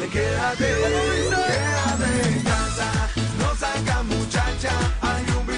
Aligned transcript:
Dale, 0.00 0.10
quédate. 0.12 0.64
Quédate 1.28 2.10
en 2.28 2.42
casa. 2.42 2.90
No 3.38 3.54
saca 3.54 4.02
muchacha. 4.02 4.72
Hay 5.02 5.24
un 5.38 5.49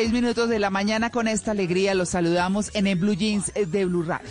16 0.00 0.22
minutos 0.22 0.48
de 0.48 0.58
la 0.58 0.70
mañana 0.70 1.10
con 1.10 1.28
esta 1.28 1.50
alegría 1.50 1.94
los 1.94 2.08
saludamos 2.08 2.70
en 2.74 2.86
el 2.86 2.96
Blue 2.96 3.12
Jeans 3.12 3.52
de 3.54 3.84
Blue 3.84 4.02
Radio. 4.02 4.30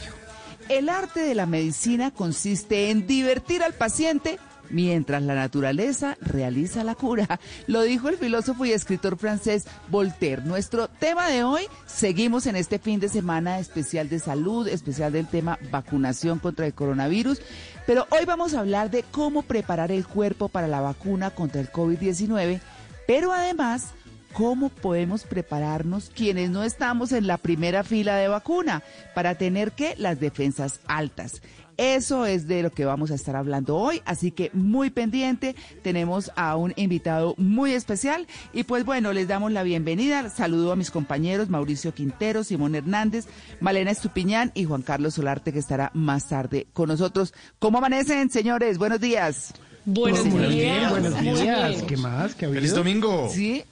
El 0.67 0.89
arte 0.89 1.19
de 1.19 1.35
la 1.35 1.45
medicina 1.45 2.09
consiste 2.09 2.89
en 2.89 3.05
divertir 3.05 3.61
al 3.61 3.73
paciente 3.73 4.39
mientras 4.71 5.21
la 5.21 5.35
naturaleza 5.35 6.17
realiza 6.21 6.83
la 6.83 6.95
cura. 6.95 7.39
Lo 7.67 7.83
dijo 7.83 8.09
el 8.09 8.17
filósofo 8.17 8.65
y 8.65 8.71
escritor 8.71 9.15
francés 9.15 9.67
Voltaire. 9.89 10.41
Nuestro 10.41 10.87
tema 10.87 11.27
de 11.27 11.43
hoy, 11.43 11.61
seguimos 11.85 12.47
en 12.47 12.55
este 12.55 12.79
fin 12.79 12.99
de 12.99 13.07
semana 13.07 13.59
especial 13.59 14.09
de 14.09 14.17
salud, 14.17 14.67
especial 14.67 15.11
del 15.11 15.27
tema 15.27 15.59
vacunación 15.69 16.39
contra 16.39 16.65
el 16.65 16.73
coronavirus, 16.73 17.43
pero 17.85 18.07
hoy 18.09 18.25
vamos 18.25 18.55
a 18.55 18.61
hablar 18.61 18.89
de 18.89 19.03
cómo 19.11 19.43
preparar 19.43 19.91
el 19.91 20.07
cuerpo 20.07 20.49
para 20.49 20.67
la 20.67 20.81
vacuna 20.81 21.29
contra 21.29 21.61
el 21.61 21.71
COVID-19, 21.71 22.59
pero 23.05 23.33
además 23.33 23.89
¿Cómo 24.33 24.69
podemos 24.69 25.23
prepararnos 25.23 26.11
quienes 26.15 26.49
no 26.49 26.63
estamos 26.63 27.11
en 27.11 27.27
la 27.27 27.37
primera 27.37 27.83
fila 27.83 28.15
de 28.15 28.27
vacuna 28.27 28.83
para 29.13 29.35
tener 29.35 29.71
que 29.73 29.95
las 29.97 30.19
defensas 30.19 30.79
altas? 30.87 31.41
Eso 31.77 32.25
es 32.25 32.45
de 32.47 32.61
lo 32.61 32.71
que 32.71 32.83
vamos 32.83 33.09
a 33.09 33.15
estar 33.15 33.37
hablando 33.37 33.77
hoy, 33.77 34.01
así 34.05 34.31
que 34.31 34.51
muy 34.51 34.89
pendiente, 34.89 35.55
tenemos 35.81 36.29
a 36.35 36.57
un 36.57 36.73
invitado 36.75 37.35
muy 37.37 37.71
especial 37.71 38.27
y 38.51 38.63
pues 38.63 38.83
bueno, 38.83 39.13
les 39.13 39.29
damos 39.29 39.53
la 39.53 39.63
bienvenida. 39.63 40.29
Saludo 40.29 40.73
a 40.73 40.75
mis 40.75 40.91
compañeros 40.91 41.49
Mauricio 41.49 41.93
Quintero, 41.93 42.43
Simón 42.43 42.75
Hernández, 42.75 43.27
Malena 43.61 43.91
Estupiñán 43.91 44.51
y 44.55 44.65
Juan 44.65 44.81
Carlos 44.81 45.13
Solarte 45.13 45.53
que 45.53 45.59
estará 45.59 45.89
más 45.93 46.27
tarde 46.27 46.67
con 46.73 46.89
nosotros. 46.89 47.33
¿Cómo 47.59 47.77
amanecen, 47.77 48.29
señores? 48.29 48.77
Buenos 48.77 48.99
días. 48.99 49.53
Buenos 49.85 50.23
días. 50.25 50.91
buenos 50.91 51.19
días. 51.21 51.81
¿Qué 51.83 51.95
más? 51.95 52.35
¿Qué 52.35 52.45
ha 52.45 52.49
¡Feliz 52.49 52.73
habido? 52.73 52.75
domingo! 52.83 53.29
Sí. 53.33 53.63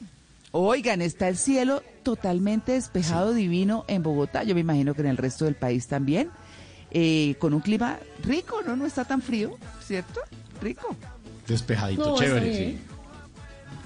Oigan, 0.60 1.04
está 1.04 1.28
el 1.28 1.38
cielo 1.38 1.84
totalmente 2.02 2.72
despejado, 2.72 3.32
divino 3.32 3.86
en 3.88 4.02
Bogotá. 4.02 4.42
Yo 4.44 4.56
me 4.56 4.62
imagino 4.62 4.96
que 4.96 5.02
en 5.02 5.08
el 5.08 5.18
resto 5.18 5.46
del 5.46 5.54
país 5.54 5.86
también. 5.86 6.32
Eh, 6.90 7.36
con 7.38 7.54
un 7.54 7.60
clima 7.60 8.00
rico, 8.24 8.62
¿no? 8.66 8.76
No 8.76 8.88
está 8.88 9.06
tan 9.06 9.22
frío, 9.22 9.56
¿cierto? 9.86 10.20
Rico. 10.60 10.96
Despejadito, 11.48 12.10
No, 12.10 12.18
chévere, 12.18 12.58
sí. 12.58 12.80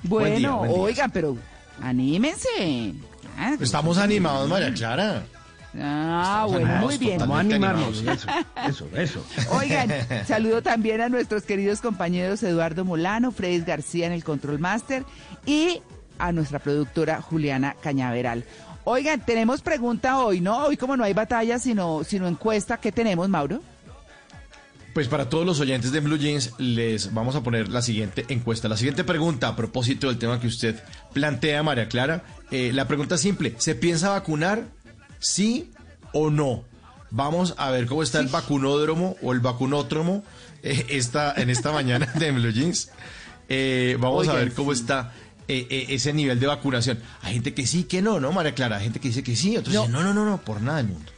Bueno, 0.04 0.38
día, 0.38 0.52
buen 0.52 0.72
día. 0.72 0.80
oigan, 0.82 1.12
pero 1.12 1.38
anímense. 1.82 2.94
Ah, 3.38 3.58
Estamos 3.60 3.98
animados, 3.98 4.50
María 4.50 4.74
Clara. 4.74 5.24
Ah, 5.78 6.46
bueno, 6.50 6.68
muy 6.78 6.98
bien. 6.98 7.18
Vamos 7.20 7.36
a 7.36 7.40
animarnos. 7.42 8.02
Eso, 8.02 8.30
eso, 8.66 8.88
eso. 8.96 9.26
Oigan, 9.52 9.90
saludo 10.26 10.62
también 10.62 11.02
a 11.02 11.10
nuestros 11.10 11.44
queridos 11.44 11.82
compañeros 11.82 12.42
Eduardo 12.44 12.86
Molano, 12.86 13.34
Freddy 13.34 13.60
García 13.60 14.08
en 14.08 14.14
el 14.14 14.24
Control 14.24 14.60
Master 14.60 15.04
y 15.46 15.82
a 16.26 16.32
nuestra 16.32 16.60
productora 16.60 17.22
Juliana 17.22 17.76
Cañaveral. 17.82 18.46
Oigan, 18.84 19.24
tenemos 19.26 19.62
pregunta 19.62 20.20
hoy, 20.20 20.42
¿no? 20.42 20.66
Hoy 20.66 20.78
como 20.78 20.98
no 20.98 21.04
hay 21.04 21.14
batalla, 21.14 21.60
sino, 21.60 22.04
sino 22.04 22.28
encuesta, 22.28 22.78
¿qué 22.78 22.92
tenemos, 22.92 23.30
Mauro? 23.30 23.62
Pues 24.94 25.08
para 25.08 25.30
todos 25.30 25.46
los 25.46 25.60
oyentes 25.62 25.92
de 25.94 26.02
Blue 26.02 26.18
Jeans 26.18 26.54
les 26.58 27.14
vamos 27.14 27.36
a 27.36 27.44
poner 27.44 27.70
la 27.70 27.82
siguiente 27.82 28.26
encuesta. 28.28 28.68
La 28.68 28.76
siguiente 28.76 29.06
pregunta 29.06 29.48
a 29.48 29.56
propósito 29.56 30.08
del 30.08 30.18
tema 30.18 30.40
que 30.40 30.48
usted 30.48 30.84
plantea, 31.14 31.64
María 31.64 31.88
Clara. 31.88 32.24
Eh, 32.52 32.72
la 32.74 32.88
pregunta 32.88 33.16
es 33.16 33.22
simple. 33.22 33.56
¿Se 33.58 33.74
piensa 33.74 34.10
vacunar? 34.10 34.66
¿Sí 35.20 35.72
o 36.12 36.30
no? 36.30 36.66
Vamos 37.10 37.56
a 37.58 37.70
ver 37.72 37.86
cómo 37.86 38.04
está 38.04 38.20
el 38.20 38.28
vacunódromo 38.28 39.16
o 39.22 39.32
el 39.32 39.40
vacunótromo 39.40 40.24
eh, 40.62 40.86
esta, 40.90 41.34
en 41.38 41.50
esta 41.50 41.72
mañana 41.72 42.08
de 42.16 42.32
Blue 42.32 42.52
Jeans. 42.52 42.92
Eh, 43.48 43.98
vamos 44.00 44.28
a 44.28 44.34
ver 44.34 44.54
cómo 44.54 44.74
sí. 44.74 44.82
está 44.82 45.14
eh, 45.48 45.68
eh, 45.70 45.86
ese 45.90 46.14
nivel 46.14 46.40
de 46.40 46.48
vacunación. 46.48 47.00
Hay 47.22 47.34
gente 47.34 47.54
que 47.54 47.66
sí, 47.68 47.84
que 47.84 48.02
no, 48.02 48.20
¿no, 48.20 48.32
María 48.32 48.54
Clara? 48.56 48.78
Hay 48.78 48.84
gente 48.86 49.00
que 49.00 49.10
dice 49.10 49.24
que 49.24 49.36
sí, 49.36 49.58
otros 49.58 49.74
No. 49.74 49.82
dicen 49.82 49.94
no, 49.94 50.04
no, 50.04 50.14
no, 50.14 50.26
no, 50.26 50.38
por 50.42 50.62
nada 50.62 50.78
del 50.78 50.88
mundo. 50.88 51.12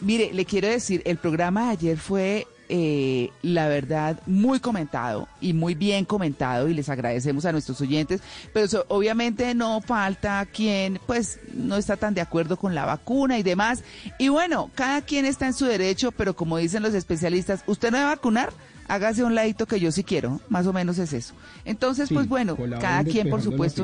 Mire, 0.00 0.32
le 0.32 0.44
quiero 0.44 0.68
decir, 0.68 1.02
el 1.06 1.16
programa 1.16 1.66
de 1.66 1.70
ayer 1.70 1.96
fue 1.98 2.46
eh, 2.68 3.30
la 3.42 3.68
verdad, 3.68 4.20
muy 4.26 4.60
comentado 4.60 5.28
y 5.40 5.52
muy 5.52 5.74
bien 5.74 6.04
comentado 6.04 6.68
y 6.68 6.74
les 6.74 6.88
agradecemos 6.88 7.44
a 7.44 7.52
nuestros 7.52 7.80
oyentes, 7.80 8.20
pero 8.52 8.68
so- 8.68 8.84
obviamente 8.88 9.54
no 9.54 9.80
falta 9.80 10.46
quien 10.52 10.98
pues 11.06 11.38
no 11.54 11.76
está 11.76 11.96
tan 11.96 12.14
de 12.14 12.20
acuerdo 12.20 12.56
con 12.56 12.74
la 12.74 12.84
vacuna 12.84 13.38
y 13.38 13.42
demás. 13.42 13.82
Y 14.18 14.28
bueno, 14.28 14.70
cada 14.74 15.02
quien 15.02 15.24
está 15.26 15.46
en 15.46 15.54
su 15.54 15.64
derecho, 15.66 16.12
pero 16.12 16.34
como 16.34 16.56
dicen 16.58 16.82
los 16.82 16.94
especialistas, 16.94 17.62
¿usted 17.66 17.90
no 17.90 17.98
va 17.98 18.04
a 18.12 18.14
vacunar? 18.16 18.52
Hágase 18.88 19.24
un 19.24 19.34
ladito 19.34 19.66
que 19.66 19.80
yo 19.80 19.90
sí 19.90 20.04
quiero, 20.04 20.40
más 20.48 20.66
o 20.66 20.72
menos 20.72 20.98
es 20.98 21.12
eso. 21.12 21.34
Entonces, 21.64 22.08
pues 22.14 22.28
bueno, 22.28 22.54
cada 22.80 22.98
quien 23.12 23.24
por 23.30 23.40
supuesto. 23.42 23.82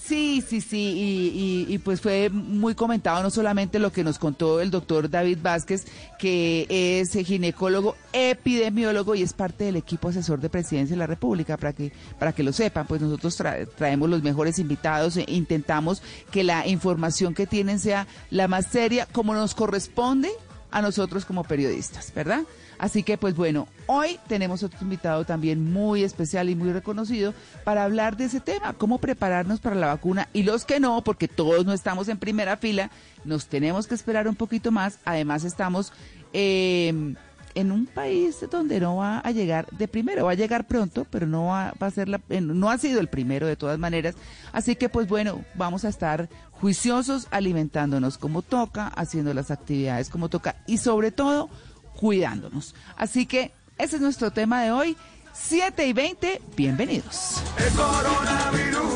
Sí, 0.00 0.42
sí, 0.46 0.60
sí, 0.60 0.76
y, 0.78 1.66
y- 1.70 1.74
y, 1.74 1.78
pues 1.78 2.00
fue 2.00 2.30
muy 2.30 2.74
comentado 2.74 3.22
no 3.22 3.30
solamente 3.30 3.78
lo 3.78 3.90
que 3.92 4.04
nos 4.04 4.18
contó 4.18 4.60
el 4.60 4.70
doctor 4.70 5.10
David 5.10 5.38
Vázquez, 5.42 5.86
que 6.18 6.66
es 6.70 7.10
ginecólogo, 7.26 7.96
epidemiólogo 8.12 9.14
y 9.14 9.22
es 9.22 9.32
parte 9.32 9.64
del 9.64 9.76
equipo 9.76 10.08
asesor 10.08 10.40
de 10.40 10.48
Presidencia 10.48 10.94
de 10.94 10.98
la 11.00 11.06
República, 11.06 11.56
para 11.56 11.72
que, 11.72 11.92
para 12.18 12.32
que 12.32 12.42
lo 12.42 12.52
sepan, 12.52 12.86
pues 12.86 13.00
nosotros 13.00 13.38
tra- 13.38 13.68
traemos 13.76 14.08
los 14.08 14.22
mejores 14.22 14.58
invitados 14.58 15.16
e 15.16 15.24
intentamos 15.28 16.00
que 16.30 16.44
la 16.44 16.66
información 16.66 17.34
que 17.34 17.46
tienen 17.46 17.78
sea 17.80 18.06
la 18.30 18.46
más 18.48 18.66
seria, 18.66 19.06
como 19.10 19.34
nos 19.34 19.54
corresponde 19.54 20.30
a 20.70 20.82
nosotros 20.82 21.24
como 21.24 21.44
periodistas, 21.44 22.12
¿verdad? 22.14 22.42
Así 22.78 23.02
que 23.02 23.18
pues 23.18 23.34
bueno, 23.34 23.66
hoy 23.86 24.18
tenemos 24.28 24.62
otro 24.62 24.78
invitado 24.82 25.24
también 25.24 25.72
muy 25.72 26.04
especial 26.04 26.48
y 26.48 26.54
muy 26.54 26.72
reconocido 26.72 27.34
para 27.64 27.84
hablar 27.84 28.16
de 28.16 28.24
ese 28.24 28.40
tema, 28.40 28.74
cómo 28.74 28.98
prepararnos 28.98 29.60
para 29.60 29.76
la 29.76 29.88
vacuna 29.88 30.28
y 30.32 30.42
los 30.42 30.64
que 30.64 30.80
no, 30.80 31.02
porque 31.02 31.28
todos 31.28 31.64
no 31.66 31.72
estamos 31.72 32.08
en 32.08 32.18
primera 32.18 32.56
fila, 32.56 32.90
nos 33.24 33.46
tenemos 33.46 33.86
que 33.86 33.94
esperar 33.94 34.28
un 34.28 34.36
poquito 34.36 34.70
más. 34.70 34.98
Además 35.04 35.44
estamos 35.44 35.92
eh, 36.32 37.14
en 37.58 37.72
un 37.72 37.86
país 37.86 38.36
donde 38.52 38.78
no 38.78 38.96
va 38.98 39.18
a 39.18 39.32
llegar 39.32 39.66
de 39.70 39.88
primero, 39.88 40.26
va 40.26 40.30
a 40.30 40.34
llegar 40.34 40.68
pronto, 40.68 41.04
pero 41.10 41.26
no 41.26 41.46
va, 41.46 41.74
a 41.78 41.90
ser 41.90 42.08
la, 42.08 42.20
no 42.28 42.70
ha 42.70 42.78
sido 42.78 43.00
el 43.00 43.08
primero 43.08 43.48
de 43.48 43.56
todas 43.56 43.80
maneras. 43.80 44.14
Así 44.52 44.76
que 44.76 44.88
pues 44.88 45.08
bueno, 45.08 45.44
vamos 45.54 45.84
a 45.84 45.88
estar 45.88 46.28
juiciosos, 46.52 47.26
alimentándonos 47.32 48.16
como 48.16 48.42
toca, 48.42 48.86
haciendo 48.86 49.34
las 49.34 49.50
actividades 49.50 50.08
como 50.08 50.28
toca 50.28 50.54
y 50.68 50.78
sobre 50.78 51.10
todo 51.10 51.50
cuidándonos. 51.96 52.76
Así 52.96 53.26
que 53.26 53.50
ese 53.76 53.96
es 53.96 54.02
nuestro 54.02 54.30
tema 54.30 54.62
de 54.62 54.70
hoy. 54.70 54.96
7 55.32 55.84
y 55.86 55.92
20, 55.92 56.40
bienvenidos. 56.56 57.42
El 57.58 57.72
coronavirus, 57.74 58.94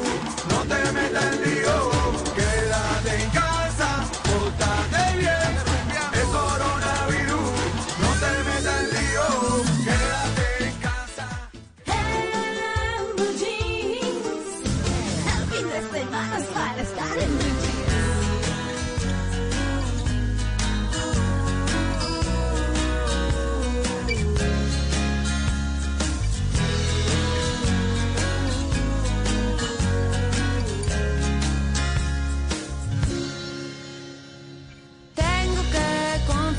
no 0.50 0.62
te 0.62 0.93
metas 0.93 1.37
en 1.37 1.43
lío. 1.43 1.91
Quédate 2.35 3.23
en 3.23 3.31
casa, 3.31 3.52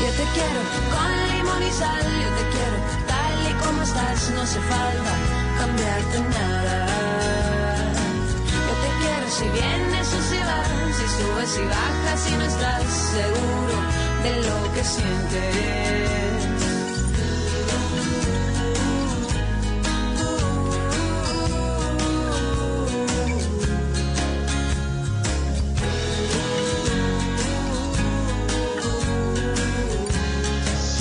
Yo 0.00 0.10
te 0.14 0.24
quiero 0.34 0.60
con 0.92 1.10
limón 1.36 1.62
y 1.62 1.70
sal, 1.72 2.04
yo 2.22 2.28
te 2.38 2.44
quiero 2.52 2.76
tal 3.08 3.34
y 3.50 3.52
como 3.64 3.82
estás, 3.82 4.30
no 4.30 4.42
hace 4.42 4.60
falta 4.60 5.14
cambiarte 5.58 6.20
nada. 6.20 6.86
Yo 8.66 8.74
te 8.82 8.90
quiero 9.00 9.26
si 9.28 9.44
vienes 9.48 10.06
o 10.14 10.20
si 10.30 10.38
vas, 10.38 10.68
si 10.96 11.06
subes 11.16 11.58
y 11.58 11.64
bajas 11.66 12.30
y 12.30 12.34
no 12.36 12.44
estás 12.44 12.84
seguro 13.16 13.76
de 14.22 14.32
lo 14.42 14.74
que 14.74 14.84
sientes. 14.84 16.47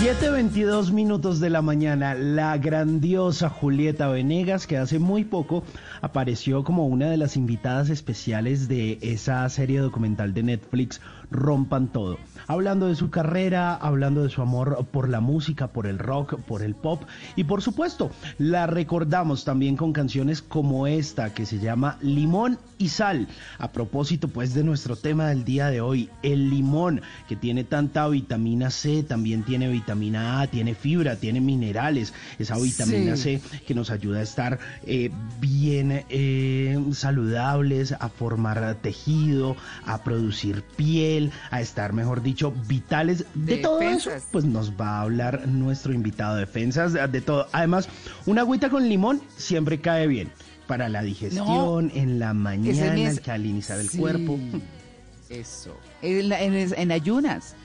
7.22 0.07 0.93
minutos 0.93 1.41
de 1.41 1.49
la 1.49 1.61
mañana, 1.61 2.15
la 2.15 2.57
grandiosa 2.57 3.49
Julieta 3.49 4.07
Venegas, 4.07 4.65
que 4.65 4.77
hace 4.77 4.99
muy 4.99 5.25
poco 5.25 5.65
apareció 5.99 6.63
como 6.63 6.87
una 6.87 7.09
de 7.09 7.17
las 7.17 7.35
invitadas 7.35 7.89
especiales 7.89 8.69
de 8.69 8.99
esa 9.01 9.49
serie 9.49 9.81
documental 9.81 10.33
de 10.33 10.43
Netflix, 10.43 11.01
Rompan 11.29 11.89
Todo. 11.89 12.19
Hablando 12.47 12.87
de 12.87 12.95
su 12.95 13.09
carrera, 13.09 13.75
hablando 13.75 14.23
de 14.23 14.29
su 14.29 14.41
amor 14.41 14.85
por 14.91 15.09
la 15.09 15.19
música, 15.19 15.67
por 15.67 15.85
el 15.85 15.99
rock, 15.99 16.39
por 16.41 16.61
el 16.61 16.75
pop 16.75 17.03
y 17.35 17.43
por 17.43 17.61
supuesto, 17.61 18.09
la 18.37 18.67
recordamos 18.67 19.43
también 19.43 19.75
con 19.75 19.91
canciones 19.91 20.41
como 20.41 20.87
esta 20.87 21.33
que 21.33 21.45
se 21.45 21.59
llama 21.59 21.97
Limón 22.01 22.57
y 22.77 22.89
Sal. 22.89 23.27
A 23.57 23.71
propósito 23.71 24.29
pues 24.29 24.53
de 24.53 24.63
nuestro 24.63 24.95
tema 24.95 25.27
del 25.27 25.43
día 25.43 25.67
de 25.69 25.81
hoy, 25.81 26.09
el 26.23 26.49
limón 26.49 27.01
que 27.27 27.35
tiene 27.35 27.63
tanta 27.65 28.07
vitamina 28.07 28.69
C, 28.69 29.03
también 29.03 29.43
tiene 29.43 29.67
vitamina 29.67 30.41
A, 30.41 30.47
tiene 30.47 30.73
fibra, 30.73 31.17
tiene 31.17 31.41
minerales, 31.41 32.13
esa 32.39 32.57
vitamina 32.57 33.15
Sí. 33.17 33.39
C 33.39 33.59
que 33.65 33.73
nos 33.73 33.89
ayuda 33.89 34.19
a 34.19 34.23
estar 34.23 34.59
eh, 34.85 35.11
bien 35.41 36.05
eh, 36.09 36.79
saludables, 36.93 37.91
a 37.91 38.09
formar 38.09 38.75
tejido, 38.81 39.55
a 39.85 40.03
producir 40.03 40.63
piel, 40.75 41.31
a 41.51 41.61
estar, 41.61 41.93
mejor 41.93 42.21
dicho, 42.21 42.36
vitales. 42.67 43.25
De 43.33 43.57
todo 43.57 43.81
eso, 43.81 44.11
pues 44.31 44.45
nos 44.45 44.71
va 44.71 44.97
a 44.99 45.01
hablar 45.01 45.47
nuestro 45.47 45.93
invitado 45.93 46.35
de 46.35 46.41
defensas, 46.41 46.93
de 46.93 47.21
todo. 47.21 47.47
Además, 47.51 47.89
una 48.25 48.41
agüita 48.41 48.69
con 48.69 48.87
limón 48.87 49.21
siempre 49.37 49.79
cae 49.81 50.07
bien. 50.07 50.31
Para 50.67 50.89
la 50.89 51.01
digestión, 51.01 51.91
en 51.95 52.19
la 52.19 52.31
es 52.31 52.35
mañana, 52.35 52.93
mi- 52.93 53.05
alcalinizar 53.05 53.79
el 53.79 53.87
Sí, 53.89 53.97
cuerpo. 53.99 54.37
Eso. 55.29 55.77
En, 56.01 56.29
la- 56.29 56.41
en- 56.41 56.73
en 56.77 56.91
ayunas. 56.91 57.55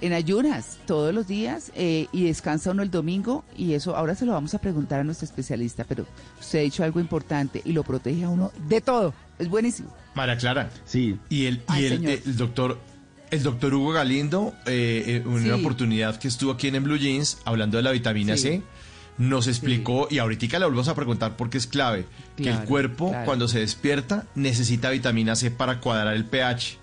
En 0.00 0.12
ayunas 0.12 0.78
todos 0.86 1.14
los 1.14 1.26
días 1.26 1.72
eh, 1.74 2.08
y 2.12 2.24
descansa 2.24 2.72
uno 2.72 2.82
el 2.82 2.90
domingo 2.90 3.42
y 3.56 3.72
eso 3.72 3.96
ahora 3.96 4.14
se 4.14 4.26
lo 4.26 4.32
vamos 4.32 4.52
a 4.54 4.58
preguntar 4.58 5.00
a 5.00 5.04
nuestro 5.04 5.24
especialista, 5.24 5.84
pero 5.84 6.04
usted 6.38 6.58
ha 6.58 6.62
dicho 6.62 6.84
algo 6.84 7.00
importante 7.00 7.62
y 7.64 7.72
lo 7.72 7.84
protege 7.84 8.24
a 8.24 8.28
uno 8.28 8.52
de 8.68 8.80
todo. 8.82 9.14
Es 9.38 9.48
buenísimo. 9.48 9.88
María 10.14 10.36
Clara. 10.36 10.68
Sí. 10.84 11.18
Y 11.30 11.46
el, 11.46 11.54
y 11.56 11.62
Ay, 11.68 11.84
el, 11.86 11.92
señor. 11.96 12.10
eh, 12.12 12.22
el 12.26 12.36
doctor 12.36 12.78
el 13.34 13.42
doctor 13.42 13.74
Hugo 13.74 13.92
Galindo, 13.92 14.54
eh, 14.66 15.04
eh, 15.06 15.16
en 15.16 15.28
una 15.28 15.42
Sí. 15.44 15.50
oportunidad 15.50 16.18
que 16.18 16.28
estuvo 16.28 16.52
aquí 16.52 16.68
en, 16.68 16.74
En 16.76 16.84
Blue 16.84 16.96
Jeans, 16.96 17.38
hablando 17.44 17.76
de 17.76 17.82
la 17.82 17.90
vitamina 17.92 18.36
Sí. 18.36 18.42
C, 18.42 18.62
nos 19.18 19.46
explicó, 19.46 20.08
y 20.10 20.18
ahorita 20.18 20.58
le 20.58 20.64
volvemos 20.64 20.88
a 20.88 20.94
preguntar 20.94 21.36
porque 21.36 21.58
es 21.58 21.66
clave, 21.68 22.04
que 22.36 22.48
el 22.48 22.60
cuerpo 22.64 23.10
claro. 23.10 23.24
cuando 23.26 23.46
se 23.48 23.60
despierta 23.60 24.26
necesita 24.34 24.90
vitamina 24.90 25.36
C 25.36 25.50
para 25.52 25.80
cuadrar 25.80 26.14
el 26.16 26.24
pH 26.24 26.78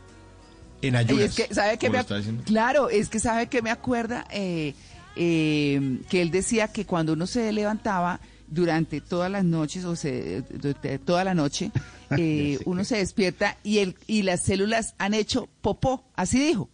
en 0.81 0.95
ayunas. 0.95 1.37
es 1.37 1.47
que, 1.47 1.53
¿sabe 1.53 1.77
qué 1.77 1.87
como 1.87 1.99
me. 2.37 2.43
Claro, 2.43 2.89
es 2.89 3.09
que 3.09 3.19
sabe 3.19 3.47
que 3.47 3.61
me 3.61 3.69
acuerda 3.69 4.25
eh, 4.31 4.73
eh, 5.17 5.99
que 6.09 6.21
él 6.21 6.31
decía 6.31 6.69
que 6.69 6.85
cuando 6.85 7.13
uno 7.13 7.27
se 7.27 7.51
levantaba 7.51 8.19
durante 8.51 9.01
todas 9.01 9.31
las 9.31 9.43
noches, 9.45 9.85
o 9.85 9.95
durante 9.95 10.99
toda 10.99 11.23
la 11.23 11.33
noche, 11.33 11.71
eh, 12.17 12.59
uno 12.65 12.83
se 12.83 12.97
despierta 12.97 13.57
y, 13.63 13.79
el, 13.79 13.95
y 14.05 14.21
las 14.21 14.43
células 14.43 14.93
han 14.99 15.15
hecho 15.15 15.49
popó, 15.61 16.03
así 16.15 16.39
dijo. 16.39 16.69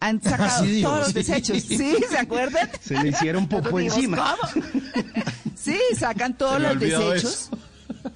Han 0.00 0.20
sacado 0.22 0.64
Así 0.64 0.82
todos 0.82 0.98
los 0.98 1.08
sí. 1.08 1.14
desechos. 1.14 1.62
¿Sí? 1.62 1.94
¿Se 2.10 2.18
acuerdan? 2.18 2.68
Se 2.80 3.00
le 3.00 3.10
hicieron 3.10 3.46
popó 3.46 3.78
encima. 3.78 4.36
¿cómo? 4.40 4.64
Sí, 5.54 5.78
sacan 5.96 6.36
todos 6.36 6.60
Se 6.60 6.60
los 6.60 6.80
desechos. 6.80 7.50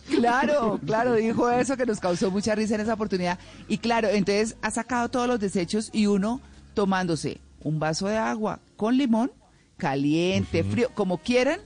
Claro, 0.09 0.81
claro, 0.85 1.15
dijo 1.15 1.49
eso 1.49 1.77
que 1.77 1.87
nos 1.87 2.01
causó 2.01 2.33
mucha 2.33 2.57
risa 2.57 2.75
en 2.75 2.81
esa 2.81 2.95
oportunidad. 2.95 3.39
Y 3.69 3.79
claro, 3.79 4.09
entonces 4.09 4.57
ha 4.63 4.73
sacado 4.73 5.11
todos 5.11 5.29
los 5.29 5.39
desechos 5.39 5.91
y 5.93 6.07
uno 6.07 6.41
tomándose 6.75 7.41
un 7.63 7.79
vaso 7.79 8.09
de 8.09 8.17
agua 8.17 8.59
con 8.77 8.97
limón, 8.97 9.31
caliente, 9.77 10.65
frío, 10.65 10.91
como 10.95 11.19
quieran, 11.19 11.61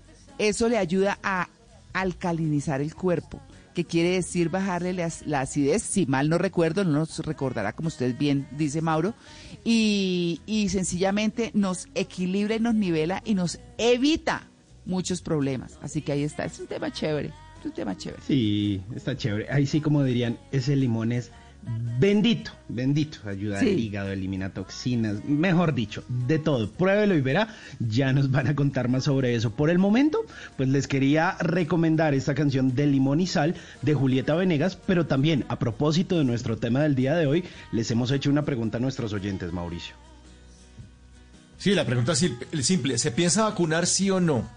eso 0.49 0.69
le 0.69 0.79
ayuda 0.79 1.19
a 1.23 1.49
alcalinizar 1.93 2.81
el 2.81 2.95
cuerpo, 2.95 3.41
que 3.75 3.85
quiere 3.85 4.11
decir 4.11 4.49
bajarle 4.49 4.93
la, 4.93 5.41
acidez, 5.41 5.83
si 5.83 6.07
mal 6.07 6.29
no 6.29 6.39
recuerdo, 6.39 6.85
no 6.85 6.93
nos 6.93 7.19
recordará 7.21 7.73
como 7.73 7.89
usted 7.89 8.17
bien 8.17 8.49
dice 8.53 8.81
Mauro, 8.81 9.15
y, 9.65 10.41
y 10.47 10.69
sencillamente 10.71 11.51
nos 11.55 11.89
equilibra 11.95 12.55
y 12.57 12.61
nos 12.61 12.75
nivela 12.75 13.23
y 13.25 13.35
nos 13.35 13.61
evita 13.79 14.49
muchos 14.87 15.21
problemas. 15.21 15.79
Así 15.83 16.01
que 16.01 16.13
ahí 16.13 16.25
está, 16.25 16.45
es 16.45 16.59
un 16.59 16.67
tema 16.67 16.91
chévere, 16.91 17.33
es 17.59 17.67
un 17.67 17.73
tema 17.73 17.97
chévere. 17.97 18.23
Sí, 18.27 18.81
está 18.97 19.17
chévere. 19.17 19.47
Ahí 19.51 19.67
sí, 19.67 19.81
como 19.81 20.03
dirían, 20.03 20.39
ese 20.53 20.75
limón 20.75 21.13
es 21.13 21.31
bendito, 21.63 22.53
bendito. 22.69 23.19
Ayuda 23.29 23.61
Sí. 23.61 23.69
al 23.69 23.79
hígado, 23.79 24.11
elimina 24.11 24.51
toxinas, 24.51 25.25
mejor 25.25 25.75
dicho, 25.75 26.03
de 26.09 26.39
todo. 26.39 26.71
Pruébelo 26.71 27.15
y 27.15 27.21
verá. 27.21 27.49
Ya 27.79 28.13
nos 28.13 28.31
van 28.31 28.47
a 28.49 28.55
contar 28.55 28.89
más 28.89 29.05
sobre 29.05 29.35
eso. 29.35 29.51
Por 29.51 29.71
el 29.71 29.79
momento, 29.79 30.25
pues 30.57 30.69
les 30.69 30.87
quería 30.89 31.37
recomendar 31.41 32.15
esta 32.15 32.35
canción 32.35 32.75
de 32.75 32.87
Limón 32.87 33.21
y 33.21 33.27
Sal 33.27 33.55
de 33.83 33.95
Julieta 33.95 34.35
Venegas, 34.35 34.77
pero 34.87 35.07
también 35.07 35.45
a 35.49 35.59
propósito 35.59 36.17
de 36.19 36.25
nuestro 36.25 36.57
tema 36.57 36.83
del 36.83 36.95
día 36.95 37.15
de 37.15 37.27
hoy, 37.27 37.45
les 37.73 37.91
hemos 37.91 38.11
hecho 38.11 38.31
una 38.31 38.45
pregunta 38.45 38.79
a 38.79 38.81
nuestros 38.81 39.13
oyentes, 39.13 39.53
Mauricio. 39.53 39.95
Sí, 41.59 41.75
la 41.75 41.85
pregunta 41.85 42.13
es 42.13 42.19
sim- 42.19 42.39
simple. 42.63 42.97
¿Se 42.99 43.11
piensa 43.11 43.45
vacunar 43.45 43.87
sí 43.87 44.11
o 44.11 44.19
no? 44.21 44.49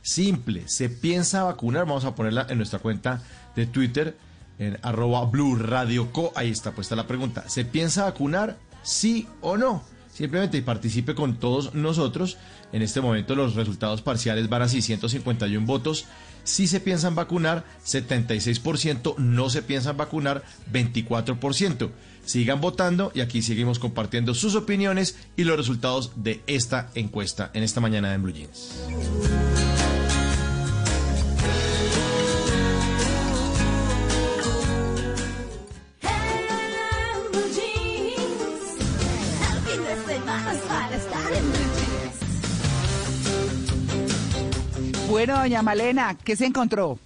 Simple. 0.00 0.62
¿Se 0.68 0.88
piensa 0.88 1.42
vacunar? 1.44 1.84
Vamos 1.84 2.04
a 2.06 2.14
ponerla 2.14 2.46
en 2.48 2.56
nuestra 2.56 2.78
cuenta 2.78 3.22
de 3.54 3.66
Twitter, 3.66 4.16
en 4.58 4.78
arroba 4.82 5.24
Blue 5.26 5.56
Radio 5.56 6.12
Co. 6.12 6.32
Ahí 6.34 6.50
está 6.50 6.72
puesta 6.72 6.96
la 6.96 7.06
pregunta. 7.06 7.48
¿Se 7.48 7.64
piensa 7.64 8.04
vacunar 8.04 8.58
sí 8.82 9.26
o 9.40 9.56
no? 9.56 9.82
Simplemente 10.12 10.62
participe 10.62 11.14
con 11.14 11.36
todos 11.36 11.74
nosotros. 11.74 12.38
En 12.72 12.80
este 12.80 13.02
momento 13.02 13.34
los 13.34 13.54
resultados 13.54 14.00
parciales 14.00 14.48
van 14.48 14.62
a 14.62 14.68
651 14.68 15.66
votos. 15.66 16.06
Sí 16.42 16.68
se 16.68 16.80
piensan 16.80 17.14
vacunar, 17.14 17.64
76%. 17.84 19.18
No 19.18 19.50
se 19.50 19.62
piensan 19.62 19.96
vacunar, 19.96 20.42
24%. 20.72 21.90
Sigan 22.24 22.60
votando 22.60 23.12
y 23.14 23.20
aquí 23.20 23.42
seguimos 23.42 23.78
compartiendo 23.78 24.34
sus 24.34 24.54
opiniones 24.54 25.18
y 25.36 25.44
los 25.44 25.56
resultados 25.56 26.12
de 26.16 26.40
esta 26.46 26.90
encuesta 26.94 27.50
en 27.52 27.62
esta 27.62 27.80
mañana 27.80 28.14
en 28.14 28.22
Blue 28.22 28.32
Jeans. 28.32 29.75
Bueno, 45.26 45.40
doña 45.40 45.60
Malena, 45.60 46.16
¿qué 46.22 46.36
se 46.36 46.46
encontró? 46.46 47.00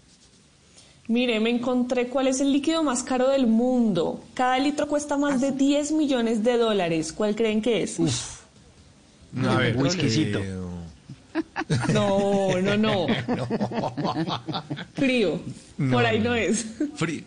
Mire, 1.09 1.41
me 1.41 1.49
encontré 1.49 2.09
cuál 2.09 2.27
es 2.27 2.39
el 2.43 2.53
líquido 2.53 2.83
más 2.83 3.03
caro 3.03 3.29
del 3.31 3.47
mundo. 3.47 4.23
Cada 4.35 4.59
litro 4.59 4.87
cuesta 4.89 5.17
más 5.17 5.41
de 5.41 5.53
10 5.53 5.93
millones 5.93 6.45
de 6.45 6.59
dólares. 6.59 7.15
¿Cuál 7.15 7.35
creen 7.35 7.63
que 7.63 7.83
es? 7.83 7.97
A 9.49 9.55
ver, 9.57 9.75
whiskycito. 9.77 10.39
No, 11.95 12.59
no, 12.61 12.77
no. 12.77 13.07
Frío. 14.95 15.41
No, 15.79 15.93
Por 15.97 16.05
ahí 16.05 16.19
no. 16.19 16.31
no 16.31 16.35
es. 16.35 16.67
Frío. 16.97 17.23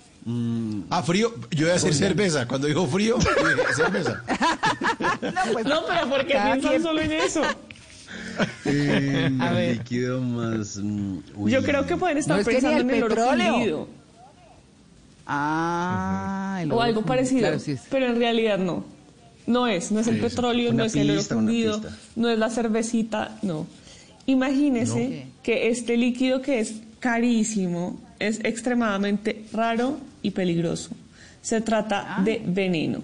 Ah, 0.91 1.01
frío. 1.01 1.33
Yo 1.51 1.61
iba 1.65 1.69
a 1.71 1.73
decir 1.73 1.93
cerveza. 1.95 2.45
Cuando 2.47 2.67
dijo 2.67 2.85
frío, 2.85 3.17
yo 3.17 3.47
dije 3.47 3.73
cerveza. 3.73 4.21
No, 5.21 5.53
pues, 5.53 5.65
No, 5.65 5.81
pero 5.87 6.07
¿por 6.09 6.25
qué 6.27 6.33
cada 6.33 6.51
piensan 6.53 6.71
quien- 6.71 6.83
solo 6.83 7.01
en 7.01 7.11
eso? 7.13 7.41
A 9.39 9.51
ver. 9.53 9.77
líquido 9.77 10.21
más... 10.21 10.77
mm, 10.77 11.17
Yo 11.47 11.63
creo 11.63 11.85
que 11.85 11.97
pueden 11.97 12.17
estar 12.17 12.35
No, 12.35 12.41
es 12.41 12.47
que 12.47 12.53
ni 12.55 12.61
pensando 12.61 12.81
el 12.81 12.89
en 12.89 12.95
el 12.95 13.03
oro 13.03 13.15
petróleo. 13.15 13.53
fundido 13.53 13.87
Ah, 15.25 16.59
el 16.61 16.71
o 16.71 16.75
oro 16.75 16.81
algo 16.83 17.01
fundido, 17.01 17.07
parecido, 17.07 17.39
claro, 17.41 17.59
sí 17.59 17.71
es. 17.71 17.81
pero 17.89 18.07
en 18.07 18.15
realidad 18.17 18.57
no. 18.57 18.83
No 19.45 19.67
es, 19.67 19.91
no 19.91 19.99
es 19.99 20.07
el 20.07 20.15
Sí, 20.15 20.21
petróleo, 20.21 20.73
no 20.73 20.83
es 20.83 20.95
el 20.95 21.09
oro 21.11 21.21
fundido, 21.21 21.81
no 22.15 22.29
es 22.29 22.37
la 22.39 22.49
cervecita, 22.49 23.37
no. 23.41 23.67
Imagínese 24.25 25.27
que 25.43 25.67
este 25.69 25.97
líquido 25.97 26.41
que 26.41 26.59
es 26.59 26.75
carísimo 26.99 27.99
es 28.19 28.39
extremadamente 28.43 29.43
raro 29.51 29.97
y 30.21 30.31
peligroso. 30.31 30.91
Se 31.41 31.59
trata 31.59 32.21
de 32.23 32.41
veneno. 32.45 33.01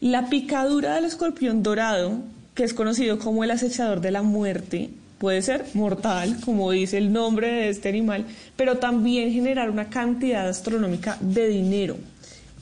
La 0.00 0.28
picadura 0.28 0.94
del 0.96 1.04
escorpión 1.04 1.62
dorado, 1.62 2.18
que 2.58 2.64
es 2.64 2.74
conocido 2.74 3.20
como 3.20 3.44
el 3.44 3.52
acechador 3.52 4.00
de 4.00 4.10
la 4.10 4.22
muerte, 4.22 4.90
puede 5.18 5.42
ser 5.42 5.64
mortal, 5.74 6.38
como 6.44 6.72
dice 6.72 6.98
el 6.98 7.12
nombre 7.12 7.46
de 7.46 7.68
este 7.68 7.88
animal, 7.88 8.26
pero 8.56 8.78
también 8.78 9.32
generar 9.32 9.70
una 9.70 9.90
cantidad 9.90 10.48
astronómica 10.48 11.18
de 11.20 11.46
dinero. 11.46 11.96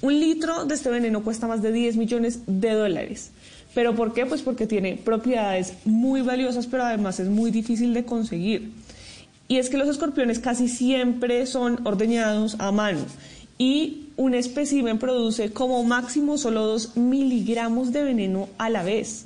Un 0.03 0.21
litro 0.21 0.67
de 0.67 0.75
este 0.75 0.91
veneno 0.91 1.25
cuesta 1.25 1.47
más 1.47 1.62
de 1.62 1.73
10 1.73 1.97
millones 1.97 2.41
de 2.47 2.73
dólares. 2.73 3.31
¿Pero 3.75 3.95
por 3.95 4.12
qué? 4.12 4.26
Pues 4.26 4.43
porque 4.43 4.67
tiene 4.67 4.99
propiedades 5.03 5.73
muy 5.87 6.21
valiosas, 6.21 6.67
pero 6.67 6.85
además 6.85 7.19
es 7.19 7.29
muy 7.29 7.50
difícil 7.50 7.95
de 7.95 8.05
conseguir. 8.05 8.73
Y 9.49 9.57
es 9.57 9.71
que 9.71 9.79
los 9.79 9.88
escorpiones 9.88 10.41
casi 10.41 10.69
siempre 10.69 11.47
son 11.47 11.81
ordeñados 11.87 12.57
a 12.59 12.71
mano 12.71 13.00
y 13.57 14.09
un 14.19 14.35
espécimen 14.35 14.99
produce 14.99 15.55
como 15.55 15.83
máximo 15.85 16.37
solo 16.37 16.67
2 16.67 16.99
miligramos 16.99 17.93
de 17.93 18.03
veneno 18.03 18.50
a 18.59 18.69
la 18.69 18.83
vez. 18.83 19.25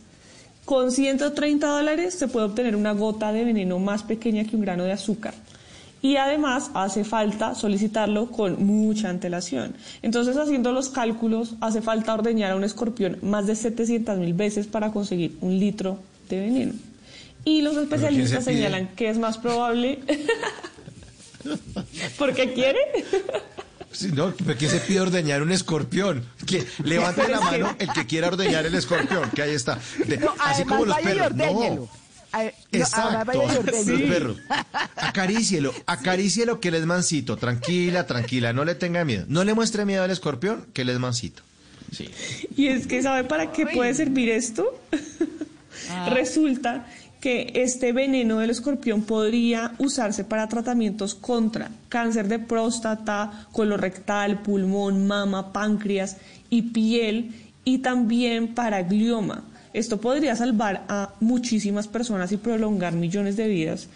Con 0.71 0.93
130 0.93 1.67
dólares 1.67 2.15
se 2.15 2.29
puede 2.29 2.47
obtener 2.47 2.77
una 2.77 2.93
gota 2.93 3.33
de 3.33 3.45
veneno 3.45 3.81
más 3.81 4.05
pequeña 4.05 4.45
que 4.45 4.55
un 4.55 4.63
grano 4.63 4.85
de 4.85 4.93
azúcar. 4.93 5.35
Y 6.01 6.15
además 6.15 6.71
hace 6.75 7.03
falta 7.03 7.57
solicitarlo 7.57 8.31
con 8.31 8.65
mucha 8.65 9.09
antelación. 9.09 9.75
Entonces, 10.01 10.37
haciendo 10.37 10.71
los 10.71 10.89
cálculos, 10.89 11.57
hace 11.61 11.83
falta 11.83 12.15
ordeñar 12.15 12.53
a 12.53 12.55
un 12.55 12.63
escorpión 12.63 13.19
más 13.21 13.49
de 13.49 13.57
700 13.57 14.17
mil 14.19 14.33
veces 14.33 14.69
para 14.69 14.93
conseguir 14.93 15.37
un 15.41 15.59
litro 15.59 15.99
de 16.29 16.39
veneno. 16.39 16.75
Y 17.45 17.63
los 17.63 17.77
especialistas 17.77 18.45
señalan 18.45 18.95
que 18.95 19.09
es 19.09 19.19
más 19.19 19.39
probable. 19.39 19.99
¿Porque 22.17 22.53
quiere? 22.53 22.79
Sí, 23.93 24.11
no, 24.13 24.33
¿pero 24.33 24.57
¿quién 24.57 24.71
se 24.71 24.79
pide 24.81 25.01
ordeñar 25.01 25.43
un 25.43 25.51
escorpión? 25.53 26.25
Que 26.47 26.65
levante 26.85 27.27
la 27.29 27.41
mano 27.41 27.75
el 27.79 27.89
que 27.93 28.07
quiera 28.07 28.29
ordeñar 28.29 28.65
el 28.67 28.75
escorpión, 28.75 29.29
que 29.31 29.43
ahí 29.43 29.55
está. 29.55 29.79
De- 30.07 30.17
No, 30.19 30.33
así 30.39 30.65
como 30.65 30.85
los 30.85 30.97
perros. 30.99 31.35
No. 31.35 31.45
A- 31.45 31.49
no, 31.49 31.89
además 32.33 32.55
Exacto, 32.71 33.43
los 33.65 34.01
perros. 34.03 34.37
Acarícielo, 34.97 35.75
acarícielo 35.87 36.61
que 36.61 36.69
él 36.69 36.75
es 36.77 36.87
mansito. 36.87 37.37
Tranquila, 37.37 38.07
tranquila, 38.07 38.53
no 38.53 38.65
le 38.65 38.77
tenga 38.77 39.05
miedo. 39.05 39.25
No 39.29 39.43
le 39.43 39.55
muestre 39.55 39.85
miedo 39.85 40.05
al 40.05 40.11
escorpión, 40.13 40.67
que 40.73 40.83
él 40.83 40.91
es 40.91 40.99
mansito. 41.01 41.43
Sí. 41.93 42.09
Y 42.57 42.69
es 42.69 42.87
que, 42.87 43.03
¿sabe 43.03 43.25
para 43.25 43.51
qué 43.51 43.67
puede 43.67 43.93
servir 43.95 44.29
esto? 44.31 44.81
Resulta 46.11 46.87
que 47.21 47.53
este 47.55 47.93
veneno 47.93 48.39
del 48.39 48.51
escorpión 48.51 49.03
podría 49.03 49.73
usarse 49.79 50.25
para 50.25 50.49
tratamientos 50.49 51.15
contra 51.15 51.71
cáncer 51.89 52.29
de 52.29 52.39
próstata, 52.39 53.47
colorectal, 53.53 54.43
pulmón, 54.43 55.07
mama, 55.07 55.53
páncreas 55.53 56.17
y 56.49 56.63
piel 56.63 57.35
y 57.65 57.79
también 57.79 58.55
para 58.55 58.83
glioma. 58.83 59.45
Esto 59.73 60.01
podría 60.01 60.35
salvar 60.35 60.85
a 60.89 61.15
muchísimas 61.21 61.87
personas 61.87 62.33
y 62.33 62.39
prolongar 62.39 62.95
millones 62.95 63.37
de 63.37 63.49
vidas 63.49 63.89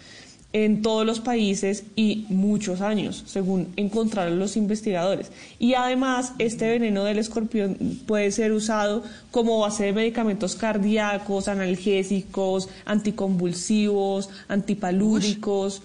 en 0.57 0.81
todos 0.81 1.05
los 1.05 1.19
países 1.19 1.83
y 1.97 2.25
muchos 2.29 2.79
años, 2.79 3.23
según 3.25 3.67
encontraron 3.75 4.39
los 4.39 4.55
investigadores. 4.55 5.29
Y 5.59 5.73
además, 5.73 6.31
este 6.39 6.69
veneno 6.69 7.03
del 7.03 7.17
escorpión 7.17 7.75
puede 8.07 8.31
ser 8.31 8.53
usado 8.53 9.03
como 9.31 9.59
base 9.59 9.83
de 9.83 9.91
medicamentos 9.91 10.55
cardíacos, 10.55 11.49
analgésicos, 11.49 12.69
anticonvulsivos, 12.85 14.29
antipalúdicos, 14.47 15.81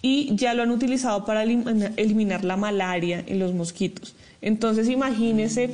y 0.00 0.34
ya 0.36 0.54
lo 0.54 0.62
han 0.62 0.70
utilizado 0.70 1.26
para 1.26 1.44
elim- 1.44 1.92
eliminar 1.98 2.44
la 2.44 2.56
malaria 2.56 3.22
en 3.26 3.38
los 3.38 3.52
mosquitos. 3.52 4.14
Entonces, 4.40 4.88
imagínese 4.88 5.68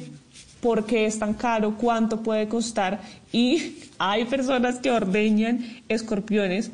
por 0.61 0.87
qué 0.87 1.07
es 1.07 1.21
tan 1.21 1.35
caro, 1.35 1.77
cuánto 1.79 2.23
puede 2.23 2.49
costar, 2.49 3.01
y 3.33 3.77
hay 3.99 4.25
personas 4.25 4.81
que 4.81 4.91
ordeñan 4.91 5.65
escorpiones 5.89 6.73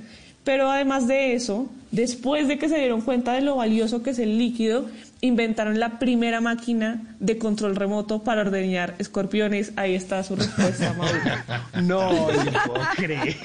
Pero 0.51 0.69
además 0.69 1.07
de 1.07 1.35
eso, 1.35 1.69
después 1.93 2.49
de 2.49 2.59
que 2.59 2.69
se 2.69 2.77
dieron 2.77 3.03
cuenta 3.03 3.35
de 3.35 3.41
lo 3.41 3.55
valioso 3.55 4.03
que 4.03 4.11
es 4.11 4.19
el 4.19 4.37
líquido, 4.37 4.87
inventaron 5.21 5.79
la 5.79 6.01
primera 6.01 6.41
máquina 6.41 7.15
de 7.21 7.39
control 7.39 7.77
remoto 7.77 8.25
para 8.25 8.41
ordeñar 8.41 8.97
escorpiones. 8.99 9.71
Ahí 9.77 9.95
está 9.95 10.25
su 10.25 10.35
respuesta, 10.35 10.93
Mauro. 10.95 11.15
No, 11.83 12.11
no 12.11 12.51
puedo 12.67 12.85
creer. 12.97 13.37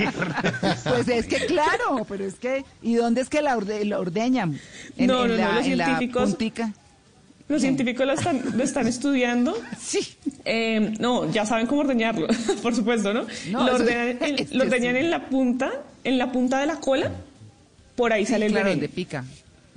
Pues 0.84 1.08
es 1.10 1.28
que 1.28 1.46
claro, 1.46 2.08
pero 2.10 2.26
es 2.26 2.34
que 2.36 2.66
¿y 2.82 2.96
dónde 2.96 3.22
es 3.22 3.30
que 3.30 3.44
la, 3.44 3.56
orde- 3.56 3.86
la 3.86 4.00
ordeñan? 4.00 4.60
No, 4.98 5.06
no, 5.06 5.28
no, 5.28 5.36
la, 5.36 5.52
los 5.58 5.66
en 5.68 5.78
la 5.78 5.86
científicos- 5.86 6.30
puntica. 6.32 6.74
Los 7.48 7.62
científicos 7.62 8.08
lo 8.08 8.14
están, 8.14 8.42
lo 8.58 8.64
están 8.64 8.88
estudiando. 8.88 9.56
Sí. 9.80 10.00
Eh, 10.44 10.96
no, 11.00 11.32
ya 11.32 11.46
saben 11.46 11.68
cómo 11.68 11.82
ordeñarlo, 11.82 12.26
por 12.64 12.74
supuesto, 12.74 13.14
¿no? 13.14 13.28
No, 13.52 13.64
lo 13.68 13.76
ordeñan, 13.76 14.18
en, 14.22 14.48
lo 14.58 14.64
ordeñan 14.64 14.96
sí. 14.96 15.00
en 15.02 15.12
la 15.12 15.26
punta, 15.28 15.72
en 16.06 16.18
la 16.18 16.32
punta 16.32 16.60
de 16.60 16.68
la 16.68 16.80
cola, 16.80 17.12
por 17.96 18.14
ahí 18.14 18.26
sale 18.26 18.46
el 18.46 18.52
claro, 18.52 18.66
veneno. 18.66 18.82
donde 18.82 18.96
pica. 18.96 19.26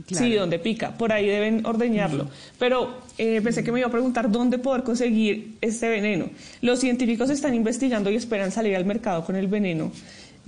Sí, 0.06 0.32
donde 0.32 0.60
pica, 0.60 0.92
por 0.92 1.12
ahí 1.12 1.26
deben 1.26 1.66
ordeñarlo. 1.66 2.28
Pero 2.58 3.00
eh, 3.18 3.40
pensé 3.42 3.64
que 3.64 3.72
me 3.72 3.80
iba 3.80 3.88
a 3.88 3.90
preguntar 3.90 4.30
dónde 4.30 4.58
poder 4.58 4.84
conseguir 4.84 5.56
este 5.60 5.88
veneno. 5.88 6.30
Los 6.62 6.78
científicos 6.78 7.30
están 7.30 7.54
investigando 7.54 8.08
y 8.08 8.14
esperan 8.14 8.52
salir 8.52 8.76
al 8.76 8.84
mercado 8.84 9.24
con 9.24 9.34
el 9.34 9.48
veneno 9.48 9.90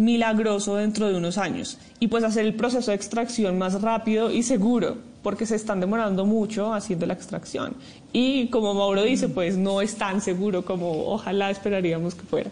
milagroso 0.00 0.76
dentro 0.76 1.08
de 1.08 1.16
unos 1.16 1.38
años 1.38 1.78
y 2.00 2.08
pues 2.08 2.25
hacer 2.25 2.46
el 2.46 2.54
proceso 2.54 2.90
de 2.90 2.96
extracción 2.96 3.58
más 3.58 3.80
rápido 3.82 4.30
y 4.30 4.42
seguro 4.42 4.96
porque 5.22 5.44
se 5.44 5.56
están 5.56 5.78
demorando 5.78 6.25
mucho 6.25 6.72
haciendo 6.72 7.04
la 7.04 7.12
extracción 7.12 7.75
y 8.12 8.49
como 8.49 8.72
Mauro 8.72 9.02
dice 9.02 9.28
pues 9.28 9.58
no 9.58 9.82
es 9.82 9.96
tan 9.96 10.22
seguro 10.22 10.64
como 10.64 11.06
ojalá 11.12 11.50
esperaríamos 11.50 12.14
que 12.14 12.22
fuera 12.22 12.50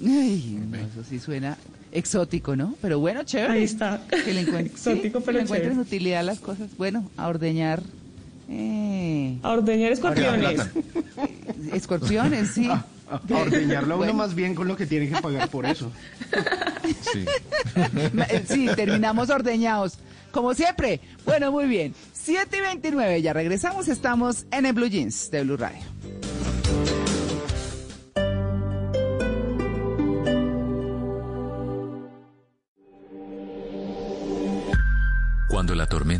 Ay, 0.00 0.58
no, 0.70 0.76
eso 0.76 1.02
sí 1.08 1.18
suena 1.18 1.58
exótico, 1.92 2.56
¿no? 2.56 2.74
Pero 2.82 2.98
bueno, 2.98 3.22
chévere. 3.22 3.52
Ahí 3.52 3.62
está. 3.64 4.02
Que 4.24 4.32
le 4.34 4.40
encuentren, 4.42 4.66
Exótico, 4.74 5.18
que 5.20 5.24
pero 5.26 5.38
le 5.38 5.44
encuentren 5.44 5.78
utilidad 5.78 6.20
a 6.20 6.24
las 6.24 6.40
cosas. 6.40 6.70
Bueno, 6.76 7.10
a 7.16 7.28
ordeñar 7.28 7.82
eh, 8.48 9.38
a 9.42 9.50
ordeñar 9.52 9.92
escorpiones 9.92 10.60
escorpiones, 11.72 12.50
sí. 12.50 12.68
A 12.68 12.84
ordeñarlo 13.34 13.94
a 13.94 13.96
uno 13.96 14.06
Bueno. 14.06 14.14
más 14.14 14.34
bien 14.34 14.54
con 14.54 14.68
lo 14.68 14.76
que 14.76 14.86
tiene 14.86 15.08
que 15.08 15.20
pagar 15.20 15.48
por 15.48 15.66
eso. 15.66 15.90
Sí. 17.12 17.24
Eh, 17.74 18.44
Sí, 18.48 18.68
terminamos 18.76 19.30
ordeñados. 19.30 19.98
Como 20.30 20.54
siempre. 20.54 21.00
Bueno, 21.24 21.52
muy 21.52 21.66
bien. 21.66 21.94
7 22.14 22.56
y 22.56 22.60
29, 22.60 23.22
ya 23.22 23.32
regresamos. 23.32 23.88
Estamos 23.88 24.46
en 24.50 24.66
el 24.66 24.72
Blue 24.72 24.86
Jeans 24.88 25.30
de 25.30 25.42
Blue 25.44 25.56
Radio. 25.56 25.80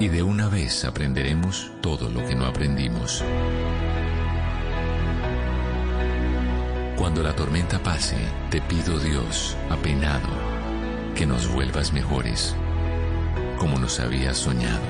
y 0.00 0.08
de 0.08 0.22
una 0.22 0.48
vez 0.48 0.84
aprenderemos 0.84 1.72
todo 1.80 2.08
lo 2.08 2.24
que 2.26 2.34
no 2.34 2.46
aprendimos. 2.46 3.24
Cuando 6.96 7.22
la 7.22 7.34
tormenta 7.34 7.82
pase, 7.82 8.16
te 8.50 8.60
pido 8.60 8.98
Dios, 8.98 9.56
apenado, 9.70 10.28
que 11.14 11.26
nos 11.26 11.52
vuelvas 11.52 11.92
mejores, 11.92 12.54
como 13.58 13.78
nos 13.78 13.98
habías 13.98 14.36
soñado. 14.36 14.82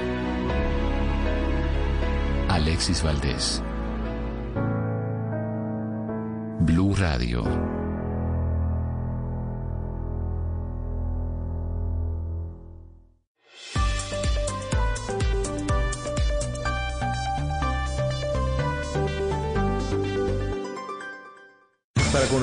Alexis 2.48 3.02
Valdés. 3.02 3.62
Blue 6.60 6.94
Radio. 6.96 7.77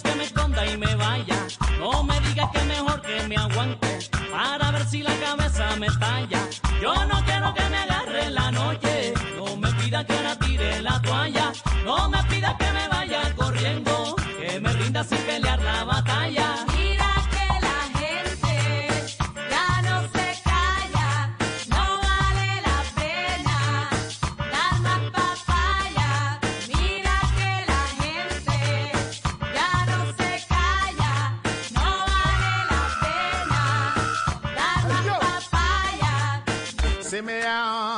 Que 0.00 0.14
me 0.14 0.24
esconda 0.24 0.64
y 0.64 0.78
me 0.78 0.94
vaya, 0.94 1.36
no 1.78 2.02
me 2.04 2.18
digas 2.20 2.48
que 2.50 2.62
mejor 2.64 3.02
que 3.02 3.28
me 3.28 3.36
aguante 3.36 3.98
para 4.30 4.70
ver 4.70 4.86
si 4.86 5.02
la 5.02 5.14
cabeza 5.16 5.76
me 5.76 5.88
talla. 5.88 6.38
Yo 6.80 6.94
no 7.06 7.22
quiero 7.26 7.52
que 7.52 7.68
me 7.68 7.91
down 37.52 37.91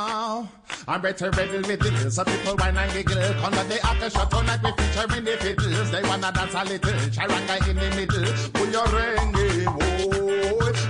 better 1.05 1.29
ready 1.37 1.57
with 1.59 1.85
it. 1.85 2.11
Some 2.11 2.25
people 2.25 2.55
whine 2.57 2.77
and 2.77 2.91
giggle. 2.91 3.21
Come 3.41 3.53
on 3.53 3.69
the 3.69 3.77
after 3.85 4.09
shot 4.09 4.31
tonight 4.31 4.59
we 4.63 4.71
featuring 4.71 5.23
the 5.23 5.37
fiddles. 5.37 5.91
They 5.91 6.01
wanna 6.01 6.31
dance 6.31 6.55
a 6.55 6.63
little. 6.65 6.97
Charanga 7.13 7.55
in 7.69 7.77
the 7.77 7.89
middle. 7.97 8.25
Pull 8.55 8.69
your 8.73 8.87
ring, 8.89 9.35
eh, 9.37 9.65
whoa. 9.69 10.25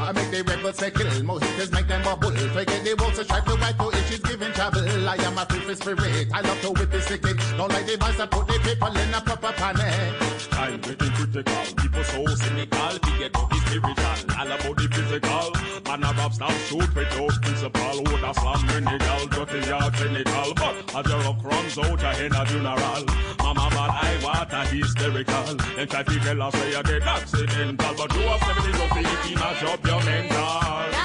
I 0.07 0.11
make 0.13 0.31
the 0.31 0.43
rebels 0.47 0.77
say 0.77 0.91
kill. 0.91 1.11
Mojitos 1.27 1.71
make 1.73 1.87
them 1.87 2.01
bubble. 2.03 2.31
Forget 2.31 2.83
the 2.85 2.95
to 2.95 3.23
strive 3.25 3.45
to 3.45 3.55
wipe 3.59 3.77
to 3.77 3.89
if 3.91 4.09
she's 4.09 4.19
giving 4.19 4.53
trouble. 4.53 5.09
I 5.09 5.15
am 5.15 5.37
a 5.37 5.45
free 5.47 5.75
spirit. 5.75 6.27
I 6.33 6.41
love 6.41 6.61
to 6.61 6.69
whip 6.71 6.91
the 6.91 7.01
sticky. 7.01 7.33
Don't 7.57 7.71
like 7.71 7.85
the 7.85 7.97
voice 7.97 8.19
and 8.19 8.31
put 8.31 8.47
the 8.47 8.57
people 8.63 8.95
in 8.95 9.13
a 9.13 9.19
proper 9.19 9.51
panic. 9.51 9.83
Eh. 9.83 10.25
Time 10.55 10.79
getting 10.79 11.11
critical, 11.11 11.65
people 11.75 12.03
so 12.03 12.25
cynical, 12.35 12.89
forget 13.03 13.35
about 13.35 13.49
the 13.49 13.57
spiritual, 13.65 14.31
all 14.39 14.51
about 14.55 14.75
the 14.77 14.87
physical. 14.95 15.75
Man 15.87 16.03
a 16.03 16.13
rap 16.13 16.33
stop 16.33 16.51
shoot 16.67 16.95
without 16.95 17.41
principle, 17.41 18.03
would 18.03 18.23
a 18.23 18.33
slam 18.33 18.69
any 18.71 18.97
gal, 18.97 19.25
dirty 19.27 19.71
or 19.71 19.91
genital. 20.05 20.53
But 20.55 20.75
a 20.95 21.03
girl 21.03 21.33
crumbs 21.41 21.77
out 21.77 22.19
in 22.19 22.33
a 22.33 22.45
funeral. 22.45 23.05
Mama 23.39 23.67
bad 23.71 23.91
I 24.03 24.19
water 24.23 24.75
hysterical. 24.75 25.49
In 25.79 25.87
fact, 25.87 26.09
the 26.09 26.19
girl 26.19 26.51
say 26.51 26.71
you 26.71 26.83
get 26.83 27.01
accidental. 27.03 27.95
But 27.97 28.13
you 28.13 28.21
have 28.21 28.41
70 28.41 28.71
to 28.71 29.09
50 29.09 29.35
mash 29.35 29.63
up 29.63 29.85
your 29.85 30.03
mental. 30.03 31.04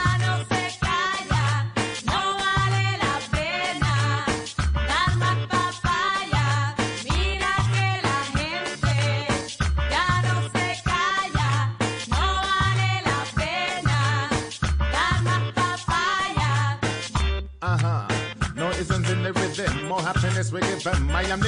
Swing 20.51 20.65
them. 20.83 21.11
I 21.15 21.31
am 21.31 21.41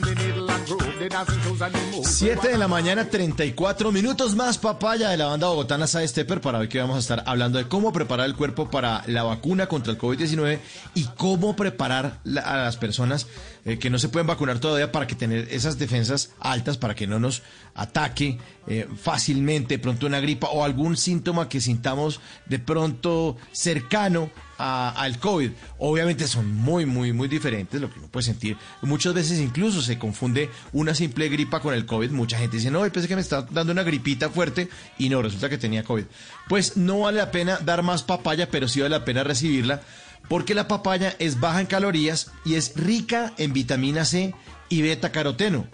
the 0.00 0.14
needle 0.14 0.50
and 0.50 0.66
groove, 0.66 0.98
the 0.98 1.08
dancing 1.08 1.40
shoes 1.40 1.62
and 1.62 1.74
the 1.74 1.96
moves. 1.96 2.08
7 2.18 2.48
de 2.48 2.58
la 2.58 2.68
mañana, 2.68 3.08
34 3.08 3.92
minutos 3.92 4.36
más 4.36 4.58
papaya 4.58 5.08
de 5.08 5.16
la 5.16 5.26
banda 5.26 5.48
bogotana 5.48 5.86
Side 5.86 6.08
Stepper 6.08 6.40
para 6.40 6.58
hoy 6.58 6.68
que 6.68 6.78
vamos 6.78 6.96
a 6.96 7.00
estar 7.00 7.22
hablando 7.26 7.58
de 7.58 7.66
cómo 7.66 7.92
preparar 7.92 8.26
el 8.26 8.36
cuerpo 8.36 8.70
para 8.70 9.02
la 9.06 9.22
vacuna 9.22 9.66
contra 9.66 9.92
el 9.92 9.98
COVID-19 9.98 10.58
y 10.94 11.04
cómo 11.16 11.56
preparar 11.56 12.20
a 12.44 12.56
las 12.56 12.76
personas 12.76 13.26
eh, 13.64 13.78
que 13.78 13.90
no 13.90 13.98
se 13.98 14.08
pueden 14.08 14.26
vacunar 14.26 14.58
todavía 14.58 14.92
para 14.92 15.06
que 15.06 15.14
tener 15.14 15.48
esas 15.50 15.78
defensas 15.78 16.32
altas 16.40 16.76
para 16.76 16.94
que 16.94 17.06
no 17.06 17.18
nos 17.18 17.42
ataque 17.74 18.38
eh, 18.66 18.86
fácilmente 19.00 19.78
pronto 19.78 20.06
una 20.06 20.20
gripa 20.20 20.48
o 20.48 20.64
algún 20.64 20.96
síntoma 20.96 21.48
que 21.48 21.60
sintamos 21.60 22.20
de 22.46 22.58
pronto 22.58 23.36
cercano 23.52 24.30
al 24.60 25.18
COVID. 25.18 25.50
Obviamente 25.78 26.26
son 26.26 26.54
muy, 26.54 26.86
muy, 26.86 27.12
muy 27.12 27.28
diferentes 27.28 27.80
lo 27.80 27.90
que 27.90 27.98
uno 27.98 28.08
puede 28.08 28.24
sentir. 28.24 28.56
Muchas 28.82 29.14
veces 29.14 29.40
incluso 29.40 29.80
se 29.82 29.98
confunde 29.98 30.50
una 30.72 30.94
simple 30.94 31.28
gripa 31.28 31.60
con 31.60 31.74
el 31.74 31.86
COVID. 31.86 32.10
Mucha 32.10 32.38
gente 32.38 32.58
dice, 32.58 32.70
no, 32.70 32.80
pensé 32.90 33.08
que 33.08 33.14
me 33.14 33.20
está 33.20 33.42
dando 33.42 33.72
una 33.72 33.82
gripita 33.82 34.28
fuerte 34.30 34.68
y 34.98 35.08
no, 35.08 35.22
resulta 35.22 35.48
que 35.48 35.58
tenía 35.58 35.84
COVID. 35.84 36.04
Pues 36.48 36.76
no 36.76 37.00
vale 37.00 37.18
la 37.18 37.30
pena 37.30 37.58
dar 37.58 37.82
más 37.82 38.02
papaya, 38.02 38.50
pero 38.50 38.68
sí 38.68 38.80
vale 38.80 38.98
la 38.98 39.04
pena 39.04 39.24
recibirla 39.24 39.82
porque 40.28 40.54
la 40.54 40.68
papaya 40.68 41.16
es 41.18 41.40
baja 41.40 41.60
en 41.60 41.66
calorías 41.66 42.30
y 42.44 42.54
es 42.54 42.74
rica 42.76 43.32
en 43.38 43.52
vitamina 43.52 44.04
C 44.04 44.34
y 44.68 44.82
beta 44.82 45.10
caroteno. 45.10 45.66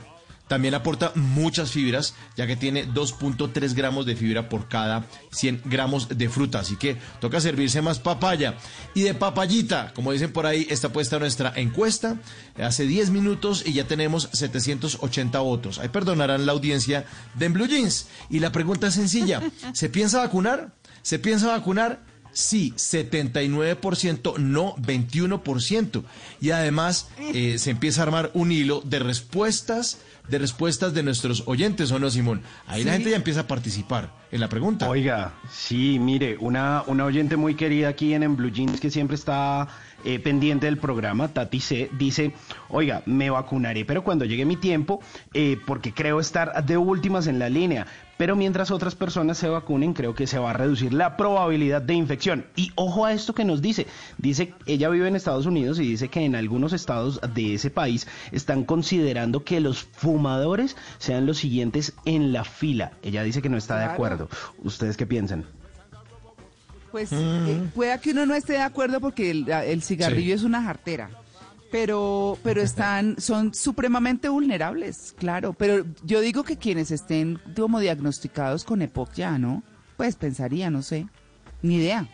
También 0.48 0.74
aporta 0.74 1.12
muchas 1.14 1.72
fibras, 1.72 2.14
ya 2.36 2.46
que 2.46 2.56
tiene 2.56 2.86
2.3 2.86 3.74
gramos 3.74 4.06
de 4.06 4.14
fibra 4.14 4.48
por 4.48 4.68
cada 4.68 5.06
100 5.32 5.62
gramos 5.64 6.08
de 6.08 6.28
fruta. 6.28 6.60
Así 6.60 6.76
que 6.76 6.96
toca 7.20 7.40
servirse 7.40 7.82
más 7.82 7.98
papaya. 7.98 8.54
Y 8.94 9.02
de 9.02 9.14
papayita, 9.14 9.92
como 9.94 10.12
dicen 10.12 10.32
por 10.32 10.46
ahí, 10.46 10.66
está 10.70 10.90
puesta 10.90 11.18
nuestra 11.18 11.52
encuesta. 11.56 12.20
Hace 12.62 12.86
10 12.86 13.10
minutos 13.10 13.64
y 13.66 13.72
ya 13.72 13.88
tenemos 13.88 14.28
780 14.32 15.38
votos. 15.40 15.78
Ahí 15.78 15.88
perdonarán 15.88 16.46
la 16.46 16.52
audiencia 16.52 17.06
de 17.34 17.46
En 17.46 17.52
Blue 17.52 17.66
Jeans. 17.66 18.06
Y 18.30 18.38
la 18.38 18.52
pregunta 18.52 18.86
es 18.86 18.94
sencilla. 18.94 19.42
¿Se 19.72 19.88
piensa 19.88 20.18
vacunar? 20.18 20.72
¿Se 21.02 21.18
piensa 21.18 21.48
vacunar? 21.48 22.00
Sí, 22.36 22.74
79%, 22.76 24.36
no 24.36 24.76
21%. 24.76 26.04
Y 26.42 26.50
además 26.50 27.08
eh, 27.32 27.56
se 27.58 27.70
empieza 27.70 28.02
a 28.02 28.04
armar 28.04 28.30
un 28.34 28.52
hilo 28.52 28.82
de 28.84 28.98
respuestas, 28.98 30.00
de 30.28 30.38
respuestas 30.38 30.94
de 30.94 31.02
nuestros 31.02 31.44
oyentes, 31.46 31.90
¿o 31.92 31.98
no, 31.98 32.10
Simón? 32.10 32.42
Ahí 32.66 32.84
la 32.84 32.92
gente 32.92 33.10
ya 33.10 33.16
empieza 33.16 33.40
a 33.40 33.46
participar 33.46 34.12
en 34.30 34.40
la 34.40 34.48
pregunta. 34.48 34.88
Oiga, 34.88 35.34
sí, 35.50 35.98
mire, 35.98 36.36
una, 36.40 36.82
una 36.86 37.04
oyente 37.04 37.36
muy 37.36 37.54
querida 37.54 37.88
aquí 37.88 38.14
en, 38.14 38.22
en 38.22 38.36
Blue 38.36 38.50
Jeans 38.50 38.80
que 38.80 38.90
siempre 38.90 39.14
está 39.14 39.68
eh, 40.04 40.18
pendiente 40.18 40.66
del 40.66 40.78
programa, 40.78 41.28
Tati 41.28 41.60
C, 41.60 41.90
dice, 41.98 42.32
oiga, 42.68 43.02
me 43.06 43.30
vacunaré, 43.30 43.84
pero 43.84 44.04
cuando 44.04 44.24
llegue 44.24 44.44
mi 44.44 44.56
tiempo, 44.56 45.00
eh, 45.34 45.58
porque 45.66 45.92
creo 45.92 46.20
estar 46.20 46.64
de 46.64 46.76
últimas 46.76 47.26
en 47.26 47.38
la 47.38 47.48
línea. 47.48 47.86
Pero 48.16 48.34
mientras 48.34 48.70
otras 48.70 48.94
personas 48.94 49.36
se 49.36 49.48
vacunen, 49.48 49.92
creo 49.92 50.14
que 50.14 50.26
se 50.26 50.38
va 50.38 50.50
a 50.50 50.52
reducir 50.54 50.94
la 50.94 51.16
probabilidad 51.16 51.82
de 51.82 51.94
infección. 51.94 52.46
Y 52.56 52.72
ojo 52.74 53.04
a 53.04 53.12
esto 53.12 53.34
que 53.34 53.44
nos 53.44 53.60
dice. 53.60 53.86
Dice, 54.16 54.54
ella 54.64 54.88
vive 54.88 55.08
en 55.08 55.16
Estados 55.16 55.44
Unidos 55.46 55.78
y 55.80 55.86
dice 55.86 56.08
que 56.08 56.24
en 56.24 56.34
algunos 56.34 56.72
estados 56.72 57.20
de 57.34 57.54
ese 57.54 57.70
país 57.70 58.06
están 58.32 58.64
considerando 58.64 59.44
que 59.44 59.60
los 59.60 59.82
fumadores 59.84 60.76
sean 60.98 61.26
los 61.26 61.38
siguientes 61.38 61.92
en 62.06 62.32
la 62.32 62.44
fila. 62.44 62.92
Ella 63.02 63.22
dice 63.22 63.42
que 63.42 63.48
no 63.50 63.58
está 63.58 63.78
de 63.78 63.84
acuerdo. 63.84 64.28
¿Ustedes 64.62 64.96
qué 64.96 65.06
piensan? 65.06 65.44
Pues 66.92 67.10
eh, 67.12 67.68
pueda 67.74 67.98
que 67.98 68.12
uno 68.12 68.24
no 68.24 68.34
esté 68.34 68.54
de 68.54 68.62
acuerdo 68.62 69.00
porque 69.00 69.30
el, 69.30 69.48
el 69.50 69.82
cigarrillo 69.82 70.28
Sí. 70.28 70.32
es 70.32 70.42
una 70.44 70.62
jartera. 70.62 71.10
Pero, 71.70 72.38
pero 72.42 72.62
están, 72.62 73.16
son 73.20 73.52
supremamente 73.52 74.28
vulnerables, 74.28 75.14
claro. 75.18 75.52
Pero 75.52 75.84
yo 76.04 76.20
digo 76.20 76.44
que 76.44 76.56
quienes 76.56 76.90
estén 76.90 77.40
como 77.56 77.80
diagnosticados 77.80 78.64
con 78.64 78.82
EPOC 78.82 79.12
ya, 79.14 79.38
¿no? 79.38 79.62
Pues 79.96 80.14
pensaría, 80.16 80.70
no 80.70 80.82
sé. 80.82 81.06
Ni 81.62 81.76
idea. 81.76 82.06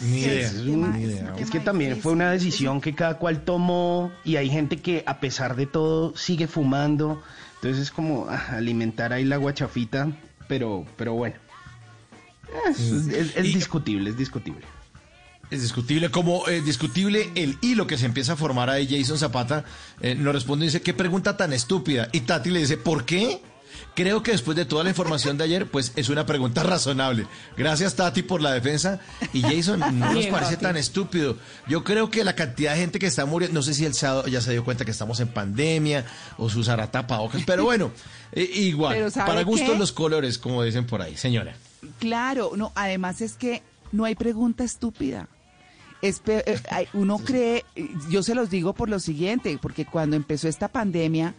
Ni 0.00 0.20
idea, 0.20 0.40
Es, 0.48 0.54
un- 0.54 0.92
ni 0.92 1.02
idea. 1.04 1.34
es 1.38 1.50
que 1.50 1.60
también 1.60 1.96
fue 2.00 2.12
una 2.12 2.30
decisión 2.30 2.80
que 2.80 2.94
cada 2.94 3.18
cual 3.18 3.44
tomó 3.44 4.10
y 4.24 4.36
hay 4.36 4.48
gente 4.48 4.78
que 4.78 5.02
a 5.06 5.20
pesar 5.20 5.56
de 5.56 5.66
todo 5.66 6.16
sigue 6.16 6.46
fumando. 6.46 7.22
Entonces 7.56 7.82
es 7.82 7.90
como 7.90 8.26
ah, 8.28 8.46
alimentar 8.52 9.12
ahí 9.12 9.24
la 9.24 9.36
guachafita, 9.36 10.08
pero, 10.48 10.86
pero 10.96 11.14
bueno. 11.14 11.36
Es, 12.68 12.80
es- 12.80 13.34
discutible, 13.54 14.10
es 14.10 14.16
discutible. 14.16 14.64
Es 15.50 15.62
discutible, 15.62 16.10
como 16.10 16.46
eh, 16.48 16.60
discutible 16.60 17.30
el 17.34 17.58
hilo 17.60 17.86
que 17.86 17.98
se 17.98 18.06
empieza 18.06 18.34
a 18.34 18.36
formar 18.36 18.70
ahí. 18.70 18.86
Jason 18.88 19.18
Zapata 19.18 19.64
eh, 20.00 20.14
nos 20.14 20.32
responde 20.32 20.64
y 20.64 20.68
dice, 20.68 20.80
qué 20.82 20.94
pregunta 20.94 21.36
tan 21.36 21.52
estúpida. 21.52 22.08
Y 22.12 22.20
Tati 22.20 22.50
le 22.50 22.60
dice, 22.60 22.76
¿por 22.76 23.04
qué? 23.04 23.42
Creo 23.96 24.22
que 24.22 24.30
después 24.30 24.56
de 24.56 24.64
toda 24.64 24.84
la 24.84 24.90
información 24.90 25.36
de 25.36 25.44
ayer, 25.44 25.66
pues 25.66 25.92
es 25.96 26.08
una 26.08 26.24
pregunta 26.24 26.62
razonable. 26.64 27.26
Gracias 27.56 27.96
Tati 27.96 28.22
por 28.22 28.40
la 28.40 28.52
defensa. 28.52 29.00
Y 29.32 29.42
Jason, 29.42 29.80
no 29.80 30.12
nos 30.12 30.26
parece 30.26 30.56
tan 30.56 30.76
estúpido. 30.76 31.36
Yo 31.68 31.82
creo 31.82 32.10
que 32.10 32.22
la 32.22 32.36
cantidad 32.36 32.74
de 32.74 32.80
gente 32.80 32.98
que 33.00 33.06
está 33.06 33.26
muriendo, 33.26 33.54
no 33.58 33.62
sé 33.62 33.74
si 33.74 33.84
él 33.84 33.94
se 33.94 34.06
ha- 34.06 34.24
ya 34.28 34.40
se 34.40 34.52
dio 34.52 34.64
cuenta 34.64 34.84
que 34.84 34.92
estamos 34.92 35.18
en 35.18 35.28
pandemia 35.28 36.04
o 36.38 36.48
se 36.48 36.58
usará 36.60 36.90
tapabocas, 36.92 37.42
pero 37.44 37.64
bueno, 37.64 37.90
eh, 38.32 38.48
igual, 38.54 38.94
Pero 38.94 39.10
¿sabe 39.10 39.26
para 39.26 39.42
gustos 39.42 39.76
los 39.76 39.90
colores, 39.90 40.38
como 40.38 40.62
dicen 40.62 40.86
por 40.86 41.02
ahí, 41.02 41.16
señora. 41.16 41.54
Claro, 41.98 42.52
no, 42.56 42.70
además 42.76 43.20
es 43.20 43.32
que 43.34 43.62
no 43.90 44.04
hay 44.04 44.14
pregunta 44.14 44.62
estúpida. 44.62 45.26
Es 46.02 46.22
eh, 46.26 46.60
uno 46.94 47.18
cree, 47.18 47.64
eh, 47.76 47.88
yo 48.08 48.22
se 48.22 48.34
los 48.34 48.48
digo 48.50 48.72
por 48.72 48.88
lo 48.88 48.98
siguiente, 49.00 49.58
porque 49.60 49.84
cuando 49.84 50.16
empezó 50.16 50.48
esta 50.48 50.68
pandemia, 50.68 51.34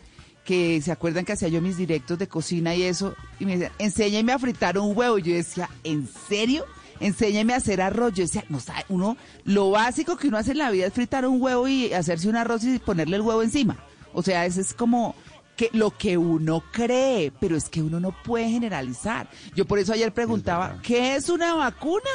que 0.45 0.81
se 0.81 0.91
acuerdan 0.91 1.25
que 1.25 1.33
hacía 1.33 1.47
yo 1.47 1.61
mis 1.61 1.77
directos 1.77 2.17
de 2.17 2.27
cocina 2.27 2.75
y 2.75 2.83
eso, 2.83 3.15
y 3.39 3.45
me 3.45 3.53
decían, 3.57 3.73
enséñame 3.79 4.31
a 4.31 4.39
fritar 4.39 4.77
un 4.77 4.95
huevo. 4.97 5.17
Yo 5.17 5.33
decía, 5.33 5.69
¿en 5.83 6.07
serio? 6.27 6.65
Enséñame 6.99 7.53
a 7.53 7.57
hacer 7.57 7.81
arroz. 7.81 8.13
Yo 8.13 8.23
decía, 8.23 8.43
no 8.49 8.59
sabe, 8.59 8.85
uno, 8.89 9.17
lo 9.43 9.71
básico 9.71 10.17
que 10.17 10.27
uno 10.27 10.37
hace 10.37 10.51
en 10.51 10.59
la 10.59 10.71
vida 10.71 10.87
es 10.87 10.93
fritar 10.93 11.27
un 11.27 11.41
huevo 11.41 11.67
y 11.67 11.93
hacerse 11.93 12.29
un 12.29 12.35
arroz 12.35 12.63
y 12.63 12.79
ponerle 12.79 13.17
el 13.17 13.21
huevo 13.21 13.43
encima. 13.43 13.77
O 14.13 14.23
sea, 14.23 14.45
eso 14.45 14.61
es 14.61 14.73
como 14.73 15.15
que 15.55 15.69
lo 15.73 15.91
que 15.91 16.17
uno 16.17 16.63
cree, 16.71 17.31
pero 17.39 17.55
es 17.55 17.69
que 17.69 17.81
uno 17.81 17.99
no 17.99 18.15
puede 18.23 18.49
generalizar. 18.49 19.29
Yo 19.55 19.65
por 19.65 19.79
eso 19.79 19.93
ayer 19.93 20.13
preguntaba, 20.13 20.79
¿qué 20.81 21.15
es 21.15 21.29
una 21.29 21.53
vacuna? 21.53 22.09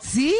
Sí, 0.00 0.34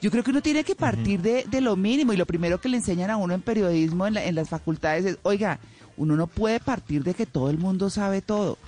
yo 0.00 0.10
creo 0.10 0.22
que 0.24 0.30
uno 0.30 0.42
tiene 0.42 0.64
que 0.64 0.74
partir 0.74 1.20
de, 1.22 1.44
de 1.50 1.60
lo 1.60 1.76
mínimo 1.76 2.12
y 2.12 2.16
lo 2.16 2.26
primero 2.26 2.60
que 2.60 2.68
le 2.68 2.76
enseñan 2.76 3.10
a 3.10 3.16
uno 3.16 3.34
en 3.34 3.42
periodismo, 3.42 4.06
en, 4.06 4.14
la- 4.14 4.24
en 4.24 4.34
las 4.34 4.48
facultades, 4.48 5.04
es, 5.04 5.18
oiga, 5.22 5.58
uno 5.96 6.16
no 6.16 6.26
puede 6.28 6.60
partir 6.60 7.02
de 7.04 7.14
que 7.14 7.26
todo 7.26 7.50
el 7.50 7.58
mundo 7.58 7.90
sabe 7.90 8.22
todo. 8.22 8.58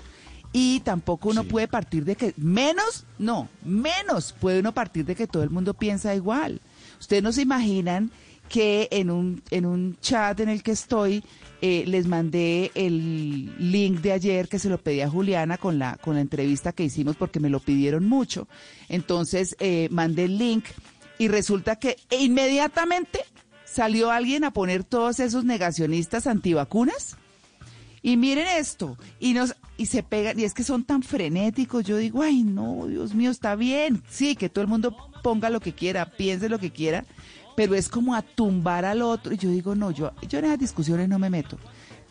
Y 0.52 0.80
tampoco 0.80 1.28
uno 1.28 1.44
puede 1.44 1.68
partir 1.68 2.04
de 2.04 2.16
que, 2.16 2.34
menos, 2.36 3.04
no, 3.20 3.48
menos 3.64 4.32
puede 4.40 4.58
uno 4.58 4.72
partir 4.72 5.04
de 5.04 5.14
que 5.14 5.28
todo 5.28 5.44
el 5.44 5.50
mundo 5.50 5.74
piensa 5.74 6.12
igual. 6.16 6.60
Ustedes 6.98 7.22
no 7.22 7.30
se 7.32 7.42
imaginan 7.42 8.10
que 8.48 8.88
en 8.90 9.12
un, 9.12 9.42
en 9.52 9.64
un 9.64 9.96
chat 10.00 10.40
en 10.40 10.48
el 10.48 10.64
que 10.64 10.72
estoy, 10.72 11.22
eh, 11.62 11.84
les 11.86 12.08
mandé 12.08 12.72
el 12.74 13.52
link 13.70 14.00
de 14.00 14.10
ayer 14.10 14.48
que 14.48 14.58
se 14.58 14.68
lo 14.68 14.78
pedí 14.78 15.02
a 15.02 15.08
Juliana 15.08 15.56
con 15.56 15.78
la, 15.78 15.96
con 15.98 16.16
la 16.16 16.20
entrevista 16.20 16.72
que 16.72 16.82
hicimos 16.82 17.14
porque 17.14 17.38
me 17.38 17.48
lo 17.48 17.60
pidieron 17.60 18.08
mucho. 18.08 18.48
Entonces 18.88 19.54
eh, 19.60 19.86
mandé 19.92 20.24
el 20.24 20.36
link 20.36 20.64
y 21.20 21.28
resulta 21.28 21.76
que 21.76 21.98
inmediatamente 22.18 23.20
salió 23.66 24.10
alguien 24.10 24.42
a 24.42 24.54
poner 24.54 24.84
todos 24.84 25.20
esos 25.20 25.44
negacionistas 25.44 26.26
antivacunas. 26.26 27.18
Y 28.00 28.16
miren 28.16 28.46
esto, 28.56 28.96
y 29.18 29.34
nos 29.34 29.54
y 29.76 29.84
se 29.84 30.02
pegan, 30.02 30.40
y 30.40 30.44
es 30.44 30.54
que 30.54 30.64
son 30.64 30.82
tan 30.82 31.02
frenéticos, 31.02 31.84
yo 31.84 31.98
digo, 31.98 32.22
ay 32.22 32.42
no, 32.42 32.86
Dios 32.86 33.14
mío, 33.14 33.30
está 33.30 33.54
bien, 33.54 34.02
sí, 34.08 34.34
que 34.34 34.48
todo 34.48 34.62
el 34.62 34.68
mundo 34.68 34.96
ponga 35.22 35.50
lo 35.50 35.60
que 35.60 35.74
quiera, 35.74 36.06
piense 36.06 36.48
lo 36.48 36.58
que 36.58 36.70
quiera, 36.70 37.04
pero 37.54 37.74
es 37.74 37.90
como 37.90 38.14
a 38.14 38.22
tumbar 38.22 38.86
al 38.86 39.02
otro, 39.02 39.34
y 39.34 39.36
yo 39.36 39.50
digo, 39.50 39.74
no, 39.74 39.90
yo, 39.90 40.12
yo 40.26 40.38
en 40.38 40.46
esas 40.46 40.58
discusiones 40.58 41.06
no 41.10 41.18
me 41.18 41.28
meto, 41.28 41.58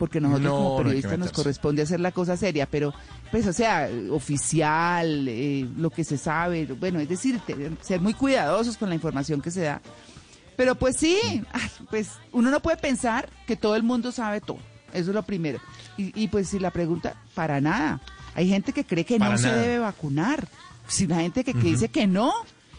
porque 0.00 0.18
nosotros 0.18 0.50
No, 0.50 0.56
como 0.56 0.70
no 0.70 0.76
periodistas 0.78 1.18
nos 1.18 1.30
corresponde 1.30 1.82
hacer 1.82 2.00
la 2.00 2.10
cosa 2.10 2.34
seria, 2.34 2.64
pero 2.64 2.94
pues 3.30 3.46
o 3.46 3.52
sea, 3.52 3.86
oficial, 4.10 5.28
eh, 5.28 5.68
lo 5.76 5.90
que 5.90 6.04
se 6.04 6.16
sabe, 6.16 6.64
bueno, 6.64 7.00
es 7.00 7.08
decir, 7.10 7.38
ser 7.82 8.00
muy 8.00 8.14
cuidadosos 8.14 8.78
con 8.78 8.88
la 8.88 8.94
información 8.94 9.42
que 9.42 9.50
se 9.50 9.60
da. 9.60 9.82
Pero 10.56 10.74
pues 10.74 10.96
sí, 10.96 11.18
ay, 11.52 11.70
pues 11.90 12.12
uno 12.32 12.50
no 12.50 12.60
puede 12.60 12.78
pensar 12.78 13.28
que 13.46 13.56
todo 13.56 13.76
el 13.76 13.82
mundo 13.82 14.10
sabe 14.10 14.40
todo. 14.40 14.58
Eso 14.94 15.10
es 15.10 15.14
lo 15.14 15.22
primero. 15.22 15.60
Y, 15.98 16.18
y, 16.18 16.28
pues 16.28 16.48
si 16.48 16.58
la 16.58 16.70
pregunta, 16.70 17.14
para 17.34 17.60
nada. 17.60 18.00
Hay 18.34 18.48
gente 18.48 18.72
que 18.72 18.84
cree 18.84 19.04
que 19.04 19.18
Para 19.18 19.32
no 19.32 19.38
se 19.38 19.52
debe 19.52 19.80
vacunar. 19.80 20.48
Si 20.88 21.06
la 21.06 21.16
gente 21.16 21.44
que, 21.44 21.52
que 21.52 21.60
dice 21.60 21.90
que 21.90 22.06
no 22.06 22.32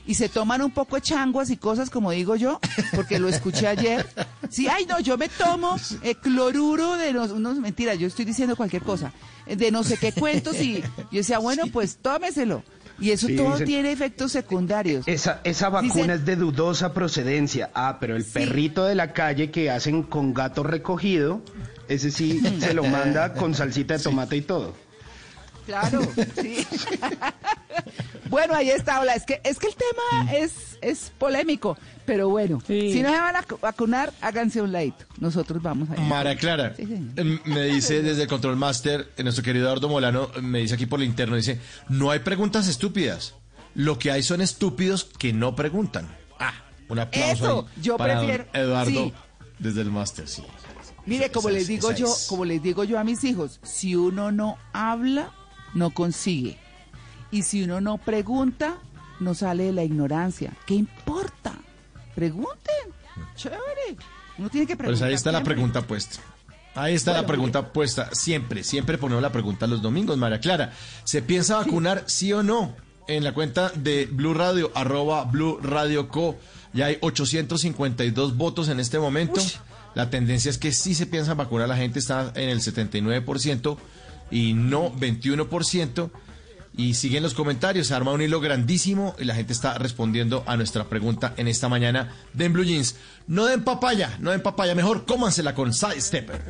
y 0.08 0.16
se 0.16 0.30
toman 0.30 0.62
un 0.62 0.72
poco 0.72 0.96
de 0.96 1.02
changuas 1.02 1.50
y 1.50 1.58
cosas 1.58 1.90
como 1.90 2.12
digo 2.12 2.36
yo, 2.36 2.60
porque 2.96 3.20
lo 3.20 3.28
escuché 3.30 3.68
ayer. 3.68 4.06
Sí, 4.50 4.68
ay 4.68 4.86
no, 4.86 5.00
yo 5.00 5.18
me 5.18 5.30
tomo 5.30 5.76
eh, 6.04 6.16
cloruro 6.16 6.96
de 6.98 7.14
los, 7.14 7.32
unos 7.32 7.58
mentiras, 7.60 7.98
yo 8.00 8.08
estoy 8.08 8.26
diciendo 8.26 8.56
cualquier 8.56 8.82
cosa, 8.84 9.14
de 9.48 9.72
no 9.72 9.84
sé 9.84 9.98
qué 9.98 10.12
cuentos 10.12 10.60
y 10.62 10.82
yo 10.82 11.18
decía, 11.20 11.40
bueno, 11.40 11.64
pues 11.72 11.98
tómeselo. 12.02 12.64
Y 13.00 13.10
eso 13.12 13.26
Sí, 13.28 13.36
todo 13.36 13.54
dicen- 13.54 13.66
tiene 13.66 13.92
efectos 13.92 14.32
secundarios. 14.32 15.08
Esa, 15.08 15.42
esa 15.44 15.70
vacuna 15.70 15.92
Dicen- 15.94 16.12
es 16.12 16.26
de 16.26 16.36
dudosa 16.36 16.94
procedencia. 16.94 17.72
Ah, 17.74 17.98
pero 18.00 18.16
el 18.16 18.24
Sí. 18.24 18.32
perrito 18.34 18.86
de 18.86 18.94
la 18.94 19.12
calle 19.14 19.50
que 19.50 19.72
hacen 19.72 20.04
con 20.04 20.36
gato 20.36 20.62
recogido, 20.62 21.42
ese 21.88 22.12
sí 22.12 22.40
se 22.60 22.76
lo 22.76 22.84
manda 22.84 23.34
con 23.34 23.56
salsita 23.56 23.98
de 23.98 24.04
tomate 24.04 24.38
y 24.38 24.42
todo. 24.42 24.76
Claro, 25.66 26.02
sí. 26.42 26.66
bueno, 28.30 28.54
ahí 28.56 28.70
está, 28.70 29.00
hola. 29.02 29.14
Es 29.14 29.26
que, 29.26 29.42
es 29.44 29.58
que 29.60 29.68
el 29.68 29.76
tema 29.76 30.32
es, 30.34 30.78
es 30.82 31.12
polémico, 31.18 31.78
pero 32.06 32.30
bueno, 32.30 32.62
Sí. 32.66 32.94
si 32.94 33.02
no 33.02 33.10
se 33.10 33.20
van 33.20 33.36
a 33.36 33.46
vacunar, 33.62 34.14
háganse 34.22 34.62
un 34.62 34.72
ladito. 34.72 35.06
Nosotros 35.20 35.62
vamos 35.62 35.90
a 35.90 35.94
ir. 35.94 36.00
María 36.02 36.36
Clara, 36.38 36.74
Sí, 36.76 36.84
em, 37.16 37.40
me 37.46 37.64
dice 37.64 38.02
desde 38.02 38.24
el 38.24 38.28
Control 38.28 38.56
Master, 38.56 39.12
eh, 39.18 39.24
nuestro 39.24 39.44
querido 39.44 39.66
Eduardo 39.66 39.90
Molano, 39.90 40.30
eh, 40.36 40.42
me 40.42 40.60
dice 40.60 40.76
aquí 40.76 40.86
por 40.86 41.00
el 41.02 41.06
interno, 41.08 41.36
dice, 41.36 41.60
no 41.90 42.12
hay 42.12 42.20
preguntas 42.20 42.68
estúpidas. 42.68 43.36
Lo 43.74 43.98
que 44.00 44.12
hay 44.12 44.24
son 44.24 44.42
estúpidos 44.42 45.06
que 45.06 45.32
no 45.32 45.56
preguntan. 45.56 46.08
Ah, 46.40 46.54
un 46.90 47.00
aplauso 47.00 47.34
Eso, 47.34 47.68
yo 47.82 47.98
para 47.98 48.18
prefiero- 48.20 48.46
Eduardo 48.54 48.92
sí. 49.06 49.14
desde 49.60 49.82
el 49.82 49.92
Master, 49.92 50.28
sí. 50.28 50.44
Mire, 51.06 51.32
como 51.32 51.50
es, 51.50 51.56
les 51.56 51.68
digo 51.68 51.92
yo, 51.94 52.06
es. 52.08 52.26
como 52.28 52.46
les 52.46 52.62
digo 52.62 52.84
yo 52.84 53.00
a 53.00 53.04
mis 53.04 53.24
hijos, 53.24 53.60
si 53.64 53.96
uno 53.96 54.32
no 54.32 54.58
habla, 54.74 55.32
no 55.74 55.92
consigue. 55.92 56.58
Y 57.32 57.44
si 57.44 57.64
uno 57.64 57.82
no 57.82 57.98
pregunta, 57.98 58.78
no 59.20 59.34
sale 59.34 59.66
de 59.66 59.72
la 59.72 59.84
ignorancia. 59.84 60.54
¿Qué 60.66 60.76
importa? 60.76 61.54
Pregunten. 62.16 62.58
Chévere. 63.36 63.98
Uno 64.38 64.50
tiene 64.50 64.68
que 64.68 64.76
preguntar. 64.76 65.00
Pues 65.00 65.02
ahí 65.02 65.14
está 65.14 65.32
la 65.32 65.44
pregunta 65.44 65.82
puesta. 65.82 66.20
Ahí 66.74 66.96
está 66.96 67.14
la 67.14 67.26
pregunta 67.26 67.74
puesta. 67.74 68.10
Siempre, 68.14 68.64
siempre 68.64 68.98
ponemos 68.98 69.22
la 69.22 69.32
pregunta 69.32 69.68
los 69.68 69.82
domingos, 69.82 70.18
María 70.18 70.40
Clara. 70.40 70.74
¿Se 71.04 71.22
piensa 71.22 71.58
vacunar 71.58 72.04
sí 72.08 72.32
o 72.34 72.44
no? 72.44 72.76
En 73.08 73.24
la 73.24 73.34
cuenta 73.34 73.70
de 73.76 74.06
Blue 74.06 74.34
Radio, 74.34 74.72
arroba 74.74 75.26
Blue 75.26 75.60
Radio 75.62 76.08
Co. 76.08 76.38
Ya 76.74 76.86
hay 76.86 76.98
852 77.02 78.38
votos 78.38 78.70
en 78.70 78.80
este 78.80 79.00
momento. 79.00 79.42
La 79.96 80.10
tendencia 80.10 80.50
es 80.50 80.58
que 80.58 80.72
sí 80.72 80.96
se 80.96 81.06
piensa 81.06 81.34
vacunar. 81.34 81.68
La 81.68 81.76
gente 81.76 82.00
está 82.00 82.32
en 82.36 82.50
el 82.50 82.62
79% 82.62 83.78
y 84.32 84.54
no 84.54 84.92
21%. 84.94 86.10
Y 86.78 86.94
siguen 86.94 87.22
los 87.22 87.34
comentarios, 87.34 87.88
se 87.88 87.94
arma 87.94 88.14
un 88.14 88.22
hilo 88.22 88.40
grandísimo 88.40 89.14
y 89.20 89.26
la 89.26 89.36
gente 89.36 89.52
está 89.52 89.78
respondiendo 89.78 90.44
a 90.48 90.56
nuestra 90.56 90.86
pregunta 90.86 91.34
en 91.36 91.50
esta 91.50 91.68
mañana 91.68 92.16
de 92.34 92.48
Blue 92.48 92.64
Jeans. 92.64 92.96
No 93.28 93.46
den 93.46 93.64
papaya, 93.64 94.18
no 94.20 94.32
den 94.32 94.42
papaya, 94.42 94.74
mejor 94.74 95.06
cómansela 95.06 95.54
con 95.54 95.74
Side 95.74 96.00
Stepper. 96.00 96.42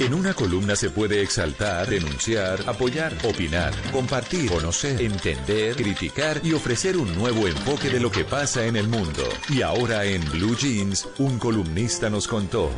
En 0.00 0.14
una 0.14 0.32
columna 0.32 0.74
se 0.76 0.88
puede 0.88 1.20
exaltar, 1.20 1.86
denunciar, 1.86 2.58
apoyar, 2.66 3.12
opinar, 3.22 3.74
compartir, 3.92 4.50
conocer, 4.50 4.98
entender, 5.02 5.76
criticar 5.76 6.40
y 6.42 6.54
ofrecer 6.54 6.96
un 6.96 7.14
nuevo 7.14 7.46
enfoque 7.46 7.90
de 7.90 8.00
lo 8.00 8.10
que 8.10 8.24
pasa 8.24 8.64
en 8.64 8.76
el 8.76 8.88
mundo. 8.88 9.22
Y 9.50 9.60
ahora 9.60 10.06
en 10.06 10.24
Blue 10.30 10.56
Jeans, 10.56 11.06
un 11.18 11.38
columnista 11.38 12.08
nos 12.08 12.26
contó. 12.26 12.70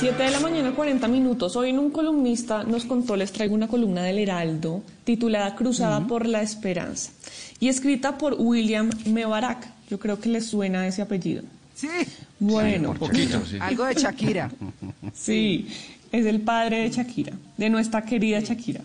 7 0.00 0.20
de 0.20 0.30
la 0.32 0.40
mañana, 0.40 0.74
40 0.74 1.06
minutos. 1.06 1.54
Hoy 1.54 1.70
en 1.70 1.78
un 1.78 1.92
columnista 1.92 2.64
nos 2.64 2.84
contó, 2.86 3.14
les 3.14 3.30
traigo 3.30 3.54
una 3.54 3.68
columna 3.68 4.02
del 4.02 4.18
Heraldo 4.18 4.82
titulada 5.04 5.54
Cruzada 5.54 6.08
por 6.08 6.26
la 6.26 6.42
Esperanza 6.42 7.12
y 7.60 7.68
escrita 7.68 8.18
por 8.18 8.34
William 8.36 8.90
Mebarak. 9.06 9.64
Yo 9.88 10.00
creo 10.00 10.18
que 10.18 10.28
les 10.28 10.46
suena 10.46 10.88
ese 10.88 11.02
apellido. 11.02 11.44
Sí. 11.82 11.88
Bueno, 12.38 12.94
poquito, 12.94 13.44
sí. 13.44 13.56
Algo 13.60 13.84
de 13.86 13.94
Shakira. 13.94 14.50
Sí, 15.12 15.66
es 16.12 16.26
el 16.26 16.40
padre 16.40 16.82
de 16.82 16.90
Shakira, 16.90 17.32
de 17.56 17.68
nuestra 17.68 18.04
querida 18.04 18.38
Shakira. 18.38 18.82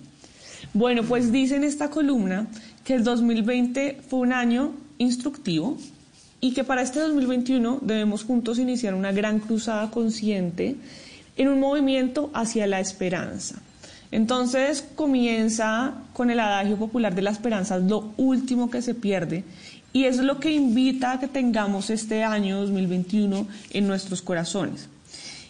Bueno, 0.73 1.03
pues 1.03 1.31
dice 1.31 1.57
en 1.57 1.63
esta 1.63 1.91
columna 1.91 2.47
que 2.83 2.95
el 2.95 3.03
2020 3.03 3.99
fue 4.09 4.19
un 4.19 4.33
año 4.33 4.73
instructivo 4.97 5.77
y 6.41 6.53
que 6.53 6.63
para 6.63 6.81
este 6.81 6.99
2021 6.99 7.79
debemos 7.83 8.23
juntos 8.23 8.57
iniciar 8.57 8.95
una 8.95 9.11
gran 9.11 9.39
cruzada 9.39 9.91
consciente 9.91 10.75
en 11.35 11.47
un 11.47 11.59
movimiento 11.59 12.31
hacia 12.33 12.65
la 12.65 12.79
esperanza. 12.79 13.61
Entonces 14.11 14.83
comienza 14.95 15.93
con 16.13 16.31
el 16.31 16.39
adagio 16.39 16.77
popular 16.77 17.13
de 17.13 17.21
la 17.21 17.31
esperanza, 17.31 17.77
es 17.77 17.83
lo 17.83 18.11
último 18.17 18.71
que 18.71 18.81
se 18.81 18.95
pierde 18.95 19.43
y 19.93 20.05
es 20.05 20.17
lo 20.17 20.39
que 20.39 20.51
invita 20.51 21.13
a 21.13 21.19
que 21.19 21.27
tengamos 21.27 21.89
este 21.89 22.23
año 22.23 22.59
2021 22.61 23.47
en 23.71 23.87
nuestros 23.87 24.21
corazones. 24.21 24.89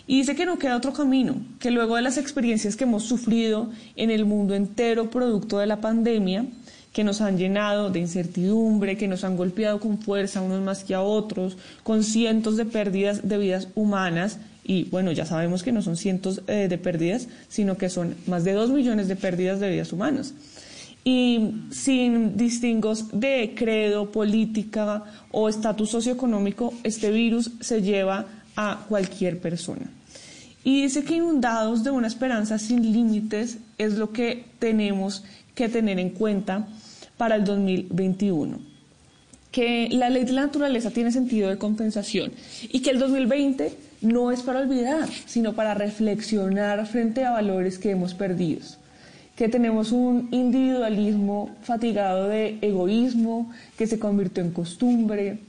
Y 0.08 0.19
dice 0.19 0.36
que 0.36 0.45
no 0.45 0.58
queda 0.58 0.78
otro 0.78 0.93
camino, 0.93 1.36
que 1.60 1.69
luego 1.69 1.97
de 1.97 2.02
las 2.02 2.17
experiencias 2.17 2.78
que 2.78 2.86
hemos 2.86 3.04
sufrido 3.04 3.69
en 3.97 4.10
el 4.10 4.26
mundo 4.26 4.56
entero 4.56 5.10
producto 5.10 5.58
de 5.58 5.67
la 5.67 5.82
pandemia, 5.82 6.45
que 6.93 7.04
nos 7.04 7.19
han 7.19 7.38
llenado 7.38 7.89
de 7.89 8.00
incertidumbre, 8.00 8.97
que 8.97 9.10
nos 9.10 9.26
han 9.26 9.36
golpeado 9.36 9.80
con 9.80 10.00
fuerza 10.00 10.41
unos 10.41 10.62
más 10.62 10.84
que 10.86 10.95
a 10.95 11.02
otros, 11.02 11.58
con 11.84 12.04
cientos 12.04 12.56
de 12.56 12.65
pérdidas 12.65 13.28
de 13.28 13.38
vidas 13.38 13.67
humanas, 13.76 14.39
y 14.63 14.84
bueno, 14.86 15.12
ya 15.12 15.26
sabemos 15.26 15.63
que 15.63 15.71
no 15.71 15.82
son 15.82 15.95
cientos 15.95 16.41
eh, 16.47 16.67
de 16.69 16.78
pérdidas, 16.78 17.28
sino 17.47 17.78
que 17.78 17.89
son 17.89 18.15
más 18.28 18.43
de 18.43 18.54
dos 18.54 18.69
millones 18.69 19.08
de 19.08 19.15
pérdidas 19.15 19.60
de 19.60 19.69
vidas 19.69 19.93
humanas. 19.93 20.34
Y 21.08 21.70
sin 21.72 22.36
distingos 22.36 23.17
de 23.17 23.54
credo, 23.56 24.12
política 24.12 25.06
o 25.32 25.48
estatus 25.48 25.91
socioeconómico, 25.91 26.74
este 26.84 27.12
virus 27.12 27.50
se 27.62 27.82
lleva 27.82 28.26
a 28.58 28.86
cualquier 28.89 29.39
persona. 29.39 29.89
Y 30.65 30.82
dice 30.82 31.06
que 31.06 31.15
inundados 31.15 31.86
de 31.86 31.91
una 31.91 32.08
esperanza 32.08 32.60
sin 32.60 32.91
límites 32.91 33.58
es 33.78 33.93
lo 33.93 34.12
que 34.12 34.48
tenemos 34.60 35.24
que 35.56 35.70
tener 35.70 35.98
en 35.98 36.10
cuenta 36.10 36.67
para 37.15 37.36
el 37.36 37.46
2021. 37.46 38.60
Que 39.50 39.88
la 39.89 40.10
ley 40.10 40.26
de 40.26 40.34
la 40.34 40.41
naturaleza 40.41 40.91
tiene 40.91 41.13
sentido 41.13 41.48
de 41.48 41.58
compensación 41.58 42.34
y 42.63 42.82
que 42.82 42.89
el 42.89 43.00
2020 43.00 43.72
no 44.02 44.30
es 44.34 44.41
para 44.41 44.60
olvidar, 44.60 45.08
sino 45.26 45.54
para 45.54 45.74
reflexionar 45.74 46.86
frente 46.86 47.24
a 47.24 47.32
valores 47.32 47.80
que 47.80 47.91
hemos 47.91 48.13
perdido. 48.13 48.60
Que 49.38 49.47
tenemos 49.47 49.93
un 49.93 50.28
individualismo 50.32 51.56
fatigado 51.62 52.28
de 52.28 52.58
egoísmo 52.62 53.52
que 53.78 53.88
se 53.88 54.00
convirtió 54.00 54.43
en 54.43 54.52
costumbre, 54.52 55.39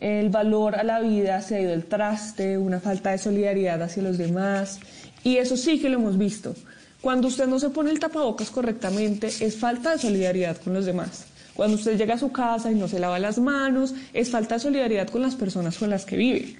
el 0.00 0.30
valor 0.30 0.76
a 0.76 0.82
la 0.82 1.00
vida 1.00 1.42
se 1.42 1.56
ha 1.56 1.60
ido 1.60 1.72
al 1.72 1.84
traste, 1.84 2.56
una 2.56 2.80
falta 2.80 3.10
de 3.10 3.18
solidaridad 3.18 3.82
hacia 3.82 4.02
los 4.02 4.16
demás, 4.16 4.80
y 5.22 5.36
eso 5.36 5.56
sí 5.56 5.78
que 5.80 5.88
lo 5.88 5.98
hemos 5.98 6.18
visto. 6.18 6.54
Cuando 7.00 7.28
usted 7.28 7.46
no 7.48 7.58
se 7.58 7.70
pone 7.70 7.90
el 7.90 7.98
tapabocas 7.98 8.50
correctamente, 8.50 9.26
es 9.26 9.56
falta 9.56 9.90
de 9.90 9.98
solidaridad 9.98 10.56
con 10.56 10.72
los 10.72 10.86
demás. 10.86 11.26
Cuando 11.54 11.76
usted 11.76 11.98
llega 11.98 12.14
a 12.14 12.18
su 12.18 12.32
casa 12.32 12.70
y 12.70 12.76
no 12.76 12.88
se 12.88 13.00
lava 13.00 13.18
las 13.18 13.38
manos, 13.38 13.94
es 14.14 14.30
falta 14.30 14.54
de 14.54 14.60
solidaridad 14.60 15.08
con 15.08 15.20
las 15.20 15.34
personas 15.34 15.78
con 15.78 15.90
las 15.90 16.04
que 16.04 16.16
vive. 16.16 16.56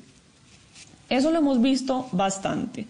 Eso 1.08 1.30
lo 1.30 1.38
hemos 1.38 1.62
visto 1.62 2.08
bastante. 2.12 2.86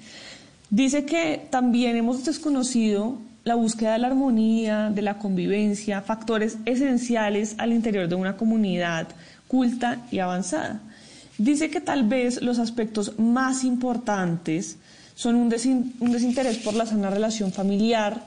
Dice 0.71 1.05
que 1.05 1.47
también 1.51 1.97
hemos 1.97 2.25
desconocido 2.25 3.19
la 3.45 3.55
búsqueda 3.57 3.93
de 3.95 3.99
la 3.99 4.07
armonía, 4.09 4.91
de 4.91 5.03
la 5.03 5.19
convivencia, 5.19 6.01
factores 6.03 6.59
esenciales 6.65 7.55
al 7.59 7.73
interior 7.73 8.09
de 8.09 8.15
una 8.15 8.37
comunidad 8.37 9.09
culta 9.49 9.99
y 10.11 10.19
avanzada. 10.21 10.81
Dice 11.39 11.71
que 11.71 11.81
tal 11.81 12.07
vez 12.07 12.41
los 12.43 12.59
aspectos 12.59 13.19
más 13.19 13.65
importantes 13.65 14.79
son 15.15 15.35
un, 15.35 15.51
desin- 15.51 15.93
un 16.01 16.13
desinterés 16.13 16.59
por 16.59 16.75
la 16.75 16.87
sana 16.87 17.11
relación 17.11 17.53
familiar 17.53 18.23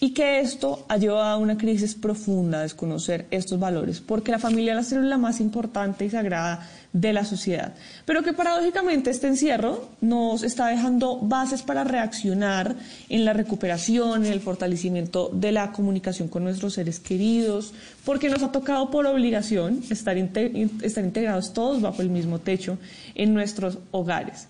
y 0.00 0.10
que 0.10 0.40
esto 0.40 0.84
ha 0.88 0.96
llevado 0.96 1.22
a 1.24 1.36
una 1.38 1.56
crisis 1.56 1.94
profunda 1.94 2.58
a 2.58 2.62
desconocer 2.62 3.26
estos 3.30 3.58
valores, 3.58 4.00
porque 4.00 4.30
la 4.30 4.38
familia 4.38 4.72
es 4.72 4.76
la 4.76 4.82
célula 4.84 5.18
más 5.18 5.40
importante 5.40 6.04
y 6.04 6.10
sagrada 6.10 6.68
de 6.96 7.12
la 7.12 7.24
sociedad. 7.26 7.74
Pero 8.06 8.22
que 8.22 8.32
paradójicamente 8.32 9.10
este 9.10 9.26
encierro 9.26 9.86
nos 10.00 10.42
está 10.42 10.68
dejando 10.68 11.18
bases 11.18 11.62
para 11.62 11.84
reaccionar 11.84 12.74
en 13.10 13.24
la 13.26 13.34
recuperación, 13.34 14.24
en 14.24 14.32
el 14.32 14.40
fortalecimiento 14.40 15.30
de 15.32 15.52
la 15.52 15.72
comunicación 15.72 16.28
con 16.28 16.44
nuestros 16.44 16.72
seres 16.74 16.98
queridos, 16.98 17.74
porque 18.04 18.30
nos 18.30 18.42
ha 18.42 18.50
tocado 18.50 18.90
por 18.90 19.06
obligación 19.06 19.82
estar, 19.90 20.16
estar 20.16 21.04
integrados 21.04 21.52
todos 21.52 21.82
bajo 21.82 22.00
el 22.00 22.08
mismo 22.08 22.38
techo 22.38 22.78
en 23.14 23.34
nuestros 23.34 23.78
hogares. 23.90 24.48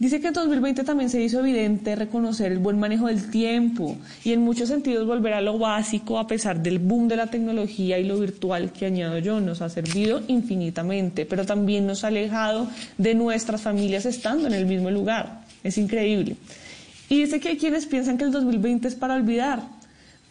Dice 0.00 0.18
que 0.18 0.28
en 0.28 0.32
2020 0.32 0.82
también 0.84 1.10
se 1.10 1.20
hizo 1.20 1.40
evidente 1.40 1.94
reconocer 1.94 2.52
el 2.52 2.58
buen 2.58 2.78
manejo 2.78 3.08
del 3.08 3.30
tiempo 3.30 3.98
y 4.24 4.32
en 4.32 4.40
muchos 4.40 4.70
sentidos 4.70 5.06
volver 5.06 5.34
a 5.34 5.42
lo 5.42 5.58
básico 5.58 6.18
a 6.18 6.26
pesar 6.26 6.62
del 6.62 6.78
boom 6.78 7.06
de 7.06 7.16
la 7.16 7.26
tecnología 7.26 7.98
y 7.98 8.04
lo 8.04 8.18
virtual 8.18 8.72
que 8.72 8.86
añado 8.86 9.18
yo 9.18 9.40
nos 9.40 9.60
ha 9.60 9.68
servido 9.68 10.22
infinitamente, 10.26 11.26
pero 11.26 11.44
también 11.44 11.86
nos 11.86 12.02
ha 12.02 12.06
alejado 12.06 12.66
de 12.96 13.14
nuestras 13.14 13.60
familias 13.60 14.06
estando 14.06 14.46
en 14.46 14.54
el 14.54 14.64
mismo 14.64 14.90
lugar. 14.90 15.42
Es 15.62 15.76
increíble. 15.76 16.36
Y 17.10 17.20
dice 17.20 17.38
que 17.38 17.50
hay 17.50 17.58
quienes 17.58 17.84
piensan 17.84 18.16
que 18.16 18.24
el 18.24 18.32
2020 18.32 18.88
es 18.88 18.94
para 18.94 19.16
olvidar, 19.16 19.64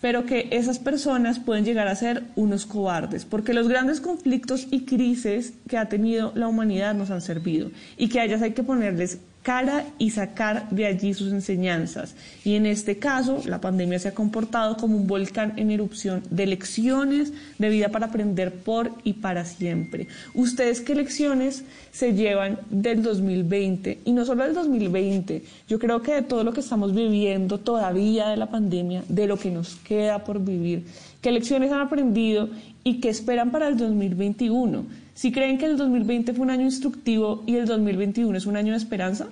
pero 0.01 0.25
que 0.25 0.47
esas 0.49 0.79
personas 0.79 1.38
pueden 1.38 1.63
llegar 1.63 1.88
a 1.88 1.95
ser 1.95 2.23
unos 2.36 2.65
cobardes, 2.65 3.23
porque 3.23 3.53
los 3.53 3.67
grandes 3.67 4.01
conflictos 4.01 4.65
y 4.71 4.86
crisis 4.86 5.53
que 5.67 5.77
ha 5.77 5.89
tenido 5.89 6.32
la 6.34 6.47
humanidad 6.47 6.95
nos 6.95 7.12
han 7.12 7.21
servido 7.21 7.69
y 7.97 8.10
que 8.10 8.19
a 8.19 8.25
ellas 8.25 8.41
hay 8.41 8.53
que 8.53 8.63
ponerles 8.63 9.19
cara 9.41 9.86
y 9.97 10.12
sacar 10.12 10.69
de 10.69 10.86
allí 10.86 11.13
sus 11.13 11.32
enseñanzas. 11.32 12.15
Y 12.43 12.56
en 12.56 12.65
este 12.65 12.97
caso, 12.97 13.41
la 13.45 13.62
pandemia 13.62 13.99
se 13.99 14.10
ha 14.10 14.13
comportado 14.13 14.78
como 14.78 14.97
un 14.97 15.08
volcán 15.08 15.54
en 15.58 15.71
erupción 15.71 16.23
de 16.30 16.45
lecciones 16.45 17.32
de 17.58 17.69
vida 17.69 17.89
para 17.89 18.08
aprender 18.08 18.54
por 18.54 18.91
y 19.04 19.13
para 19.13 19.45
siempre. 19.45 20.08
¿Ustedes 20.34 20.82
qué 20.82 20.95
lecciones 20.95 21.63
se 21.91 22.13
llevan 22.13 22.60
del 22.69 23.02
2020? 23.02 23.99
Y 24.06 24.12
no 24.12 24.25
solo 24.25 24.43
del 24.43 24.54
2020, 24.54 25.43
yo 25.67 25.80
creo 25.80 26.02
que 26.02 26.15
de 26.15 26.21
todo 26.21 26.43
lo 26.43 26.54
que 26.54 26.60
estamos 26.60 26.93
viviendo 26.93 27.60
todavía 27.60 28.30
de 28.30 28.38
la 28.38 28.49
pandemia, 28.49 29.04
de 29.08 29.28
lo 29.28 29.38
que 29.38 29.52
nos 29.52 29.75
queda 29.78 30.23
por 30.23 30.43
vivir, 30.43 30.86
¿qué 31.21 31.32
lecciones 31.32 31.71
han 31.71 31.82
aprendido 31.82 32.49
y 32.84 32.99
qué 32.99 33.10
esperan 33.10 33.52
para 33.52 33.67
el 33.67 33.78
2021? 33.78 35.09
Si 35.19 35.34
creen 35.34 35.58
que 35.58 35.65
el 35.65 35.75
2020 35.75 36.34
fue 36.34 36.43
un 36.43 36.49
año 36.49 36.63
instructivo 36.63 37.43
y 37.45 37.58
el 37.58 37.65
2021 37.65 38.38
es 38.38 38.45
un 38.45 38.55
año 38.55 38.71
de 38.71 38.77
esperanza? 38.77 39.27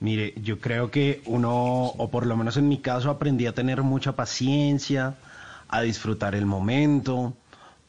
Mire, 0.00 0.34
yo 0.42 0.58
creo 0.58 0.90
que 0.90 1.22
uno, 1.26 1.84
o 1.86 2.10
por 2.10 2.26
lo 2.26 2.36
menos 2.36 2.56
en 2.56 2.68
mi 2.68 2.78
caso, 2.78 3.08
aprendí 3.08 3.46
a 3.46 3.54
tener 3.54 3.84
mucha 3.84 4.16
paciencia, 4.16 5.14
a 5.68 5.82
disfrutar 5.82 6.34
el 6.34 6.44
momento, 6.44 7.34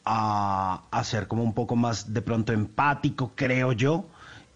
a, 0.04 0.84
a 0.92 1.02
ser 1.02 1.26
como 1.26 1.42
un 1.42 1.54
poco 1.54 1.74
más 1.74 2.14
de 2.14 2.22
pronto 2.22 2.52
empático, 2.52 3.32
creo 3.34 3.72
yo, 3.72 4.04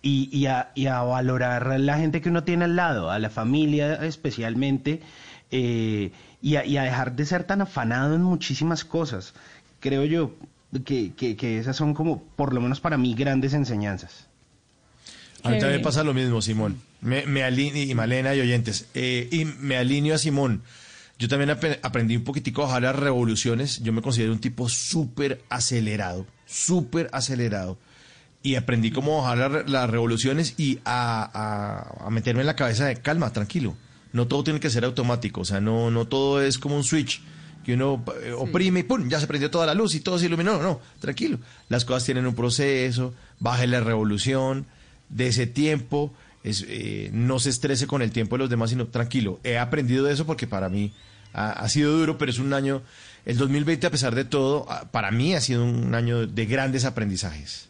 y, 0.01 0.47
a, 0.47 0.71
y 0.77 0.87
a 0.87 1.03
valorar 1.03 1.81
la 1.81 1.99
gente 1.99 2.21
que 2.21 2.29
uno 2.29 2.45
tiene 2.45 2.67
al 2.67 2.77
lado, 2.77 3.11
a 3.11 3.19
la 3.19 3.29
familia 3.29 3.95
especialmente, 3.95 5.03
eh, 5.51 6.13
y 6.41 6.55
a 6.55 6.83
dejar 6.85 7.17
de 7.17 7.27
ser 7.27 7.43
tan 7.43 7.63
afanado 7.63 8.15
en 8.15 8.23
muchísimas 8.23 8.85
cosas. 8.85 9.35
Creo 9.81 10.05
yo 10.05 10.31
que, 10.85 11.13
que, 11.15 11.37
que 11.37 11.59
esas 11.59 11.77
son 11.77 11.95
como, 11.95 12.23
por 12.23 12.53
lo 12.55 12.61
menos 12.61 12.81
para 12.81 12.97
mí, 12.99 13.15
grandes 13.15 13.55
enseñanzas. 13.55 14.27
A 15.43 15.51
mí 15.51 15.59
también 15.59 15.83
pasa 15.83 16.03
lo 16.03 16.13
mismo, 16.15 16.43
Simón. 16.43 16.81
Me, 17.01 17.25
me 17.27 17.43
aline- 17.45 17.85
y 17.89 17.95
Malena 17.95 18.35
y 18.35 18.41
oyentes. 18.41 18.87
eh, 18.95 19.29
y 19.31 19.45
me 19.45 19.77
alineo 19.77 20.15
a 20.15 20.19
Simón. 20.19 20.63
Yo 21.19 21.29
también 21.29 21.51
ap- 21.51 21.65
aprendí 21.83 22.17
un 22.17 22.25
poquitico 22.25 22.63
a 22.63 22.67
bajar 22.67 22.83
las 22.83 22.97
revoluciones. 22.97 23.81
Yo 23.83 23.93
me 23.93 24.03
considero 24.03 24.33
un 24.33 24.41
tipo 24.41 24.69
súper 24.69 25.43
acelerado, 25.49 26.27
súper 26.47 27.09
acelerado. 27.13 27.79
Y 28.43 28.57
aprendí 28.57 28.91
cómo 28.91 29.23
bajar 29.23 29.39
la 29.51 29.63
las 29.67 29.91
revoluciones 29.91 30.55
y 30.59 30.81
a, 30.85 31.31
a- 32.03 32.07
a 32.07 32.11
meterme 32.11 32.41
en 32.43 32.47
la 32.47 32.57
cabeza 32.57 32.87
de 32.87 32.97
calma, 32.97 33.33
tranquilo. 33.33 33.77
No 34.13 34.27
todo 34.27 34.43
tiene 34.45 34.61
que 34.61 34.71
ser 34.71 34.85
automático. 34.85 35.43
O 35.43 35.45
sea, 35.45 35.61
no, 35.61 35.91
no 35.91 36.07
todo 36.07 36.43
es 36.43 36.59
como 36.59 36.77
un 36.77 36.85
switch 36.85 37.23
que 37.67 37.75
uno 37.75 38.05
eh, 38.23 38.31
oprime 38.31 38.81
y 38.81 38.83
¡pum! 38.85 39.09
Ya 39.09 39.19
se 39.19 39.27
prendió 39.27 39.51
toda 39.51 39.67
la 39.67 39.75
luz 39.75 39.97
y 39.97 40.01
todo 40.01 40.21
se 40.21 40.27
iluminó. 40.27 40.53
No, 40.59 40.63
no, 40.63 40.81
tranquilo. 41.01 41.41
Las 41.69 41.85
cosas 41.85 42.05
tienen 42.05 42.25
un 42.25 42.37
proceso, 42.37 43.13
baje 43.41 43.67
la 43.67 43.81
revolución, 43.81 44.67
de 45.09 45.27
ese 45.27 45.49
tiempo, 45.49 46.15
es, 46.45 46.65
eh, 46.69 47.11
no 47.13 47.41
se 47.41 47.51
estrese 47.51 47.89
con 47.89 48.03
el 48.03 48.13
tiempo 48.13 48.37
de 48.37 48.45
los 48.45 48.51
demás, 48.51 48.71
sino 48.71 48.87
tranquilo. 48.87 49.41
He 49.43 49.59
aprendido 49.59 50.05
de 50.05 50.13
eso 50.15 50.27
porque 50.27 50.47
para 50.47 50.69
mí 50.69 50.93
ha, 51.33 51.51
ha 51.51 51.69
sido 51.69 51.91
duro, 51.99 52.19
pero 52.19 52.31
es 52.31 52.39
un 52.39 52.53
año, 52.53 52.83
el 53.25 53.37
2020 53.37 53.85
a 53.89 53.91
pesar 53.91 54.15
de 54.15 54.25
todo, 54.25 54.69
para 54.93 55.11
mí 55.11 55.35
ha 55.35 55.41
sido 55.41 55.65
un 55.65 55.93
año 55.97 56.25
de 56.29 56.47
grandes 56.47 56.85
aprendizajes. 56.85 57.67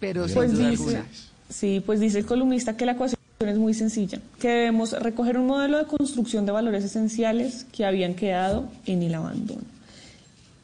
Pero 0.00 0.26
sin 0.26 0.36
Pues 0.36 0.52
duda 0.52 0.70
dice, 0.70 1.02
sí, 1.50 1.82
pues 1.84 2.00
dice 2.00 2.20
el 2.20 2.24
columnista 2.24 2.78
que 2.78 2.86
la 2.86 2.92
ecuación 2.92 3.19
es 3.48 3.56
muy 3.56 3.72
sencilla, 3.72 4.20
que 4.38 4.48
debemos 4.48 4.92
recoger 4.92 5.38
un 5.38 5.46
modelo 5.46 5.78
de 5.78 5.86
construcción 5.86 6.44
de 6.44 6.52
valores 6.52 6.84
esenciales 6.84 7.64
que 7.72 7.86
habían 7.86 8.12
quedado 8.12 8.68
en 8.84 9.02
el 9.02 9.14
abandono. 9.14 9.62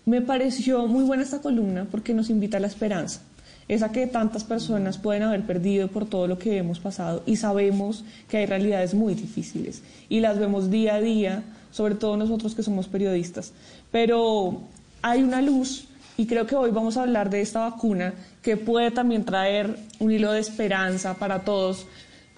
Me 0.04 0.20
pareció 0.20 0.86
muy 0.86 1.02
buena 1.02 1.22
esta 1.22 1.40
columna 1.40 1.86
porque 1.90 2.12
nos 2.12 2.28
invita 2.28 2.58
a 2.58 2.60
la 2.60 2.66
esperanza, 2.66 3.22
esa 3.66 3.92
que 3.92 4.06
tantas 4.06 4.44
personas 4.44 4.98
pueden 4.98 5.22
haber 5.22 5.46
perdido 5.46 5.88
por 5.88 6.04
todo 6.04 6.26
lo 6.26 6.38
que 6.38 6.58
hemos 6.58 6.78
pasado 6.78 7.22
y 7.24 7.36
sabemos 7.36 8.04
que 8.28 8.36
hay 8.36 8.46
realidades 8.46 8.92
muy 8.92 9.14
difíciles 9.14 9.82
y 10.10 10.20
las 10.20 10.38
vemos 10.38 10.70
día 10.70 10.96
a 10.96 11.00
día, 11.00 11.44
sobre 11.72 11.94
todo 11.94 12.18
nosotros 12.18 12.54
que 12.54 12.62
somos 12.62 12.88
periodistas. 12.88 13.54
Pero 13.90 14.60
hay 15.00 15.22
una 15.22 15.40
luz 15.40 15.88
y 16.18 16.26
creo 16.26 16.46
que 16.46 16.56
hoy 16.56 16.72
vamos 16.72 16.98
a 16.98 17.02
hablar 17.02 17.30
de 17.30 17.40
esta 17.40 17.60
vacuna 17.60 18.12
que 18.42 18.58
puede 18.58 18.90
también 18.90 19.24
traer 19.24 19.78
un 19.98 20.12
hilo 20.12 20.32
de 20.32 20.40
esperanza 20.40 21.14
para 21.14 21.40
todos, 21.40 21.86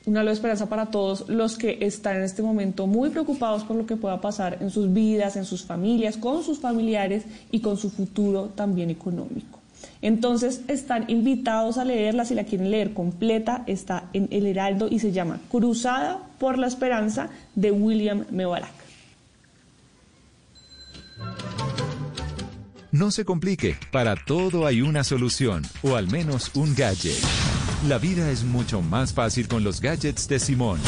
un 0.09 0.17
hilo 0.17 0.27
de 0.27 0.33
esperanza 0.33 0.69
para 0.69 0.87
todos 0.87 1.29
los 1.29 1.57
que 1.59 1.79
están 1.83 2.17
en 2.17 2.23
este 2.23 2.43
momento 2.43 2.87
muy 2.87 3.11
preocupados 3.11 3.65
por 3.65 3.77
lo 3.77 3.87
que 3.87 3.97
pueda 3.97 4.21
pasar 4.21 4.59
en 4.61 4.71
sus 4.71 4.93
vidas, 4.93 5.37
en 5.37 5.45
sus 5.45 5.63
familias, 5.63 6.17
con 6.17 6.43
sus 6.43 6.59
familiares 6.59 7.25
y 7.51 7.61
con 7.61 7.77
su 7.77 7.91
futuro 7.91 8.51
también 8.55 8.91
económico. 8.91 9.61
Entonces 10.01 10.63
están 10.69 11.05
invitados 11.09 11.79
a 11.79 11.85
leerla, 11.85 12.25
si 12.25 12.35
la 12.35 12.45
quieren 12.45 12.71
leer 12.71 12.95
completa, 12.95 13.65
está 13.67 14.09
en 14.13 14.29
El 14.31 14.47
Heraldo 14.47 14.89
y 14.91 14.99
se 14.99 15.13
llama 15.13 15.41
Cruzada 15.51 16.21
por 16.39 16.59
la 16.59 16.67
Esperanza 16.67 17.29
de 17.55 17.71
William 17.71 18.25
Mebarak. 18.31 18.79
No 22.91 23.11
se 23.11 23.25
complique, 23.25 23.77
para 23.93 24.17
todo 24.17 24.67
hay 24.67 24.81
una 24.81 25.05
solución, 25.05 25.63
o 25.83 25.97
al 25.97 26.09
menos 26.09 26.51
un 26.55 26.75
gadget. 26.75 27.58
La 27.87 27.99
vida 27.99 28.29
es 28.29 28.43
mucho 28.43 28.83
más 28.83 29.15
fácil 29.15 29.47
con 29.47 29.63
los 29.63 29.81
gadgets 29.81 30.27
de 30.27 30.41
Simón. 30.41 30.81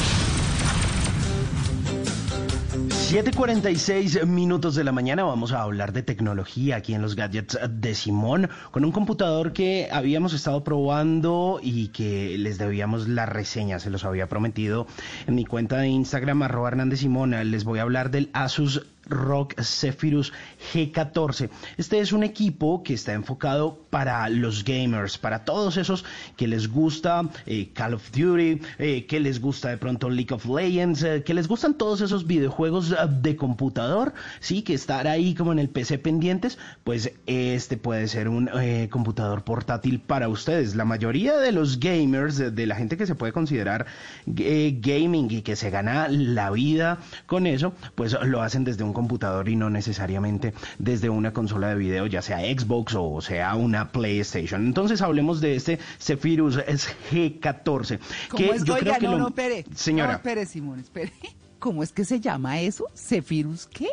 7:46 3.11 4.27
minutos 4.27 4.75
de 4.75 4.83
la 4.83 4.91
mañana 4.91 5.23
vamos 5.23 5.53
a 5.53 5.63
hablar 5.63 5.93
de 5.93 6.03
tecnología 6.03 6.77
aquí 6.77 6.95
en 6.95 7.03
los 7.03 7.15
gadgets 7.15 7.59
de 7.69 7.95
Simón 7.95 8.49
con 8.73 8.85
un 8.85 8.91
computador 8.91 9.53
que 9.53 9.89
habíamos 9.93 10.33
estado 10.33 10.65
probando 10.65 11.61
y 11.63 11.89
que 11.89 12.37
les 12.39 12.59
debíamos 12.59 13.07
la 13.07 13.25
reseña, 13.25 13.79
se 13.79 13.91
los 13.91 14.05
había 14.05 14.29
prometido 14.29 14.89
en 15.29 15.37
mi 15.37 15.45
cuenta 15.45 15.79
de 15.79 15.89
Instagram 15.89 16.43
arroba 16.43 16.69
Hernández 16.69 17.01
Simón. 17.01 17.37
Les 17.51 17.63
voy 17.63 17.79
a 17.79 17.83
hablar 17.83 18.11
del 18.11 18.31
Asus 18.33 18.85
ROG 19.11 19.55
Zephyrus 19.63 20.33
G14. 20.73 21.51
Este 21.77 22.01
es 22.01 22.13
un 22.13 22.23
equipo 22.23 22.83
que 22.83 22.95
está 22.95 23.13
enfocado 23.13 23.79
para 23.91 24.29
los 24.29 24.65
gamers, 24.65 25.19
para 25.19 25.45
todos 25.45 25.77
esos 25.77 26.05
que 26.37 26.47
les 26.47 26.69
gusta 26.69 27.29
eh, 27.47 27.71
Call 27.75 27.95
of 27.95 28.11
Duty, 28.13 28.61
eh, 28.79 29.07
que 29.07 29.21
les 29.21 29.41
gusta 29.41 29.69
de 29.69 29.77
pronto 29.77 30.09
League 30.09 30.33
of 30.33 30.47
Legends, 30.47 31.03
eh, 31.03 31.23
que 31.25 31.35
les 31.35 31.49
gustan 31.49 31.75
todos 31.75 32.01
esos 32.01 32.27
videojuegos 32.27 32.95
de 33.21 33.37
computador, 33.37 34.15
sí, 34.39 34.63
que 34.63 34.75
estar 34.75 35.07
ahí 35.07 35.35
como 35.35 35.53
en 35.53 35.59
el 35.59 35.69
PC 35.69 35.99
pendientes, 35.99 36.59
pues 36.85 37.13
este 37.27 37.77
puede 37.77 38.09
ser 38.09 38.29
un 38.29 38.51
computador 38.91 39.45
portátil 39.45 40.01
para 40.01 40.29
ustedes. 40.29 40.75
La 40.75 40.85
mayoría 40.85 41.37
de 41.39 41.53
los 41.53 41.81
gamers, 41.81 42.37
de, 42.37 42.51
de 42.51 42.67
la 42.67 42.77
gente 42.77 42.97
que 42.97 43.07
se 43.07 43.15
puede 43.15 43.33
considerar 43.33 43.87
gaming 44.27 45.31
y 45.31 45.43
que 45.43 45.57
se 45.57 45.71
gana 45.71 46.09
la 46.09 46.51
vida 46.51 46.99
con 47.27 47.47
eso, 47.47 47.75
pues 47.95 48.17
lo 48.23 48.43
hacen 48.43 48.65
desde 48.65 48.85
un 48.85 48.93
computador 49.01 49.49
y 49.49 49.57
no 49.57 49.71
necesariamente 49.71 50.53
desde 50.79 51.09
una 51.09 51.33
consola 51.33 51.69
de 51.69 51.75
video, 51.77 52.07
ya 52.07 52.23
sea 52.23 52.39
Xbox 52.41 52.95
o 52.97 53.21
sea 53.21 53.55
una 53.55 53.91
PlayStation. 53.93 54.67
Entonces 54.67 55.01
hablemos 55.03 55.41
de 55.41 55.57
este 55.57 55.79
Zephyrus 55.99 56.59
G14. 56.59 57.99
¿Cómo 58.31 58.53
es? 58.53 58.65
yo 58.65 58.75
Oiga, 58.75 58.81
creo 58.97 58.99
que 58.99 59.07
no, 59.07 59.13
lo- 59.13 59.19
no, 59.19 59.29
espere. 59.29 59.65
Señora. 59.75 60.11
No, 60.13 60.17
espere, 60.17 60.47
Simón, 60.47 60.81
espere. 60.81 61.13
¿Cómo 61.59 61.83
es 61.83 61.93
que 61.93 62.05
se 62.05 62.21
llama 62.21 62.61
eso? 62.61 62.87
¿Zephyrus 62.97 63.67
qué? 63.67 63.89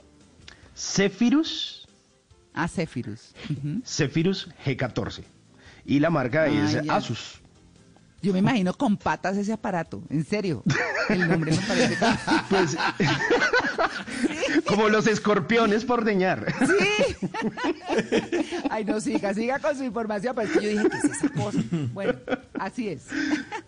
Zephyrus, 0.75 1.87
Ah, 2.53 2.67
Zephyrus. 2.67 3.33
Zephyrus 3.85 4.49
G14. 4.65 5.23
Y 5.85 5.99
la 5.99 6.09
marca 6.09 6.43
Ah, 6.43 6.47
es 6.47 6.73
ya. 6.83 6.95
Asus. 6.95 7.39
Yo 8.21 8.33
me 8.33 8.39
imagino 8.39 8.73
con 8.73 8.97
patas 8.97 9.37
ese 9.37 9.53
aparato, 9.53 10.01
en 10.09 10.25
serio. 10.25 10.63
El 11.07 11.27
nombre 11.29 11.51
me 11.51 11.57
parece. 11.57 11.95
Pues, 12.49 12.75
como 14.67 14.89
los 14.89 15.07
escorpiones 15.07 15.85
por 15.85 16.03
deñar. 16.03 16.45
Sí. 16.67 17.27
Ay, 18.69 18.85
no, 18.85 18.99
siga, 18.99 19.33
siga 19.33 19.59
con 19.59 19.75
su 19.75 19.83
información, 19.83 20.35
pero 20.35 20.47
es 20.47 20.57
que 20.57 20.63
yo 20.63 20.69
dije, 20.69 20.89
¿qué 20.89 20.97
es 20.97 21.03
esa 21.05 21.29
cosa? 21.29 21.59
Bueno, 21.93 22.13
así 22.59 22.89
es. 22.89 23.07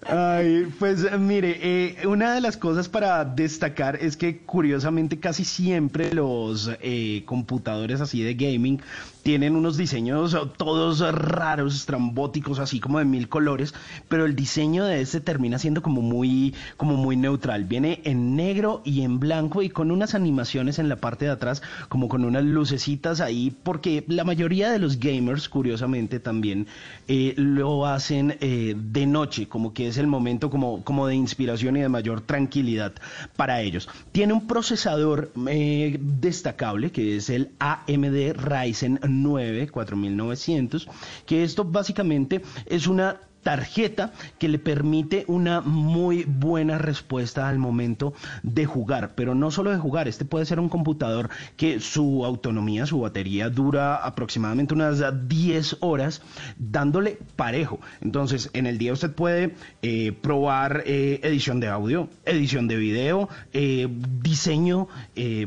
Ay, 0.07 0.67
pues 0.79 1.17
mire, 1.17 1.57
eh, 1.61 2.07
una 2.07 2.33
de 2.33 2.41
las 2.41 2.57
cosas 2.57 2.89
para 2.89 3.25
destacar 3.25 3.95
es 3.95 4.17
que 4.17 4.39
curiosamente 4.39 5.19
casi 5.19 5.43
siempre 5.43 6.13
los 6.13 6.69
eh, 6.81 7.23
computadores 7.25 8.01
así 8.01 8.21
de 8.21 8.33
gaming 8.33 8.81
tienen 9.23 9.55
unos 9.55 9.77
diseños 9.77 10.35
todos 10.57 10.99
raros, 11.13 11.75
estrambóticos, 11.75 12.59
así 12.59 12.79
como 12.79 12.99
de 12.99 13.05
mil 13.05 13.29
colores, 13.29 13.73
pero 14.07 14.25
el 14.25 14.35
diseño 14.35 14.85
de 14.85 15.01
este 15.01 15.19
termina 15.21 15.59
siendo 15.59 15.81
como 15.81 16.01
muy, 16.01 16.55
como 16.77 16.95
muy 16.95 17.15
neutral. 17.15 17.65
Viene 17.65 18.01
en 18.05 18.35
negro 18.35 18.81
y 18.85 19.01
en 19.01 19.19
blanco 19.19 19.61
y 19.61 19.69
con 19.69 19.91
unas 19.91 20.15
animaciones 20.15 20.79
en 20.79 20.88
la 20.89 20.97
parte 20.97 21.25
de 21.25 21.31
atrás, 21.31 21.61
como 21.87 22.07
con 22.09 22.25
unas 22.25 22.43
lucecitas 22.43 23.21
ahí, 23.21 23.55
porque 23.63 24.03
la 24.07 24.23
mayoría 24.23 24.71
de 24.71 24.79
los 24.79 24.99
gamers, 24.99 25.49
curiosamente, 25.49 26.19
también 26.19 26.67
eh, 27.07 27.33
lo 27.37 27.85
hacen 27.85 28.37
eh, 28.41 28.75
de 28.77 29.05
noche, 29.05 29.47
como 29.47 29.73
que 29.73 29.87
es 29.87 29.97
el 29.97 30.07
momento 30.07 30.49
como, 30.49 30.83
como 30.83 31.07
de 31.07 31.15
inspiración 31.15 31.77
y 31.77 31.81
de 31.81 31.89
mayor 31.89 32.21
tranquilidad 32.21 32.93
para 33.35 33.61
ellos. 33.61 33.87
Tiene 34.11 34.33
un 34.33 34.47
procesador 34.47 35.31
eh, 35.47 35.97
destacable, 35.99 36.91
que 36.91 37.17
es 37.17 37.29
el 37.29 37.51
AMD 37.59 38.33
Ryzen 38.35 38.99
9 39.07 39.69
4900, 39.69 40.87
que 41.25 41.43
esto 41.43 41.63
básicamente 41.63 42.41
es 42.65 42.87
una 42.87 43.17
tarjeta 43.43 44.13
que 44.37 44.49
le 44.49 44.59
permite 44.59 45.25
una 45.27 45.61
muy 45.61 46.23
buena 46.23 46.77
respuesta 46.77 47.47
al 47.47 47.57
momento 47.57 48.13
de 48.43 48.65
jugar, 48.65 49.13
pero 49.15 49.35
no 49.35 49.51
solo 49.51 49.71
de 49.71 49.77
jugar, 49.77 50.07
este 50.07 50.25
puede 50.25 50.45
ser 50.45 50.59
un 50.59 50.69
computador 50.69 51.29
que 51.57 51.79
su 51.79 52.25
autonomía, 52.25 52.85
su 52.85 52.99
batería 53.01 53.49
dura 53.49 53.95
aproximadamente 53.95 54.73
unas 54.73 55.03
10 55.27 55.77
horas 55.79 56.21
dándole 56.57 57.17
parejo. 57.35 57.79
Entonces, 58.01 58.49
en 58.53 58.65
el 58.65 58.77
día 58.77 58.93
usted 58.93 59.11
puede 59.13 59.55
eh, 59.81 60.11
probar 60.11 60.83
eh, 60.85 61.19
edición 61.23 61.59
de 61.59 61.67
audio, 61.67 62.09
edición 62.25 62.67
de 62.67 62.77
video, 62.77 63.29
eh, 63.53 63.87
diseño, 64.21 64.87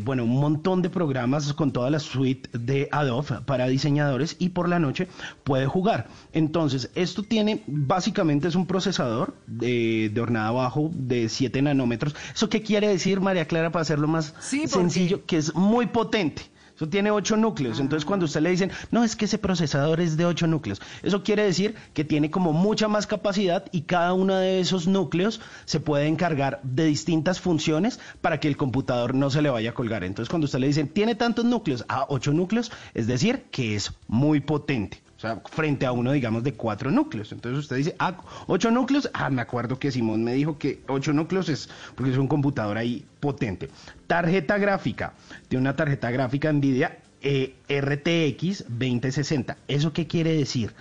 bueno, 0.05 0.25
un 0.25 0.39
montón 0.39 0.83
de 0.83 0.91
programas 0.91 1.53
con 1.55 1.73
toda 1.73 1.91
la 1.91 1.99
suite 1.99 2.51
de 2.53 2.89
Adobe 2.93 3.41
para 3.47 3.67
diseñadores 3.69 4.37
y 4.39 4.51
por 4.51 4.69
la 4.69 4.79
noche 4.79 5.09
puede 5.45 5.67
jugar. 5.67 6.09
Entonces, 6.33 6.91
esto 6.95 7.23
tiene 7.23 7.63
básicamente 7.87 8.49
es 8.49 8.55
un 8.55 8.67
procesador 8.67 9.35
de, 9.47 10.11
de 10.13 10.21
hornada 10.21 10.51
bajo 10.51 10.91
de 10.93 11.29
7 11.29 11.63
nanómetros. 11.63 12.15
¿Eso 12.35 12.49
qué 12.49 12.63
quiere 12.63 12.89
decir, 12.89 13.21
María 13.21 13.47
Clara, 13.47 13.71
para 13.71 13.83
hacerlo 13.83 14.09
más 14.09 14.35
Sí, 14.41 14.67
sencillo? 14.67 15.25
Que 15.27 15.37
es 15.37 15.55
muy 15.55 15.87
potente. 15.87 16.43
Eso 16.75 16.89
tiene 16.89 17.11
8 17.11 17.37
núcleos. 17.37 17.81
Entonces, 17.81 18.05
cuando 18.05 18.25
usted 18.25 18.41
le 18.41 18.51
dicen, 18.51 18.71
no, 18.91 19.05
es 19.05 19.15
que 19.15 19.27
ese 19.27 19.39
procesador 19.39 20.01
es 20.01 20.17
de 20.17 20.25
8 20.25 20.47
núcleos, 20.47 20.81
eso 21.03 21.23
quiere 21.23 21.45
decir 21.45 21.75
que 21.93 22.05
tiene 22.05 22.31
como 22.31 22.53
mucha 22.53 22.89
más 22.89 23.07
capacidad 23.07 23.67
y 23.73 23.83
cada 23.83 24.15
uno 24.15 24.37
de 24.37 24.61
esos 24.61 24.87
núcleos 24.87 25.41
se 25.65 25.81
puede 25.81 26.07
encargar 26.07 26.61
de 26.63 26.87
distintas 26.87 27.41
funciones 27.41 28.01
para 28.21 28.41
que 28.41 28.49
el 28.49 28.57
computador 28.57 29.15
no 29.15 29.31
se 29.31 29.43
le 29.43 29.51
vaya 29.51 29.71
a 29.71 29.75
colgar. 29.75 30.03
Entonces, 30.03 30.31
cuando 30.31 30.47
usted 30.47 30.61
le 30.61 30.69
dicen, 30.69 30.89
tiene 30.89 31.15
tantos 31.15 31.45
núcleos, 31.45 31.85
a 31.89 32.07
8 32.09 32.33
núcleos, 32.33 32.73
es 32.95 33.07
decir, 33.07 33.45
que 33.51 33.75
es 33.77 33.93
muy 34.09 34.41
potente. 34.41 35.03
Sea, 35.23 35.41
frente 35.45 35.87
a 35.87 35.93
uno, 35.93 36.11
digamos, 36.11 36.43
de 36.43 36.55
cuatro 36.55 36.91
núcleos. 36.91 37.31
Entonces 37.31 37.61
usted 37.61 37.77
dice, 37.77 37.95
ah, 38.01 38.17
ocho 38.49 38.73
núcleos. 38.73 39.09
Ah, 39.15 39.31
me 39.31 39.41
acuerdo 39.41 39.79
que 39.79 39.93
Simón 39.93 40.25
me 40.25 40.35
dijo 40.35 40.59
que 40.59 40.83
ocho 40.89 41.13
núcleos 41.13 41.49
es 41.49 41.69
porque 41.95 42.11
es 42.11 42.19
un 42.19 42.27
computador 42.27 42.77
ahí 42.77 43.07
potente. 43.21 43.71
Tarjeta 44.09 44.59
gráfica. 44.59 45.15
Tiene 45.47 45.61
una 45.61 45.77
tarjeta 45.77 46.11
gráfica 46.11 46.53
NVIDIA 46.53 46.99
eh, 47.21 47.55
RTX 47.69 48.65
2060. 48.67 49.59
¿Eso 49.69 49.93
qué 49.93 50.09
quiere 50.09 50.35
decir? 50.35 50.75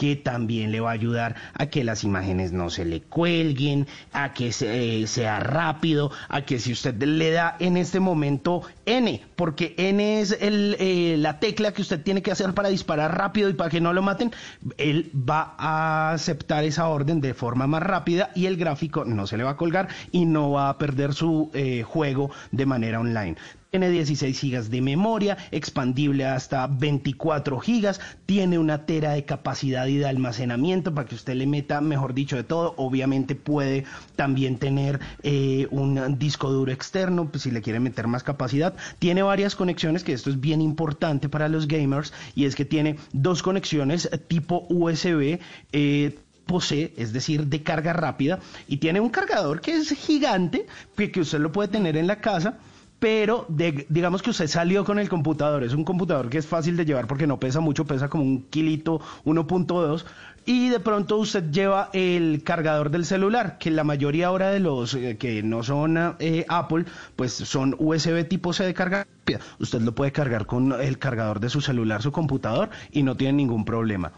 Que 0.00 0.16
también 0.16 0.72
le 0.72 0.80
va 0.80 0.88
a 0.88 0.92
ayudar 0.94 1.34
a 1.52 1.66
que 1.66 1.84
las 1.84 2.04
imágenes 2.04 2.52
no 2.52 2.70
se 2.70 2.86
le 2.86 3.02
cuelguen, 3.02 3.86
a 4.14 4.32
que 4.32 4.50
se- 4.50 5.02
eh, 5.02 5.06
sea 5.06 5.40
rápido, 5.40 6.10
a 6.30 6.40
que 6.46 6.58
si 6.58 6.72
usted 6.72 6.94
le 7.02 7.30
da 7.32 7.54
en 7.60 7.76
este 7.76 8.00
momento 8.00 8.62
N, 8.86 9.20
porque 9.36 9.74
N 9.76 10.20
es 10.22 10.32
el, 10.40 10.74
eh, 10.80 11.16
la 11.18 11.38
tecla 11.38 11.72
que 11.72 11.82
usted 11.82 12.02
tiene 12.02 12.22
que 12.22 12.30
hacer 12.32 12.54
para 12.54 12.70
disparar 12.70 13.14
rápido 13.18 13.50
y 13.50 13.52
para 13.52 13.68
que 13.68 13.82
no 13.82 13.92
lo 13.92 14.00
maten, 14.00 14.32
él 14.78 15.10
va 15.14 15.54
a 15.58 16.12
aceptar 16.12 16.64
esa 16.64 16.88
orden 16.88 17.20
de 17.20 17.34
forma 17.34 17.66
más 17.66 17.82
rápida 17.82 18.30
y 18.34 18.46
el 18.46 18.56
gráfico 18.56 19.04
no 19.04 19.26
se 19.26 19.36
le 19.36 19.44
va 19.44 19.50
a 19.50 19.56
colgar 19.58 19.88
y 20.12 20.24
no 20.24 20.50
va 20.52 20.70
a 20.70 20.78
perder 20.78 21.12
su 21.12 21.50
eh, 21.52 21.82
juego 21.82 22.30
de 22.52 22.64
manera 22.64 23.00
online. 23.00 23.36
Tiene 23.70 23.88
16 23.88 24.36
gigas 24.36 24.68
de 24.68 24.80
memoria, 24.80 25.38
expandible 25.52 26.24
hasta 26.24 26.66
24 26.66 27.60
gigas, 27.60 28.00
tiene 28.26 28.58
una 28.58 28.84
tera 28.84 29.12
de 29.12 29.24
capacidad 29.24 29.86
y 29.86 29.96
de 29.96 30.06
almacenamiento 30.06 30.92
para 30.92 31.06
que 31.06 31.14
usted 31.14 31.34
le 31.34 31.46
meta, 31.46 31.80
mejor 31.80 32.12
dicho, 32.12 32.34
de 32.34 32.42
todo. 32.42 32.74
Obviamente 32.78 33.36
puede 33.36 33.84
también 34.16 34.58
tener 34.58 34.98
eh, 35.22 35.68
un 35.70 36.18
disco 36.18 36.50
duro 36.50 36.72
externo, 36.72 37.30
pues 37.30 37.44
si 37.44 37.52
le 37.52 37.62
quiere 37.62 37.78
meter 37.78 38.08
más 38.08 38.24
capacidad. 38.24 38.74
Tiene 38.98 39.22
varias 39.22 39.54
conexiones, 39.54 40.02
que 40.02 40.14
esto 40.14 40.30
es 40.30 40.40
bien 40.40 40.60
importante 40.60 41.28
para 41.28 41.48
los 41.48 41.68
gamers, 41.68 42.12
y 42.34 42.46
es 42.46 42.56
que 42.56 42.64
tiene 42.64 42.96
dos 43.12 43.40
conexiones 43.40 44.10
tipo 44.26 44.66
USB. 44.68 45.38
eh, 45.70 46.18
posee, 46.46 46.92
es 46.96 47.12
decir, 47.12 47.46
de 47.46 47.62
carga 47.62 47.92
rápida, 47.92 48.40
y 48.66 48.78
tiene 48.78 48.98
un 48.98 49.10
cargador 49.10 49.60
que 49.60 49.76
es 49.76 49.90
gigante, 49.90 50.66
que 50.96 51.12
que 51.12 51.20
usted 51.20 51.38
lo 51.38 51.52
puede 51.52 51.68
tener 51.68 51.96
en 51.96 52.08
la 52.08 52.20
casa, 52.20 52.58
pero 53.00 53.46
de- 53.48 53.86
digamos 53.88 54.22
que 54.22 54.30
usted 54.30 54.46
salió 54.46 54.84
con 54.84 54.98
el 55.00 55.08
computador, 55.08 55.64
es 55.64 55.72
un 55.74 55.84
computador 55.84 56.28
que 56.28 56.38
es 56.38 56.46
fácil 56.46 56.76
de 56.76 56.84
llevar 56.84 57.06
porque 57.08 57.26
no 57.26 57.40
pesa 57.40 57.58
mucho, 57.60 57.84
pesa 57.86 58.08
como 58.08 58.22
un 58.22 58.42
kilito 58.42 59.00
1.2 59.24 60.04
y 60.46 60.68
de 60.68 60.80
pronto 60.80 61.16
usted 61.16 61.50
lleva 61.50 61.90
el 61.92 62.42
cargador 62.44 62.90
del 62.90 63.04
celular, 63.04 63.58
que 63.58 63.70
la 63.70 63.84
mayoría 63.84 64.28
ahora 64.28 64.50
de 64.50 64.60
los 64.60 64.94
eh, 64.94 65.16
que 65.18 65.42
no 65.42 65.62
son 65.62 65.98
eh, 66.18 66.44
Apple, 66.48 66.84
pues 67.16 67.32
son 67.32 67.74
USB 67.78 68.26
tipo 68.28 68.52
C 68.52 68.64
de 68.64 68.74
carga. 68.74 69.06
Usted 69.58 69.80
lo 69.82 69.92
puede 69.94 70.12
cargar 70.12 70.46
con 70.46 70.72
el 70.80 70.98
cargador 70.98 71.40
de 71.40 71.48
su 71.50 71.60
celular, 71.60 72.02
su 72.02 72.10
computador 72.12 72.70
y 72.90 73.02
no 73.02 73.16
tiene 73.16 73.34
ningún 73.34 73.64
problema. 73.64 74.12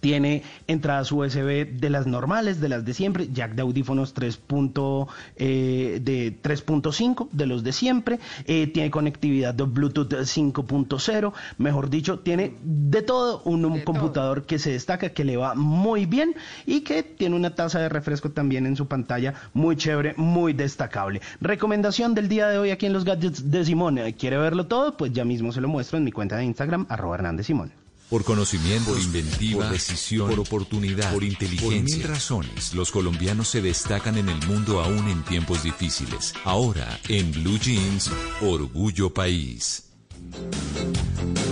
Tiene 0.00 0.42
entradas 0.66 1.10
USB 1.12 1.66
de 1.72 1.90
las 1.90 2.06
normales, 2.06 2.60
de 2.60 2.68
las 2.68 2.84
de 2.84 2.94
siempre, 2.94 3.28
jack 3.32 3.54
de 3.54 3.62
audífonos 3.62 4.14
3. 4.14 4.36
punto, 4.36 5.08
eh, 5.36 6.00
de 6.02 6.36
3.5 6.42 7.28
de 7.32 7.46
los 7.46 7.62
de 7.64 7.72
siempre, 7.72 8.18
eh, 8.46 8.66
tiene 8.68 8.90
conectividad 8.90 9.54
de 9.54 9.64
Bluetooth 9.64 10.12
5.0, 10.12 11.32
mejor 11.58 11.90
dicho, 11.90 12.18
tiene 12.20 12.54
de 12.62 13.02
todo 13.02 13.42
un, 13.44 13.64
un 13.64 13.74
De 13.74 13.80
todo. 13.80 13.84
computador 13.84 14.44
que 14.46 14.58
se 14.58 14.72
destaca, 14.72 15.10
que 15.10 15.24
le 15.24 15.36
va 15.36 15.54
muy 15.54 16.06
bien 16.06 16.34
y 16.66 16.80
que 16.80 17.02
tiene 17.02 17.36
una 17.36 17.54
tasa 17.54 17.80
de 17.80 17.88
refresco 17.88 18.30
también 18.30 18.66
en 18.66 18.76
su 18.76 18.86
pantalla 18.86 19.34
muy 19.54 19.76
chévere, 19.76 20.14
muy 20.16 20.52
destacable. 20.52 21.20
Recomendación 21.40 22.14
del 22.14 22.28
día 22.28 22.48
de 22.48 22.58
hoy 22.58 22.70
aquí 22.70 22.86
en 22.86 22.92
los 22.92 23.04
gadgets 23.04 23.50
de 23.50 23.64
Simón. 23.64 23.98
¿Quiere 24.18 24.36
verlo 24.38 24.66
todo? 24.66 24.96
Pues 24.96 25.12
ya 25.12 25.24
mismo 25.24 25.52
se 25.52 25.60
lo 25.60 25.68
muestro 25.68 25.98
en 25.98 26.04
mi 26.04 26.12
cuenta 26.12 26.36
de 26.36 26.44
Instagram, 26.44 26.86
arroba 26.88 27.16
Hernández 27.16 27.46
Simón. 27.46 27.72
Por 28.10 28.24
conocimiento, 28.24 28.90
por 28.90 29.00
inventiva, 29.00 29.66
por 29.66 29.72
decisión, 29.72 30.30
por 30.30 30.40
oportunidad, 30.40 31.12
por 31.12 31.22
inteligencia. 31.22 31.80
Por 31.80 31.96
mil 31.98 32.02
razones, 32.02 32.74
los 32.74 32.90
colombianos 32.90 33.46
se 33.46 33.62
destacan 33.62 34.18
en 34.18 34.28
el 34.28 34.46
mundo 34.48 34.80
aún 34.80 35.08
en 35.08 35.22
tiempos 35.22 35.62
difíciles. 35.62 36.34
Ahora, 36.42 36.98
en 37.08 37.30
Blue 37.30 37.56
Jeans, 37.60 38.10
Orgullo 38.42 39.14
País. 39.14 39.84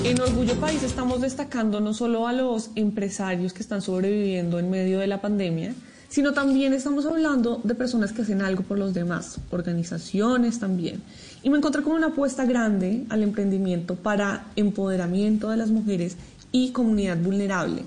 En 0.02 0.20
Orgullo 0.20 0.56
País 0.56 0.82
estamos 0.82 1.20
destacando 1.20 1.80
no 1.80 1.94
solo 1.94 2.26
a 2.26 2.32
los 2.32 2.70
empresarios 2.74 3.52
que 3.52 3.62
están 3.62 3.80
sobreviviendo 3.80 4.58
en 4.58 4.68
medio 4.68 4.98
de 4.98 5.06
la 5.06 5.20
pandemia, 5.20 5.74
sino 6.08 6.32
también 6.32 6.72
estamos 6.72 7.06
hablando 7.06 7.60
de 7.62 7.74
personas 7.74 8.12
que 8.12 8.22
hacen 8.22 8.42
algo 8.42 8.62
por 8.64 8.78
los 8.78 8.94
demás, 8.94 9.38
organizaciones 9.50 10.58
también. 10.58 11.02
Y 11.42 11.50
me 11.50 11.58
encontré 11.58 11.82
con 11.82 11.92
una 11.92 12.08
apuesta 12.08 12.44
grande 12.46 13.04
al 13.10 13.22
emprendimiento 13.22 13.94
para 13.94 14.46
empoderamiento 14.56 15.50
de 15.50 15.56
las 15.56 15.70
mujeres 15.70 16.16
y 16.52 16.70
comunidad 16.70 17.16
vulnerable. 17.18 17.82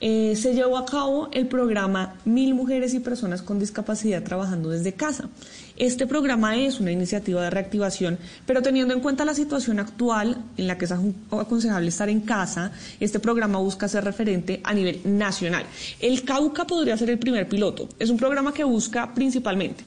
Eh, 0.00 0.36
se 0.36 0.54
llevó 0.54 0.78
a 0.78 0.86
cabo 0.86 1.28
el 1.32 1.48
programa 1.48 2.14
Mil 2.24 2.54
Mujeres 2.54 2.94
y 2.94 3.00
Personas 3.00 3.42
con 3.42 3.58
Discapacidad 3.58 4.22
Trabajando 4.22 4.70
desde 4.70 4.92
Casa. 4.92 5.28
Este 5.76 6.06
programa 6.06 6.56
es 6.56 6.78
una 6.78 6.92
iniciativa 6.92 7.42
de 7.42 7.50
reactivación, 7.50 8.16
pero 8.46 8.62
teniendo 8.62 8.94
en 8.94 9.00
cuenta 9.00 9.24
la 9.24 9.34
situación 9.34 9.80
actual 9.80 10.44
en 10.56 10.68
la 10.68 10.78
que 10.78 10.84
es 10.84 10.92
aconsejable 10.92 11.88
estar 11.88 12.08
en 12.08 12.20
casa, 12.20 12.70
este 13.00 13.18
programa 13.18 13.58
busca 13.58 13.88
ser 13.88 14.04
referente 14.04 14.60
a 14.62 14.72
nivel 14.72 15.00
nacional. 15.04 15.64
El 15.98 16.22
Cauca 16.22 16.64
podría 16.64 16.96
ser 16.96 17.10
el 17.10 17.18
primer 17.18 17.48
piloto. 17.48 17.88
Es 17.98 18.10
un 18.10 18.18
programa 18.18 18.54
que 18.54 18.62
busca 18.62 19.12
principalmente 19.14 19.84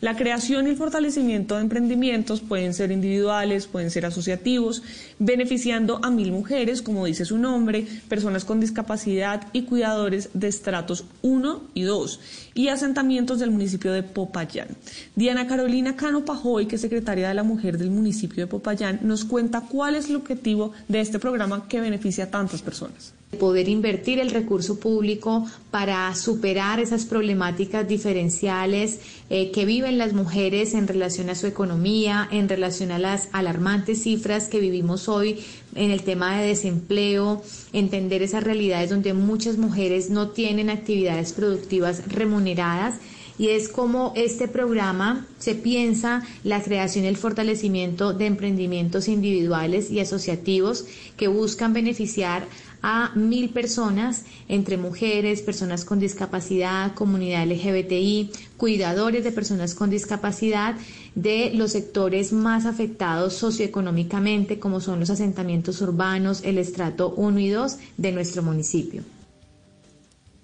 la 0.00 0.16
creación 0.16 0.66
y 0.66 0.70
el 0.70 0.76
fortalecimiento 0.76 1.56
de 1.56 1.62
emprendimientos 1.62 2.40
pueden 2.40 2.74
ser 2.74 2.90
individuales, 2.90 3.66
pueden 3.66 3.90
ser 3.90 4.06
asociativos, 4.06 4.82
beneficiando 5.20 6.00
a 6.02 6.10
mil 6.10 6.32
mujeres, 6.32 6.82
como 6.82 7.04
dice 7.04 7.24
su 7.24 7.38
nombre, 7.38 7.86
personas 8.08 8.44
con 8.44 8.58
discapacidad 8.58 9.46
y 9.52 9.62
cuidadores 9.62 10.30
de 10.34 10.48
estratos 10.48 11.04
1 11.22 11.60
y 11.74 11.82
2 11.82 12.20
y 12.54 12.68
asentamientos 12.68 13.38
del 13.38 13.50
municipio 13.50 13.92
de 13.92 14.02
Popayán. 14.02 14.68
Diana 15.14 15.46
Carolina 15.46 15.94
Cano 15.94 16.24
Pajoy, 16.24 16.66
que 16.66 16.76
es 16.76 16.80
secretaria 16.80 17.28
de 17.28 17.34
la 17.34 17.42
Mujer 17.42 17.78
del 17.78 17.90
municipio 17.90 18.44
de 18.44 18.46
Popayán, 18.46 19.00
nos 19.02 19.24
cuenta 19.24 19.60
cuál 19.60 19.94
es 19.94 20.08
el 20.08 20.16
objetivo 20.16 20.72
de 20.88 21.00
este 21.00 21.18
programa 21.18 21.68
que 21.68 21.80
beneficia 21.80 22.24
a 22.24 22.30
tantas 22.30 22.62
personas. 22.62 23.12
poder 23.38 23.68
invertir 23.68 24.18
el 24.18 24.30
recurso 24.30 24.80
público 24.80 25.46
para 25.70 26.12
superar 26.16 26.80
esas 26.80 27.04
problemáticas 27.04 27.86
diferenciales 27.86 28.98
eh, 29.30 29.52
que 29.52 29.64
viven 29.64 29.98
las 29.98 30.14
mujeres 30.14 30.74
en 30.74 30.88
relación 30.88 31.30
a 31.30 31.36
su 31.36 31.46
economía, 31.46 32.28
en 32.32 32.48
relación 32.48 32.90
a 32.90 32.98
las 32.98 33.28
alarmantes 33.30 34.02
cifras 34.02 34.48
que 34.48 34.58
vivimos 34.58 35.02
hoy 35.10 35.40
en 35.74 35.90
el 35.90 36.02
tema 36.02 36.38
de 36.40 36.48
desempleo, 36.48 37.42
entender 37.72 38.22
esas 38.22 38.44
realidades 38.44 38.90
donde 38.90 39.12
muchas 39.12 39.58
mujeres 39.58 40.10
no 40.10 40.30
tienen 40.30 40.70
actividades 40.70 41.32
productivas 41.32 42.02
remuneradas 42.08 42.94
y 43.40 43.48
es 43.48 43.70
como 43.70 44.12
este 44.16 44.48
programa 44.48 45.26
se 45.38 45.54
piensa 45.54 46.22
la 46.44 46.62
creación 46.62 47.06
y 47.06 47.08
el 47.08 47.16
fortalecimiento 47.16 48.12
de 48.12 48.26
emprendimientos 48.26 49.08
individuales 49.08 49.90
y 49.90 50.00
asociativos 50.00 50.84
que 51.16 51.28
buscan 51.28 51.72
beneficiar 51.72 52.46
a 52.82 53.12
mil 53.14 53.50
personas, 53.50 54.24
entre 54.48 54.76
mujeres, 54.76 55.42
personas 55.42 55.84
con 55.84 56.00
discapacidad, 56.00 56.94
comunidad 56.94 57.46
LGBTI, 57.46 58.30
cuidadores 58.56 59.24
de 59.24 59.32
personas 59.32 59.74
con 59.74 59.90
discapacidad, 59.90 60.76
de 61.14 61.50
los 61.54 61.72
sectores 61.72 62.32
más 62.32 62.66
afectados 62.66 63.34
socioeconómicamente, 63.34 64.58
como 64.58 64.80
son 64.80 65.00
los 65.00 65.10
asentamientos 65.10 65.80
urbanos, 65.80 66.42
el 66.44 66.58
estrato 66.58 67.12
1 67.16 67.40
y 67.40 67.48
2 67.48 67.78
de 67.96 68.12
nuestro 68.12 68.42
municipio. 68.42 69.02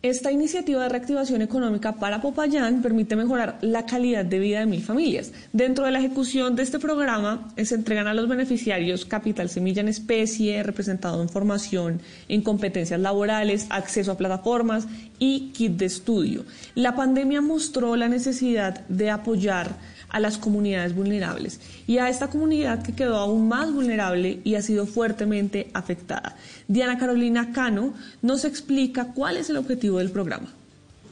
Esta 0.09 0.31
iniciativa 0.31 0.85
de 0.85 0.89
reactivación 0.89 1.43
económica 1.43 1.97
para 1.97 2.21
Popayán 2.21 2.81
permite 2.81 3.17
mejorar 3.17 3.59
la 3.61 3.87
calidad 3.87 4.25
de 4.25 4.39
vida 4.39 4.61
de 4.61 4.67
mil 4.67 4.81
familias. 4.81 5.33
Dentro 5.53 5.85
de 5.85 5.91
la 5.91 5.99
ejecución 5.99 6.55
de 6.55 6.63
este 6.63 6.79
programa 6.79 7.49
eh, 7.57 7.65
se 7.65 7.75
entregan 7.75 8.07
a 8.07 8.15
los 8.15 8.29
beneficiarios 8.29 9.05
capital 9.05 9.49
semilla 9.49 9.81
en 9.81 9.89
especie, 9.89 10.63
representado 10.63 11.21
en 11.21 11.29
formación, 11.29 12.01
en 12.29 12.43
competencias 12.43 13.01
laborales, 13.01 13.67
acceso 13.69 14.13
a 14.13 14.17
plataformas 14.17 14.87
y 15.19 15.51
kit 15.53 15.73
de 15.73 15.87
estudio. 15.87 16.45
La 16.77 16.95
pandemia 16.95 17.41
mostró 17.41 17.97
la 17.97 18.07
necesidad 18.07 18.87
de 18.87 19.11
apoyar 19.11 19.75
a 20.09 20.21
las 20.21 20.39
comunidades 20.39 20.95
vulnerables 20.95 21.61
y 21.87 21.99
a 21.99 22.09
esta 22.09 22.29
comunidad 22.29 22.83
que 22.83 22.95
quedó 22.95 23.17
aún 23.17 23.49
más 23.49 23.73
vulnerable 23.73 24.41
y 24.45 24.55
ha 24.55 24.63
sido 24.63 24.87
fuertemente 24.87 25.69
afectada. 25.75 26.37
Diana 26.69 26.99
Carolina 26.99 27.53
Cano 27.53 27.95
nos 28.23 28.45
explica 28.45 29.13
cuál 29.15 29.37
es 29.37 29.51
el 29.51 29.57
objetivo 29.57 29.99
del 29.99 30.11
programa. 30.11 30.49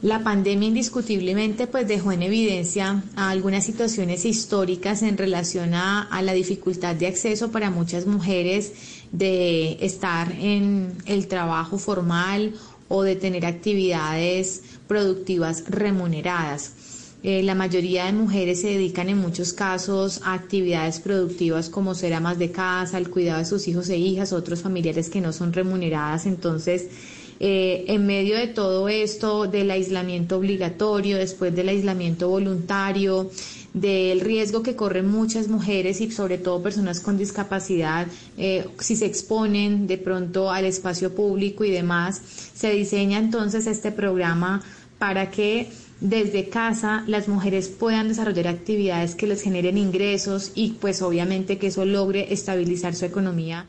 La 0.01 0.23
pandemia 0.23 0.67
indiscutiblemente 0.67 1.67
pues 1.67 1.87
dejó 1.87 2.11
en 2.11 2.21
evidencia 2.21 3.01
algunas 3.15 3.65
situaciones 3.65 4.25
históricas 4.25 5.01
en 5.01 5.17
relación 5.17 5.73
a, 5.73 6.03
a, 6.03 6.21
la 6.21 6.33
dificultad 6.33 6.95
de 6.95 7.07
acceso 7.07 7.49
para 7.49 7.71
muchas 7.71 8.05
mujeres 8.05 8.73
de 9.11 9.77
estar 9.83 10.31
en 10.33 10.95
el 11.05 11.27
trabajo 11.27 11.77
formal 11.77 12.53
o 12.87 13.03
de 13.03 13.15
tener 13.15 13.45
actividades 13.45 14.61
productivas 14.87 15.63
remuneradas. 15.67 16.73
Eh, 17.27 17.41
la 17.41 17.55
mayoría 17.55 18.05
de 18.05 18.13
mujeres 18.13 18.61
se 18.61 18.67
dedican 18.67 19.09
en 19.09 19.17
muchos 19.17 19.51
casos 19.51 20.21
a 20.23 20.33
actividades 20.33 20.99
productivas 20.99 21.69
como 21.69 21.95
ser 21.95 22.13
amas 22.13 22.37
de 22.37 22.51
casa, 22.51 22.99
el 22.99 23.09
cuidado 23.09 23.39
de 23.39 23.45
sus 23.45 23.67
hijos 23.67 23.89
e 23.89 23.97
hijas, 23.97 24.31
otros 24.31 24.61
familiares 24.61 25.09
que 25.09 25.21
no 25.21 25.33
son 25.33 25.51
remuneradas. 25.51 26.27
Entonces, 26.27 26.87
eh, 27.39 27.85
en 27.87 28.05
medio 28.05 28.37
de 28.37 28.45
todo 28.45 28.87
esto, 28.89 29.47
del 29.47 29.71
aislamiento 29.71 30.37
obligatorio, 30.37 31.17
después 31.17 31.55
del 31.55 31.69
aislamiento 31.69 32.29
voluntario, 32.29 33.31
del 33.73 34.21
riesgo 34.21 34.61
que 34.61 34.75
corren 34.75 35.09
muchas 35.09 35.47
mujeres 35.47 36.01
y 36.01 36.11
sobre 36.11 36.37
todo 36.37 36.61
personas 36.61 36.99
con 36.99 37.17
discapacidad, 37.17 38.05
eh, 38.37 38.67
si 38.77 38.95
se 38.95 39.07
exponen 39.07 39.87
de 39.87 39.97
pronto 39.97 40.51
al 40.51 40.65
espacio 40.65 41.15
público 41.15 41.65
y 41.65 41.71
demás, 41.71 42.21
se 42.53 42.69
diseña 42.69 43.17
entonces 43.17 43.65
este 43.65 43.91
programa 43.91 44.61
para 44.99 45.31
que 45.31 45.69
desde 46.01 46.49
casa 46.49 47.03
las 47.07 47.27
mujeres 47.27 47.69
puedan 47.69 48.07
desarrollar 48.07 48.47
actividades 48.47 49.15
que 49.15 49.27
les 49.27 49.41
generen 49.41 49.77
ingresos 49.77 50.51
y 50.55 50.71
pues 50.73 51.01
obviamente 51.01 51.57
que 51.57 51.67
eso 51.67 51.85
logre 51.85 52.33
estabilizar 52.33 52.95
su 52.95 53.05
economía. 53.05 53.67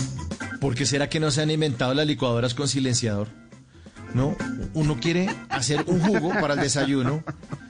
¿por 0.59 0.73
qué 0.73 0.87
será 0.87 1.07
que 1.07 1.19
no 1.19 1.29
se 1.29 1.43
han 1.43 1.51
inventado 1.51 1.93
las 1.93 2.07
licuadoras 2.07 2.55
con 2.55 2.67
silenciador? 2.67 3.27
¿No? 4.15 4.35
Uno 4.73 4.99
quiere 4.99 5.29
hacer 5.49 5.83
un 5.85 5.99
jugo 5.99 6.29
para 6.41 6.55
el 6.55 6.61
desayuno 6.61 7.23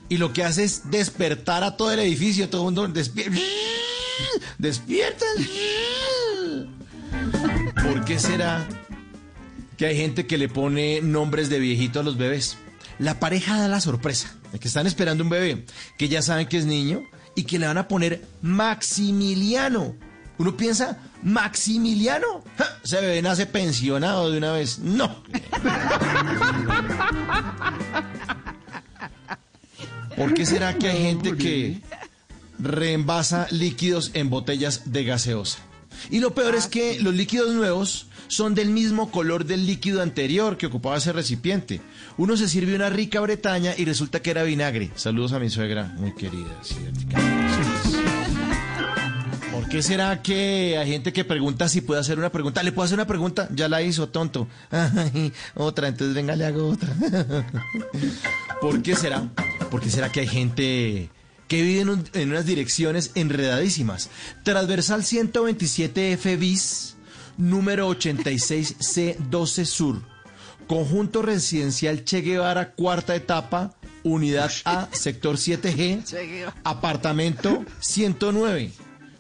y 0.08 0.16
lo 0.20 0.32
que 0.32 0.46
hace 0.46 0.64
es 0.64 0.90
despertar 0.90 1.66
a 1.66 1.76
todo 1.76 1.92
el 1.92 2.00
edificio, 2.00 2.48
todo 2.48 2.62
el 2.62 2.66
mundo 2.76 2.88
despierta. 2.94 3.42
Despierta. 4.58 5.26
¿Por 7.84 8.06
qué 8.06 8.20
será 8.20 8.68
que 9.78 9.86
hay 9.86 9.98
gente 9.98 10.26
que 10.26 10.38
le 10.38 10.50
pone 10.50 11.02
nombres 11.02 11.50
de 11.50 11.60
viejito 11.60 12.00
a 12.00 12.04
los 12.04 12.18
bebés? 12.18 12.58
La 13.00 13.20
pareja 13.20 13.60
da 13.60 13.68
la 13.68 13.82
sorpresa 13.82 14.36
de 14.52 14.60
que 14.60 14.68
están 14.68 14.88
esperando 14.88 15.24
un 15.24 15.30
bebé, 15.30 15.66
que 15.98 16.10
ya 16.10 16.22
saben 16.22 16.48
que 16.48 16.58
es 16.58 16.66
niño 16.66 17.04
y 17.36 17.44
que 17.44 17.60
le 17.60 17.68
van 17.68 17.78
a 17.78 17.88
poner 17.88 18.26
Maximiliano. 18.42 19.96
Uno 20.40 20.58
piensa, 20.58 20.98
¿Maximiliano? 21.24 22.44
¡Ja! 22.58 22.66
Ese 22.84 23.02
bebé 23.02 23.22
nace 23.22 23.46
pensionado 23.46 24.32
de 24.32 24.38
una 24.38 24.52
vez. 24.52 24.80
No. 24.80 25.24
¿Por 30.16 30.34
qué 30.34 30.46
será 30.46 30.76
que 30.78 30.90
hay 30.90 31.02
gente 31.04 31.36
que 31.38 31.82
reenvasa 32.60 33.48
líquidos 33.52 34.12
en 34.14 34.30
botellas 34.30 34.92
de 34.92 35.04
gaseosa? 35.04 35.60
Y 36.10 36.20
lo 36.20 36.34
peor 36.34 36.56
es 36.56 36.68
que 36.68 37.00
los 37.00 37.14
líquidos 37.14 37.54
nuevos 37.54 38.08
son 38.28 38.56
del 38.56 38.70
mismo 38.70 39.12
color 39.12 39.46
del 39.46 39.66
líquido 39.66 40.02
anterior 40.02 40.58
que 40.58 40.66
ocupaba 40.66 40.98
ese 40.98 41.14
recipiente. 41.14 41.82
Uno 42.18 42.36
se 42.38 42.50
sirve 42.50 42.76
una 42.76 42.90
rica 42.90 43.20
bretaña 43.20 43.74
y 43.78 43.86
resulta 43.86 44.22
que 44.22 44.32
era 44.32 44.44
vinagre. 44.44 44.92
Saludos 44.96 45.34
a 45.34 45.40
mi 45.40 45.50
suegra, 45.50 45.94
muy 45.98 46.14
querida. 46.14 46.60
¿Por 49.52 49.70
qué 49.70 49.82
será 49.82 50.22
que 50.22 50.78
hay 50.78 50.90
gente 50.92 51.12
que 51.12 51.26
pregunta 51.26 51.68
si 51.68 51.82
puede 51.82 52.00
hacer 52.00 52.20
una 52.20 52.32
pregunta? 52.32 52.62
¿Le 52.64 52.72
puedo 52.72 52.86
hacer 52.86 52.98
una 52.98 53.08
pregunta? 53.08 53.50
Ya 53.52 53.68
la 53.68 53.82
hizo, 53.82 54.08
tonto. 54.08 54.48
Ay, 54.70 55.34
otra, 55.56 55.88
entonces 55.88 56.16
venga, 56.16 56.36
le 56.36 56.46
hago 56.46 56.70
otra. 56.70 56.94
¿Por 58.62 58.82
qué 58.82 58.96
será? 58.96 59.28
¿Por 59.72 59.82
qué 59.82 59.90
será 59.90 60.12
que 60.12 60.22
hay 60.22 60.28
gente 60.28 61.10
que 61.48 61.62
vive 61.62 61.82
en, 61.82 61.90
un- 61.90 62.10
en 62.14 62.30
unas 62.30 62.46
direcciones 62.46 63.12
enredadísimas? 63.16 64.10
Transversal 64.44 65.04
127F 65.04 66.38
bis, 66.38 66.96
número 67.38 67.90
86C12 67.90 69.66
Sur. 69.66 70.02
Conjunto 70.68 71.22
residencial 71.22 72.04
Che 72.04 72.22
Guevara, 72.22 72.72
cuarta 72.74 73.16
etapa, 73.16 73.74
unidad 74.04 74.52
A, 74.66 74.90
sector 74.92 75.36
7G, 75.38 76.52
apartamento 76.64 77.64
109. 77.80 78.72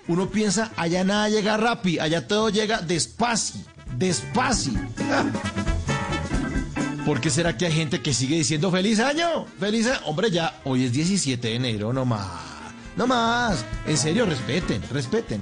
Uno 0.09 0.29
piensa, 0.29 0.71
allá 0.77 1.03
nada 1.03 1.29
llega 1.29 1.57
rápido, 1.57 2.01
allá 2.03 2.27
todo 2.27 2.49
llega 2.49 2.81
despacio, 2.81 3.61
despacio. 3.97 4.73
¿Por 7.07 7.21
qué 7.21 7.29
será 7.29 7.55
que 7.55 7.65
hay 7.65 7.71
gente 7.71 8.01
que 8.01 8.13
sigue 8.13 8.35
diciendo 8.35 8.69
feliz 8.69 8.99
año? 8.99 9.45
Feliz 9.61 9.87
año. 9.87 10.01
Hombre, 10.07 10.29
ya 10.29 10.59
hoy 10.65 10.83
es 10.83 10.91
17 10.91 11.47
de 11.47 11.55
enero, 11.55 11.93
no 11.93 12.03
más. 12.03 12.27
No 12.97 13.07
más. 13.07 13.63
En 13.85 13.97
serio, 13.97 14.25
respeten, 14.25 14.83
respeten. 14.91 15.39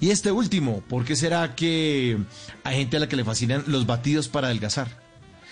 Y 0.00 0.10
este 0.10 0.32
último, 0.32 0.80
¿por 0.88 1.04
qué 1.04 1.14
será 1.14 1.54
que 1.54 2.18
hay 2.64 2.76
gente 2.78 2.96
a 2.96 3.00
la 3.00 3.08
que 3.08 3.14
le 3.14 3.22
fascinan 3.22 3.62
los 3.68 3.86
batidos 3.86 4.26
para 4.26 4.48
adelgazar? 4.48 4.88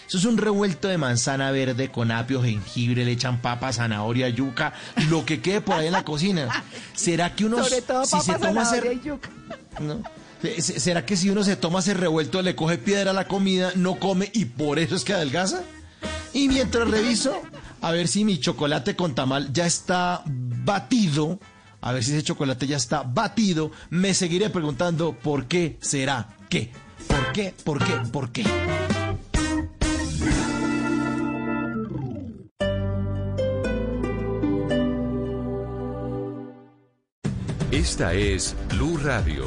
Eso 0.08 0.18
es 0.18 0.24
un 0.24 0.36
revuelto 0.36 0.88
de 0.88 0.98
manzana 0.98 1.52
verde 1.52 1.92
con 1.92 2.10
apio, 2.10 2.42
jengibre, 2.42 3.04
le 3.04 3.12
echan 3.12 3.40
papa, 3.40 3.72
zanahoria, 3.72 4.28
yuca, 4.28 4.72
lo 5.10 5.24
que 5.24 5.40
quede 5.40 5.60
por 5.60 5.76
ahí 5.76 5.86
en 5.86 5.92
la 5.92 6.04
cocina. 6.04 6.64
¿Será 6.92 7.36
que 7.36 7.44
uno 7.44 7.62
Sobre 7.62 7.82
todo 7.82 8.04
si 8.04 8.16
papa, 8.16 8.24
se 8.24 8.32
toma 8.40 8.64
zanahoria 8.64 8.92
y 8.94 9.00
yuca. 9.00 9.30
¿no? 9.78 10.02
Se- 10.42 10.80
¿Será 10.80 11.04
que 11.04 11.16
si 11.16 11.30
uno 11.30 11.42
se 11.44 11.56
toma 11.56 11.80
ese 11.80 11.94
revuelto, 11.94 12.42
le 12.42 12.54
coge 12.54 12.78
piedra 12.78 13.10
a 13.10 13.14
la 13.14 13.26
comida, 13.28 13.72
no 13.74 13.98
come 13.98 14.30
y 14.34 14.44
por 14.46 14.78
eso 14.78 14.94
es 14.96 15.04
que 15.04 15.12
adelgaza? 15.12 15.62
Y 16.32 16.48
mientras 16.48 16.88
reviso, 16.90 17.40
a 17.80 17.90
ver 17.92 18.08
si 18.08 18.24
mi 18.24 18.38
chocolate 18.38 18.94
con 18.96 19.14
tamal 19.14 19.52
ya 19.52 19.66
está 19.66 20.22
batido, 20.26 21.38
a 21.80 21.92
ver 21.92 22.04
si 22.04 22.12
ese 22.12 22.22
chocolate 22.22 22.66
ya 22.66 22.76
está 22.76 23.02
batido, 23.02 23.70
me 23.90 24.12
seguiré 24.14 24.50
preguntando 24.50 25.12
por 25.18 25.46
qué 25.46 25.78
será 25.80 26.28
qué. 26.48 26.70
¿Por 27.08 27.32
qué? 27.32 27.54
¿Por 27.64 27.78
qué? 27.84 27.92
¿Por 28.12 28.32
qué? 28.32 28.44
Esta 37.70 38.14
es 38.14 38.54
Blue 38.70 38.96
Radio. 39.02 39.46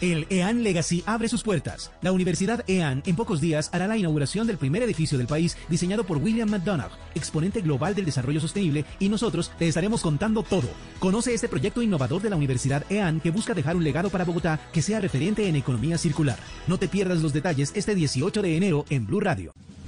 El 0.00 0.26
EAN 0.30 0.62
Legacy 0.62 1.02
abre 1.04 1.28
sus 1.28 1.42
puertas. 1.42 1.90
La 2.00 2.12
Universidad 2.12 2.64
EAN 2.66 3.02
en 3.04 3.16
pocos 3.16 3.38
días 3.38 3.68
hará 3.72 3.86
la 3.86 3.98
inauguración 3.98 4.46
del 4.46 4.56
primer 4.56 4.82
edificio 4.82 5.18
del 5.18 5.26
país 5.26 5.58
diseñado 5.68 6.04
por 6.04 6.16
William 6.16 6.48
McDonough, 6.48 6.92
exponente 7.14 7.60
global 7.60 7.94
del 7.94 8.06
desarrollo 8.06 8.40
sostenible, 8.40 8.86
y 8.98 9.10
nosotros 9.10 9.52
te 9.58 9.68
estaremos 9.68 10.00
contando 10.00 10.42
todo. 10.42 10.68
Conoce 11.00 11.34
este 11.34 11.48
proyecto 11.48 11.82
innovador 11.82 12.22
de 12.22 12.30
la 12.30 12.36
Universidad 12.36 12.90
EAN 12.90 13.20
que 13.20 13.30
busca 13.30 13.52
dejar 13.52 13.76
un 13.76 13.84
legado 13.84 14.08
para 14.08 14.24
Bogotá 14.24 14.58
que 14.72 14.80
sea 14.80 15.00
referente 15.00 15.46
en 15.46 15.56
economía 15.56 15.98
circular. 15.98 16.38
No 16.66 16.78
te 16.78 16.88
pierdas 16.88 17.20
los 17.20 17.34
detalles 17.34 17.72
este 17.74 17.94
18 17.94 18.40
de 18.40 18.56
enero 18.56 18.86
en 18.88 19.06
Blue 19.06 19.20
Radio. 19.20 19.52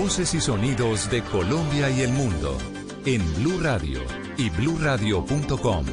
Voces 0.00 0.32
y 0.32 0.40
sonidos 0.40 1.10
de 1.10 1.22
Colombia 1.22 1.90
y 1.90 2.00
el 2.00 2.10
mundo 2.12 2.56
en 3.04 3.22
Blue 3.34 3.60
Radio 3.60 4.00
y 4.38 4.48
bluradio.com, 4.48 5.84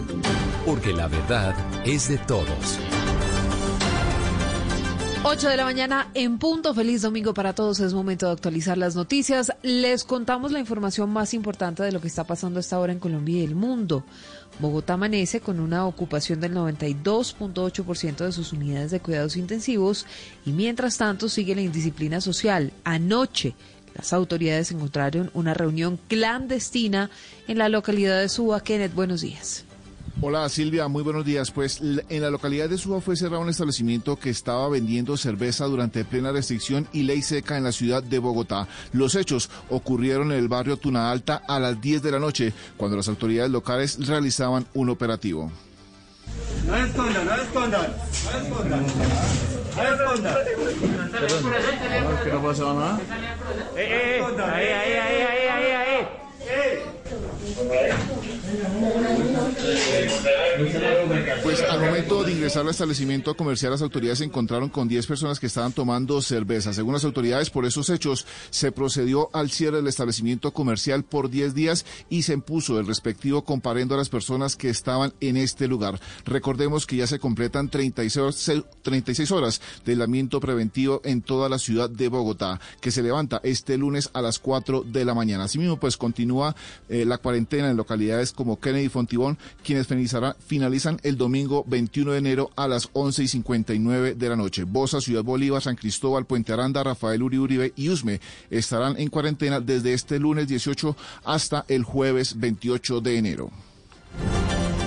porque 0.66 0.93
la 0.93 1.10
verdad 1.10 1.53
es 1.86 2.08
de 2.08 2.18
todos. 2.20 2.80
8 5.24 5.49
de 5.49 5.58
la 5.58 5.66
mañana 5.66 6.10
en 6.14 6.38
punto. 6.38 6.74
Feliz 6.74 7.01
domingo 7.01 7.34
para 7.34 7.53
todos. 7.53 7.82
Es 7.82 7.93
momento 7.93 8.28
de 8.28 8.32
actualizar 8.32 8.78
las 8.78 8.95
noticias. 8.95 9.51
Les 9.62 10.05
contamos 10.05 10.53
la 10.53 10.60
información 10.60 11.10
más 11.10 11.34
importante 11.34 11.84
de 11.84 11.91
lo 11.91 11.99
que 11.99 12.08
está 12.08 12.24
pasando 12.24 12.60
a 12.60 12.62
esta 12.62 12.80
hora 12.80 12.93
en 12.93 12.99
Colombia 12.99 13.39
y 13.39 13.43
el 13.43 13.55
mundo. 13.55 14.05
Bogotá 14.60 14.93
amanece 14.93 15.41
con 15.41 15.60
una 15.60 15.86
ocupación 15.86 16.39
del 16.39 16.53
92.8% 16.53 18.16
de 18.26 18.32
sus 18.32 18.53
unidades 18.53 18.91
de 18.91 19.01
cuidados 19.01 19.36
intensivos 19.36 20.05
y 20.45 20.53
mientras 20.53 20.97
tanto 20.97 21.28
sigue 21.28 21.55
la 21.55 21.62
indisciplina 21.62 22.22
social. 22.22 22.72
Anoche 22.86 23.53
las 23.98 24.14
autoridades 24.14 24.72
encontraron 24.72 25.32
una 25.34 25.56
reunión 25.56 26.00
clandestina 26.08 27.10
en 27.48 27.58
la 27.58 27.68
localidad 27.68 28.22
de 28.22 28.30
Suba. 28.30 28.62
Kenneth, 28.62 28.93
buenos 28.93 29.22
días. 29.22 29.66
Hola 30.22 30.50
Silvia, 30.50 30.88
muy 30.88 31.04
buenos 31.04 31.26
días. 31.26 31.52
Pues 31.52 31.80
en 31.82 32.22
la 32.22 32.30
localidad 32.30 32.70
de 32.70 32.78
Suba 32.78 33.02
fue 33.02 33.16
cerrado 33.16 33.41
un 33.41 33.50
establecimiento 33.50 34.16
que 34.18 34.30
estaba 34.30 34.68
vendiendo 34.70 35.18
cerveza 35.18 35.66
durante 35.66 36.06
plena 36.06 36.32
restricción 36.32 36.88
y 36.91 37.04
ley 37.04 37.22
seca 37.22 37.58
en 37.58 37.64
la 37.64 37.72
ciudad 37.72 38.04
de 38.04 38.20
Bogotá. 38.20 38.68
Los 38.93 39.16
hechos 39.16 39.50
ocurrieron 39.70 40.32
en 40.32 40.39
el 40.39 40.48
barrio 40.48 40.78
Tuna 40.78 41.12
Alta 41.12 41.41
a 41.48 41.60
las 41.60 41.80
10 41.82 42.02
de 42.02 42.12
la 42.12 42.20
noche, 42.20 42.54
cuando 42.78 42.98
las 42.98 43.08
autoridades 43.08 43.52
locales 43.52 44.08
realizaban 44.08 44.68
un 44.74 44.89
operativo. 44.89 45.52
No 46.66 46.76
escondan, 46.76 47.26
no 47.26 47.36
escondan, 47.36 47.95
no 48.26 48.39
escondan. 48.39 49.57
No. 49.78 49.84
¿Qué 52.23 52.32
no 52.32 52.41
nada? 52.73 52.99
Eh, 53.75 54.19
eh, 54.19 54.23
ahí, 54.43 54.67
ahí, 54.67 54.93
ahí, 54.93 55.21
ahí, 55.21 55.47
ahí, 55.47 55.71
ahí. 55.71 55.87
Pues 61.41 61.62
al 61.64 61.80
momento 61.82 62.24
de 62.24 62.32
ingresar 62.34 62.62
al 62.62 62.70
establecimiento 62.70 63.36
comercial, 63.36 63.72
las 63.72 63.82
autoridades 63.82 64.20
se 64.20 64.26
encontraron 64.26 64.70
con 64.70 64.88
10 64.88 65.08
personas 65.08 65.39
que 65.39 65.47
estaban 65.47 65.72
tomando 65.72 66.22
cerveza. 66.22 66.72
Según 66.72 66.93
las 66.93 67.03
autoridades, 67.03 67.49
por 67.49 67.66
esos 67.66 67.89
hechos 67.89 68.28
se 68.51 68.72
procedió 68.72 69.30
al 69.34 69.49
cierre 69.49 69.78
del 69.78 69.88
establecimiento 69.88 70.51
comercial 70.51 71.03
por 71.03 71.32
10 71.32 71.55
días 71.55 71.86
y 72.10 72.24
se 72.24 72.34
impuso 72.34 72.80
el 72.80 72.86
respectivo 72.86 73.43
comparendo 73.43 73.95
a 73.95 73.97
las 73.97 74.10
personas 74.10 74.55
que 74.55 74.70
estaban 74.70 75.14
en 75.20 75.36
este 75.38 75.68
lugar. 75.68 75.99
Recordemos 76.26 76.86
que 76.86 76.97
ya 76.97 77.08
se 77.08 77.18
completan 77.18 77.70
36 77.70 78.18
horas, 78.18 78.51
36 78.84 79.32
horas 79.32 79.62
de 79.84 79.93
aislamiento 79.93 80.39
preventivo 80.39 81.01
en 81.03 81.24
toda 81.24 81.49
la 81.49 81.58
ciudad 81.58 81.89
de 81.89 82.08
Bogotá, 82.08 82.60
que 82.82 82.91
se 82.91 83.01
levanta 83.01 83.41
este 83.43 83.78
lunes 83.78 84.12
a 84.14 84.22
las 84.22 84.38
4 84.38 84.84
de 84.84 85.05
la 85.05 85.16
mañana. 85.16 85.45
Asimismo, 85.45 85.80
pues 85.80 85.97
continúa 85.97 86.55
eh, 86.88 87.03
la 87.05 87.18
cuarentena 87.18 87.47
en 87.50 87.78
localidades 87.78 88.32
como 88.32 88.60
Kennedy 88.60 88.86
y 88.86 88.89
Fontibón, 88.89 89.38
quienes 89.64 89.88
finalizan 90.39 91.00
el 91.04 91.18
domingo 91.18 91.64
21 91.68 92.12
de 92.12 92.18
enero 92.18 92.52
a 92.56 92.68
las 92.68 92.89
11 92.93 93.24
y 93.24 93.28
59 93.28 94.16
de 94.16 94.30
la 94.30 94.36
noche. 94.36 94.64
Bosa, 94.64 95.02
Ciudad 95.02 95.24
Bolívar, 95.24 95.62
San 95.62 95.76
Cristóbal, 95.76 96.26
Puente 96.26 96.54
Aranda, 96.54 96.84
Rafael 96.84 97.24
Uri 97.24 97.38
Uribe 97.38 97.74
y 97.76 97.89
Usme 97.89 98.20
estarán 98.50 98.98
en 98.98 99.10
cuarentena 99.10 99.60
desde 99.60 99.93
este 99.93 100.20
lunes 100.20 100.48
18 100.48 100.95
hasta 101.24 101.66
el 101.68 101.84
jueves 101.84 102.39
28 102.39 103.02
de 103.02 103.18
enero. 103.18 103.52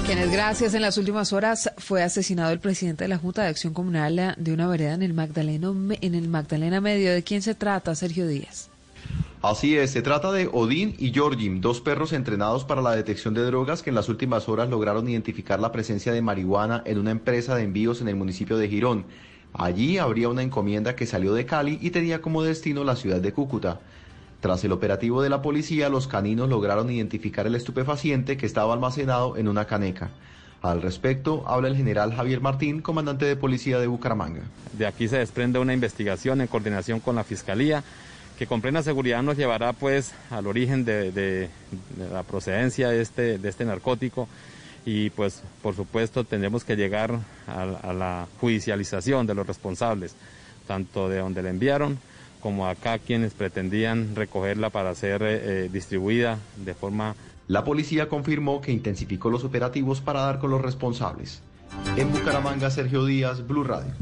Kenneth, 0.06 0.32
gracias. 0.32 0.74
En 0.74 0.82
las 0.82 0.98
últimas 0.98 1.32
horas 1.32 1.70
fue 1.78 2.02
asesinado 2.02 2.50
el 2.50 2.58
presidente 2.58 3.04
de 3.04 3.08
la 3.08 3.18
Junta 3.18 3.42
de 3.42 3.48
Acción 3.48 3.72
Comunal 3.72 4.34
de 4.36 4.52
una 4.52 4.66
vereda 4.66 4.94
en 4.94 5.02
el 5.02 5.10
en 5.12 6.14
el 6.14 6.28
Magdalena 6.28 6.80
Medio. 6.80 7.12
¿De 7.12 7.22
quién 7.22 7.42
se 7.42 7.54
trata, 7.54 7.94
Sergio 7.94 8.26
Díaz? 8.26 8.69
Así 9.42 9.74
es, 9.74 9.92
se 9.92 10.02
trata 10.02 10.32
de 10.32 10.50
Odín 10.52 10.94
y 10.98 11.14
Georgim, 11.14 11.62
dos 11.62 11.80
perros 11.80 12.12
entrenados 12.12 12.66
para 12.66 12.82
la 12.82 12.94
detección 12.94 13.32
de 13.32 13.42
drogas 13.42 13.82
que 13.82 13.88
en 13.88 13.96
las 13.96 14.10
últimas 14.10 14.50
horas 14.50 14.68
lograron 14.68 15.08
identificar 15.08 15.60
la 15.60 15.72
presencia 15.72 16.12
de 16.12 16.20
marihuana 16.20 16.82
en 16.84 16.98
una 16.98 17.10
empresa 17.10 17.54
de 17.54 17.62
envíos 17.62 18.02
en 18.02 18.08
el 18.08 18.16
municipio 18.16 18.58
de 18.58 18.68
Girón. 18.68 19.06
Allí 19.54 19.96
habría 19.96 20.28
una 20.28 20.42
encomienda 20.42 20.94
que 20.94 21.06
salió 21.06 21.32
de 21.32 21.46
Cali 21.46 21.78
y 21.80 21.88
tenía 21.88 22.20
como 22.20 22.42
destino 22.42 22.84
la 22.84 22.96
ciudad 22.96 23.22
de 23.22 23.32
Cúcuta. 23.32 23.80
Tras 24.40 24.62
el 24.64 24.72
operativo 24.72 25.22
de 25.22 25.30
la 25.30 25.40
policía, 25.40 25.88
los 25.88 26.06
caninos 26.06 26.50
lograron 26.50 26.90
identificar 26.90 27.46
el 27.46 27.54
estupefaciente 27.54 28.36
que 28.36 28.44
estaba 28.44 28.74
almacenado 28.74 29.38
en 29.38 29.48
una 29.48 29.64
caneca. 29.64 30.10
Al 30.60 30.82
respecto, 30.82 31.44
habla 31.46 31.68
el 31.68 31.76
general 31.76 32.14
Javier 32.14 32.42
Martín, 32.42 32.82
comandante 32.82 33.24
de 33.24 33.36
policía 33.36 33.78
de 33.78 33.86
Bucaramanga. 33.86 34.42
De 34.74 34.86
aquí 34.86 35.08
se 35.08 35.16
desprende 35.16 35.58
una 35.58 35.72
investigación 35.72 36.42
en 36.42 36.46
coordinación 36.46 37.00
con 37.00 37.16
la 37.16 37.24
Fiscalía 37.24 37.82
que 38.40 38.46
con 38.46 38.62
plena 38.62 38.82
seguridad 38.82 39.22
nos 39.22 39.36
llevará 39.36 39.74
pues 39.74 40.14
al 40.30 40.46
origen 40.46 40.86
de, 40.86 41.50
la 42.10 42.22
procedencia 42.22 42.88
de 42.88 43.02
este, 43.02 43.36
de 43.36 43.46
este 43.50 43.66
narcótico 43.66 44.28
y 44.86 45.10
pues 45.10 45.42
por 45.60 45.76
supuesto 45.76 46.24
tendremos 46.24 46.64
que 46.64 46.74
llegar 46.74 47.18
a, 47.46 47.62
a 47.62 47.92
la 47.92 48.26
judicialización 48.40 49.26
de 49.26 49.34
los 49.34 49.46
responsables, 49.46 50.14
tanto 50.66 51.10
de 51.10 51.18
donde 51.18 51.42
la 51.42 51.50
enviaron 51.50 51.98
como 52.40 52.66
acá 52.66 52.98
quienes 52.98 53.34
pretendían 53.34 54.16
recogerla 54.16 54.70
para 54.70 54.94
ser 54.94 55.20
eh, 55.22 55.26
eh, 55.42 55.68
distribuida 55.70 56.38
de 56.64 56.72
forma 56.72 57.16
La 57.46 57.62
policía 57.62 58.08
confirmó 58.08 58.62
que 58.62 58.72
intensificó 58.72 59.28
los 59.28 59.44
operativos 59.44 60.00
para 60.00 60.22
dar 60.22 60.38
con 60.38 60.50
los 60.50 60.62
responsables. 60.62 61.42
En 61.98 62.10
Bucaramanga, 62.10 62.70
Sergio 62.70 63.04
Díaz, 63.04 63.46
Blue 63.46 63.64
Radio. 63.64 63.92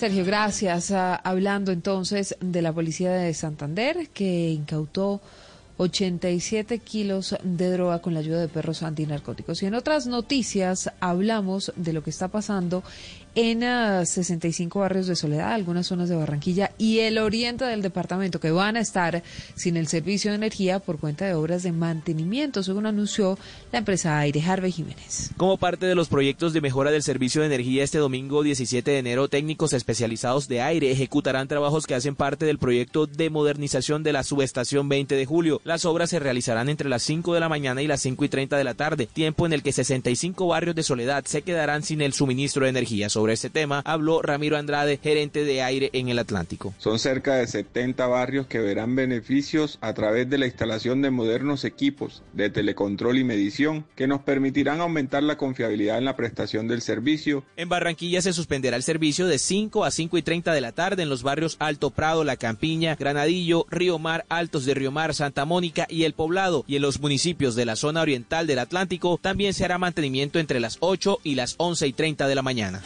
Sergio, 0.00 0.24
gracias. 0.24 0.92
Ah, 0.92 1.14
hablando 1.16 1.72
entonces 1.72 2.34
de 2.40 2.62
la 2.62 2.72
policía 2.72 3.12
de 3.12 3.34
Santander, 3.34 4.08
que 4.08 4.48
incautó 4.48 5.20
87 5.76 6.78
kilos 6.78 7.36
de 7.42 7.70
droga 7.70 7.98
con 7.98 8.14
la 8.14 8.20
ayuda 8.20 8.40
de 8.40 8.48
perros 8.48 8.82
antinarcóticos. 8.82 9.62
Y 9.62 9.66
en 9.66 9.74
otras 9.74 10.06
noticias 10.06 10.90
hablamos 11.00 11.74
de 11.76 11.92
lo 11.92 12.02
que 12.02 12.08
está 12.08 12.28
pasando 12.28 12.82
en 13.34 13.64
ah, 13.64 14.04
65 14.04 14.80
barrios 14.80 15.06
de 15.06 15.16
Soledad, 15.16 15.52
algunas 15.52 15.86
zonas 15.86 16.08
de 16.08 16.16
Barranquilla 16.16 16.72
y 16.78 17.00
el 17.00 17.18
oriente 17.18 17.64
del 17.64 17.82
departamento 17.82 18.40
que 18.40 18.50
van 18.50 18.76
a 18.76 18.80
estar 18.80 19.22
sin 19.54 19.76
el 19.76 19.86
servicio 19.86 20.30
de 20.30 20.36
energía 20.36 20.78
por 20.78 20.98
cuenta 20.98 21.24
de 21.24 21.34
obras 21.34 21.62
de 21.62 21.72
mantenimiento, 21.72 22.62
según 22.62 22.86
anunció 22.86 23.38
la 23.72 23.78
empresa 23.78 24.18
Aire 24.18 24.42
Harvey 24.42 24.72
Jiménez. 24.72 25.30
Como 25.36 25.58
parte 25.58 25.86
de 25.86 25.94
los 25.94 26.08
proyectos 26.08 26.52
de 26.52 26.60
mejora 26.60 26.90
del 26.90 27.02
servicio 27.02 27.40
de 27.40 27.46
energía 27.46 27.84
este 27.84 27.98
domingo 27.98 28.42
17 28.42 28.90
de 28.90 28.98
enero, 28.98 29.28
técnicos 29.28 29.72
especializados 29.72 30.48
de 30.48 30.62
aire 30.62 30.90
ejecutarán 30.90 31.48
trabajos 31.48 31.86
que 31.86 31.94
hacen 31.94 32.16
parte 32.16 32.46
del 32.46 32.58
proyecto 32.58 33.06
de 33.06 33.30
modernización 33.30 34.02
de 34.02 34.12
la 34.12 34.24
subestación 34.24 34.88
20 34.88 35.14
de 35.14 35.26
julio. 35.26 35.60
Las 35.64 35.84
obras 35.84 36.10
se 36.10 36.18
realizarán 36.18 36.68
entre 36.68 36.88
las 36.88 37.02
5 37.02 37.34
de 37.34 37.40
la 37.40 37.48
mañana 37.48 37.82
y 37.82 37.86
las 37.86 38.00
5 38.00 38.24
y 38.24 38.28
30 38.28 38.56
de 38.56 38.64
la 38.64 38.74
tarde, 38.74 39.06
tiempo 39.06 39.46
en 39.46 39.52
el 39.52 39.62
que 39.62 39.72
65 39.72 40.46
barrios 40.46 40.74
de 40.74 40.82
Soledad 40.82 41.24
se 41.26 41.42
quedarán 41.42 41.82
sin 41.82 42.00
el 42.00 42.12
suministro 42.12 42.64
de 42.64 42.70
energía. 42.70 43.08
Sobre 43.20 43.34
este 43.34 43.50
tema 43.50 43.82
habló 43.84 44.22
Ramiro 44.22 44.56
Andrade, 44.56 44.96
gerente 44.96 45.44
de 45.44 45.60
aire 45.60 45.90
en 45.92 46.08
el 46.08 46.18
Atlántico. 46.18 46.72
Son 46.78 46.98
cerca 46.98 47.34
de 47.34 47.46
70 47.46 48.06
barrios 48.06 48.46
que 48.46 48.60
verán 48.60 48.96
beneficios 48.96 49.76
a 49.82 49.92
través 49.92 50.30
de 50.30 50.38
la 50.38 50.46
instalación 50.46 51.02
de 51.02 51.10
modernos 51.10 51.66
equipos 51.66 52.22
de 52.32 52.48
telecontrol 52.48 53.18
y 53.18 53.24
medición 53.24 53.84
que 53.94 54.06
nos 54.06 54.22
permitirán 54.22 54.80
aumentar 54.80 55.22
la 55.22 55.36
confiabilidad 55.36 55.98
en 55.98 56.06
la 56.06 56.16
prestación 56.16 56.66
del 56.66 56.80
servicio. 56.80 57.44
En 57.58 57.68
Barranquilla 57.68 58.22
se 58.22 58.32
suspenderá 58.32 58.78
el 58.78 58.82
servicio 58.82 59.26
de 59.26 59.38
5 59.38 59.84
a 59.84 59.90
5 59.90 60.16
y 60.16 60.22
30 60.22 60.54
de 60.54 60.60
la 60.62 60.72
tarde 60.72 61.02
en 61.02 61.10
los 61.10 61.22
barrios 61.22 61.56
Alto 61.58 61.90
Prado, 61.90 62.24
La 62.24 62.36
Campiña, 62.36 62.96
Granadillo, 62.96 63.66
Río 63.68 63.98
Mar, 63.98 64.24
Altos 64.30 64.64
de 64.64 64.72
Río 64.72 64.92
Mar, 64.92 65.14
Santa 65.14 65.44
Mónica 65.44 65.86
y 65.90 66.04
El 66.04 66.14
Poblado. 66.14 66.64
Y 66.66 66.76
en 66.76 66.82
los 66.82 67.00
municipios 67.00 67.54
de 67.54 67.66
la 67.66 67.76
zona 67.76 68.00
oriental 68.00 68.46
del 68.46 68.60
Atlántico 68.60 69.18
también 69.20 69.52
se 69.52 69.66
hará 69.66 69.76
mantenimiento 69.76 70.38
entre 70.38 70.58
las 70.58 70.78
8 70.80 71.18
y 71.22 71.34
las 71.34 71.56
11 71.58 71.86
y 71.86 71.92
30 71.92 72.26
de 72.26 72.34
la 72.34 72.40
mañana. 72.40 72.80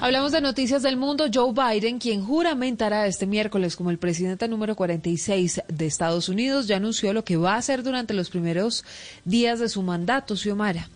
Hablamos 0.00 0.30
de 0.30 0.40
noticias 0.40 0.82
del 0.82 0.96
mundo. 0.96 1.26
Joe 1.32 1.52
Biden, 1.52 1.98
quien 1.98 2.24
juramentará 2.24 3.08
este 3.08 3.26
miércoles 3.26 3.74
como 3.74 3.90
el 3.90 3.98
presidente 3.98 4.46
número 4.46 4.76
46 4.76 5.62
de 5.66 5.86
Estados 5.86 6.28
Unidos, 6.28 6.68
ya 6.68 6.76
anunció 6.76 7.12
lo 7.12 7.24
que 7.24 7.36
va 7.36 7.54
a 7.54 7.58
hacer 7.58 7.82
durante 7.82 8.14
los 8.14 8.30
primeros 8.30 8.84
días 9.24 9.58
de 9.58 9.68
su 9.68 9.82
mandato, 9.82 10.36
Xiomara. 10.36 10.88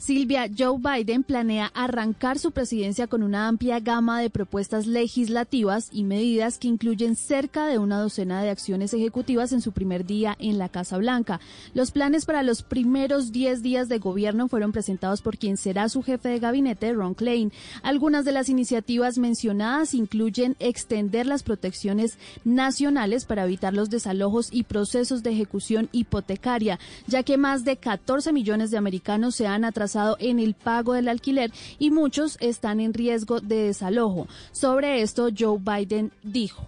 Silvia, 0.00 0.48
Joe 0.48 0.78
Biden 0.78 1.22
planea 1.22 1.70
arrancar 1.74 2.38
su 2.38 2.52
presidencia 2.52 3.06
con 3.06 3.22
una 3.22 3.48
amplia 3.48 3.80
gama 3.80 4.18
de 4.18 4.30
propuestas 4.30 4.86
legislativas 4.86 5.90
y 5.92 6.04
medidas 6.04 6.56
que 6.56 6.68
incluyen 6.68 7.16
cerca 7.16 7.66
de 7.66 7.76
una 7.76 8.00
docena 8.00 8.42
de 8.42 8.48
acciones 8.48 8.94
ejecutivas 8.94 9.52
en 9.52 9.60
su 9.60 9.72
primer 9.72 10.06
día 10.06 10.34
en 10.38 10.56
la 10.56 10.70
Casa 10.70 10.96
Blanca. 10.96 11.38
Los 11.74 11.90
planes 11.90 12.24
para 12.24 12.42
los 12.42 12.62
primeros 12.62 13.30
10 13.30 13.62
días 13.62 13.90
de 13.90 13.98
gobierno 13.98 14.48
fueron 14.48 14.72
presentados 14.72 15.20
por 15.20 15.36
quien 15.36 15.58
será 15.58 15.90
su 15.90 16.02
jefe 16.02 16.30
de 16.30 16.38
gabinete, 16.38 16.94
Ron 16.94 17.12
Klein. 17.12 17.52
Algunas 17.82 18.24
de 18.24 18.32
las 18.32 18.48
iniciativas 18.48 19.18
mencionadas 19.18 19.92
incluyen 19.92 20.56
extender 20.60 21.26
las 21.26 21.42
protecciones 21.42 22.16
nacionales 22.42 23.26
para 23.26 23.44
evitar 23.44 23.74
los 23.74 23.90
desalojos 23.90 24.48
y 24.50 24.62
procesos 24.62 25.22
de 25.22 25.32
ejecución 25.32 25.90
hipotecaria, 25.92 26.78
ya 27.06 27.22
que 27.22 27.36
más 27.36 27.66
de 27.66 27.76
14 27.76 28.32
millones 28.32 28.70
de 28.70 28.78
americanos 28.78 29.34
se 29.34 29.46
han 29.46 29.66
atrasado 29.66 29.89
en 30.18 30.38
el 30.38 30.54
pago 30.54 30.94
del 30.94 31.08
alquiler 31.08 31.52
y 31.78 31.90
muchos 31.90 32.36
están 32.40 32.80
en 32.80 32.94
riesgo 32.94 33.40
de 33.40 33.64
desalojo. 33.64 34.28
Sobre 34.52 35.02
esto, 35.02 35.28
Joe 35.36 35.58
Biden 35.58 36.12
dijo. 36.22 36.66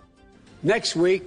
Next 0.62 0.96
week, 0.96 1.24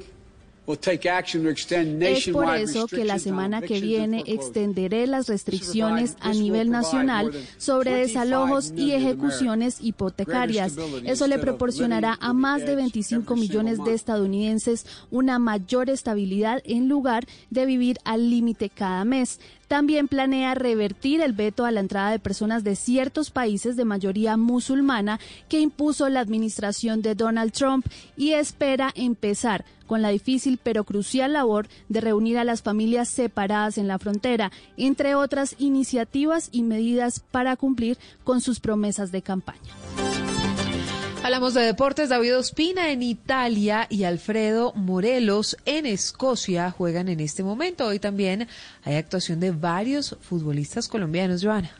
Es 2.01 2.27
por 2.29 2.55
eso 2.55 2.87
que 2.87 3.05
la 3.05 3.19
semana 3.19 3.61
que 3.61 3.79
viene 3.79 4.23
extenderé 4.25 5.05
las 5.05 5.27
restricciones 5.27 6.15
a 6.21 6.33
nivel 6.33 6.71
nacional 6.71 7.31
sobre 7.57 7.91
25 7.91 8.07
desalojos 8.07 8.73
y 8.75 8.91
ejecuciones 8.93 9.77
hipotecarias. 9.81 10.75
Eso 11.03 11.27
le 11.27 11.37
proporcionará 11.37 12.17
a 12.19 12.33
más 12.33 12.61
de 12.61 12.73
edge 12.73 12.77
25 12.77 13.33
every 13.33 13.41
millones 13.41 13.83
de 13.83 13.93
estadounidenses 13.93 14.85
una 15.11 15.37
mayor 15.37 15.89
estabilidad 15.89 16.61
en 16.65 16.89
lugar 16.89 17.27
de 17.51 17.65
vivir 17.65 17.99
al 18.03 18.29
límite 18.29 18.69
cada 18.69 19.05
mes. 19.05 19.39
También 19.67 20.07
planea 20.07 20.53
revertir 20.53 21.21
el 21.21 21.33
veto 21.33 21.65
a 21.65 21.71
la 21.71 21.79
entrada 21.79 22.11
de 22.11 22.19
personas 22.19 22.63
de 22.63 22.75
ciertos 22.75 23.31
países 23.31 23.75
de 23.75 23.85
mayoría 23.85 24.37
musulmana 24.37 25.19
que 25.49 25.59
impuso 25.59 26.07
la 26.09 26.19
administración 26.19 27.01
de 27.01 27.15
Donald 27.15 27.51
Trump 27.51 27.85
y 28.15 28.33
espera 28.33 28.91
empezar 28.95 29.65
con 29.87 30.01
la 30.01 30.09
difícil 30.09 30.59
pero 30.61 30.83
crucial 30.83 31.33
labor 31.33 31.67
de 31.89 32.01
reunir 32.01 32.37
a 32.37 32.43
las 32.43 32.61
familias 32.61 33.09
separadas 33.09 33.77
en 33.77 33.87
la 33.87 33.99
frontera, 33.99 34.51
entre 34.77 35.15
otras 35.15 35.55
iniciativas 35.59 36.49
y 36.51 36.63
medidas 36.63 37.19
para 37.19 37.55
cumplir 37.55 37.97
con 38.23 38.41
sus 38.41 38.59
promesas 38.59 39.11
de 39.11 39.21
campaña. 39.21 39.71
Hablamos 41.25 41.55
de 41.55 41.61
deportes. 41.61 42.09
David 42.09 42.37
Ospina 42.37 42.91
en 42.91 43.01
Italia 43.01 43.87
y 43.89 44.03
Alfredo 44.03 44.73
Morelos 44.75 45.57
en 45.65 45.87
Escocia 45.87 46.69
juegan 46.69 47.09
en 47.09 47.19
este 47.19 47.41
momento. 47.41 47.87
Hoy 47.87 47.97
también 47.97 48.47
hay 48.83 48.97
actuación 48.97 49.39
de 49.39 49.49
varios 49.49 50.15
futbolistas 50.21 50.87
colombianos, 50.87 51.43
Joana. 51.43 51.71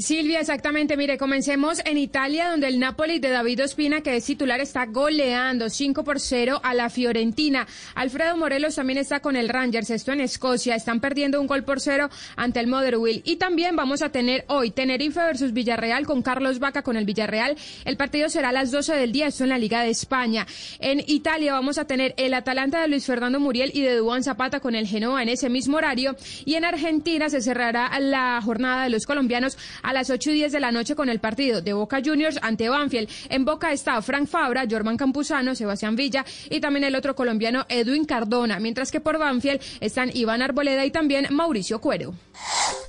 Silvia, 0.00 0.40
exactamente. 0.40 0.96
Mire, 0.96 1.18
comencemos 1.18 1.82
en 1.84 1.98
Italia, 1.98 2.48
donde 2.48 2.68
el 2.68 2.78
Napoli 2.78 3.18
de 3.18 3.28
David 3.28 3.64
Ospina, 3.64 4.00
que 4.00 4.16
es 4.16 4.24
titular, 4.24 4.60
está 4.60 4.86
goleando 4.86 5.68
5 5.68 6.04
por 6.04 6.20
0 6.20 6.60
a 6.62 6.72
la 6.72 6.88
Fiorentina. 6.88 7.66
Alfredo 7.94 8.36
Morelos 8.36 8.76
también 8.76 8.98
está 8.98 9.20
con 9.20 9.36
el 9.36 9.50
Rangers, 9.50 9.90
esto 9.90 10.12
en 10.12 10.22
Escocia. 10.22 10.74
Están 10.74 11.00
perdiendo 11.00 11.38
un 11.40 11.46
gol 11.46 11.64
por 11.64 11.80
cero 11.80 12.08
ante 12.36 12.60
el 12.60 12.66
Motherwell. 12.66 13.20
Y 13.24 13.36
también 13.36 13.76
vamos 13.76 14.00
a 14.00 14.10
tener 14.10 14.44
hoy 14.48 14.70
Tenerife 14.70 15.20
versus 15.20 15.52
Villarreal 15.52 16.06
con 16.06 16.22
Carlos 16.22 16.60
Vaca 16.60 16.82
con 16.82 16.96
el 16.96 17.04
Villarreal. 17.04 17.56
El 17.84 17.96
partido 17.96 18.28
será 18.30 18.48
a 18.48 18.52
las 18.52 18.70
12 18.70 18.94
del 18.94 19.12
día, 19.12 19.26
esto 19.26 19.44
en 19.44 19.50
la 19.50 19.58
Liga 19.58 19.82
de 19.82 19.90
España. 19.90 20.46
En 20.78 21.04
Italia 21.06 21.52
vamos 21.52 21.76
a 21.76 21.84
tener 21.84 22.14
el 22.16 22.32
Atalanta 22.32 22.80
de 22.80 22.88
Luis 22.88 23.04
Fernando 23.04 23.38
Muriel 23.38 23.70
y 23.74 23.82
de 23.82 23.96
Duan 23.96 24.24
Zapata 24.24 24.60
con 24.60 24.74
el 24.74 24.86
Genoa 24.86 25.22
en 25.22 25.28
ese 25.28 25.50
mismo 25.50 25.76
horario. 25.76 26.16
Y 26.46 26.54
en 26.54 26.64
Argentina 26.64 27.28
se 27.28 27.42
cerrará 27.42 27.90
la 28.00 28.40
jornada 28.42 28.84
de 28.84 28.90
los 28.90 29.04
colombianos 29.04 29.58
las 29.92 30.10
8 30.10 30.30
y 30.30 30.34
10 30.34 30.52
de 30.52 30.60
la 30.60 30.72
noche 30.72 30.94
con 30.94 31.08
el 31.08 31.20
partido 31.20 31.60
de 31.60 31.72
Boca 31.72 32.00
Juniors 32.04 32.38
ante 32.42 32.68
Banfield. 32.68 33.08
En 33.28 33.44
Boca 33.44 33.72
está 33.72 34.00
Frank 34.02 34.28
Fabra, 34.28 34.66
Jorman 34.70 34.96
Campuzano, 34.96 35.54
Sebastián 35.54 35.96
Villa 35.96 36.24
y 36.48 36.60
también 36.60 36.84
el 36.84 36.94
otro 36.94 37.14
colombiano 37.14 37.66
Edwin 37.68 38.04
Cardona, 38.04 38.60
mientras 38.60 38.90
que 38.90 39.00
por 39.00 39.18
Banfield 39.18 39.60
están 39.80 40.10
Iván 40.14 40.42
Arboleda 40.42 40.84
y 40.84 40.90
también 40.90 41.26
Mauricio 41.30 41.80
Cuero. 41.80 42.14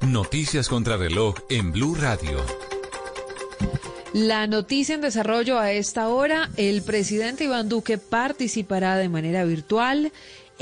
Noticias 0.01 0.69
contra 0.69 0.97
reloj 0.97 1.35
en 1.49 1.71
Blue 1.71 1.95
Radio. 1.95 2.43
La 4.13 4.45
noticia 4.45 4.95
en 4.95 5.01
desarrollo 5.01 5.57
a 5.57 5.71
esta 5.71 6.09
hora, 6.09 6.49
el 6.57 6.81
presidente 6.81 7.45
Iván 7.45 7.69
Duque 7.69 7.97
participará 7.97 8.97
de 8.97 9.07
manera 9.07 9.45
virtual 9.45 10.11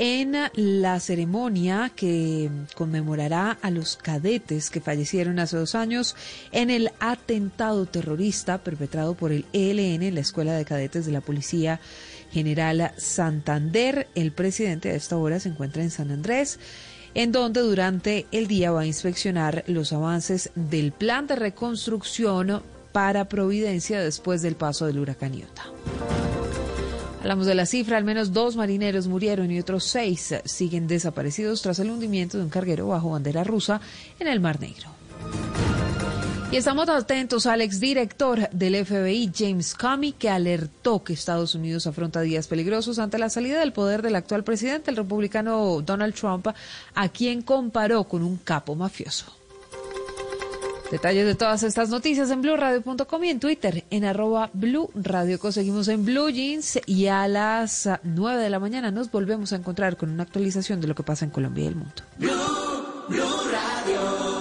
en 0.00 0.34
la 0.54 0.98
ceremonia 0.98 1.92
que 1.94 2.50
conmemorará 2.74 3.58
a 3.60 3.70
los 3.70 3.98
cadetes 3.98 4.70
que 4.70 4.80
fallecieron 4.80 5.38
hace 5.38 5.58
dos 5.58 5.74
años 5.74 6.16
en 6.52 6.70
el 6.70 6.90
atentado 7.00 7.84
terrorista 7.84 8.56
perpetrado 8.56 9.12
por 9.12 9.30
el 9.30 9.44
ELN 9.52 10.02
en 10.02 10.14
la 10.14 10.22
Escuela 10.22 10.54
de 10.54 10.64
Cadetes 10.64 11.04
de 11.04 11.12
la 11.12 11.20
Policía 11.20 11.80
General 12.32 12.92
Santander. 12.96 14.08
El 14.14 14.32
presidente 14.32 14.88
a 14.88 14.94
esta 14.94 15.18
hora 15.18 15.38
se 15.38 15.50
encuentra 15.50 15.82
en 15.82 15.90
San 15.90 16.10
Andrés 16.10 16.58
en 17.12 17.30
donde 17.30 17.60
durante 17.60 18.24
el 18.32 18.46
día 18.46 18.70
va 18.70 18.80
a 18.80 18.86
inspeccionar 18.86 19.64
los 19.66 19.92
avances 19.92 20.50
del 20.54 20.92
plan 20.92 21.26
de 21.26 21.36
reconstrucción 21.36 22.62
para 22.92 23.28
Providencia 23.28 24.00
después 24.00 24.40
del 24.40 24.56
paso 24.56 24.86
del 24.86 24.98
huracán 24.98 25.34
Iota. 25.34 25.64
Hablamos 27.20 27.44
de 27.44 27.54
la 27.54 27.66
cifra, 27.66 27.98
al 27.98 28.04
menos 28.04 28.32
dos 28.32 28.56
marineros 28.56 29.06
murieron 29.06 29.50
y 29.50 29.60
otros 29.60 29.84
seis 29.84 30.34
siguen 30.46 30.86
desaparecidos 30.86 31.60
tras 31.60 31.78
el 31.78 31.90
hundimiento 31.90 32.38
de 32.38 32.44
un 32.44 32.50
carguero 32.50 32.88
bajo 32.88 33.10
bandera 33.10 33.44
rusa 33.44 33.80
en 34.18 34.26
el 34.26 34.40
Mar 34.40 34.58
Negro. 34.58 34.88
Y 36.50 36.56
estamos 36.56 36.88
atentos 36.88 37.44
al 37.44 37.60
exdirector 37.60 38.48
del 38.50 38.84
FBI, 38.84 39.30
James 39.36 39.74
Comey, 39.74 40.12
que 40.12 40.30
alertó 40.30 41.04
que 41.04 41.12
Estados 41.12 41.54
Unidos 41.54 41.86
afronta 41.86 42.22
días 42.22 42.48
peligrosos 42.48 42.98
ante 42.98 43.18
la 43.18 43.28
salida 43.28 43.60
del 43.60 43.72
poder 43.72 44.00
del 44.00 44.16
actual 44.16 44.42
presidente, 44.42 44.90
el 44.90 44.96
republicano 44.96 45.80
Donald 45.82 46.14
Trump, 46.14 46.48
a 46.94 47.08
quien 47.10 47.42
comparó 47.42 48.04
con 48.04 48.22
un 48.22 48.38
capo 48.38 48.74
mafioso. 48.74 49.39
Detalles 50.90 51.24
de 51.24 51.36
todas 51.36 51.62
estas 51.62 51.88
noticias 51.88 52.30
en 52.32 52.42
blueradio.com 52.42 53.24
y 53.24 53.28
en 53.28 53.38
Twitter 53.38 53.84
en 53.90 54.04
arroba 54.04 54.50
Blue 54.52 54.90
Radio. 54.96 55.38
Conseguimos 55.38 55.86
en 55.86 56.04
Blue 56.04 56.30
Jeans 56.30 56.80
y 56.84 57.06
a 57.06 57.28
las 57.28 57.88
9 58.02 58.42
de 58.42 58.50
la 58.50 58.58
mañana 58.58 58.90
nos 58.90 59.08
volvemos 59.08 59.52
a 59.52 59.56
encontrar 59.56 59.96
con 59.96 60.10
una 60.10 60.24
actualización 60.24 60.80
de 60.80 60.88
lo 60.88 60.96
que 60.96 61.04
pasa 61.04 61.24
en 61.24 61.30
Colombia 61.30 61.64
y 61.64 61.68
el 61.68 61.76
mundo. 61.76 61.94
Blue 62.18 63.22
Radio. 63.52 64.39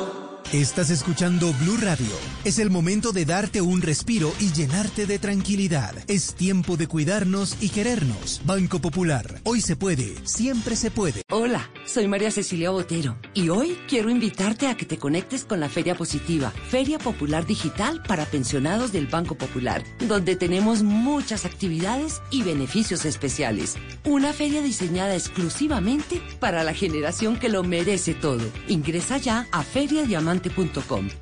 Estás 0.53 0.89
escuchando 0.89 1.53
Blue 1.61 1.77
Radio. 1.79 2.07
Es 2.43 2.57
el 2.57 2.71
momento 2.71 3.11
de 3.11 3.23
darte 3.23 3.61
un 3.61 3.83
respiro 3.83 4.33
y 4.39 4.51
llenarte 4.51 5.05
de 5.05 5.19
tranquilidad. 5.19 5.93
Es 6.07 6.33
tiempo 6.33 6.75
de 6.75 6.87
cuidarnos 6.87 7.57
y 7.61 7.69
querernos. 7.69 8.41
Banco 8.45 8.79
Popular. 8.79 9.41
Hoy 9.43 9.61
se 9.61 9.75
puede, 9.75 10.15
siempre 10.25 10.75
se 10.75 10.89
puede. 10.89 11.21
Hola, 11.29 11.69
soy 11.85 12.07
María 12.07 12.31
Cecilia 12.31 12.71
Botero 12.71 13.15
y 13.35 13.49
hoy 13.49 13.77
quiero 13.87 14.09
invitarte 14.09 14.65
a 14.65 14.75
que 14.75 14.87
te 14.87 14.97
conectes 14.97 15.45
con 15.45 15.59
la 15.59 15.69
Feria 15.69 15.93
Positiva, 15.93 16.51
Feria 16.69 16.97
Popular 16.97 17.45
Digital 17.45 18.01
para 18.01 18.25
pensionados 18.25 18.91
del 18.91 19.05
Banco 19.05 19.35
Popular, 19.35 19.83
donde 20.07 20.35
tenemos 20.35 20.81
muchas 20.81 21.45
actividades 21.45 22.23
y 22.31 22.41
beneficios 22.41 23.05
especiales. 23.05 23.75
Una 24.03 24.33
feria 24.33 24.63
diseñada 24.63 25.13
exclusivamente 25.13 26.23
para 26.39 26.63
la 26.63 26.73
generación 26.73 27.37
que 27.37 27.49
lo 27.49 27.61
merece 27.61 28.15
todo. 28.15 28.41
Ingresa 28.67 29.17
ya 29.17 29.47
a 29.51 29.61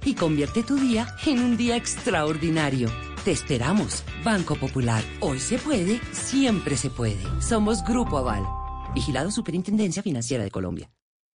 y 0.05 0.13
convierte 0.13 0.63
tu 0.63 0.75
día 0.75 1.07
en 1.25 1.39
un 1.39 1.57
día 1.57 1.75
extraordinario. 1.75 2.89
Te 3.23 3.31
esperamos, 3.31 4.03
Banco 4.23 4.55
Popular. 4.55 5.03
Hoy 5.19 5.39
se 5.39 5.57
puede, 5.57 5.99
siempre 6.11 6.77
se 6.77 6.89
puede. 6.89 7.19
Somos 7.41 7.83
Grupo 7.83 8.17
Aval. 8.17 8.45
Vigilado 8.93 9.31
Superintendencia 9.31 10.01
Financiera 10.01 10.43
de 10.43 10.51
Colombia. 10.51 10.89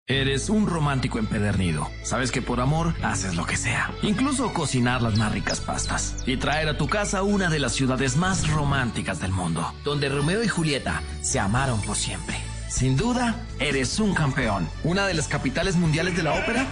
Eres 0.07 0.49
un 0.49 0.67
romántico 0.67 1.21
empedernido. 1.21 1.89
Sabes 2.03 2.33
que 2.33 2.43
por 2.43 2.61
amor 2.61 2.95
haces 3.01 3.37
lo 3.37 3.47
que 3.47 3.57
sea. 3.57 3.93
Incluso 4.03 4.53
cocinar 4.53 5.03
las 5.03 5.17
más 5.17 5.33
ricas 5.33 5.61
pastas. 5.61 6.25
Y 6.27 6.37
traer 6.37 6.69
a 6.69 6.77
tu 6.77 6.89
casa 6.89 7.23
una 7.23 7.49
de 7.49 7.61
las 7.61 7.75
ciudades 7.75 8.17
más 8.17 8.51
románticas 8.51 9.21
del 9.21 9.31
mundo. 9.31 9.73
Donde 9.85 10.09
Romeo 10.09 10.43
y 10.43 10.49
Julieta 10.49 11.01
se 11.23 11.39
amaron 11.39 11.81
por 11.83 11.97
siempre. 11.97 12.50
Sin 12.71 12.97
duda, 12.97 13.35
eres 13.59 13.99
un 13.99 14.15
campeón. 14.15 14.69
Una 14.85 15.05
de 15.09 15.15
las 15.15 15.27
capitales 15.27 15.75
mundiales 15.75 16.17
de 16.17 16.23
la 16.23 16.35
ópera. 16.35 16.65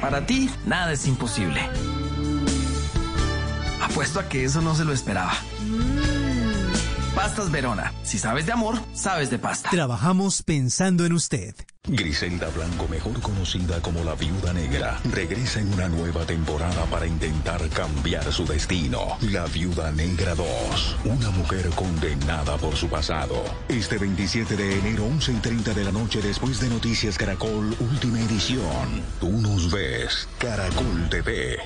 Para 0.00 0.24
ti, 0.26 0.50
nada 0.64 0.90
es 0.92 1.06
imposible. 1.06 1.60
Apuesto 3.82 4.20
a 4.20 4.28
que 4.30 4.44
eso 4.44 4.62
no 4.62 4.74
se 4.74 4.86
lo 4.86 4.94
esperaba. 4.94 5.34
Pastas 7.14 7.50
Verona. 7.50 7.92
Si 8.02 8.18
sabes 8.18 8.46
de 8.46 8.52
amor, 8.52 8.78
sabes 8.94 9.30
de 9.30 9.38
pasta. 9.38 9.68
Trabajamos 9.70 10.42
pensando 10.42 11.04
en 11.04 11.12
usted. 11.12 11.54
Griselda 11.86 12.48
Blanco, 12.48 12.86
mejor 12.88 13.20
conocida 13.20 13.82
como 13.82 14.02
la 14.04 14.14
Viuda 14.14 14.52
Negra, 14.52 14.98
regresa 15.10 15.60
en 15.60 15.74
una 15.74 15.88
nueva 15.88 16.24
temporada 16.24 16.84
para 16.86 17.06
intentar 17.06 17.68
cambiar 17.70 18.32
su 18.32 18.46
destino. 18.46 19.18
La 19.20 19.44
Viuda 19.46 19.90
Negra 19.90 20.34
2, 20.34 20.46
una 21.04 21.30
mujer 21.30 21.68
condenada 21.70 22.56
por 22.56 22.76
su 22.76 22.88
pasado. 22.88 23.42
Este 23.68 23.98
27 23.98 24.56
de 24.56 24.78
enero, 24.78 25.04
11 25.06 25.32
y 25.32 25.36
30 25.36 25.74
de 25.74 25.84
la 25.84 25.92
noche, 25.92 26.22
después 26.22 26.60
de 26.60 26.68
Noticias 26.68 27.18
Caracol, 27.18 27.76
última 27.80 28.20
edición. 28.20 29.02
Tú 29.20 29.30
nos 29.30 29.70
ves, 29.70 30.28
Caracol 30.38 31.10
TV. 31.10 31.58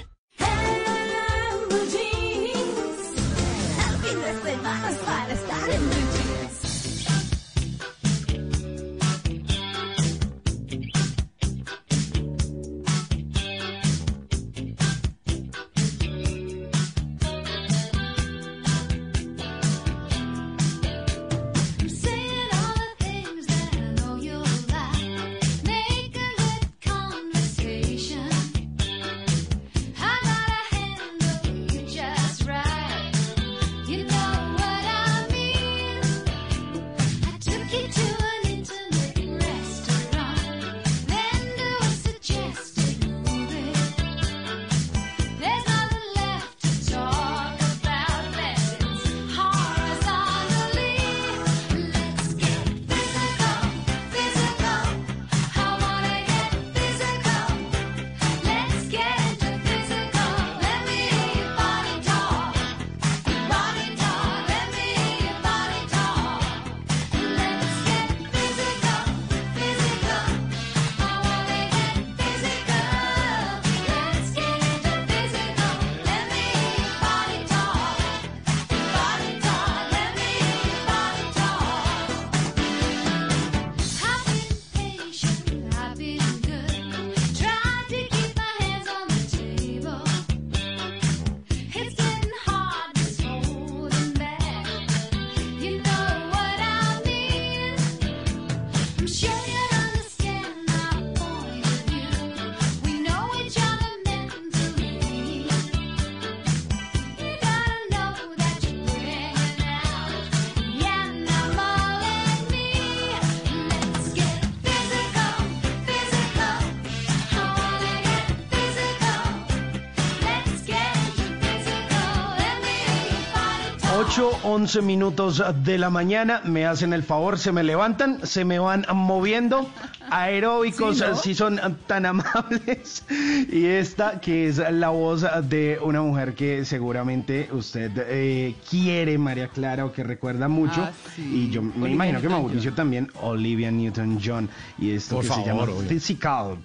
8, 124.17 124.31
11 124.45 124.81
minutos 124.81 125.43
de 125.63 125.77
la 125.77 125.91
mañana, 125.91 126.41
me 126.45 126.65
hacen 126.65 126.95
el 126.95 127.03
favor, 127.03 127.39
se 127.39 127.53
me 127.53 127.63
levantan, 127.63 128.27
se 128.27 128.47
me 128.47 128.59
van 128.59 128.87
moviendo, 128.95 129.69
aeróbicos, 130.09 130.97
Sí, 130.99 131.05
¿no? 131.07 131.17
si 131.17 131.35
son 131.35 131.61
tan 131.87 132.07
amables. 132.07 133.05
Y 133.53 133.67
esta 133.67 134.19
que 134.19 134.49
es 134.49 134.57
la 134.57 134.89
voz 134.89 135.27
de 135.51 135.79
una 135.83 136.01
mujer 136.01 136.33
que 136.35 136.65
seguramente 136.65 137.51
usted 137.53 137.91
eh, 138.09 138.55
quiere, 138.71 139.19
María 139.19 139.49
Clara, 139.49 139.85
o 139.85 139.93
que 139.93 140.03
recuerda 140.03 140.49
mucho. 140.49 140.81
Ah, 140.81 140.93
sí. 141.15 141.23
Y 141.23 141.51
yo 141.51 141.61
me 141.61 141.73
Olivia 141.73 141.91
imagino 141.91 142.21
que. 142.23 142.29
Mauricio 142.31 142.73
también, 142.73 143.11
Olivia 143.21 143.71
Newton-John. 143.71 144.49
Y 144.79 144.93
esto 144.93 145.17
Por 145.17 145.25
que 145.25 145.29
se 145.29 145.35
favor, 145.35 145.47
llama 145.47 145.63
obvio. 145.65 145.89
Physical. 145.91 146.57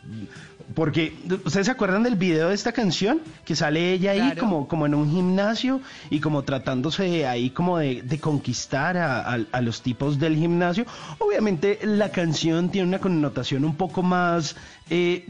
Porque, 0.76 1.14
¿ustedes 1.46 1.66
se 1.66 1.72
acuerdan 1.72 2.04
del 2.04 2.16
video 2.16 2.50
de 2.50 2.56
esta 2.56 2.72
canción? 2.72 3.22
Que 3.46 3.56
sale 3.56 3.94
ella 3.94 4.12
ahí 4.12 4.20
Claro. 4.20 4.40
como, 4.40 4.68
como 4.68 4.86
en 4.86 4.96
un 4.96 5.12
gimnasio 5.12 5.82
y 6.10 6.20
como 6.20 6.44
tratándose 6.44 7.26
ahí 7.28 7.50
como 7.50 7.78
de, 7.78 8.02
de 8.04 8.20
conquistar 8.20 8.98
a, 8.98 9.22
a- 9.34 9.40
a 9.52 9.62
los 9.62 9.82
tipos 9.82 10.20
del 10.20 10.36
gimnasio. 10.36 10.86
Obviamente 11.20 11.80
la 11.84 12.10
canción 12.12 12.70
tiene 12.70 12.88
una 12.88 13.00
connotación 13.00 13.66
un 13.66 13.76
poco 13.76 14.02
más, 14.04 14.56
eh, 14.90 15.26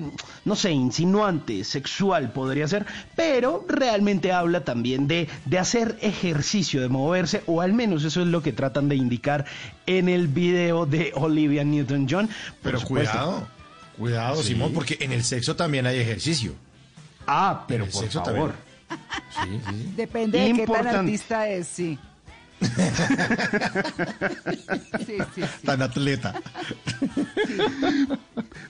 no 0.46 0.56
sé, 0.56 0.72
insinuante, 0.72 1.64
sexual 1.64 2.32
podría 2.32 2.68
ser, 2.68 2.86
pero 3.16 3.66
realmente 3.68 4.32
habla 4.32 4.64
también 4.64 5.08
de, 5.08 5.28
de 5.46 5.60
hacer 5.60 5.98
ejercicio, 6.02 6.82
de 6.82 6.90
moverse, 6.90 7.44
o 7.48 7.62
al 7.62 7.74
menos 7.74 8.04
eso 8.04 8.22
es 8.22 8.28
lo 8.28 8.42
que 8.42 8.54
tratan 8.54 8.90
de 8.90 8.96
indicar 8.96 9.46
en 9.86 10.10
el 10.10 10.28
video 10.28 10.86
de 10.86 11.12
Olivia 11.16 11.64
Newton-John. 11.64 12.30
Pero 12.62 12.80
supuesto. 12.80 13.12
cuidado, 13.12 13.48
cuidado, 13.98 14.42
Sí. 14.42 14.50
Simón, 14.50 14.74
porque 14.74 14.98
en 15.00 15.12
el 15.12 15.24
sexo 15.24 15.56
también 15.56 15.86
hay 15.86 16.00
ejercicio. 16.00 16.54
Ah, 17.28 17.66
pero 17.68 17.86
por 17.86 18.04
sexo 18.04 18.24
favor. 18.24 18.54
Sí, 18.90 18.98
sí, 19.42 19.62
sí. 19.70 19.94
Depende 19.96 20.40
de 20.40 20.54
qué 20.54 20.68
tan 20.68 20.88
artista 20.88 21.48
es, 21.48 21.68
sí. 21.68 21.98
Sí, 25.06 25.18
sí, 25.36 25.42
sí. 25.60 25.66
Tan 25.66 25.82
atleta. 25.82 26.34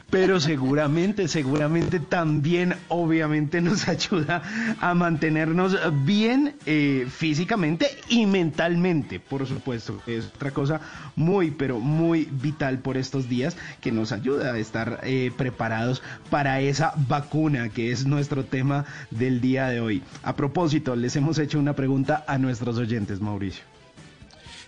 Pero 0.09 0.39
seguramente, 0.39 1.27
seguramente 1.27 1.99
también, 1.99 2.75
obviamente, 2.89 3.61
nos 3.61 3.87
ayuda 3.87 4.41
a 4.79 4.93
mantenernos 4.93 5.77
bien 6.05 6.55
eh, 6.65 7.07
físicamente 7.09 7.87
y 8.09 8.25
mentalmente, 8.25 9.19
por 9.19 9.47
supuesto. 9.47 10.01
Es 10.07 10.27
otra 10.35 10.51
cosa 10.51 10.81
muy, 11.15 11.51
pero 11.51 11.79
muy 11.79 12.27
vital 12.29 12.79
por 12.79 12.97
estos 12.97 13.29
días 13.29 13.55
que 13.79 13.91
nos 13.91 14.11
ayuda 14.11 14.53
a 14.53 14.57
estar 14.57 14.99
eh, 15.03 15.31
preparados 15.35 16.01
para 16.29 16.59
esa 16.59 16.93
vacuna 17.07 17.69
que 17.69 17.91
es 17.91 18.05
nuestro 18.05 18.45
tema 18.45 18.85
del 19.11 19.41
día 19.41 19.67
de 19.67 19.79
hoy. 19.79 20.03
A 20.23 20.35
propósito, 20.35 20.95
les 20.95 21.15
hemos 21.15 21.39
hecho 21.39 21.59
una 21.59 21.73
pregunta 21.73 22.23
a 22.27 22.37
nuestros 22.37 22.77
oyentes, 22.77 23.21
Mauricio. 23.21 23.63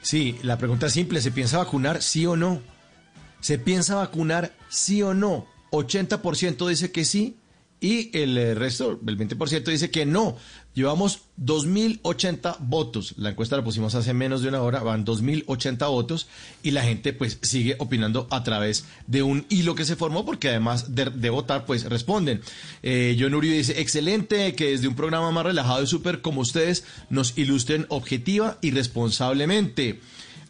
Sí, 0.03 0.37
la 0.43 0.57
pregunta 0.57 0.87
es 0.87 0.93
simple, 0.93 1.21
¿se 1.21 1.31
piensa 1.31 1.57
vacunar 1.57 2.03
sí 2.03 2.25
o 2.25 2.35
no? 2.35 2.61
¿Se 3.39 3.57
piensa 3.57 3.95
vacunar 3.95 4.53
sí 4.69 5.01
o 5.01 5.13
no? 5.13 5.47
80% 5.71 6.67
dice 6.67 6.91
que 6.91 7.05
sí 7.05 7.37
y 7.79 8.15
el 8.17 8.37
eh, 8.37 8.53
resto, 8.53 8.99
el 9.05 9.17
20% 9.17 9.63
dice 9.63 9.89
que 9.89 10.05
no. 10.05 10.37
Llevamos 10.73 11.21
2.080 11.39 12.57
votos. 12.59 13.13
La 13.17 13.29
encuesta 13.29 13.55
la 13.55 13.63
pusimos 13.63 13.93
hace 13.93 14.13
menos 14.13 14.41
de 14.41 14.49
una 14.49 14.61
hora, 14.61 14.81
van 14.81 15.05
2.080 15.05 15.87
votos 15.87 16.27
y 16.63 16.71
la 16.71 16.81
gente 16.81 17.13
pues 17.13 17.37
sigue 17.43 17.75
opinando 17.77 18.27
a 18.31 18.43
través 18.43 18.85
de 19.05 19.21
un 19.21 19.45
hilo 19.49 19.75
que 19.75 19.85
se 19.85 19.95
formó 19.95 20.25
porque 20.25 20.49
además 20.49 20.95
de, 20.95 21.29
votar 21.29 21.65
pues 21.65 21.83
responden. 21.85 22.41
Eh, 22.81 23.15
John 23.19 23.35
Uribe 23.35 23.55
dice, 23.55 23.79
excelente 23.81 24.55
que 24.55 24.71
desde 24.71 24.87
un 24.87 24.95
programa 24.95 25.31
más 25.31 25.45
relajado 25.45 25.83
y 25.83 25.87
súper 25.87 26.21
como 26.21 26.41
ustedes 26.41 26.85
nos 27.09 27.37
ilustren 27.37 27.85
objetiva 27.89 28.57
y 28.61 28.71
responsablemente. 28.71 29.99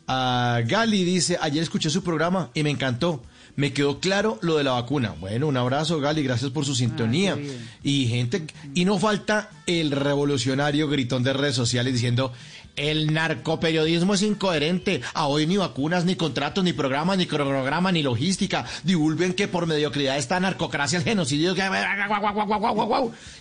Ah, 0.08 0.62
Gali 0.66 1.04
dice, 1.04 1.38
ayer 1.42 1.64
escuché 1.64 1.90
su 1.90 2.04
programa 2.04 2.50
y 2.54 2.64
me 2.64 2.70
encantó. 2.70 3.24
Me 3.56 3.72
quedó 3.72 4.00
claro 4.00 4.40
lo 4.42 4.58
de 4.58 4.64
la 4.64 4.72
vacuna. 4.72 5.16
Bueno, 5.20 5.48
un 5.48 5.58
abrazo, 5.58 6.00
Gali, 6.00 6.24
gracias 6.24 6.52
por 6.52 6.66
su 6.66 6.76
sintonía. 6.76 7.38
y 7.84 8.08
gente, 8.08 8.48
y 8.74 8.86
no 8.86 8.98
falta 8.98 9.50
el 9.68 9.92
revolucionario 9.92 10.88
gritón 10.88 11.24
de 11.24 11.34
redes 11.34 11.56
sociales 11.56 11.94
diciendo, 11.94 12.34
el 12.76 13.14
narcoperiodismo 13.14 14.14
es 14.14 14.22
incoherente. 14.22 15.02
A 15.14 15.28
hoy 15.28 15.46
ni 15.46 15.58
vacunas, 15.58 16.06
ni 16.06 16.16
contratos, 16.16 16.64
ni 16.64 16.74
programas, 16.74 17.18
ni 17.18 17.26
cronograma, 17.26 17.92
ni 17.92 18.04
logística. 18.04 18.66
Divulguen 18.84 19.34
que 19.34 19.48
por 19.48 19.68
mediocridad 19.68 20.18
está 20.18 20.40
narcocracia, 20.40 20.98
el 20.98 21.04
genocidio. 21.04 21.56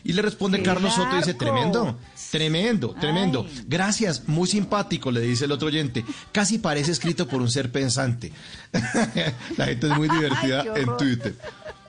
Y 0.05 0.12
le 0.12 0.22
responde 0.22 0.59
¡Qué 0.59 0.64
Carlos 0.64 0.95
Soto 0.95 1.14
y 1.14 1.18
dice, 1.18 1.35
tremendo, 1.35 1.99
tremendo, 2.30 2.95
tremendo. 3.01 3.47
Gracias, 3.66 4.28
muy 4.28 4.49
simpático, 4.49 5.11
le 5.11 5.20
dice 5.20 5.47
el 5.47 5.53
otro 5.53 5.68
oyente. 5.68 6.05
Casi 6.33 6.59
parece 6.59 6.93
escrito 6.93 7.26
por 7.26 7.41
un 7.41 7.51
ser 7.51 7.70
pensante. 7.70 8.33
La 9.57 9.66
gente 9.66 9.87
es 9.87 9.97
muy 9.97 10.09
divertida 10.11 10.62
Ay, 10.74 10.83
en. 10.83 10.97
Twitter. 10.97 11.35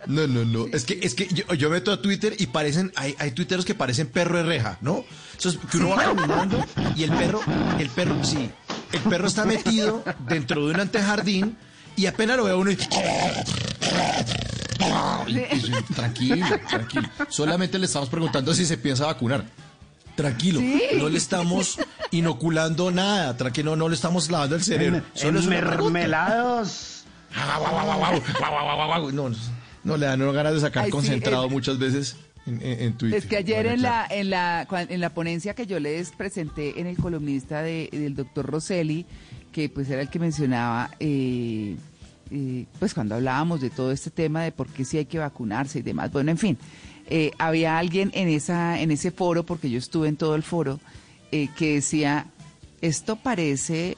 No, 0.08 0.28
no, 0.28 0.44
no. 0.46 0.66
Es 0.74 0.84
que, 0.86 1.00
es 1.02 1.14
que 1.16 1.28
yo, 1.28 1.54
yo 1.54 1.70
meto 1.70 1.92
a 1.92 2.02
Twitter 2.02 2.36
y 2.38 2.48
parecen, 2.48 2.92
hay, 2.96 3.16
hay 3.20 3.32
tuiteros 3.32 3.66
que 3.66 3.76
parecen 3.76 4.08
perro 4.08 4.38
de 4.38 4.44
reja, 4.44 4.78
¿no? 4.82 5.04
Eso 5.38 5.50
es 5.50 5.58
que 5.70 5.78
uno 5.78 5.90
va 5.90 6.04
caminando 6.04 6.64
y 6.96 7.04
el 7.04 7.12
perro, 7.12 7.42
el 7.80 7.90
perro, 7.90 8.24
sí, 8.24 8.50
el 8.92 9.00
perro 9.02 9.28
está 9.28 9.46
metido 9.46 10.04
dentro 10.28 10.66
de 10.66 10.74
un 10.74 10.80
antejardín 10.80 11.58
y 11.96 12.06
apenas 12.06 12.38
lo 12.38 12.44
ve 12.46 12.52
a 12.52 12.56
uno 12.56 12.72
y... 12.72 12.78
Tranquilo, 15.96 16.46
tranquilo. 16.70 17.10
Solamente 17.30 17.80
le 17.80 17.86
estamos 17.86 18.10
preguntando 18.10 18.54
si 18.54 18.66
se 18.66 18.78
piensa 18.78 19.06
vacunar. 19.06 19.46
Tranquilo, 20.16 20.60
Sí. 20.60 20.82
no 20.98 21.10
le 21.10 21.18
estamos 21.18 21.80
inoculando 22.12 22.92
nada, 22.92 23.36
tranquilo, 23.36 23.72
no, 23.72 23.78
no 23.86 23.90
le 23.90 23.96
estamos 23.96 24.30
lavando 24.30 24.56
el 24.56 24.64
cerebro. 24.64 25.02
Solo 25.16 25.40
es 25.40 25.46
en 25.46 25.50
pregunta. 25.52 25.90
mermelados. 25.90 27.04
No, 29.12 29.30
no 29.30 29.36
le 29.84 30.06
dan 30.06 30.20
ganas 30.34 30.54
de 30.54 30.60
sacar 30.60 30.84
Ay, 30.84 30.88
sí, 30.88 30.92
concentrado 30.92 31.46
el- 31.46 31.52
muchas 31.52 31.78
veces 31.80 32.16
en, 32.46 32.94
Twitter. 32.94 33.18
Es 33.20 33.26
que 33.26 33.38
ayer 33.38 33.66
en 33.68 33.82
la, 33.82 34.06
en 34.10 34.30
la, 34.30 34.68
en 34.70 35.00
la 35.02 35.10
ponencia 35.14 35.54
que 35.54 35.66
yo 35.66 35.80
les 35.80 36.12
presenté 36.12 36.80
en 36.80 36.88
el 36.88 36.98
columnista 36.98 37.62
de- 37.62 37.90
del 37.92 38.16
doctor 38.16 38.46
Rosselli, 38.46 39.06
que 39.52 39.70
pues 39.70 39.90
era 39.90 40.02
el 40.02 40.10
que 40.10 40.20
mencionaba, 40.20 40.90
eh, 41.00 41.76
eh, 42.32 42.66
pues 42.80 42.94
cuando 42.94 43.16
hablábamos 43.16 43.62
de 43.62 43.70
todo 43.70 43.92
este 43.92 44.10
tema 44.10 44.44
de 44.44 44.52
por 44.52 44.68
qué 44.68 44.84
sí 44.84 44.98
hay 44.98 45.06
que 45.06 45.20
vacunarse 45.20 45.80
y 45.80 45.82
demás, 45.84 46.12
bueno, 46.12 46.32
en 46.32 46.38
fin, 46.38 46.58
eh, 47.08 47.32
había 47.38 47.78
alguien 47.78 48.12
en, 48.14 48.28
esa, 48.30 48.80
en 48.80 48.90
ese 48.92 49.12
foro, 49.12 49.46
porque 49.46 49.70
yo 49.70 49.78
estuve 49.78 50.08
en 50.08 50.16
todo 50.18 50.36
el 50.36 50.44
foro, 50.44 50.80
que 51.32 51.74
decía, 51.76 52.28
esto 52.82 53.16
parece, 53.16 53.98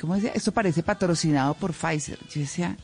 ¿cómo 0.00 0.14
decía? 0.16 0.32
Esto 0.34 0.50
parece 0.52 0.82
patrocinado 0.82 1.54
por 1.54 1.72
Pfizer. 1.72 2.18
Yo 2.34 2.40
decía, 2.40 2.76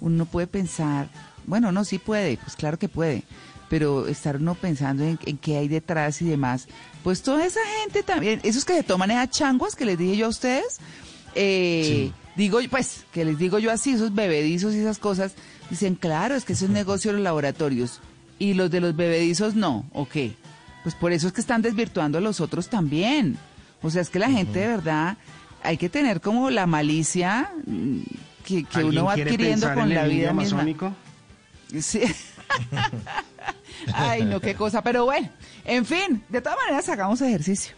uno 0.00 0.26
puede 0.26 0.46
pensar, 0.46 1.08
bueno, 1.46 1.72
no, 1.72 1.84
sí 1.84 1.98
puede, 1.98 2.36
pues 2.36 2.56
claro 2.56 2.78
que 2.78 2.88
puede, 2.88 3.24
pero 3.68 4.06
estar 4.06 4.36
uno 4.36 4.54
pensando 4.54 5.04
en, 5.04 5.18
en 5.24 5.38
qué 5.38 5.58
hay 5.58 5.68
detrás 5.68 6.20
y 6.22 6.26
demás, 6.26 6.68
pues 7.02 7.22
toda 7.22 7.44
esa 7.44 7.60
gente 7.80 8.02
también, 8.02 8.40
esos 8.42 8.64
que 8.64 8.74
se 8.74 8.82
toman 8.82 9.10
esas 9.10 9.30
changuas 9.30 9.74
que 9.74 9.84
les 9.84 9.98
dije 9.98 10.16
yo 10.16 10.26
a 10.26 10.30
ustedes, 10.30 10.78
eh, 11.34 12.10
digo, 12.36 12.60
pues, 12.70 13.04
que 13.12 13.24
les 13.24 13.38
digo 13.38 13.58
yo 13.58 13.70
así, 13.70 13.92
esos 13.92 14.14
bebedizos 14.14 14.74
y 14.74 14.78
esas 14.78 14.98
cosas, 14.98 15.32
dicen, 15.70 15.94
claro, 15.94 16.34
es 16.34 16.44
que 16.44 16.52
eso 16.52 16.66
es 16.66 16.70
negocio 16.70 17.10
de 17.10 17.18
los 17.18 17.24
laboratorios, 17.24 18.00
y 18.38 18.54
los 18.54 18.70
de 18.70 18.80
los 18.80 18.96
bebedizos 18.96 19.54
no, 19.54 19.84
¿o 19.92 20.08
qué? 20.08 20.34
Pues 20.82 20.94
por 20.96 21.12
eso 21.12 21.28
es 21.28 21.32
que 21.32 21.40
están 21.40 21.62
desvirtuando 21.62 22.18
a 22.18 22.20
los 22.20 22.40
otros 22.40 22.68
también. 22.68 23.36
O 23.82 23.90
sea, 23.90 24.02
es 24.02 24.10
que 24.10 24.18
la 24.18 24.30
gente 24.30 24.58
de 24.58 24.66
verdad 24.66 25.16
hay 25.62 25.76
que 25.76 25.88
tener 25.88 26.20
como 26.20 26.50
la 26.50 26.66
malicia 26.66 27.52
mm, 27.66 28.00
que, 28.44 28.64
que 28.64 28.78
¿Alguien 28.78 28.98
uno 28.98 29.04
va 29.04 29.12
adquiriendo 29.12 29.72
con 29.74 29.94
la 29.94 30.04
el 30.04 30.10
vida 30.10 30.32
misma. 30.32 30.66
Sí. 31.80 32.02
Ay, 33.94 34.24
no, 34.24 34.40
qué 34.40 34.54
cosa. 34.54 34.82
Pero 34.82 35.04
bueno, 35.04 35.30
en 35.64 35.86
fin, 35.86 36.24
de 36.28 36.40
todas 36.40 36.58
maneras 36.58 36.88
hagamos 36.88 37.20
ejercicio. 37.20 37.74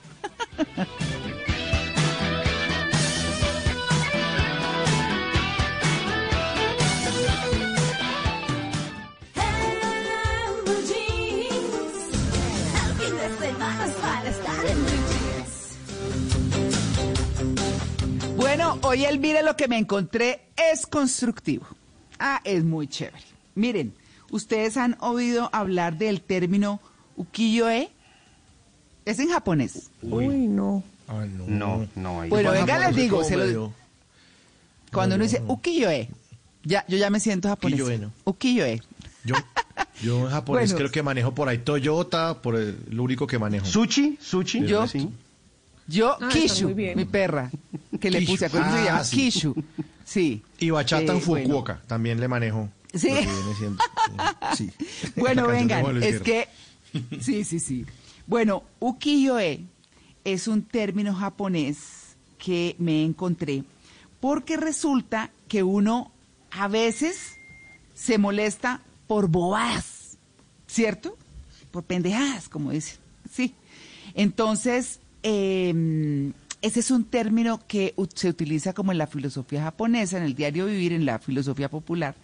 Bueno, 18.37 18.79
hoy 18.83 19.05
el 19.05 19.19
mire 19.19 19.43
lo 19.43 19.57
que 19.57 19.69
me 19.69 19.79
encontré 19.79 20.53
es 20.57 20.87
constructivo. 20.87 21.67
Ah, 22.19 22.41
es 22.45 22.63
muy 22.63 22.87
chévere. 22.87 23.34
Miren, 23.55 23.93
ustedes 24.31 24.77
han 24.77 24.97
oído 25.01 25.49
hablar 25.53 25.97
del 25.99 26.21
término 26.21 26.81
ukiyo-e. 27.17 27.91
Es 29.05 29.19
en 29.19 29.29
japonés. 29.31 29.91
Uy, 30.03 30.27
no. 30.49 30.83
Ah, 31.09 31.25
no. 31.27 31.45
No, 31.47 31.87
no. 31.95 32.21
ahí 32.23 32.31
Bueno, 32.31 32.53
venga, 32.53 32.79
les 32.89 32.97
digo, 32.97 33.23
se 33.25 33.37
lo- 33.37 33.45
medio- 33.45 33.73
Cuando 34.93 35.17
uno 35.17 35.25
dice 35.25 35.43
ukiyo-e, 35.47 36.09
ya, 36.63 36.85
yo 36.89 36.97
ya 36.97 37.11
me 37.11 37.21
siento 37.21 37.49
japonés. 37.49 37.81
Ukiyo-e, 37.81 37.99
¿no? 37.99 38.13
Ukiyo-e. 38.25 38.83
Yo, 39.25 39.35
yo 40.03 40.21
en 40.27 40.31
japonés 40.31 40.71
Bueno. 40.71 40.77
creo 40.79 40.91
que 40.91 41.03
manejo 41.03 41.35
por 41.35 41.49
ahí 41.49 41.59
Toyota, 41.59 42.41
por 42.41 42.57
el, 42.57 42.79
lo 42.91 43.03
único 43.03 43.27
que 43.27 43.39
manejo. 43.39 43.67
Sushi, 43.67 44.19
sushi. 44.21 44.65
Yo- 44.67 44.87
sí. 44.87 45.09
Yo, 45.87 46.17
Ah, 46.19 46.31
Kishu, 46.33 46.71
mi 46.75 47.05
perra, 47.05 47.51
que 48.01 48.11
le 48.11 48.23
puse, 48.23 48.47
acuérdense 48.47 48.75
que 48.79 48.83
se 48.85 48.89
Ah, 48.89 48.93
llama 48.93 49.05
sí. 49.05 49.17
Kishu. 49.17 49.55
Sí. 50.07 50.43
Y 50.59 50.71
bachata 50.71 51.13
en 51.13 51.19
Eh, 51.19 51.23
bueno. 51.27 51.47
Fukuoka, 51.47 51.83
también 51.87 52.21
le 52.21 52.29
manejo. 52.29 52.71
Sí. 52.95 53.11
Bueno, 55.17 55.47
vengan, 55.47 56.03
es 56.03 56.21
que... 56.21 56.49
Sí, 57.21 57.45
sí, 57.45 57.59
sí. 57.59 57.85
Bueno, 58.27 58.63
ukiyo-e 58.79 59.65
es 60.25 60.49
un 60.49 60.63
término 60.63 61.15
japonés 61.15 62.17
que 62.39 62.77
me 62.79 63.05
encontré 63.05 63.65
porque 64.21 64.57
resulta 64.57 65.31
que 65.49 65.63
uno 65.63 66.13
a 66.51 66.69
veces 66.69 67.37
se 67.95 68.17
molesta 68.17 68.81
por 69.07 69.29
bobadas, 69.29 70.17
¿cierto? 70.67 71.17
Por 71.71 71.85
pendejadas, 71.85 72.49
como 72.49 72.71
dicen. 72.71 72.99
Sí. 73.31 73.55
Entonces, 74.15 75.01
eh, 75.23 76.33
ese 76.65 76.81
es 76.81 76.91
un 76.91 77.05
término 77.05 77.61
que 77.67 77.95
se 78.15 78.31
utiliza 78.31 78.73
como 78.73 78.91
en 78.93 78.97
la 78.97 79.07
filosofía 79.07 79.63
japonesa, 79.65 80.17
en 80.17 80.23
el 80.23 80.35
diario 80.35 80.65
vivir, 80.65 80.95
en 80.95 81.05
la 81.05 81.19
filosofía 81.19 81.69
popular. 81.69 82.15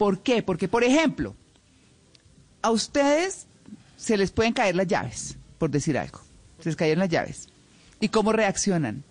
¿Por 0.00 0.20
qué? 0.20 0.42
Porque, 0.42 0.66
por 0.66 0.82
ejemplo, 0.82 1.36
a 2.62 2.70
ustedes 2.70 3.46
se 3.98 4.16
les 4.16 4.30
pueden 4.30 4.54
caer 4.54 4.74
las 4.74 4.86
llaves, 4.86 5.36
por 5.58 5.70
decir 5.70 5.98
algo. 5.98 6.20
Se 6.60 6.70
les 6.70 6.76
caen 6.76 6.98
las 6.98 7.10
llaves. 7.10 7.48
¿Y 8.00 8.08
cómo 8.08 8.32
reaccionan? 8.32 9.04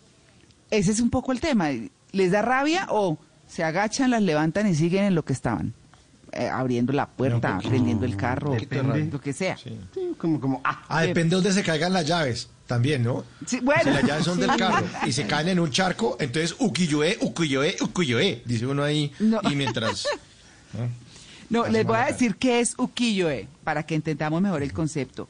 Ese 0.71 0.91
es 0.91 0.99
un 0.99 1.11
poco 1.11 1.31
el 1.31 1.41
tema. 1.41 1.69
¿Les 2.11 2.31
da 2.31 2.41
rabia 2.41 2.87
o 2.89 3.19
se 3.47 3.63
agachan, 3.63 4.09
las 4.09 4.23
levantan 4.23 4.65
y 4.67 4.73
siguen 4.73 5.03
en 5.03 5.13
lo 5.13 5.23
que 5.23 5.33
estaban? 5.33 5.75
eh, 6.31 6.47
abriendo 6.47 6.91
la 6.93 7.07
puerta, 7.07 7.55
poquito- 7.57 7.69
prendiendo 7.69 8.05
el 8.05 8.15
carro, 8.15 8.51
Depende. 8.51 9.05
lo 9.11 9.19
que 9.21 9.33
sea. 9.33 9.57
Como, 10.19 10.39
como, 10.39 10.61
ah, 10.63 10.83
Ah, 10.87 11.01
depende 11.01 11.29
de 11.35 11.35
dónde 11.41 11.51
se 11.53 11.63
caigan 11.63 11.91
las 11.91 12.05
llaves, 12.05 12.49
también, 12.67 13.01
¿no? 13.03 13.25
Sí, 13.47 13.59
bueno. 13.61 13.81
Si 13.83 13.89
las 13.89 14.03
llaves 14.03 14.25
son 14.25 14.39
del 14.39 14.51
Sí. 14.51 14.57
carro 14.57 14.85
y 15.07 15.11
se 15.11 15.25
caen 15.25 15.47
en 15.49 15.59
un 15.59 15.71
charco, 15.71 16.17
entonces 16.19 16.55
ukiyoe, 16.59 17.17
ukiyoe, 17.21 17.77
ukiyoe, 17.81 18.43
dice 18.45 18.65
uno 18.67 18.83
ahí. 18.83 19.11
Y 19.51 19.55
mientras... 19.55 20.07
No, 21.49 21.63
Así 21.63 21.71
les 21.71 21.85
voy 21.85 21.97
a 21.97 22.05
decir 22.05 22.35
qué 22.35 22.59
es 22.59 22.75
ukiyo-e, 22.77 23.47
para 23.63 23.83
que 23.83 23.95
entendamos 23.95 24.41
mejor 24.41 24.61
el 24.61 24.73
concepto. 24.73 25.27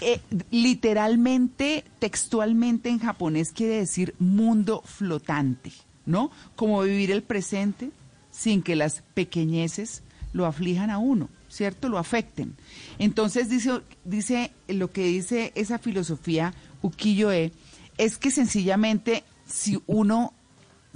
Eh, 0.00 0.20
literalmente, 0.50 1.84
textualmente 1.98 2.88
en 2.88 2.98
japonés 2.98 3.52
quiere 3.52 3.76
decir 3.76 4.14
mundo 4.18 4.82
flotante, 4.84 5.70
¿no? 6.06 6.30
Como 6.56 6.82
vivir 6.82 7.10
el 7.10 7.22
presente 7.22 7.90
sin 8.30 8.62
que 8.62 8.74
las 8.74 9.02
pequeñeces 9.14 10.02
lo 10.32 10.46
aflijan 10.46 10.90
a 10.90 10.98
uno, 10.98 11.28
¿cierto? 11.48 11.88
Lo 11.88 11.98
afecten. 11.98 12.56
Entonces 12.98 13.50
dice, 13.50 13.82
dice 14.04 14.50
lo 14.66 14.90
que 14.90 15.04
dice 15.04 15.52
esa 15.54 15.78
filosofía 15.78 16.54
ukiyo-e 16.80 17.52
es 17.98 18.16
que 18.16 18.30
sencillamente 18.30 19.24
si 19.46 19.80
uno 19.86 20.32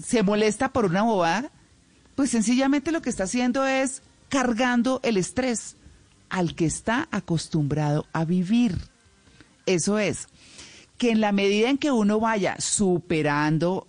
se 0.02 0.22
molesta 0.22 0.72
por 0.72 0.86
una 0.86 1.02
bobada, 1.02 1.50
pues 2.16 2.30
sencillamente 2.30 2.90
lo 2.90 3.00
que 3.02 3.10
está 3.10 3.24
haciendo 3.24 3.64
es 3.66 4.02
cargando 4.28 5.00
el 5.04 5.16
estrés 5.16 5.76
al 6.28 6.56
que 6.56 6.66
está 6.66 7.06
acostumbrado 7.12 8.06
a 8.12 8.24
vivir. 8.24 8.76
Eso 9.66 9.98
es, 9.98 10.26
que 10.98 11.10
en 11.12 11.20
la 11.20 11.30
medida 11.30 11.70
en 11.70 11.78
que 11.78 11.92
uno 11.92 12.18
vaya 12.18 12.56
superando 12.58 13.86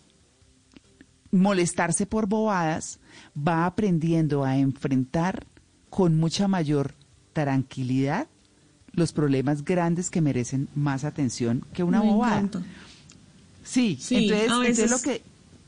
molestarse 1.31 2.05
por 2.05 2.27
bobadas, 2.27 2.99
va 3.35 3.65
aprendiendo 3.65 4.43
a 4.43 4.57
enfrentar 4.57 5.45
con 5.89 6.17
mucha 6.19 6.47
mayor 6.47 6.93
tranquilidad 7.33 8.27
los 8.93 9.13
problemas 9.13 9.63
grandes 9.63 10.09
que 10.09 10.21
merecen 10.21 10.69
más 10.75 11.03
atención 11.03 11.65
que 11.73 11.83
una 11.83 12.01
Me 12.01 12.07
bobada. 12.07 12.37
encanta. 12.39 12.63
Sí, 13.63 13.97
Sí, 13.99 14.15
entonces, 14.29 14.39
a 14.39 14.43
entonces 14.53 14.77
veces 14.77 14.91
lo 14.91 14.99
que 15.01 15.21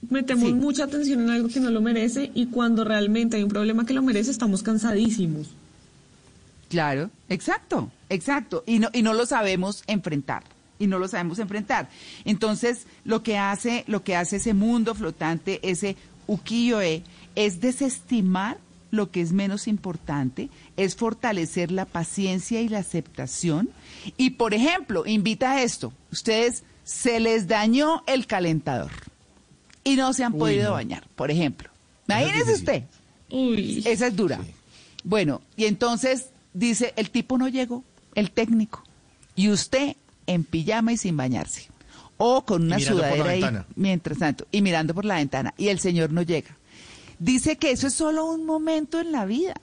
metemos 0.10 0.46
Sí. 0.46 0.54
mucha 0.54 0.86
atención 0.86 1.22
en 1.22 1.30
algo 1.30 1.50
que 1.50 1.60
no 1.60 1.70
lo 1.70 1.82
merece 1.82 2.32
y 2.34 2.48
cuando 2.48 2.84
realmente 2.84 3.38
hay 3.38 3.44
un 3.44 3.50
problema 3.50 3.86
que 3.86 3.94
lo 3.94 4.02
merece 4.02 4.32
estamos 4.32 4.64
cansadísimos. 4.64 5.50
Claro, 6.70 7.10
exacto, 7.30 7.92
exacto. 8.10 8.64
Y 8.68 8.80
no, 8.80 8.90
y 8.94 9.02
no 9.02 9.14
lo 9.14 9.26
sabemos 9.26 9.84
enfrentar. 9.88 10.44
Y 10.78 10.88
no 10.88 11.00
lo 11.00 11.08
sabemos 11.08 11.40
enfrentar. 11.40 11.90
Entonces, 12.26 12.86
lo 13.04 13.22
que 13.24 13.38
hace, 13.38 13.84
lo 13.88 14.04
que 14.04 14.16
hace 14.16 14.38
ese 14.38 14.54
mundo 14.54 14.96
flotante, 14.96 15.60
ese 15.64 15.98
ukiyo-e, 16.28 17.04
es 17.36 17.60
desestimar 17.60 18.58
lo 18.92 19.12
que 19.12 19.22
es 19.22 19.34
menos 19.34 19.68
importante, 19.68 20.50
es 20.78 20.96
fortalecer 20.96 21.72
la 21.72 21.86
paciencia 21.86 22.62
y 22.62 22.70
la 22.70 22.80
aceptación. 22.80 23.70
Y, 24.16 24.32
por 24.32 24.54
ejemplo, 24.54 25.06
invita 25.06 25.52
a 25.52 25.64
esto. 25.64 25.92
Ustedes 26.12 26.64
se 26.84 27.20
les 27.20 27.48
dañó 27.48 28.04
el 28.08 28.26
calentador 28.26 28.92
y 29.84 29.96
no 29.96 30.14
se 30.14 30.24
han 30.24 30.34
Uy, 30.34 30.40
podido 30.40 30.70
no. 30.70 30.74
bañar, 30.74 31.08
por 31.16 31.32
ejemplo. 31.32 31.70
Es 32.08 32.16
Imagínese 32.16 32.52
difícil. 32.52 32.88
usted. 33.32 33.88
Esa 33.92 34.08
es 34.08 34.16
dura. 34.16 34.40
Bueno, 35.04 35.42
y 35.56 35.66
entonces 35.66 36.30
dice, 36.54 36.94
el 36.96 37.10
tipo 37.10 37.38
no 37.38 37.48
llegó, 37.48 37.84
el 38.16 38.32
técnico, 38.32 38.84
y 39.36 39.50
usted 39.50 39.96
en 40.28 40.44
pijama 40.44 40.92
y 40.94 40.98
sin 40.98 41.16
bañarse, 41.16 41.68
o 42.18 42.44
con 42.46 42.64
una 42.64 42.80
sudadera 42.80 43.30
ahí 43.32 43.44
mientras 43.76 44.18
tanto, 44.20 44.46
y 44.52 44.62
mirando 44.62 44.94
por 44.94 45.06
la 45.06 45.16
ventana, 45.16 45.54
y 45.58 45.70
el 45.70 45.80
señor 45.80 46.12
no 46.12 46.22
llega. 46.22 46.58
Dice 47.20 47.58
que 47.58 47.72
eso 47.72 47.88
es 47.88 47.94
solo 47.94 48.26
un 48.26 48.46
momento 48.46 49.00
en 49.00 49.12
la 49.12 49.26
vida, 49.26 49.56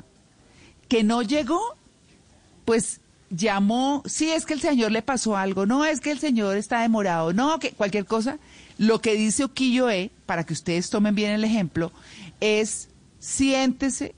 que 0.89 1.03
no 1.05 1.23
llegó, 1.23 1.61
pues 2.65 3.01
llamó, 3.31 4.03
sí 4.07 4.31
es 4.31 4.47
que 4.47 4.55
el 4.55 4.61
señor 4.61 4.93
le 4.93 5.03
pasó 5.03 5.37
algo, 5.37 5.67
no 5.67 5.85
es 5.85 6.01
que 6.01 6.13
el 6.13 6.19
señor 6.19 6.57
está 6.57 6.81
demorado, 6.81 7.33
no, 7.33 7.59
que 7.59 7.73
cualquier 7.73 8.07
cosa. 8.07 8.39
Lo 8.79 9.01
que 9.01 9.15
dice 9.15 9.45
Oquillo-E, 9.45 10.11
para 10.27 10.45
que 10.45 10.53
ustedes 10.53 10.91
tomen 10.91 11.15
bien 11.15 11.31
el 11.31 11.45
ejemplo, 11.45 11.93
es 12.41 12.89
siéntese 13.19 14.15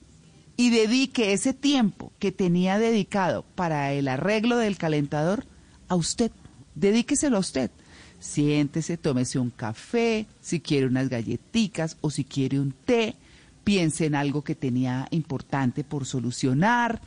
y 0.56 0.70
dedique 0.70 1.32
ese 1.32 1.54
tiempo 1.54 2.12
que 2.18 2.32
tenía 2.32 2.78
dedicado 2.78 3.44
para 3.54 3.92
el 3.92 4.08
arreglo 4.08 4.56
del 4.56 4.76
calentador 4.76 5.46
a 5.86 5.94
usted. 5.94 6.32
Dedíqueselo 6.74 7.36
a 7.36 7.40
usted. 7.40 7.70
Siéntese, 8.18 8.96
tómese 8.96 9.38
un 9.38 9.50
café, 9.50 10.26
si 10.40 10.58
quiere 10.58 10.86
unas 10.86 11.08
galletitas 11.08 11.96
o 12.00 12.10
si 12.10 12.24
quiere 12.24 12.58
un 12.58 12.72
té, 12.72 13.14
piense 13.62 14.06
en 14.06 14.16
algo 14.16 14.42
que 14.42 14.56
tenía 14.56 15.06
importante 15.12 15.84
por 15.84 16.04
solucionar 16.04 17.00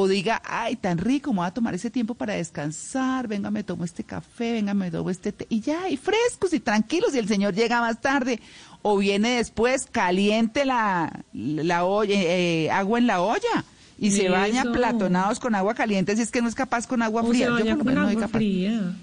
o 0.00 0.06
diga, 0.06 0.40
ay, 0.44 0.76
tan 0.76 0.96
rico, 0.98 1.32
me 1.32 1.38
voy 1.38 1.46
a 1.48 1.50
tomar 1.50 1.74
ese 1.74 1.90
tiempo 1.90 2.14
para 2.14 2.34
descansar, 2.34 3.26
venga, 3.26 3.50
me 3.50 3.64
tomo 3.64 3.84
este 3.84 4.04
café, 4.04 4.52
venga, 4.52 4.72
me 4.72 4.92
tomo 4.92 5.10
este 5.10 5.32
té, 5.32 5.44
y 5.50 5.58
ya, 5.60 5.88
y 5.88 5.96
frescos 5.96 6.52
y 6.52 6.60
tranquilos, 6.60 7.12
y 7.16 7.18
el 7.18 7.26
señor 7.26 7.52
llega 7.52 7.80
más 7.80 8.00
tarde, 8.00 8.40
o 8.82 8.96
viene 8.96 9.38
después, 9.38 9.88
caliente 9.90 10.64
la, 10.64 11.24
la 11.32 11.84
olla, 11.84 12.14
eh, 12.16 12.70
agua 12.70 13.00
en 13.00 13.08
la 13.08 13.20
olla, 13.22 13.64
y 13.98 14.12
se 14.12 14.28
baña 14.28 14.62
platonados 14.72 15.40
con 15.40 15.56
agua 15.56 15.74
caliente, 15.74 16.14
si 16.14 16.22
es 16.22 16.30
que 16.30 16.42
no 16.42 16.48
es 16.48 16.54
capaz 16.54 16.86
con 16.86 17.02
agua 17.02 17.22
O 17.22 17.26
fría. 17.26 17.46
se 17.46 17.50
Yo 17.50 17.58
baña 17.58 17.76
con 17.76 17.86
menos 17.86 18.02
no 18.04 18.08
agua 18.10 18.20
capaz. 18.20 18.38
fría. 18.38 18.96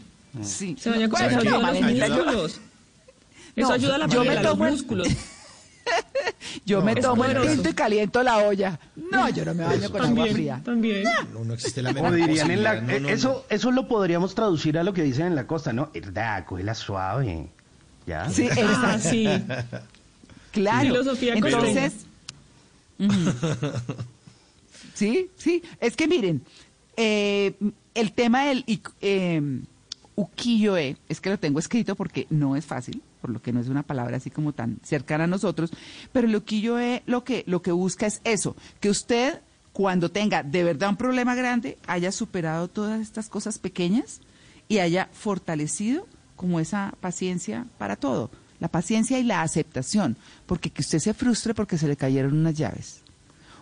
Sí. 0.43 0.77
Se 0.79 0.89
baña 0.91 1.09
con 1.09 1.19
Bueno, 1.19 1.27
eso 1.27 1.35
no, 1.35 1.41
ayuda 1.41 1.55
a 1.67 1.71
los 1.73 1.81
Valentina, 1.81 2.07
yo- 2.07 2.15
músculos. 2.25 2.61
Eso 3.57 3.71
ayuda 3.73 3.95
a 3.95 3.97
la 3.97 4.07
piel, 4.07 4.37
a 4.37 4.43
los 4.43 4.57
músculos. 4.57 5.07
Yo 6.65 6.81
me 6.81 6.95
tomo 6.95 7.25
el 7.25 7.39
tinto 7.41 7.69
y 7.69 7.73
caliento 7.73 8.23
la 8.23 8.37
olla. 8.39 8.79
No, 8.95 9.29
yo 9.29 9.45
no 9.45 9.53
me 9.53 9.63
baño 9.65 9.89
con 9.91 10.01
agua 10.01 10.25
fría. 10.27 10.61
También. 10.63 11.03
No, 11.33 11.43
no 11.43 11.53
existe 11.53 11.81
la 11.81 11.91
O 11.91 11.93
menor 11.93 12.13
dirían 12.13 12.49
en 12.51 12.63
la. 12.63 12.81
No, 12.81 13.09
eso, 13.09 13.45
eso 13.49 13.71
lo 13.71 13.87
podríamos 13.87 14.33
traducir 14.35 14.77
a 14.77 14.83
lo 14.83 14.93
que 14.93 15.03
dicen 15.03 15.27
en 15.27 15.35
la 15.35 15.45
costa, 15.47 15.73
¿no? 15.73 15.89
Verdad, 15.93 16.45
cógela 16.45 16.73
suave. 16.73 17.47
¿Ya? 18.07 18.29
Sí, 18.29 18.47
Ah, 18.51 18.59
exacto. 18.59 19.09
sí. 19.09 19.27
Claro. 20.51 20.87
Filosofía 20.89 21.33
Entonces, 21.33 21.93
sí, 24.93 25.29
sí. 25.37 25.63
Es 25.79 25.95
que 25.95 26.07
miren, 26.07 26.41
eh, 26.97 27.53
el 27.93 28.11
tema 28.13 28.45
del 28.45 28.63
eh, 29.01 29.41
ukiyo-e, 30.15 30.97
es 31.09 31.19
que 31.19 31.29
lo 31.29 31.37
tengo 31.37 31.59
escrito 31.59 31.95
porque 31.95 32.27
no 32.29 32.55
es 32.55 32.65
fácil, 32.65 33.01
por 33.25 33.33
lo 33.33 33.41
que 33.41 33.51
no 33.51 33.59
es 33.59 33.69
una 33.69 33.81
palabra 33.81 34.17
así 34.17 34.29
como 34.29 34.53
tan 34.53 34.77
cercana 34.83 35.23
a 35.23 35.27
nosotros, 35.27 35.71
pero 36.11 36.27
el 36.27 36.35
ukiyo-e 36.35 37.01
lo 37.07 37.23
que, 37.23 37.43
lo 37.47 37.63
que 37.63 37.71
busca 37.71 38.05
es 38.05 38.21
eso, 38.23 38.55
que 38.79 38.91
usted 38.91 39.41
cuando 39.73 40.11
tenga 40.11 40.43
de 40.43 40.63
verdad 40.63 40.89
un 40.89 40.95
problema 40.95 41.33
grande 41.33 41.79
haya 41.87 42.11
superado 42.11 42.67
todas 42.67 43.01
estas 43.01 43.27
cosas 43.27 43.57
pequeñas 43.57 44.21
y 44.67 44.77
haya 44.77 45.09
fortalecido 45.11 46.05
como 46.35 46.59
esa 46.59 46.93
paciencia 47.01 47.65
para 47.79 47.95
todo, 47.95 48.29
la 48.59 48.67
paciencia 48.67 49.17
y 49.17 49.23
la 49.23 49.41
aceptación, 49.41 50.17
porque 50.45 50.69
que 50.69 50.83
usted 50.83 50.99
se 50.99 51.15
frustre 51.15 51.55
porque 51.55 51.79
se 51.79 51.87
le 51.87 51.97
cayeron 51.97 52.37
unas 52.37 52.55
llaves 52.55 53.04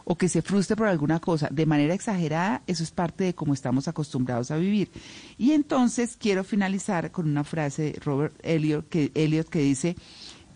o 0.05 0.17
que 0.17 0.29
se 0.29 0.41
frustre 0.41 0.75
por 0.75 0.87
alguna 0.87 1.19
cosa 1.19 1.47
de 1.51 1.65
manera 1.65 1.93
exagerada, 1.93 2.61
eso 2.67 2.83
es 2.83 2.91
parte 2.91 3.23
de 3.23 3.35
cómo 3.35 3.53
estamos 3.53 3.87
acostumbrados 3.87 4.51
a 4.51 4.57
vivir. 4.57 4.91
Y 5.37 5.51
entonces 5.51 6.17
quiero 6.17 6.43
finalizar 6.43 7.11
con 7.11 7.29
una 7.29 7.43
frase 7.43 7.83
de 7.83 7.99
Robert 7.99 8.35
Eliot 8.43 8.87
que, 8.89 9.11
Eliot 9.15 9.49
que 9.49 9.59
dice 9.59 9.95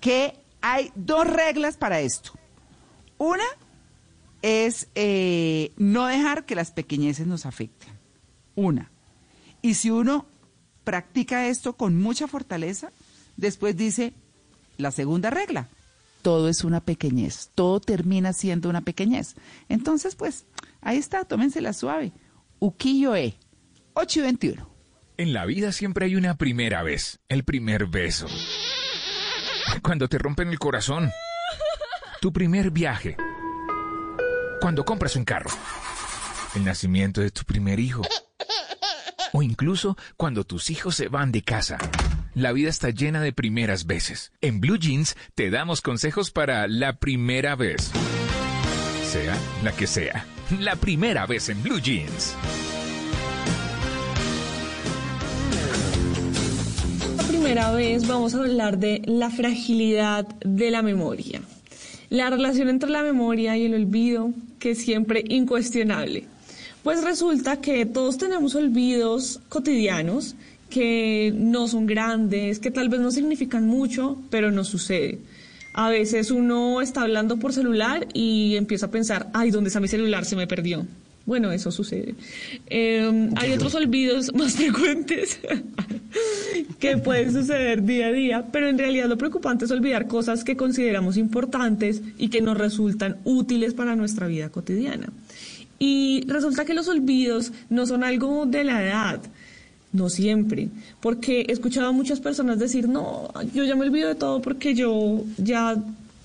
que 0.02 0.34
hay 0.62 0.92
dos 0.96 1.28
reglas 1.28 1.78
para 1.78 2.00
esto. 2.02 2.32
Una 3.18 3.46
es 4.42 4.88
eh, 4.96 5.72
no 5.78 6.06
dejar 6.08 6.46
que 6.46 6.56
las 6.56 6.72
pequeñeces 6.72 7.28
nos 7.28 7.46
afecten. 7.46 7.94
Una. 8.56 8.92
Y 9.62 9.76
si 9.76 9.90
uno 9.90 10.26
practica 10.84 11.48
esto 11.48 11.74
con 11.74 12.00
mucha 12.00 12.28
fortaleza, 12.28 12.92
después 13.36 13.76
dice 13.76 14.14
la 14.78 14.92
segunda 14.92 15.30
regla, 15.30 15.68
todo 16.22 16.50
es 16.50 16.64
una 16.64 16.82
pequeñez, 16.82 17.52
todo 17.56 17.80
termina 17.80 18.34
siendo 18.34 18.70
una 18.70 18.82
pequeñez. 18.82 19.36
Entonces, 19.70 20.16
pues, 20.16 20.46
ahí 20.82 20.98
está, 20.98 21.26
tómensela 21.26 21.74
suave. 21.74 22.14
Ukiyo-e, 22.60 23.38
8 23.94 24.20
y 24.20 24.24
21. 24.24 24.70
En 25.18 25.34
la 25.34 25.46
vida 25.46 25.72
siempre 25.72 26.06
hay 26.06 26.16
una 26.16 26.38
primera 26.38 26.84
vez, 26.84 27.20
el 27.28 27.44
primer 27.44 27.88
beso. 27.88 28.28
Cuando 29.82 30.08
te 30.08 30.18
rompen 30.18 30.50
el 30.50 30.60
corazón. 30.60 31.10
Tu 32.22 32.32
primer 32.32 32.72
viaje. 32.72 33.16
Cuando 34.62 34.86
compras 34.86 35.16
un 35.16 35.26
carro. 35.26 35.50
El 36.56 36.66
nacimiento 36.66 37.22
de 37.22 37.32
tu 37.32 37.44
primer 37.44 37.80
hijo. 37.80 38.02
O 39.34 39.44
incluso 39.44 39.98
cuando 40.16 40.44
tus 40.44 40.70
hijos 40.70 40.96
se 40.96 41.10
van 41.10 41.32
de 41.32 41.44
casa. 41.44 41.78
La 42.38 42.54
vida 42.54 42.70
está 42.70 42.92
llena 42.92 43.20
de 43.20 43.34
primeras 43.34 43.88
veces. 43.88 44.32
En 44.42 44.62
Blue 44.62 44.78
Jeans 44.78 45.16
te 45.34 45.50
damos 45.50 45.82
consejos 45.82 46.30
para 46.30 46.68
la 46.68 47.00
primera 47.00 47.56
vez. 47.56 47.90
Sea 49.12 49.36
la 49.64 49.72
que 49.72 49.88
sea. 49.88 50.24
La 50.60 50.76
primera 50.76 51.26
vez 51.26 51.50
en 51.50 51.64
Blue 51.64 51.80
Jeans. 51.80 52.36
La 57.18 57.24
primera 57.24 57.72
vez 57.72 58.08
vamos 58.08 58.36
a 58.36 58.38
hablar 58.38 58.78
de 58.78 59.02
la 59.08 59.32
fragilidad 59.32 60.28
de 60.46 60.70
la 60.70 60.84
memoria. 60.84 61.42
La 62.12 62.30
relación 62.30 62.70
entre 62.70 62.92
la 62.92 63.02
memoria 63.02 63.58
y 63.58 63.66
el 63.66 63.74
olvido, 63.74 64.32
que 64.60 64.72
es 64.72 64.78
siempre 64.78 65.24
incuestionable. 65.28 66.26
Pues 66.84 67.04
resulta 67.04 67.62
que 67.62 67.88
todos 67.88 68.20
tenemos 68.20 68.54
olvidos 68.54 69.42
cotidianos 69.50 70.36
que 70.70 71.34
no 71.36 71.68
son 71.68 71.86
grandes, 71.86 72.60
que 72.60 72.72
tal 72.72 72.90
vez 72.90 73.00
no 73.00 73.12
significan 73.12 73.66
mucho, 73.68 74.18
pero 74.30 74.52
nos 74.52 74.68
sucede. 74.68 75.20
A 75.74 75.90
veces 75.90 76.32
uno 76.32 76.82
está 76.82 77.04
hablando 77.04 77.38
por 77.38 77.54
celular 77.54 78.08
y 78.14 78.56
empieza 78.56 78.88
a 78.88 78.92
pensar, 78.92 79.30
ay, 79.34 79.52
¿dónde 79.52 79.68
está 79.68 79.80
mi 79.80 79.88
celular? 79.88 80.26
Se 80.26 80.36
me 80.36 80.48
perdió. 80.48 80.86
Bueno, 81.28 81.52
eso 81.52 81.72
sucede. 81.72 82.16
Eh, 82.68 83.30
hay 83.36 83.52
otros 83.52 83.76
olvidos 83.76 84.34
más 84.36 84.56
frecuentes 84.56 85.40
que 86.80 86.98
pueden 86.98 87.34
suceder 87.34 87.84
día 87.84 88.08
a 88.08 88.12
día, 88.14 88.46
pero 88.52 88.70
en 88.70 88.78
realidad 88.78 89.08
lo 89.08 89.18
preocupante 89.18 89.66
es 89.66 89.72
olvidar 89.72 90.08
cosas 90.08 90.46
que 90.46 90.56
consideramos 90.56 91.18
importantes 91.18 92.02
y 92.18 92.30
que 92.30 92.42
nos 92.42 92.58
resultan 92.58 93.18
útiles 93.26 93.74
para 93.74 93.98
nuestra 93.98 94.26
vida 94.28 94.50
cotidiana. 94.50 95.10
Y 95.80 96.24
resulta 96.28 96.64
que 96.64 96.74
los 96.74 96.88
olvidos 96.88 97.52
no 97.70 97.86
son 97.86 98.06
algo 98.06 98.46
de 98.46 98.64
la 98.64 98.82
edad, 98.82 99.20
no 99.98 100.10
siempre, 100.10 100.70
porque 101.02 101.42
he 101.48 101.52
escuchado 101.52 101.88
a 101.88 101.92
muchas 101.92 102.20
personas 102.20 102.60
decir, 102.60 102.88
no, 102.88 103.30
yo 103.54 103.66
ya 103.66 103.76
me 103.76 103.86
olvido 103.86 104.08
de 104.08 104.16
todo 104.16 104.42
porque 104.42 104.74
yo 104.74 105.24
ya 105.38 105.76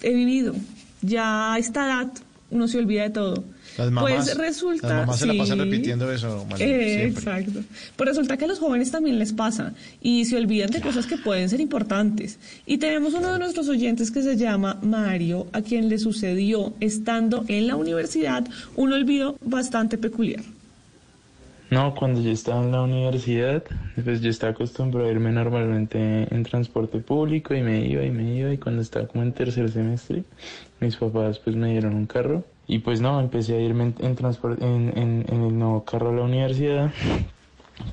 he 0.03 0.15
vivido, 0.15 0.55
ya 1.01 1.55
a 1.55 1.59
esta 1.59 1.87
edad 1.87 2.13
uno 2.53 2.69
se 2.69 2.79
olvida 2.79 3.05
de 3.05 3.11
todo. 3.11 3.45
Las 3.79 3.91
mamás, 3.91 4.13
pues 4.13 4.37
resulta, 4.37 4.89
las 4.89 4.97
mamás 4.99 5.19
se 5.19 5.27
la 5.27 5.35
pasan 5.35 5.59
sí. 5.59 5.65
repitiendo 5.65 6.13
eso, 6.13 6.47
Malena, 6.51 6.71
Eh, 6.71 7.07
exacto. 7.07 7.61
Pues 7.97 8.09
resulta 8.11 8.37
que 8.37 8.45
a 8.45 8.49
los 8.49 8.59
jóvenes 8.59 8.91
también 8.91 9.19
les 9.19 9.33
pasa 9.33 9.73
y 10.03 10.27
se 10.27 10.37
olvidan 10.37 10.71
de 10.71 10.83
cosas 10.83 11.07
que 11.07 11.17
pueden 11.17 11.49
ser 11.49 11.61
importantes. 11.61 12.39
Y 12.67 12.77
tenemos 12.77 13.15
uno 13.15 13.33
de 13.33 13.39
nuestros 13.39 13.69
oyentes 13.71 14.11
que 14.11 14.23
se 14.23 14.37
llama 14.37 14.79
Mario, 14.83 15.47
a 15.55 15.63
quien 15.63 15.89
le 15.89 15.99
sucedió 15.99 16.75
estando 16.81 17.47
en 17.49 17.67
la 17.67 17.77
universidad 17.77 18.47
un 18.77 18.93
olvido 18.93 19.39
bastante 19.43 19.97
peculiar. 19.97 20.43
No, 21.73 21.95
cuando 21.95 22.21
yo 22.21 22.31
estaba 22.31 22.63
en 22.63 22.71
la 22.73 22.83
universidad, 22.83 23.65
pues 24.05 24.21
yo 24.21 24.29
estaba 24.29 24.53
acostumbrado 24.53 25.09
a 25.09 25.11
irme 25.13 25.33
normalmente 25.33 25.99
en 26.35 26.43
transporte 26.43 27.01
público 27.01 27.55
y 27.55 27.63
me 27.63 27.87
iba 27.87 28.05
y 28.05 28.11
me 28.11 28.35
iba 28.37 28.53
y 28.53 28.59
cuando 28.59 28.83
estaba 28.83 29.07
como 29.09 29.23
en 29.25 29.33
tercer 29.33 29.71
semestre, 29.71 30.25
mis 30.81 30.97
papás 30.97 31.39
pues 31.39 31.57
me 31.57 31.71
dieron 31.73 31.95
un 31.95 32.07
carro 32.07 32.45
y 32.67 32.81
pues 32.81 33.01
no, 33.01 33.19
empecé 33.21 33.57
a 33.57 33.61
irme 33.61 33.85
en, 33.85 33.95
en, 34.01 34.17
transpor- 34.17 34.63
en, 34.63 35.25
el 35.31 35.59
nuevo 35.59 35.85
carro 35.87 36.11
a 36.11 36.15
la 36.17 36.23
universidad, 36.25 36.93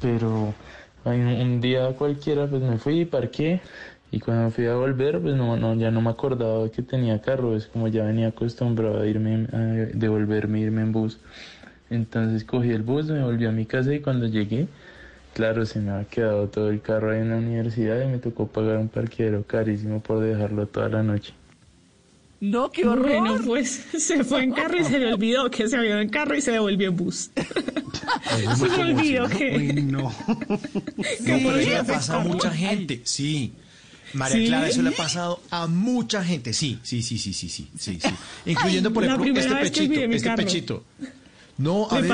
pero 0.01 0.57
un, 1.05 1.27
un 1.27 1.61
día 1.61 1.93
cualquiera 1.95 2.47
pues 2.49 2.61
me 2.61 2.77
fui 2.77 3.01
y 3.01 3.05
parqué 3.05 3.61
y 4.11 4.19
cuando 4.19 4.51
fui 4.51 4.65
a 4.67 4.75
volver 4.75 5.21
pues 5.21 5.35
no, 5.35 5.57
no, 5.57 5.75
ya 5.75 5.91
no 5.91 6.01
me 6.01 6.09
acordaba 6.09 6.69
que 6.71 6.81
tenía 6.83 7.21
carro, 7.21 7.55
es 7.55 7.67
como 7.67 7.87
ya 7.87 8.03
venía 8.03 8.29
acostumbrado 8.29 9.01
a 9.01 9.07
irme, 9.07 9.47
a 9.53 9.57
devolverme, 9.93 10.59
irme 10.61 10.81
en 10.81 10.91
bus. 10.91 11.21
Entonces 11.89 12.43
cogí 12.43 12.69
el 12.69 12.83
bus, 12.83 13.07
me 13.07 13.23
volví 13.23 13.45
a 13.45 13.51
mi 13.51 13.65
casa 13.65 13.93
y 13.93 13.99
cuando 13.99 14.27
llegué, 14.27 14.67
claro, 15.33 15.65
se 15.65 15.79
me 15.79 15.91
había 15.91 16.07
quedado 16.07 16.47
todo 16.47 16.69
el 16.69 16.81
carro 16.81 17.11
ahí 17.11 17.21
en 17.21 17.29
la 17.29 17.37
universidad 17.37 18.03
y 18.03 18.07
me 18.07 18.17
tocó 18.19 18.47
pagar 18.47 18.77
un 18.77 18.89
parqueadero 18.89 19.43
carísimo 19.43 19.99
por 19.99 20.19
dejarlo 20.19 20.67
toda 20.67 20.89
la 20.89 21.03
noche. 21.03 21.33
No, 22.41 22.71
qué 22.71 22.87
horror. 22.87 23.19
Bueno, 23.19 23.41
pues 23.45 23.85
se 23.97 24.23
fue 24.23 24.43
en 24.43 24.51
carro 24.51 24.77
y 24.79 24.85
se 24.85 24.99
le 24.99 25.13
olvidó 25.13 25.49
que 25.51 25.67
se 25.67 25.75
había 25.75 25.89
ido 25.91 25.99
en 25.99 26.09
carro 26.09 26.35
y 26.35 26.41
se 26.41 26.51
devolvió 26.51 26.89
en 26.89 26.95
bus. 26.95 27.31
se 28.55 28.67
le 28.69 28.93
olvidó 28.93 29.27
que... 29.27 29.57
Uy, 29.57 29.83
no. 29.83 30.13
No, 31.19 31.37
pero 31.37 31.55
eso 31.57 31.69
le 31.69 31.83
pasa 31.83 32.21
a 32.21 32.23
mucha 32.23 32.51
gente, 32.51 33.01
sí. 33.03 33.53
María 34.13 34.37
¿Sí? 34.37 34.47
Clara, 34.47 34.67
eso 34.69 34.81
le 34.81 34.89
ha 34.89 34.93
pasado 34.93 35.41
a 35.51 35.67
mucha 35.67 36.23
gente, 36.23 36.53
sí, 36.53 36.79
sí, 36.81 37.03
sí, 37.03 37.17
sí, 37.17 37.33
sí, 37.33 37.49
sí, 37.49 37.69
sí, 37.77 37.99
sí. 38.01 38.09
Incluyendo, 38.45 38.91
por 38.91 39.03
ejemplo, 39.03 39.39
este 39.39 39.83
este 39.83 40.21
carro. 40.21 40.37
pechito. 40.37 40.83
No, 41.59 41.87
a. 41.91 41.99
¿En 41.99 42.07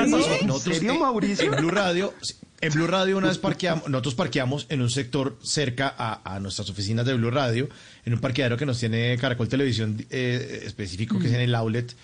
Nosotros, 0.46 0.98
Mauricio? 1.00 1.44
En 1.44 1.50
Blue 1.52 1.70
Radio, 1.70 2.12
en 2.60 2.72
Blue 2.72 2.86
Radio 2.86 3.16
una 3.16 3.28
vez 3.28 3.38
parqueamos, 3.48 3.88
nosotros 3.88 4.14
parqueamos 4.14 4.66
en 4.68 4.82
un 4.82 4.90
sector 4.90 5.38
cerca 5.42 5.94
a, 5.96 6.34
a 6.34 6.40
nuestras 6.40 6.68
oficinas 6.68 7.06
de 7.06 7.14
Blue 7.14 7.30
Radio, 7.30 7.68
en 8.04 8.12
un 8.14 8.20
parqueadero 8.20 8.56
que 8.56 8.66
nos 8.66 8.78
tiene 8.78 9.16
Caracol 9.18 9.48
Televisión 9.48 10.04
eh, 10.10 10.62
específico, 10.64 11.18
que 11.18 11.28
es 11.28 11.32
en 11.32 11.40
el 11.40 11.54
outlet, 11.54 11.94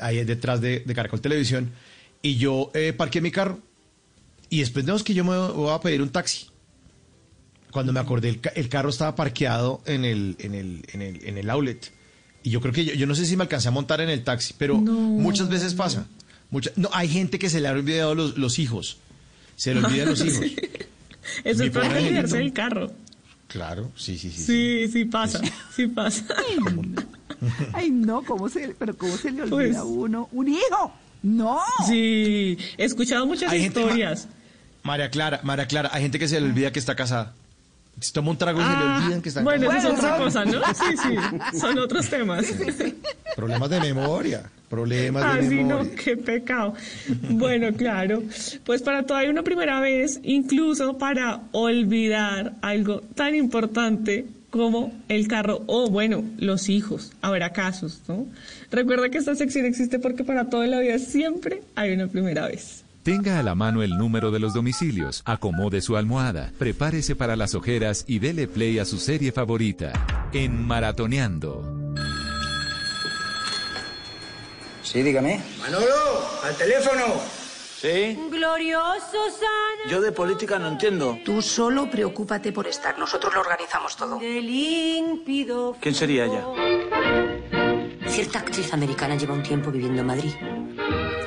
ahí 0.00 0.22
detrás 0.24 0.60
de, 0.60 0.80
de 0.80 0.94
Caracol 0.94 1.20
Televisión, 1.20 1.70
y 2.20 2.36
yo 2.36 2.70
eh, 2.74 2.92
parqué 2.92 3.20
mi 3.20 3.30
carro, 3.30 3.60
y 4.50 4.58
después 4.60 4.84
de 4.84 4.92
que 5.04 5.14
yo 5.14 5.24
me 5.24 5.36
voy 5.52 5.70
a 5.72 5.80
pedir 5.80 6.02
un 6.02 6.10
taxi. 6.10 6.46
Cuando 7.70 7.92
me 7.92 8.00
acordé, 8.00 8.30
el, 8.30 8.40
ca- 8.40 8.52
el 8.56 8.68
carro 8.70 8.88
estaba 8.88 9.14
parqueado 9.14 9.82
en 9.84 10.04
el, 10.06 10.36
en 10.40 10.54
el, 10.54 10.84
en 10.92 11.02
el, 11.02 11.24
en 11.24 11.36
el 11.38 11.50
outlet. 11.50 11.92
Y 12.42 12.50
yo 12.50 12.60
creo 12.62 12.72
que 12.72 12.84
yo, 12.84 12.94
yo 12.94 13.06
no 13.06 13.14
sé 13.14 13.26
si 13.26 13.36
me 13.36 13.42
alcancé 13.42 13.68
a 13.68 13.70
montar 13.72 14.00
en 14.00 14.08
el 14.08 14.24
taxi, 14.24 14.54
pero 14.56 14.80
No. 14.80 14.92
muchas 14.92 15.48
veces 15.50 15.74
pasa. 15.74 16.06
Mucha- 16.50 16.70
no, 16.76 16.88
hay 16.92 17.08
gente 17.08 17.38
que 17.38 17.50
se 17.50 17.60
le 17.60 17.68
han 17.68 17.76
olvidado 17.76 18.14
los, 18.14 18.38
los 18.38 18.58
hijos. 18.58 18.98
Se 19.56 19.74
le 19.74 19.84
olvidan 19.84 20.08
los 20.08 20.20
hijos. 20.24 20.44
Eso 21.44 21.64
es 21.64 21.70
para 21.70 21.88
olvidarse 21.98 22.38
del 22.38 22.52
carro. 22.52 22.90
Claro, 23.48 23.90
sí, 23.96 24.18
sí, 24.18 24.30
sí. 24.30 24.42
Sí, 24.44 24.88
sí 24.92 25.04
pasa, 25.06 25.40
sí 25.74 25.86
pasa. 25.86 26.24
Ay, 27.72 27.90
no, 27.90 28.22
¿cómo 28.22 28.48
se, 28.48 28.74
pero 28.78 28.96
¿cómo 28.96 29.16
se 29.16 29.30
le 29.30 29.42
olvida 29.42 29.50
Pues- 29.56 29.76
a 29.76 29.84
uno? 29.84 30.28
¡Un 30.32 30.48
hijo! 30.48 30.92
¡No! 31.22 31.58
Sí, 31.86 32.56
he 32.76 32.84
escuchado 32.84 33.26
muchas 33.26 33.50
Hay 33.50 33.62
gente- 33.62 33.80
historias. 33.80 34.28
María 34.82 35.10
Clara, 35.10 35.40
María 35.42 35.66
Clara, 35.66 35.90
hay 35.92 36.02
gente 36.02 36.18
que 36.18 36.28
se 36.28 36.40
le 36.40 36.46
olvida 36.46 36.72
que 36.72 36.78
está 36.78 36.94
casada. 36.94 37.34
Se 38.00 38.12
toma 38.12 38.30
un 38.30 38.38
trago 38.38 38.60
y 38.60 38.62
se 38.62 38.68
le 38.68 38.74
Ah, 38.76 39.00
olvidan 39.02 39.22
que 39.22 39.28
está 39.28 39.42
bueno, 39.42 39.68
casada. 39.68 39.78
eso 39.78 39.92
es 39.92 39.98
otra 39.98 40.18
cosa, 40.18 40.44
¿no? 40.44 40.60
Sí, 40.74 40.96
sí, 41.52 41.58
son 41.58 41.78
otros 41.78 42.08
temas. 42.08 42.46
Problemas 43.34 43.70
de 43.70 43.80
memoria. 43.80 44.50
Problemas 44.68 45.22
Ah, 45.24 45.36
de 45.36 45.48
sí, 45.48 45.54
memoria. 45.56 45.82
no, 45.84 45.90
qué 45.96 46.16
pecado. 46.16 46.74
Bueno, 47.30 47.72
claro, 47.74 48.22
pues 48.64 48.82
para 48.82 49.04
todo 49.04 49.16
hay 49.18 49.28
una 49.28 49.42
primera 49.42 49.80
vez, 49.80 50.20
incluso 50.22 50.98
para 50.98 51.40
olvidar 51.52 52.54
algo 52.60 53.00
tan 53.14 53.34
importante 53.34 54.26
como 54.50 54.92
el 55.08 55.28
carro 55.28 55.62
o, 55.66 55.88
bueno, 55.90 56.24
los 56.38 56.68
hijos. 56.68 57.12
Habrá 57.22 57.52
casos, 57.52 58.02
¿no? 58.08 58.26
Recuerda 58.70 59.08
que 59.10 59.18
esta 59.18 59.34
sección 59.34 59.64
existe 59.66 59.98
porque 59.98 60.24
para 60.24 60.48
toda 60.50 60.66
la 60.66 60.80
vida 60.80 60.98
siempre 60.98 61.62
hay 61.74 61.92
una 61.92 62.06
primera 62.08 62.46
vez. 62.48 62.84
Tenga 63.02 63.38
a 63.38 63.42
la 63.42 63.54
mano 63.54 63.82
el 63.82 63.96
número 63.96 64.30
de 64.30 64.38
los 64.38 64.52
domicilios, 64.52 65.22
acomode 65.24 65.80
su 65.80 65.96
almohada, 65.96 66.52
prepárese 66.58 67.16
para 67.16 67.36
las 67.36 67.54
ojeras 67.54 68.04
y 68.06 68.18
dele 68.18 68.48
play 68.48 68.78
a 68.78 68.84
su 68.84 68.98
serie 68.98 69.32
favorita. 69.32 69.92
En 70.34 70.66
Maratoneando. 70.66 71.77
Sí, 74.90 75.02
dígame. 75.02 75.38
Manolo, 75.58 75.84
al 76.42 76.56
teléfono. 76.56 77.04
Sí. 77.78 78.18
Glorioso 78.30 79.30
sana. 79.38 79.90
Yo 79.90 80.00
de 80.00 80.12
política 80.12 80.58
no 80.58 80.68
entiendo. 80.68 81.18
Tú 81.26 81.42
solo 81.42 81.90
preocúpate 81.90 82.52
por 82.52 82.66
estar, 82.66 82.98
nosotros 82.98 83.34
lo 83.34 83.40
organizamos 83.40 83.96
todo. 83.96 84.18
De 84.18 84.40
límpido. 84.40 85.76
¿Quién 85.78 85.94
sería 85.94 86.24
ella? 86.24 86.42
Cierta 88.06 88.38
actriz 88.38 88.72
americana 88.72 89.16
lleva 89.16 89.34
un 89.34 89.42
tiempo 89.42 89.70
viviendo 89.70 90.00
en 90.00 90.06
Madrid. 90.06 90.32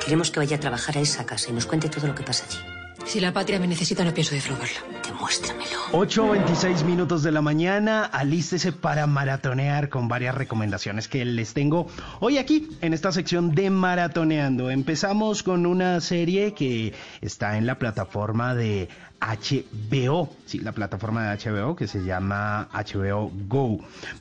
Queremos 0.04 0.32
que 0.32 0.40
vaya 0.40 0.56
a 0.56 0.60
trabajar 0.60 0.98
a 0.98 1.00
esa 1.00 1.24
casa 1.24 1.50
y 1.50 1.52
nos 1.52 1.64
cuente 1.66 1.88
todo 1.88 2.08
lo 2.08 2.16
que 2.16 2.24
pasa 2.24 2.44
allí. 2.48 2.58
Si 3.04 3.20
la 3.20 3.32
patria 3.32 3.58
me 3.58 3.66
necesita, 3.66 4.04
no 4.04 4.14
pienso 4.14 4.34
defraudarla. 4.34 4.80
Demuéstramelo. 5.06 5.78
8.26 5.92 6.84
minutos 6.84 7.22
de 7.22 7.32
la 7.32 7.42
mañana, 7.42 8.04
alístese 8.04 8.72
para 8.72 9.06
maratonear 9.06 9.88
con 9.90 10.08
varias 10.08 10.34
recomendaciones 10.34 11.08
que 11.08 11.24
les 11.24 11.52
tengo 11.52 11.86
hoy 12.20 12.38
aquí 12.38 12.68
en 12.80 12.94
esta 12.94 13.12
sección 13.12 13.54
de 13.54 13.68
Maratoneando. 13.68 14.70
Empezamos 14.70 15.42
con 15.42 15.66
una 15.66 16.00
serie 16.00 16.54
que 16.54 16.94
está 17.20 17.58
en 17.58 17.66
la 17.66 17.78
plataforma 17.78 18.54
de 18.54 18.88
HBO, 19.22 20.28
sí, 20.46 20.58
la 20.58 20.72
plataforma 20.72 21.30
de 21.30 21.38
HBO 21.38 21.76
que 21.76 21.86
se 21.86 22.02
llama 22.04 22.68
HBO 22.72 23.30
Go. 23.46 23.78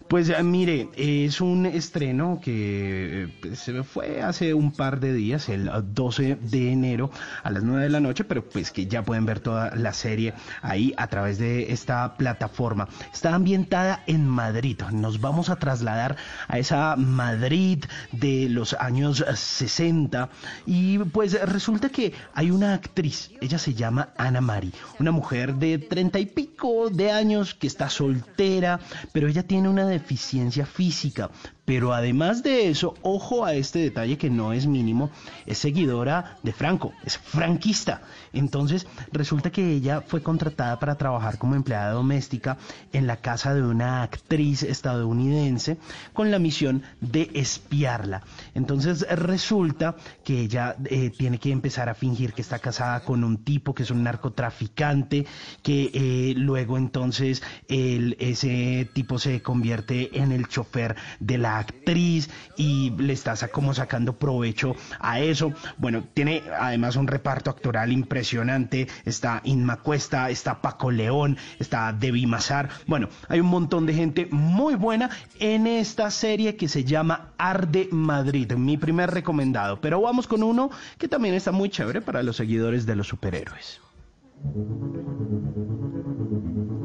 Pues 0.08 0.30
eh, 0.30 0.44
mire, 0.44 0.90
es 0.96 1.42
un 1.42 1.66
estreno 1.66 2.40
que 2.42 3.24
eh, 3.24 3.34
pues, 3.42 3.60
se 3.60 3.84
fue 3.84 4.22
hace 4.22 4.54
un 4.54 4.72
par 4.72 5.00
de 5.00 5.14
días, 5.14 5.50
el 5.50 5.68
eh, 5.68 5.72
12 5.84 6.38
de 6.42 6.72
enero 6.72 7.10
a 7.42 7.50
las 7.50 7.64
9 7.64 7.84
de 7.84 7.90
la 7.90 8.00
noche, 8.00 8.24
pero 8.24 8.48
pues 8.48 8.71
que 8.72 8.88
ya 8.88 9.04
pueden 9.04 9.26
ver 9.26 9.40
toda 9.40 9.76
la 9.76 9.94
serie 9.94 10.34
ahí 10.62 10.94
a 10.98 11.08
través 11.08 11.38
de 11.38 11.72
esta 11.72 12.16
plataforma. 12.16 12.88
Está 13.14 13.34
ambientada 13.36 14.04
en 14.08 14.28
Madrid. 14.28 14.82
Nos 14.92 15.20
vamos 15.22 15.50
a 15.50 15.58
trasladar 15.58 16.16
a 16.48 16.60
esa 16.60 16.96
Madrid 16.96 17.86
de 18.12 18.48
los 18.50 18.74
años 18.74 19.24
60 19.34 20.30
y 20.66 21.00
pues 21.00 21.40
resulta 21.48 21.90
que 21.90 22.14
hay 22.34 22.52
una 22.52 22.74
actriz, 22.74 23.32
ella 23.42 23.58
se 23.58 23.74
llama 23.74 24.10
Ana 24.18 24.42
Mari, 24.42 24.72
una 25.00 25.12
mujer 25.12 25.56
de 25.56 25.78
treinta 25.78 26.20
y 26.20 26.26
pico 26.26 26.90
de 26.90 27.12
años 27.12 27.54
que 27.56 27.68
está 27.68 27.90
soltera, 27.90 28.80
pero 29.12 29.28
ella 29.28 29.44
tiene 29.44 29.70
una 29.70 29.86
deficiencia 29.86 30.66
física. 30.66 31.30
Pero 31.66 31.94
además 31.94 32.42
de 32.42 32.70
eso, 32.70 32.96
ojo 33.04 33.46
a 33.46 33.54
este 33.54 33.80
detalle 33.80 34.18
que 34.18 34.30
no 34.30 34.52
es 34.52 34.66
mínimo, 34.66 35.12
es 35.46 35.60
seguidora 35.60 36.38
de 36.42 36.54
Franco, 36.54 36.92
es 37.06 37.18
franquista. 37.18 38.02
Entonces 38.34 38.88
resulta 39.12 39.52
que 39.52 39.74
ella 39.74 40.02
fue 40.02 40.24
contratada 40.24 40.80
para 40.80 40.96
trabajar 40.96 41.38
como 41.38 41.56
empleada 41.56 41.92
doméstica 41.92 42.58
en 42.94 43.06
la 43.06 43.18
casa 43.18 43.54
de 43.54 43.62
una 43.62 44.02
actriz 44.02 44.64
estadounidense 44.64 45.78
con 46.14 46.32
la 46.32 46.40
misión 46.40 46.82
de 47.00 47.30
espiarla. 47.36 48.24
Entonces 48.56 49.06
resulta 49.10 49.96
que 50.24 50.42
ella 50.42 50.76
eh, 50.86 51.12
tiene 51.16 51.38
que 51.38 51.52
empezar 51.52 51.90
a 51.90 51.94
fingir 51.94 52.34
que 52.34 52.42
está 52.42 52.58
casada 52.60 53.02
con 53.02 53.24
un 53.24 53.44
tipo 53.44 53.76
que 53.76 53.84
es 53.84 53.92
un 53.92 54.04
narcotraficante, 54.04 55.28
que 55.62 55.92
eh, 55.94 56.34
luego 56.36 56.78
entonces 56.78 57.44
ese 57.68 58.90
tipo 58.94 59.20
se 59.20 59.42
convierte 59.42 60.20
en 60.20 60.32
el 60.32 60.48
chofer 60.48 60.96
de 61.20 61.38
la 61.38 61.51
actriz 61.60 62.30
y 62.58 62.92
le 62.92 63.14
está 63.14 63.36
como 63.50 63.74
sacando 63.74 64.14
provecho 64.14 64.76
a 65.00 65.20
eso. 65.20 65.54
Bueno, 65.78 66.04
tiene 66.14 66.44
además 66.60 66.96
un 66.96 67.08
reparto 67.08 67.50
actoral 67.50 67.92
impresionante. 67.92 68.88
Está 69.06 69.42
Inma 69.44 69.78
Cuesta, 69.78 70.30
está 70.30 70.62
Paco 70.62 70.92
León, 70.92 71.38
está 71.60 71.94
Debbie 71.94 72.28
Mazar. 72.28 72.70
Bueno, 72.88 73.10
hay 73.28 73.40
un 73.40 73.48
montón 73.48 73.86
de 73.86 73.94
gente 73.94 74.28
muy 74.32 74.76
buena 74.76 75.10
en 75.40 75.68
esta 75.68 76.12
serie 76.12 76.56
que 76.56 76.68
se 76.68 76.84
llama 76.84 77.32
Arde 77.38 77.88
Madrid, 77.92 78.52
mi 78.54 78.78
primer 78.78 79.12
recomendado. 79.12 79.80
Pero 79.82 80.02
vamos 80.02 80.28
con 80.28 80.44
uno 80.44 80.70
que 80.98 81.08
también 81.08 81.36
está 81.36 81.52
muy 81.52 81.70
chévere 81.70 82.02
para 82.02 82.24
los 82.24 82.36
seguidores 82.36 82.86
de 82.86 82.96
los 82.96 83.08
superhéroes. 83.08 83.80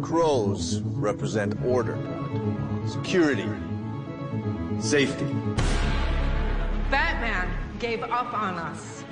Crows 0.03 0.83
represent 1.01 1.55
order, 1.67 1.97
security, 2.87 3.49
safety. 4.81 5.27
Batman 6.91 7.49
gave 7.79 8.03
up 8.03 8.33
on 8.35 8.55
us. 8.55 9.05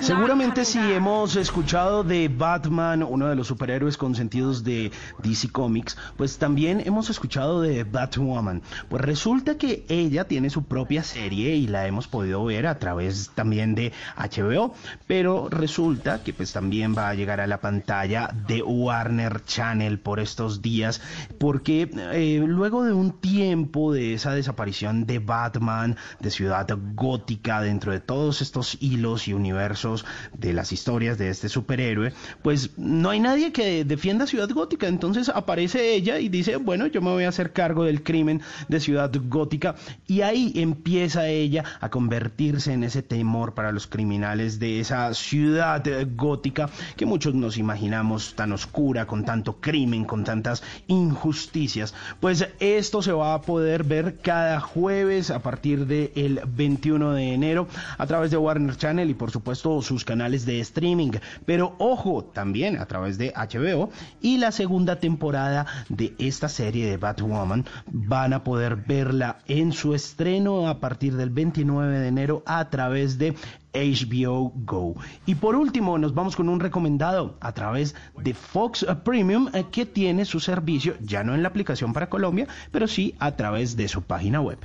Seguramente 0.00 0.64
si 0.64 0.78
hemos 0.78 1.36
escuchado 1.36 2.02
de 2.04 2.28
Batman, 2.28 3.02
uno 3.02 3.28
de 3.28 3.36
los 3.36 3.46
superhéroes 3.46 3.96
consentidos 3.96 4.64
de 4.64 4.90
DC 5.22 5.50
Comics, 5.50 5.96
pues 6.16 6.38
también 6.38 6.82
hemos 6.84 7.10
escuchado 7.10 7.60
de 7.60 7.84
Batwoman. 7.84 8.62
Pues 8.88 9.02
resulta 9.02 9.56
que 9.58 9.84
ella 9.88 10.24
tiene 10.24 10.50
su 10.50 10.64
propia 10.64 11.02
serie 11.02 11.56
y 11.56 11.66
la 11.66 11.86
hemos 11.86 12.08
podido 12.08 12.44
ver 12.44 12.66
a 12.66 12.78
través 12.78 13.30
también 13.34 13.74
de 13.74 13.92
HBO, 14.16 14.74
pero 15.06 15.48
resulta 15.50 16.22
que 16.22 16.32
pues 16.32 16.52
también 16.52 16.94
va 16.96 17.08
a 17.08 17.14
llegar 17.14 17.40
a 17.40 17.46
la 17.46 17.60
pantalla 17.60 18.30
de 18.46 18.62
Warner 18.62 19.44
Channel 19.44 19.98
por 19.98 20.20
estos 20.20 20.62
días, 20.62 21.00
porque 21.38 21.90
eh, 22.12 22.42
luego 22.46 22.84
de 22.84 22.92
un 22.92 23.12
tiempo 23.12 23.92
de 23.92 24.14
esa 24.14 24.34
desaparición 24.34 25.06
de 25.06 25.18
Batman, 25.18 25.96
de 26.20 26.30
Ciudad 26.30 26.66
Gótica, 26.94 27.60
dentro 27.60 27.92
de 27.92 28.00
todos 28.00 28.42
estos 28.42 28.78
hilos 28.80 29.28
y 29.28 29.34
universos 29.42 30.04
de 30.32 30.52
las 30.52 30.72
historias 30.72 31.18
de 31.18 31.28
este 31.28 31.48
superhéroe, 31.48 32.12
pues 32.42 32.70
no 32.78 33.10
hay 33.10 33.18
nadie 33.18 33.52
que 33.52 33.84
defienda 33.84 34.26
Ciudad 34.26 34.48
Gótica. 34.50 34.86
Entonces 34.86 35.28
aparece 35.28 35.94
ella 35.94 36.20
y 36.20 36.28
dice, 36.28 36.56
bueno, 36.56 36.86
yo 36.86 37.02
me 37.02 37.10
voy 37.10 37.24
a 37.24 37.28
hacer 37.28 37.52
cargo 37.52 37.84
del 37.84 38.02
crimen 38.04 38.40
de 38.68 38.78
Ciudad 38.78 39.10
Gótica. 39.28 39.74
Y 40.06 40.20
ahí 40.20 40.52
empieza 40.54 41.26
ella 41.26 41.64
a 41.80 41.90
convertirse 41.90 42.72
en 42.72 42.84
ese 42.84 43.02
temor 43.02 43.54
para 43.54 43.72
los 43.72 43.86
criminales 43.86 44.60
de 44.60 44.80
esa 44.80 45.12
ciudad 45.14 45.82
gótica 46.14 46.70
que 46.96 47.06
muchos 47.06 47.34
nos 47.34 47.58
imaginamos 47.58 48.34
tan 48.34 48.52
oscura, 48.52 49.06
con 49.06 49.24
tanto 49.24 49.60
crimen, 49.60 50.04
con 50.04 50.22
tantas 50.24 50.62
injusticias. 50.86 51.94
Pues 52.20 52.46
esto 52.60 53.02
se 53.02 53.12
va 53.12 53.34
a 53.34 53.40
poder 53.40 53.84
ver 53.84 54.18
cada 54.22 54.60
jueves 54.60 55.30
a 55.30 55.40
partir 55.40 55.86
del 55.86 56.40
21 56.46 57.12
de 57.12 57.34
enero 57.34 57.66
a 57.98 58.06
través 58.06 58.30
de 58.30 58.36
Warner 58.36 58.76
Channel 58.76 59.10
y 59.10 59.14
por 59.14 59.30
supuesto 59.32 59.82
sus 59.82 60.04
canales 60.04 60.46
de 60.46 60.60
streaming. 60.60 61.12
Pero 61.46 61.74
ojo, 61.78 62.24
también 62.24 62.78
a 62.78 62.86
través 62.86 63.18
de 63.18 63.32
HBO 63.34 63.90
y 64.20 64.38
la 64.38 64.52
segunda 64.52 65.00
temporada 65.00 65.66
de 65.88 66.14
esta 66.18 66.48
serie 66.48 66.88
de 66.88 66.96
Batwoman 66.96 67.64
van 67.86 68.32
a 68.32 68.44
poder 68.44 68.76
verla 68.76 69.38
en 69.46 69.72
su 69.72 69.94
estreno 69.94 70.68
a 70.68 70.80
partir 70.80 71.16
del 71.16 71.30
29 71.30 71.98
de 71.98 72.08
enero 72.08 72.42
a 72.46 72.68
través 72.70 73.18
de 73.18 73.34
HBO 73.74 74.52
Go. 74.54 74.94
Y 75.26 75.34
por 75.36 75.56
último, 75.56 75.98
nos 75.98 76.14
vamos 76.14 76.36
con 76.36 76.48
un 76.48 76.60
recomendado 76.60 77.36
a 77.40 77.52
través 77.52 77.94
de 78.18 78.34
Fox 78.34 78.86
Premium 79.04 79.48
eh, 79.54 79.64
que 79.70 79.86
tiene 79.86 80.24
su 80.24 80.40
servicio 80.40 80.94
ya 81.00 81.24
no 81.24 81.34
en 81.34 81.42
la 81.42 81.48
aplicación 81.48 81.92
para 81.92 82.08
Colombia, 82.08 82.46
pero 82.70 82.86
sí 82.86 83.14
a 83.18 83.36
través 83.36 83.76
de 83.76 83.88
su 83.88 84.02
página 84.02 84.40
web. 84.40 84.58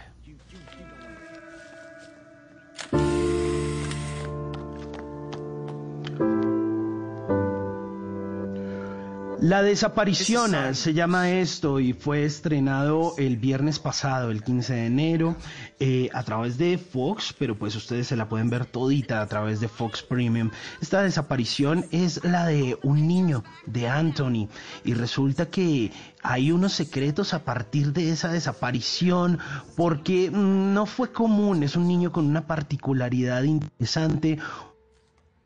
La 9.47 9.63
desaparición 9.63 10.53
eh, 10.55 10.75
se 10.75 10.93
llama 10.93 11.31
esto 11.31 11.79
y 11.79 11.93
fue 11.93 12.25
estrenado 12.25 13.13
el 13.17 13.37
viernes 13.37 13.79
pasado, 13.79 14.29
el 14.29 14.43
15 14.43 14.73
de 14.73 14.85
enero, 14.87 15.37
eh, 15.79 16.09
a 16.13 16.23
través 16.23 16.57
de 16.57 16.77
Fox, 16.77 17.33
pero 17.39 17.57
pues 17.57 17.73
ustedes 17.77 18.07
se 18.07 18.17
la 18.17 18.27
pueden 18.27 18.49
ver 18.49 18.65
todita 18.65 19.21
a 19.21 19.27
través 19.27 19.61
de 19.61 19.69
Fox 19.69 20.03
Premium. 20.03 20.51
Esta 20.81 21.01
desaparición 21.01 21.85
es 21.91 22.25
la 22.25 22.45
de 22.45 22.77
un 22.83 23.07
niño, 23.07 23.45
de 23.65 23.87
Anthony, 23.87 24.49
y 24.83 24.95
resulta 24.95 25.45
que 25.45 25.93
hay 26.23 26.51
unos 26.51 26.73
secretos 26.73 27.33
a 27.33 27.45
partir 27.45 27.93
de 27.93 28.11
esa 28.11 28.27
desaparición, 28.27 29.39
porque 29.77 30.29
mm, 30.29 30.73
no 30.73 30.85
fue 30.85 31.13
común, 31.13 31.63
es 31.63 31.77
un 31.77 31.87
niño 31.87 32.11
con 32.11 32.25
una 32.25 32.47
particularidad 32.47 33.43
interesante, 33.43 34.39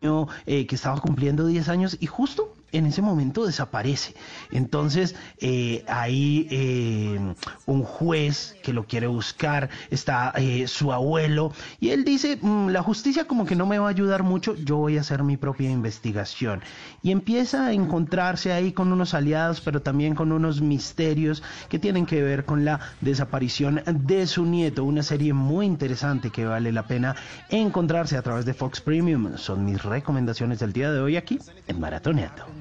niño, 0.01 0.27
eh, 0.47 0.65
que 0.65 0.73
estaba 0.73 0.99
cumpliendo 0.99 1.45
10 1.45 1.69
años 1.69 1.97
y 1.99 2.07
justo 2.07 2.55
en 2.71 2.85
ese 2.85 3.01
momento 3.01 3.45
desaparece. 3.45 4.15
Entonces 4.51 5.15
eh, 5.39 5.83
hay 5.87 6.47
eh, 6.51 7.19
un 7.65 7.83
juez 7.83 8.55
que 8.63 8.73
lo 8.73 8.85
quiere 8.85 9.07
buscar, 9.07 9.69
está 9.89 10.33
eh, 10.35 10.67
su 10.67 10.91
abuelo 10.93 11.51
y 11.79 11.89
él 11.89 12.03
dice, 12.03 12.37
"Mm, 12.41 12.69
la 12.69 12.83
justicia 12.83 13.25
como 13.25 13.45
que 13.45 13.55
no 13.55 13.65
me 13.65 13.79
va 13.79 13.87
a 13.87 13.91
ayudar 13.91 14.23
mucho, 14.23 14.55
yo 14.55 14.77
voy 14.77 14.97
a 14.97 15.01
hacer 15.01 15.23
mi 15.23 15.37
propia 15.37 15.69
investigación. 15.69 16.61
Y 17.03 17.11
empieza 17.11 17.67
a 17.67 17.73
encontrarse 17.73 18.53
ahí 18.53 18.71
con 18.71 18.91
unos 18.91 19.13
aliados, 19.13 19.61
pero 19.61 19.81
también 19.81 20.15
con 20.15 20.31
unos 20.31 20.61
misterios 20.61 21.43
que 21.69 21.79
tienen 21.79 22.05
que 22.05 22.21
ver 22.21 22.45
con 22.45 22.65
la 22.65 22.79
desaparición 23.01 23.81
de 23.85 24.27
su 24.27 24.45
nieto. 24.45 24.83
Una 24.83 25.03
serie 25.03 25.33
muy 25.33 25.65
interesante 25.65 26.29
que 26.29 26.45
vale 26.45 26.71
la 26.71 26.83
pena 26.87 27.15
encontrarse 27.49 28.17
a 28.17 28.21
través 28.21 28.45
de 28.45 28.53
Fox 28.53 28.81
Premium. 28.81 29.37
Son 29.37 29.65
mis 29.65 29.81
recomendaciones 29.83 30.59
del 30.59 30.73
día 30.73 30.91
de 30.91 30.99
hoy 30.99 31.17
aquí 31.17 31.39
en 31.67 31.79
Maratoneando. 31.79 32.60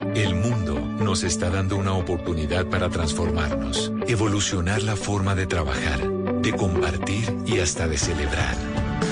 El 0.00 0.34
mundo 0.34 0.80
nos 0.80 1.22
está 1.22 1.50
dando 1.50 1.76
una 1.76 1.92
oportunidad 1.92 2.66
para 2.66 2.88
transformarnos, 2.88 3.92
evolucionar 4.06 4.82
la 4.82 4.96
forma 4.96 5.34
de 5.34 5.46
trabajar, 5.46 6.00
de 6.40 6.52
compartir 6.52 7.36
y 7.46 7.60
hasta 7.60 7.86
de 7.88 7.96
celebrar. 7.96 8.56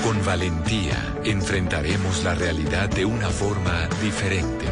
Con 0.03 0.23
valentía 0.25 0.97
enfrentaremos 1.23 2.23
la 2.23 2.35
realidad 2.35 2.89
de 2.89 3.05
una 3.05 3.29
forma 3.29 3.87
diferente, 4.01 4.65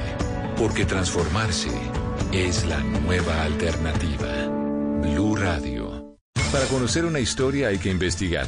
porque 0.57 0.85
transformarse 0.85 1.71
es 2.31 2.65
la 2.65 2.79
nueva 2.79 3.43
alternativa. 3.43 4.47
Blue 5.01 5.35
Radio. 5.35 6.17
Para 6.51 6.65
conocer 6.65 7.05
una 7.05 7.19
historia 7.19 7.69
hay 7.69 7.77
que 7.77 7.89
investigar, 7.89 8.47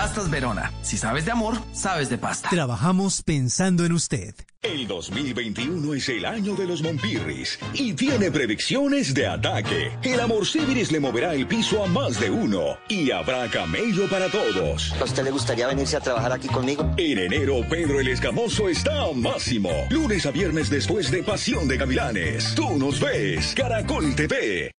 Pastas 0.00 0.30
Verona. 0.30 0.72
Si 0.80 0.96
sabes 0.96 1.26
de 1.26 1.32
amor, 1.32 1.58
sabes 1.72 2.08
de 2.08 2.16
pasta. 2.16 2.48
Trabajamos 2.48 3.22
pensando 3.22 3.84
en 3.84 3.92
usted. 3.92 4.34
El 4.62 4.88
2021 4.88 5.92
es 5.92 6.08
el 6.08 6.24
año 6.24 6.54
de 6.54 6.66
los 6.66 6.80
Monpirris 6.80 7.58
y 7.74 7.92
tiene 7.92 8.30
predicciones 8.30 9.12
de 9.12 9.26
ataque. 9.26 9.92
El 10.02 10.20
amor 10.20 10.46
Civiris 10.46 10.90
le 10.90 11.00
moverá 11.00 11.34
el 11.34 11.46
piso 11.46 11.84
a 11.84 11.86
más 11.86 12.18
de 12.18 12.30
uno 12.30 12.78
y 12.88 13.10
habrá 13.10 13.46
camello 13.50 14.08
para 14.08 14.30
todos. 14.30 14.90
¿A 14.98 15.04
usted 15.04 15.22
le 15.22 15.32
gustaría 15.32 15.66
venirse 15.66 15.98
a 15.98 16.00
trabajar 16.00 16.32
aquí 16.32 16.48
conmigo? 16.48 16.94
En 16.96 17.18
enero, 17.18 17.56
Pedro 17.68 18.00
el 18.00 18.08
Escamoso 18.08 18.70
está 18.70 19.02
a 19.02 19.12
máximo. 19.12 19.68
Lunes 19.90 20.24
a 20.24 20.30
viernes 20.30 20.70
después 20.70 21.10
de 21.10 21.22
Pasión 21.22 21.68
de 21.68 21.76
Gavilanes. 21.76 22.54
Tú 22.54 22.78
nos 22.78 22.98
ves, 23.00 23.52
Caracol 23.54 24.14
TV. 24.14 24.72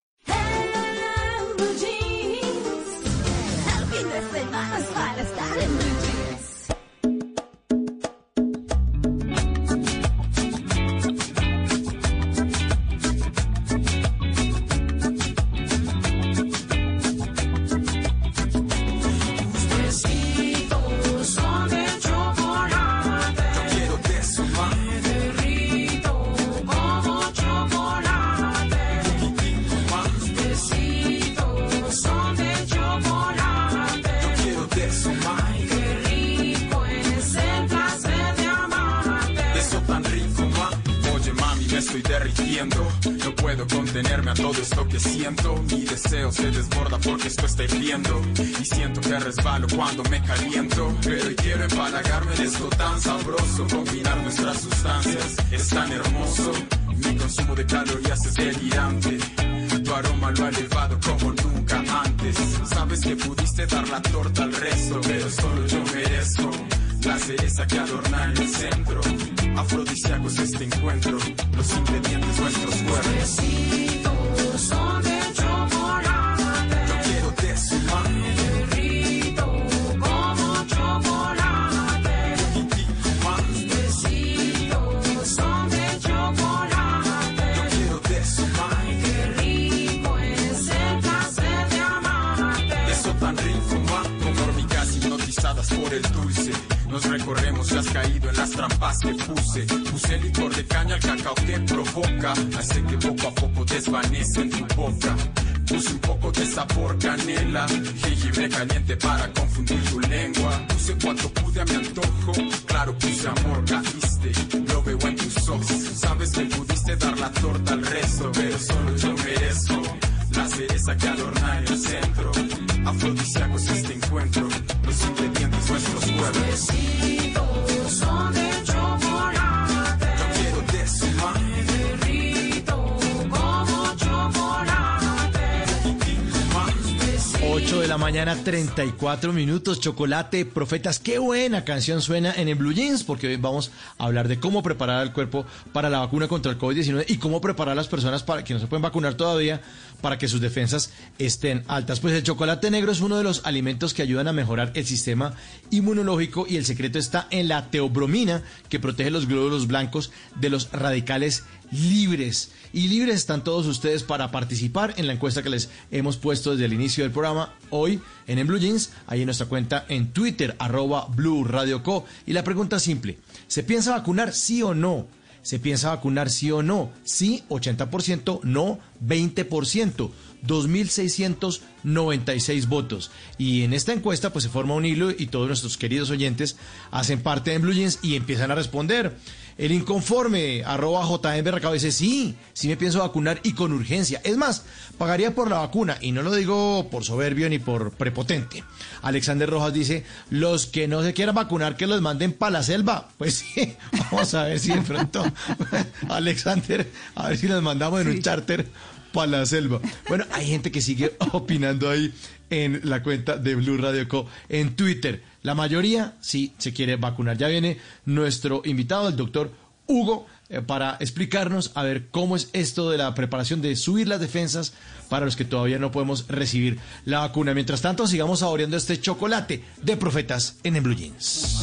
34 138.82 139.32
minutos. 139.32 139.80
Chocolate, 139.80 140.44
profetas. 140.44 140.98
Qué 140.98 141.20
buena 141.20 141.64
canción 141.64 142.02
suena 142.02 142.34
en 142.34 142.48
el 142.48 142.56
Blue 142.56 142.74
Jeans, 142.74 143.04
porque 143.04 143.28
hoy 143.28 143.36
vamos 143.36 143.70
a 144.00 144.06
hablar 144.06 144.28
de 144.28 144.40
cómo 144.40 144.64
preparar 144.64 144.98
al 144.98 145.14
cuerpo 145.14 145.46
para 145.72 145.88
la 145.92 146.00
vacuna 146.00 146.28
contra 146.28 146.52
el 146.52 146.58
COVID-19 146.58 147.06
y 147.08 147.18
cómo 147.18 147.42
preparar 147.42 147.74
a 147.74 147.76
las 147.76 147.88
personas 147.88 148.24
para 148.24 148.44
que 148.44 148.56
no 148.56 148.60
se 148.60 148.66
pueden 148.66 148.82
vacunar 148.82 149.14
todavía 149.14 149.62
para 150.02 150.18
que 150.18 150.28
sus 150.28 150.42
defensas 150.42 150.92
estén 151.20 151.64
altas. 151.68 152.00
Pues 152.00 152.16
el 152.16 152.24
chocolate 152.24 152.72
negro 152.72 152.92
es 152.92 153.02
uno 153.02 153.18
de 153.18 153.24
los 153.24 153.46
alimentos 153.46 153.94
que 153.94 154.02
ayudan 154.02 154.28
a 154.28 154.34
mejorar 154.34 154.72
el 154.74 154.86
sistema 154.88 155.36
inmunológico 155.70 156.48
y 156.50 156.58
el 156.58 156.66
secreto 156.66 156.98
está 156.98 157.28
en 157.30 157.50
la 157.50 157.70
teobromina 157.70 158.42
que 158.68 158.80
protege 158.80 159.12
los 159.12 159.28
glóbulos 159.28 159.68
blancos 159.68 160.12
de 160.38 160.50
los 160.50 160.72
radicales 160.72 161.44
libres. 161.72 162.52
Y 162.74 162.88
libres 162.88 163.16
están 163.16 163.44
todos 163.44 163.68
ustedes 163.68 164.04
para 164.04 164.32
participar 164.32 164.94
en 164.98 165.08
la 165.08 165.14
encuesta 165.14 165.44
que 165.44 165.50
les 165.50 165.70
hemos 165.92 166.18
puesto 166.18 166.52
desde 166.52 166.66
el 166.66 166.74
inicio 166.74 167.04
del 167.04 167.12
programa 167.12 167.54
hoy 167.70 168.00
en 168.28 168.40
En 168.40 168.48
Blue 168.48 168.60
Jeans, 168.60 168.92
ahí 169.08 169.22
en 169.22 169.26
nuestra 169.26 169.48
cuenta 169.48 169.86
en 169.90 170.14
Twitter, 170.14 170.56
arroba 170.60 171.08
Blue 171.10 171.44
Radio 171.44 171.84
Co. 171.84 172.06
Y 172.26 172.34
la 172.34 172.44
pregunta 172.44 172.78
es 172.78 172.84
simple, 172.84 173.18
¿se 173.48 173.64
piensa 173.64 173.92
vacunar 173.92 174.34
sí 174.34 174.64
o 174.64 174.74
no? 174.74 175.08
¿Se 175.42 175.60
piensa 175.60 175.90
vacunar 175.90 176.30
sí 176.30 176.52
o 176.52 176.62
no? 176.62 176.92
Sí, 177.04 177.44
80%, 177.50 178.42
no, 178.44 178.80
20%. 179.04 180.12
2.696 180.46 182.68
votos. 182.68 183.12
Y 183.38 183.64
en 183.64 183.74
esta 183.74 183.94
encuesta 183.94 184.32
pues 184.32 184.44
se 184.44 184.50
forma 184.50 184.74
un 184.74 184.86
hilo 184.86 185.12
y 185.12 185.28
todos 185.28 185.48
nuestros 185.48 185.78
queridos 185.78 186.10
oyentes 186.10 186.58
hacen 186.90 187.22
parte 187.22 187.52
de 187.52 187.60
Blue 187.60 187.74
Jeans 187.74 188.00
y 188.02 188.16
empiezan 188.16 188.50
a 188.52 188.56
responder. 188.56 189.16
El 189.58 189.72
inconforme, 189.72 190.64
arroba 190.66 191.06
JM 191.06 191.74
dice, 191.74 191.92
sí, 191.92 192.36
sí 192.54 192.68
me 192.68 192.78
pienso 192.78 193.00
vacunar 193.00 193.40
y 193.44 193.54
con 193.54 193.74
urgencia. 193.74 194.22
Es 194.24 194.38
más, 194.38 194.64
pagaría 194.98 195.36
por 195.36 195.50
la 195.50 195.60
vacuna 195.60 195.98
y 196.02 196.12
no 196.12 196.22
lo 196.22 196.34
digo 196.34 196.90
por 196.90 197.04
soberbio 197.04 197.50
ni 197.50 197.60
por 197.60 197.92
prepotente. 197.92 198.64
Alexander 199.02 199.50
Rojas 199.50 199.74
dice, 199.74 200.04
los 200.30 200.66
que 200.66 200.88
no 200.88 201.04
se 201.04 201.14
quieran 201.14 201.36
vacunar 201.36 201.76
que 201.76 201.88
los 201.88 202.02
manden 202.02 202.34
para 202.34 202.52
la 202.52 202.64
selva. 202.64 203.10
Pues 203.18 203.36
sí, 203.36 203.76
vamos 204.12 204.34
a 204.34 204.44
ver 204.44 204.60
si 204.60 204.74
de 204.74 204.82
pronto, 204.82 205.24
Alexander, 206.10 206.90
a 207.16 207.30
ver 207.30 207.38
si 207.38 207.48
los 207.48 207.62
mandamos 207.62 208.02
en 208.02 208.10
un 208.10 208.22
charter 208.22 208.68
para 209.14 209.28
la 209.28 209.46
selva. 209.46 209.82
Bueno, 210.08 210.26
hay 210.32 210.48
gente 210.48 210.72
que 210.72 210.82
sigue 210.82 211.14
opinando 211.32 211.90
ahí 211.90 212.14
en 212.50 212.82
la 212.84 213.02
cuenta 213.02 213.38
de 213.38 213.56
Blue 213.56 213.78
Radio 213.78 214.08
Co. 214.08 214.28
en 214.50 214.76
Twitter. 214.76 215.24
La 215.44 215.56
mayoría 215.56 216.16
sí 216.22 216.54
se 216.58 216.74
quiere 216.74 216.98
vacunar. 216.98 217.38
Ya 217.38 217.48
viene 217.48 217.78
nuestro 218.06 218.62
invitado, 218.66 219.08
el 219.08 219.16
doctor 219.16 219.52
Hugo, 219.88 220.28
eh, 220.50 220.62
para 220.62 220.98
explicarnos 221.00 221.72
a 221.76 221.84
ver 221.84 222.10
cómo 222.10 222.36
es 222.36 222.50
esto 222.54 222.90
de 222.90 222.98
la 222.98 223.14
preparación 223.16 223.62
de 223.62 223.76
subir 223.76 224.08
las 224.08 224.20
defensas 224.20 224.74
para 225.10 225.26
los 225.26 225.36
que 225.36 225.46
todavía 225.46 225.80
no 225.80 225.92
podemos 225.92 226.28
recibir 226.28 226.78
la 227.06 227.20
vacuna. 227.20 227.54
Mientras 227.54 227.82
tanto, 227.82 228.06
sigamos 228.06 228.40
saboreando 228.40 228.78
este 228.78 229.00
chocolate 229.00 229.64
de 229.82 229.98
profetas 229.98 230.58
en 230.64 230.76
el 230.76 230.82
Blue 230.82 230.96
Jeans. 230.96 231.62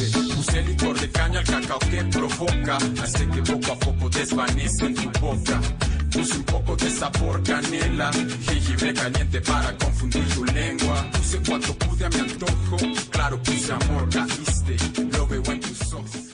Licor 0.67 0.99
de 0.99 1.09
caña 1.11 1.39
al 1.39 1.45
cacao 1.45 1.79
que 1.79 2.03
provoca, 2.05 2.77
hace 3.01 3.27
que 3.27 3.41
poco 3.41 3.71
a 3.71 3.79
poco 3.79 4.09
en 4.17 5.11
boca. 5.21 5.61
Puse 6.11 6.37
un 6.37 6.43
poco 6.43 6.75
de 6.75 6.89
sabor 6.89 7.41
canela, 7.43 8.11
jengibre 8.11 8.93
caliente 8.93 9.41
para 9.41 9.77
confundir 9.77 10.25
tu 10.33 10.43
lengua. 10.45 11.05
Puse 11.11 11.39
cuanto 11.47 11.73
pude 11.77 12.05
a 12.05 12.09
mi 12.09 12.19
antojo, 12.19 12.77
claro 13.11 13.41
puse 13.43 13.71
amor, 13.71 14.09
caíste, 14.09 14.75
lo 15.17 15.27
veo 15.27 15.43
en 15.45 15.59
tus 15.59 15.93
ojos. 15.93 16.29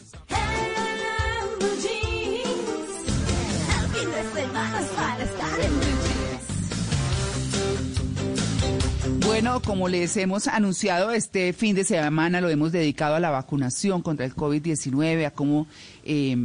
Bueno, 9.36 9.62
como 9.62 9.90
les 9.90 10.16
hemos 10.16 10.48
anunciado, 10.48 11.12
este 11.12 11.52
fin 11.52 11.76
de 11.76 11.84
semana 11.84 12.40
lo 12.40 12.48
hemos 12.48 12.72
dedicado 12.72 13.16
a 13.16 13.20
la 13.20 13.32
vacunación 13.32 14.02
contra 14.02 14.26
el 14.26 14.34
COVID-19, 14.34 15.26
a 15.26 15.32
cómo, 15.32 15.68
eh, 16.06 16.38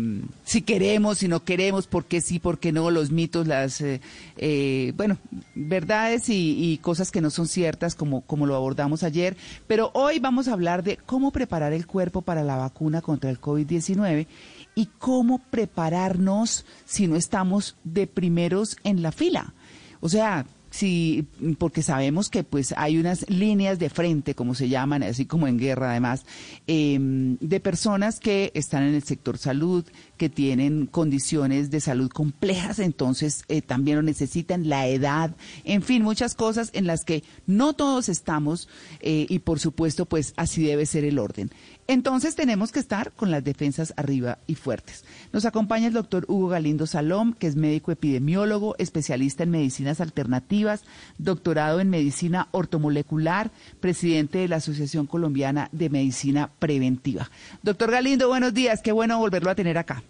si 0.43 0.63
queremos, 0.63 1.19
si 1.19 1.29
no 1.29 1.45
queremos, 1.45 1.87
por 1.87 2.07
qué 2.07 2.21
sí, 2.21 2.41
por 2.41 2.59
qué 2.59 2.73
no, 2.73 2.91
los 2.91 3.13
mitos, 3.13 3.47
las, 3.47 3.81
eh, 3.81 4.01
eh, 4.39 4.93
bueno, 4.97 5.19
verdades 5.55 6.29
y, 6.31 6.73
y 6.73 6.79
cosas 6.79 7.13
que 7.13 7.21
no 7.21 7.31
son 7.31 7.47
ciertas, 7.47 7.95
como, 7.95 8.23
como 8.23 8.45
lo 8.45 8.57
abordamos 8.57 9.05
ayer. 9.05 9.37
Pero 9.69 9.93
hoy 9.95 10.19
vamos 10.19 10.49
a 10.49 10.55
hablar 10.55 10.83
de 10.83 10.97
cómo 10.97 11.31
preparar 11.31 11.73
el 11.73 11.87
cuerpo 11.87 12.23
para 12.23 12.43
la 12.43 12.57
vacuna 12.57 13.03
contra 13.03 13.31
el 13.31 13.41
COVID-19 13.41 14.27
y 14.75 14.87
cómo 14.99 15.39
prepararnos 15.39 16.67
si 16.87 17.07
no 17.07 17.15
estamos 17.15 17.77
de 17.85 18.09
primeros 18.09 18.77
en 18.83 19.01
la 19.01 19.13
fila. 19.13 19.55
O 20.01 20.09
sea, 20.09 20.45
sí, 20.71 21.27
porque 21.59 21.83
sabemos 21.83 22.31
que 22.31 22.45
pues 22.45 22.75
hay 22.77 22.99
unas 22.99 23.29
líneas 23.29 23.79
de 23.79 23.91
frente, 23.91 24.35
como 24.35 24.55
se 24.55 24.69
llaman, 24.69 25.03
así 25.03 25.27
como 25.27 25.47
en 25.47 25.59
guerra 25.59 25.91
además, 25.91 26.25
eh, 26.67 26.99
de 26.99 27.61
personas 27.61 28.21
que 28.21 28.53
están 28.55 28.85
en 28.85 28.95
el 28.95 29.03
sector 29.03 29.39
salud, 29.39 29.85
que 30.21 30.29
tienen 30.29 30.85
condiciones 30.85 31.71
de 31.71 31.81
salud 31.81 32.11
complejas, 32.11 32.79
entonces 32.79 33.43
eh, 33.49 33.63
también 33.63 33.97
lo 33.97 34.03
necesitan, 34.03 34.69
la 34.69 34.87
edad, 34.87 35.35
en 35.65 35.81
fin, 35.81 36.03
muchas 36.03 36.35
cosas 36.35 36.69
en 36.75 36.87
las 36.87 37.07
que 37.07 37.25
no 37.47 37.73
todos 37.73 38.11
estamos 38.11 38.69
eh, 39.01 39.25
y 39.31 39.39
por 39.39 39.61
supuesto 39.61 40.05
pues 40.05 40.35
así 40.37 40.63
debe 40.63 40.85
ser 40.85 41.05
el 41.05 41.19
orden. 41.19 41.51
Entonces 41.87 42.35
tenemos 42.35 42.71
que 42.71 42.81
estar 42.81 43.13
con 43.13 43.31
las 43.31 43.43
defensas 43.43 43.95
arriba 43.97 44.37
y 44.47 44.57
fuertes. 44.57 45.07
Nos 45.33 45.47
acompaña 45.47 45.87
el 45.87 45.95
doctor 45.95 46.27
Hugo 46.29 46.49
Galindo 46.49 46.87
Salom, 46.87 47.33
que 47.33 47.47
es 47.47 47.57
médico 47.57 47.91
epidemiólogo, 47.91 48.77
especialista 48.77 49.45
en 49.45 49.51
medicinas 49.51 50.03
alternativas, 50.03 50.85
doctorado 51.17 51.81
en 51.81 51.89
medicina 51.89 52.49
ortomolecular, 52.51 53.51
presidente 53.81 54.37
de 54.37 54.49
la 54.49 54.57
Asociación 54.57 55.07
Colombiana 55.07 55.71
de 55.73 55.89
Medicina 55.89 56.51
Preventiva. 56.59 57.31
Doctor 57.63 57.91
Galindo, 57.91 58.29
buenos 58.29 58.53
días, 58.53 58.83
qué 58.83 58.93
bueno 58.93 59.19
volverlo 59.19 59.51
a 59.51 59.55
tener 59.55 59.79
acá. 59.79 60.05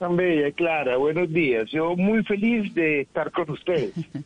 Tan 0.00 0.16
bella, 0.16 0.50
Clara, 0.52 0.96
buenos 0.96 1.30
días. 1.30 1.68
Yo 1.70 1.94
muy 1.94 2.24
feliz 2.24 2.74
de 2.74 3.02
estar 3.02 3.30
con 3.30 3.50
ustedes. 3.50 3.92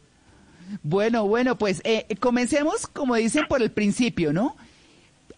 Bueno, 0.82 1.26
bueno, 1.26 1.58
pues 1.58 1.82
eh, 1.84 2.06
comencemos, 2.20 2.86
como 2.86 3.14
dicen, 3.16 3.44
por 3.50 3.60
el 3.60 3.70
principio, 3.70 4.32
¿no? 4.32 4.56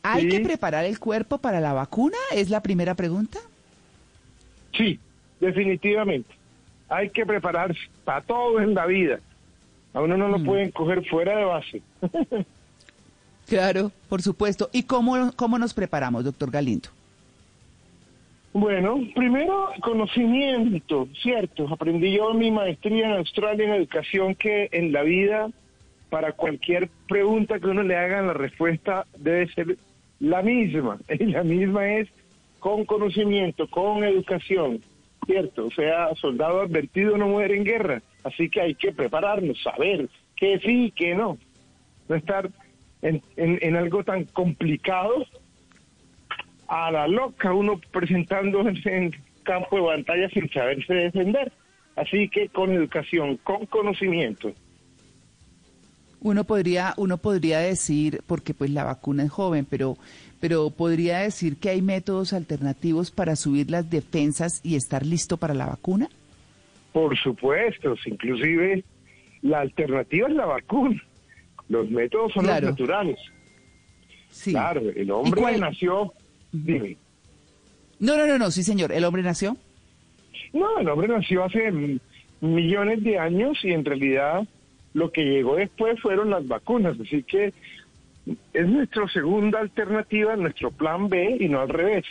¿Hay 0.04 0.22
Sí. 0.22 0.28
que 0.28 0.40
preparar 0.40 0.84
el 0.84 1.00
cuerpo 1.00 1.38
para 1.38 1.60
la 1.60 1.72
vacuna? 1.72 2.16
Es 2.32 2.48
la 2.48 2.62
primera 2.62 2.94
pregunta. 2.94 3.40
Sí, 4.76 5.00
definitivamente. 5.40 6.32
Hay 6.88 7.10
que 7.10 7.26
prepararse 7.26 7.80
para 8.04 8.20
todo 8.20 8.60
en 8.60 8.72
la 8.74 8.86
vida. 8.86 9.18
A 9.94 10.00
uno 10.00 10.16
no 10.16 10.28
lo 10.28 10.42
pueden 10.44 10.70
coger 10.70 11.04
fuera 11.06 11.36
de 11.36 11.44
base. 11.44 11.82
Claro, 13.48 13.90
por 14.08 14.22
supuesto. 14.22 14.70
¿Y 14.72 14.84
cómo, 14.84 15.32
cómo 15.34 15.58
nos 15.58 15.74
preparamos, 15.74 16.24
doctor 16.24 16.50
Galindo? 16.52 16.88
Bueno, 18.52 19.00
primero 19.14 19.70
conocimiento, 19.82 21.08
cierto. 21.22 21.68
Aprendí 21.70 22.16
yo 22.16 22.32
mi 22.32 22.50
maestría 22.50 23.06
en 23.06 23.16
Australia 23.16 23.66
en 23.66 23.74
educación 23.74 24.34
que 24.34 24.68
en 24.72 24.92
la 24.92 25.02
vida, 25.02 25.50
para 26.08 26.32
cualquier 26.32 26.88
pregunta 27.06 27.60
que 27.60 27.66
uno 27.66 27.82
le 27.82 27.96
haga, 27.96 28.22
la 28.22 28.32
respuesta 28.32 29.06
debe 29.18 29.48
ser 29.52 29.76
la 30.20 30.42
misma. 30.42 30.98
Y 31.08 31.26
la 31.26 31.44
misma 31.44 31.86
es 31.96 32.08
con 32.58 32.86
conocimiento, 32.86 33.68
con 33.68 34.04
educación, 34.04 34.80
cierto. 35.26 35.66
O 35.66 35.70
sea, 35.70 36.14
soldado 36.14 36.62
advertido 36.62 37.18
no 37.18 37.28
muere 37.28 37.56
en 37.56 37.64
guerra. 37.64 38.02
Así 38.24 38.48
que 38.48 38.62
hay 38.62 38.74
que 38.74 38.92
prepararnos, 38.92 39.62
saber 39.62 40.08
qué 40.34 40.58
sí 40.60 40.86
y 40.86 40.90
qué 40.92 41.14
no. 41.14 41.36
No 42.08 42.16
estar 42.16 42.50
en 43.02 43.76
algo 43.76 44.02
tan 44.02 44.24
complicado 44.24 45.26
a 46.68 46.90
la 46.90 47.06
loca, 47.08 47.52
uno 47.52 47.80
presentándose 47.92 48.96
en 48.96 49.12
campo 49.42 49.76
de 49.76 49.82
batalla 49.82 50.28
sin 50.30 50.48
saberse 50.50 50.92
defender. 50.94 51.52
Así 51.96 52.28
que 52.28 52.48
con 52.48 52.72
educación, 52.72 53.38
con 53.38 53.64
conocimiento. 53.66 54.52
Uno 56.20 56.44
podría, 56.44 56.94
uno 56.96 57.18
podría 57.18 57.58
decir, 57.60 58.20
porque 58.26 58.52
pues 58.54 58.70
la 58.70 58.84
vacuna 58.84 59.22
es 59.24 59.30
joven, 59.30 59.66
pero, 59.68 59.96
pero 60.40 60.70
podría 60.70 61.18
decir 61.18 61.56
que 61.56 61.68
hay 61.70 61.82
métodos 61.82 62.32
alternativos 62.32 63.10
para 63.10 63.36
subir 63.36 63.70
las 63.70 63.88
defensas 63.90 64.60
y 64.64 64.74
estar 64.76 65.06
listo 65.06 65.36
para 65.36 65.54
la 65.54 65.66
vacuna. 65.66 66.08
Por 66.92 67.16
supuesto, 67.18 67.94
inclusive 68.06 68.82
la 69.42 69.60
alternativa 69.60 70.28
es 70.28 70.34
la 70.34 70.46
vacuna. 70.46 71.00
Los 71.68 71.90
métodos 71.90 72.32
son 72.32 72.44
Claro. 72.44 72.68
los 72.68 72.70
naturales. 72.78 73.18
Sí. 74.30 74.50
Claro, 74.50 74.80
el 74.80 75.06
¿Y 75.06 75.10
hombre 75.10 75.58
nació... 75.58 76.12
Dime. 76.64 76.96
No, 77.98 78.16
no, 78.16 78.26
no, 78.26 78.38
no, 78.38 78.50
sí, 78.50 78.62
señor. 78.62 78.92
¿El 78.92 79.04
hombre 79.04 79.22
nació? 79.22 79.56
No, 80.52 80.78
el 80.78 80.88
hombre 80.88 81.08
nació 81.08 81.44
hace 81.44 81.98
millones 82.40 83.02
de 83.02 83.18
años 83.18 83.58
y 83.62 83.72
en 83.72 83.84
realidad 83.84 84.46
lo 84.94 85.10
que 85.12 85.22
llegó 85.22 85.56
después 85.56 86.00
fueron 86.00 86.30
las 86.30 86.46
vacunas. 86.46 86.96
Así 87.00 87.22
que 87.22 87.52
es 88.52 88.66
nuestra 88.66 89.08
segunda 89.08 89.60
alternativa, 89.60 90.36
nuestro 90.36 90.70
plan 90.70 91.08
B 91.08 91.36
y 91.40 91.48
no 91.48 91.60
al 91.60 91.68
revés. 91.68 92.04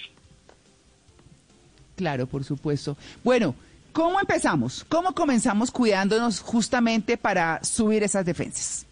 Claro, 1.95 2.27
por 2.27 2.43
supuesto. 2.43 2.97
Bueno, 3.23 3.55
¿cómo 3.91 4.19
empezamos? 4.19 4.85
¿Cómo 4.89 5.13
comenzamos 5.13 5.71
cuidándonos 5.71 6.39
justamente 6.41 7.17
para 7.17 7.63
subir 7.63 8.03
esas 8.03 8.25
defensas? 8.25 8.85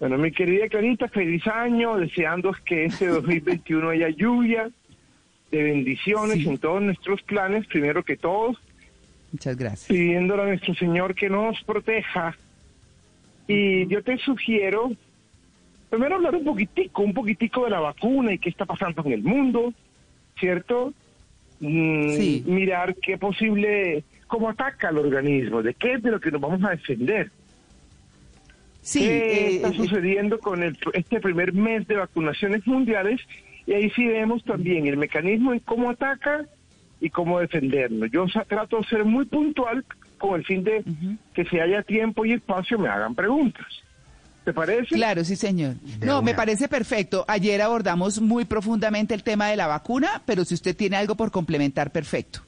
Bueno, 0.00 0.16
mi 0.16 0.30
querida 0.30 0.68
Clarita, 0.68 1.08
feliz 1.08 1.44
año, 1.46 1.96
deseando 1.96 2.54
que 2.64 2.84
este 2.84 3.08
2021 3.08 3.90
haya 3.90 4.08
lluvia, 4.10 4.70
de 5.50 5.62
bendiciones 5.62 6.46
en 6.46 6.58
todos 6.58 6.82
nuestros 6.82 7.22
planes, 7.22 7.66
primero 7.66 8.04
que 8.04 8.16
todo, 8.16 8.54
Muchas 9.32 9.56
gracias. 9.56 9.88
pidiéndole 9.88 10.42
a 10.42 10.46
nuestro 10.46 10.74
Señor 10.74 11.14
que 11.14 11.28
nos 11.28 11.60
proteja. 11.64 12.36
Y 13.48 13.86
yo 13.88 14.02
te 14.02 14.18
sugiero, 14.18 14.90
primero 15.90 16.16
hablar 16.16 16.36
un 16.36 16.44
poquitico, 16.44 17.02
un 17.02 17.14
poquitico 17.14 17.64
de 17.64 17.70
la 17.70 17.80
vacuna 17.80 18.32
y 18.34 18.38
qué 18.38 18.50
está 18.50 18.66
pasando 18.66 19.02
en 19.04 19.12
el 19.12 19.22
mundo, 19.22 19.72
¿cierto? 20.38 20.92
Mm, 21.60 22.10
Sí. 22.10 22.44
Mirar 22.46 22.94
qué 22.96 23.18
posible, 23.18 24.04
cómo 24.28 24.48
ataca 24.50 24.88
al 24.90 24.98
organismo, 24.98 25.62
de 25.62 25.74
qué 25.74 25.94
es 25.94 26.02
de 26.02 26.10
lo 26.12 26.20
que 26.20 26.30
nos 26.30 26.40
vamos 26.40 26.62
a 26.62 26.70
defender. 26.70 27.30
Sí, 28.88 29.00
¿Qué 29.00 29.18
eh, 29.18 29.56
está 29.56 29.68
eh, 29.68 29.74
sucediendo 29.76 30.38
con 30.38 30.62
el- 30.62 30.78
este 30.94 31.20
primer 31.20 31.52
mes 31.52 31.86
de 31.86 31.96
vacunaciones 31.96 32.66
mundiales? 32.66 33.20
Y 33.66 33.74
ahí 33.74 33.90
sí 33.90 34.06
vemos 34.06 34.42
también 34.44 34.86
el 34.86 34.96
mecanismo 34.96 35.52
en 35.52 35.58
cómo 35.58 35.90
ataca 35.90 36.46
y 36.98 37.10
cómo 37.10 37.38
defendernos. 37.38 38.10
Yo 38.10 38.24
trato 38.48 38.78
de 38.78 38.84
ser 38.84 39.04
muy 39.04 39.26
puntual 39.26 39.84
con 40.16 40.40
el 40.40 40.46
fin 40.46 40.64
de 40.64 40.82
que 41.34 41.44
si 41.44 41.60
haya 41.60 41.82
tiempo 41.82 42.24
y 42.24 42.32
espacio 42.32 42.78
me 42.78 42.88
hagan 42.88 43.14
preguntas. 43.14 43.66
¿Te 44.46 44.54
parece? 44.54 44.94
Claro, 44.94 45.22
sí, 45.22 45.36
señor. 45.36 45.74
No, 46.00 46.22
me 46.22 46.32
parece 46.32 46.66
perfecto. 46.66 47.26
Ayer 47.28 47.60
abordamos 47.60 48.22
muy 48.22 48.46
profundamente 48.46 49.12
el 49.12 49.22
tema 49.22 49.48
de 49.48 49.56
la 49.56 49.66
vacuna, 49.66 50.22
pero 50.24 50.46
si 50.46 50.54
usted 50.54 50.74
tiene 50.74 50.96
algo 50.96 51.14
por 51.14 51.30
complementar, 51.30 51.92
perfecto. 51.92 52.40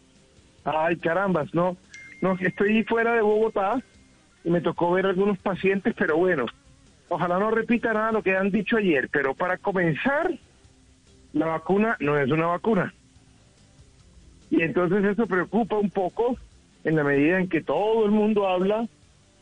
Ay, 0.65 0.97
carambas, 0.97 1.53
no. 1.53 1.77
No, 2.23 2.35
estoy 2.41 2.83
fuera 2.85 3.12
de 3.12 3.21
Bogotá 3.21 3.83
y 4.45 4.51
me 4.51 4.61
tocó 4.61 4.93
ver 4.93 5.07
algunos 5.07 5.39
pacientes, 5.39 5.95
pero 5.97 6.17
bueno, 6.17 6.47
ojalá 7.09 7.39
no 7.39 7.51
repita 7.51 7.93
nada 7.93 8.12
lo 8.12 8.23
que 8.23 8.37
han 8.37 8.51
dicho 8.51 8.77
ayer. 8.77 9.09
Pero 9.11 9.35
para 9.35 9.59
comenzar, 9.59 10.31
la 11.33 11.47
vacuna 11.47 11.97
no 12.01 12.19
es 12.19 12.31
una 12.31 12.47
vacuna. 12.47 12.95
Y 14.51 14.62
entonces 14.62 15.05
eso 15.05 15.27
preocupa 15.27 15.77
un 15.77 15.91
poco 15.91 16.37
en 16.85 16.97
la 16.97 17.05
medida 17.05 17.39
en 17.39 17.49
que 17.49 17.61
todo 17.61 18.05
el 18.05 18.11
mundo 18.11 18.49
habla 18.49 18.87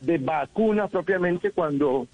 de 0.00 0.18
vacuna 0.18 0.88
propiamente 0.88 1.50
cuando 1.50 2.06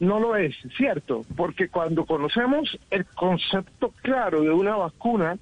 no 0.00 0.20
lo 0.20 0.36
es, 0.36 0.54
¿cierto? 0.76 1.24
Porque 1.36 1.68
cuando 1.68 2.04
conocemos 2.04 2.78
el 2.90 3.04
concepto 3.06 3.92
claro 4.02 4.42
de 4.42 4.50
una 4.50 4.76
vacuna 4.76 5.38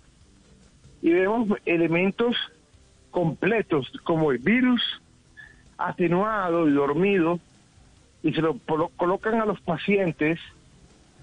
y 1.02 1.10
vemos 1.10 1.48
elementos 1.66 2.36
completos 3.10 3.92
como 4.04 4.30
el 4.32 4.38
virus 4.38 4.82
atenuado 5.78 6.68
y 6.68 6.72
dormido 6.72 7.40
y 8.22 8.32
se 8.32 8.40
lo 8.40 8.58
colocan 8.96 9.40
a 9.40 9.46
los 9.46 9.60
pacientes 9.60 10.40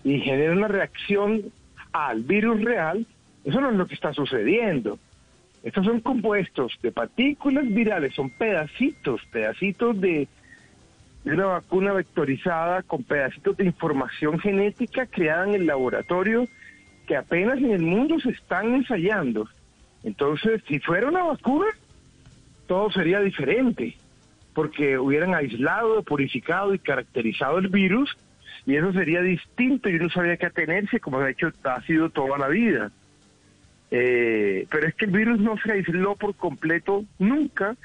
y 0.03 0.19
generan 0.19 0.59
una 0.59 0.67
reacción 0.67 1.43
al 1.91 2.23
virus 2.23 2.61
real, 2.61 3.05
eso 3.43 3.61
no 3.61 3.69
es 3.69 3.75
lo 3.75 3.87
que 3.87 3.95
está 3.95 4.13
sucediendo. 4.13 4.97
Estos 5.63 5.85
son 5.85 6.01
compuestos 6.01 6.77
de 6.81 6.91
partículas 6.91 7.65
virales, 7.67 8.13
son 8.13 8.29
pedacitos, 8.29 9.21
pedacitos 9.31 9.99
de, 9.99 10.27
de 11.23 11.33
una 11.33 11.45
vacuna 11.45 11.93
vectorizada 11.93 12.83
con 12.83 13.03
pedacitos 13.03 13.55
de 13.57 13.65
información 13.65 14.39
genética 14.39 15.05
creada 15.05 15.47
en 15.47 15.55
el 15.55 15.65
laboratorio 15.65 16.47
que 17.07 17.15
apenas 17.15 17.59
en 17.59 17.71
el 17.71 17.81
mundo 17.81 18.19
se 18.19 18.31
están 18.31 18.73
ensayando. 18.75 19.47
Entonces, 20.03 20.61
si 20.67 20.79
fuera 20.79 21.07
una 21.07 21.23
vacuna, 21.23 21.67
todo 22.67 22.91
sería 22.91 23.21
diferente, 23.21 23.95
porque 24.53 24.97
hubieran 24.97 25.33
aislado, 25.35 26.03
purificado 26.03 26.73
y 26.73 26.79
caracterizado 26.79 27.59
el 27.59 27.69
virus, 27.69 28.15
y 28.65 28.75
eso 28.75 28.93
sería 28.93 29.21
distinto 29.21 29.89
y 29.89 29.95
uno 29.95 30.09
sabría 30.09 30.37
qué 30.37 30.45
atenerse, 30.45 30.99
como 30.99 31.19
de 31.19 31.31
hecho 31.31 31.51
ha 31.63 31.81
sido 31.81 32.09
toda 32.09 32.37
la 32.37 32.47
vida. 32.47 32.91
Eh, 33.91 34.65
pero 34.71 34.87
es 34.87 34.95
que 34.95 35.05
el 35.05 35.11
virus 35.11 35.39
no 35.39 35.55
se 35.57 35.71
aisló 35.71 36.15
por 36.15 36.35
completo 36.35 37.05
nunca 37.19 37.75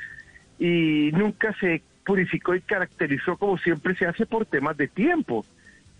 y 0.58 1.10
nunca 1.12 1.54
se 1.60 1.82
purificó 2.04 2.54
y 2.54 2.62
caracterizó 2.62 3.36
como 3.36 3.58
siempre 3.58 3.94
se 3.94 4.06
hace 4.06 4.24
por 4.24 4.46
temas 4.46 4.76
de 4.76 4.88
tiempo. 4.88 5.44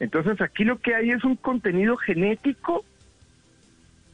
Entonces 0.00 0.40
aquí 0.40 0.64
lo 0.64 0.78
que 0.78 0.94
hay 0.94 1.10
es 1.10 1.24
un 1.24 1.36
contenido 1.36 1.96
genético 1.96 2.84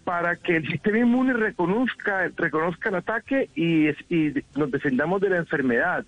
para 0.03 0.37
que 0.37 0.57
el 0.57 0.67
sistema 0.69 0.99
inmune 0.99 1.35
reconozca, 1.35 2.31
reconozca 2.37 2.89
el 2.89 2.97
ataque 2.97 3.49
y 3.55 3.89
nos 4.57 4.71
defendamos 4.71 5.21
de 5.21 5.31
la 5.31 5.37
enfermedad. 5.39 6.05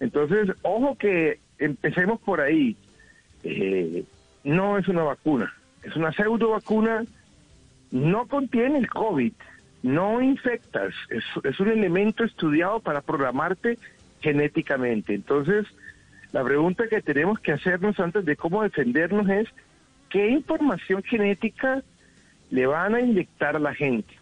Entonces, 0.00 0.54
ojo 0.62 0.96
que 0.96 1.40
empecemos 1.58 2.20
por 2.20 2.40
ahí. 2.40 2.76
Eh, 3.42 4.04
no 4.44 4.78
es 4.78 4.88
una 4.88 5.02
vacuna, 5.02 5.52
es 5.82 5.96
una 5.96 6.12
pseudo 6.12 6.50
vacuna, 6.50 7.04
no 7.90 8.26
contiene 8.26 8.78
el 8.78 8.88
COVID, 8.88 9.32
no 9.82 10.20
infectas, 10.20 10.94
es, 11.10 11.24
es 11.44 11.60
un 11.60 11.68
elemento 11.68 12.24
estudiado 12.24 12.80
para 12.80 13.00
programarte 13.00 13.78
genéticamente. 14.20 15.14
Entonces, 15.14 15.66
la 16.32 16.44
pregunta 16.44 16.88
que 16.88 17.02
tenemos 17.02 17.38
que 17.40 17.52
hacernos 17.52 17.98
antes 17.98 18.24
de 18.24 18.36
cómo 18.36 18.62
defendernos 18.62 19.28
es, 19.28 19.48
¿qué 20.10 20.28
información 20.28 21.02
genética 21.02 21.82
le 22.50 22.66
van 22.66 22.94
a 22.94 23.00
inyectar 23.00 23.56
a 23.56 23.60
la 23.60 23.74
gente? 23.74 24.14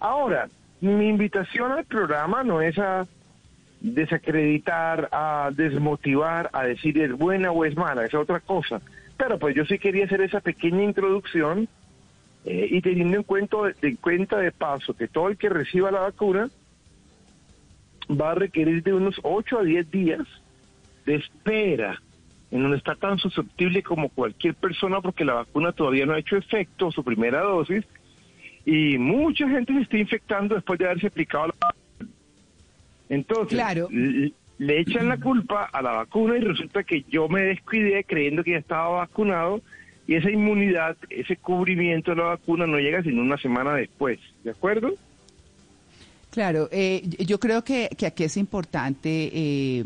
Ahora, 0.00 0.48
mi 0.80 1.08
invitación 1.08 1.72
al 1.72 1.84
programa 1.84 2.44
no 2.44 2.60
es 2.60 2.78
a 2.78 3.06
desacreditar, 3.84 5.10
a 5.12 5.50
desmotivar, 5.54 6.48
a 6.54 6.64
decir 6.64 6.98
es 6.98 7.12
buena 7.12 7.52
o 7.52 7.66
es 7.66 7.76
mala, 7.76 8.06
es 8.06 8.14
otra 8.14 8.40
cosa. 8.40 8.80
Pero 9.18 9.38
pues 9.38 9.54
yo 9.54 9.66
sí 9.66 9.78
quería 9.78 10.06
hacer 10.06 10.22
esa 10.22 10.40
pequeña 10.40 10.82
introducción 10.82 11.68
eh, 12.46 12.66
y 12.70 12.80
teniendo 12.80 13.18
en 13.18 13.22
cuenta, 13.24 13.56
en 13.82 13.96
cuenta 13.96 14.38
de 14.38 14.52
paso 14.52 14.94
que 14.94 15.06
todo 15.06 15.28
el 15.28 15.36
que 15.36 15.50
reciba 15.50 15.90
la 15.90 16.00
vacuna 16.00 16.48
va 18.10 18.32
a 18.32 18.34
requerir 18.34 18.82
de 18.82 18.94
unos 18.94 19.20
8 19.22 19.58
a 19.58 19.62
10 19.62 19.90
días 19.90 20.26
de 21.04 21.16
espera 21.16 22.00
en 22.50 22.62
donde 22.62 22.78
está 22.78 22.94
tan 22.94 23.18
susceptible 23.18 23.82
como 23.82 24.08
cualquier 24.08 24.54
persona 24.54 25.02
porque 25.02 25.26
la 25.26 25.34
vacuna 25.34 25.72
todavía 25.72 26.06
no 26.06 26.14
ha 26.14 26.18
hecho 26.18 26.36
efecto, 26.36 26.90
su 26.90 27.04
primera 27.04 27.40
dosis, 27.40 27.84
y 28.64 28.96
mucha 28.96 29.46
gente 29.48 29.74
se 29.74 29.80
está 29.80 29.98
infectando 29.98 30.54
después 30.54 30.78
de 30.78 30.86
haberse 30.86 31.08
aplicado 31.08 31.48
la 31.48 31.52
vacuna. 31.52 31.83
Entonces, 33.08 33.58
l- 33.90 34.32
le 34.58 34.80
echan 34.80 35.08
la 35.08 35.18
culpa 35.18 35.64
a 35.72 35.82
la 35.82 35.90
vacuna 35.92 36.36
y 36.36 36.40
resulta 36.40 36.82
que 36.84 37.04
yo 37.08 37.28
me 37.28 37.42
descuidé 37.42 38.04
creyendo 38.04 38.44
que 38.44 38.52
ya 38.52 38.58
estaba 38.58 38.88
vacunado 38.98 39.60
y 40.06 40.14
esa 40.14 40.30
inmunidad, 40.30 40.96
ese 41.10 41.36
cubrimiento 41.36 42.12
de 42.12 42.18
la 42.18 42.24
vacuna 42.24 42.66
no 42.66 42.78
llega 42.78 43.02
sino 43.02 43.22
una 43.22 43.36
semana 43.38 43.74
después, 43.74 44.18
¿de 44.44 44.50
acuerdo? 44.50 44.94
Claro, 46.30 46.68
eh, 46.72 47.02
yo 47.26 47.38
creo 47.38 47.62
que, 47.62 47.88
que 47.96 48.06
aquí 48.06 48.24
es 48.24 48.36
importante 48.36 49.30
eh, 49.32 49.84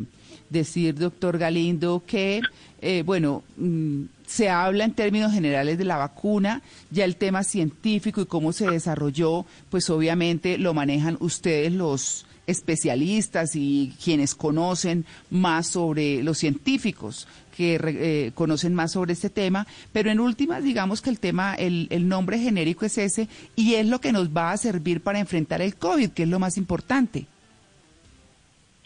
decir, 0.48 0.94
doctor 0.94 1.36
Galindo, 1.36 2.02
que, 2.06 2.40
eh, 2.80 3.02
bueno, 3.04 3.42
mm, 3.58 4.04
se 4.26 4.48
habla 4.48 4.84
en 4.84 4.92
términos 4.94 5.32
generales 5.32 5.76
de 5.76 5.84
la 5.84 5.98
vacuna, 5.98 6.62
ya 6.90 7.04
el 7.04 7.16
tema 7.16 7.44
científico 7.44 8.22
y 8.22 8.26
cómo 8.26 8.52
se 8.52 8.70
desarrolló, 8.70 9.44
pues 9.70 9.90
obviamente 9.90 10.56
lo 10.56 10.72
manejan 10.72 11.18
ustedes 11.20 11.72
los 11.72 12.24
especialistas 12.48 13.54
y 13.54 13.94
quienes 14.02 14.34
conocen 14.34 15.04
más 15.30 15.68
sobre 15.68 16.22
los 16.24 16.38
científicos 16.38 17.28
que 17.56 17.78
eh, 17.82 18.32
conocen 18.34 18.72
más 18.74 18.92
sobre 18.92 19.12
este 19.12 19.30
tema, 19.30 19.66
pero 19.92 20.10
en 20.10 20.20
últimas 20.20 20.62
digamos 20.64 21.02
que 21.02 21.10
el 21.10 21.18
tema, 21.18 21.54
el, 21.54 21.86
el 21.90 22.08
nombre 22.08 22.38
genérico 22.38 22.84
es 22.86 22.98
ese 22.98 23.28
y 23.56 23.74
es 23.74 23.86
lo 23.86 24.00
que 24.00 24.12
nos 24.12 24.28
va 24.36 24.52
a 24.52 24.56
servir 24.56 25.00
para 25.00 25.18
enfrentar 25.18 25.60
el 25.62 25.74
COVID, 25.76 26.10
que 26.10 26.22
es 26.24 26.28
lo 26.28 26.38
más 26.38 26.56
importante. 26.56 27.26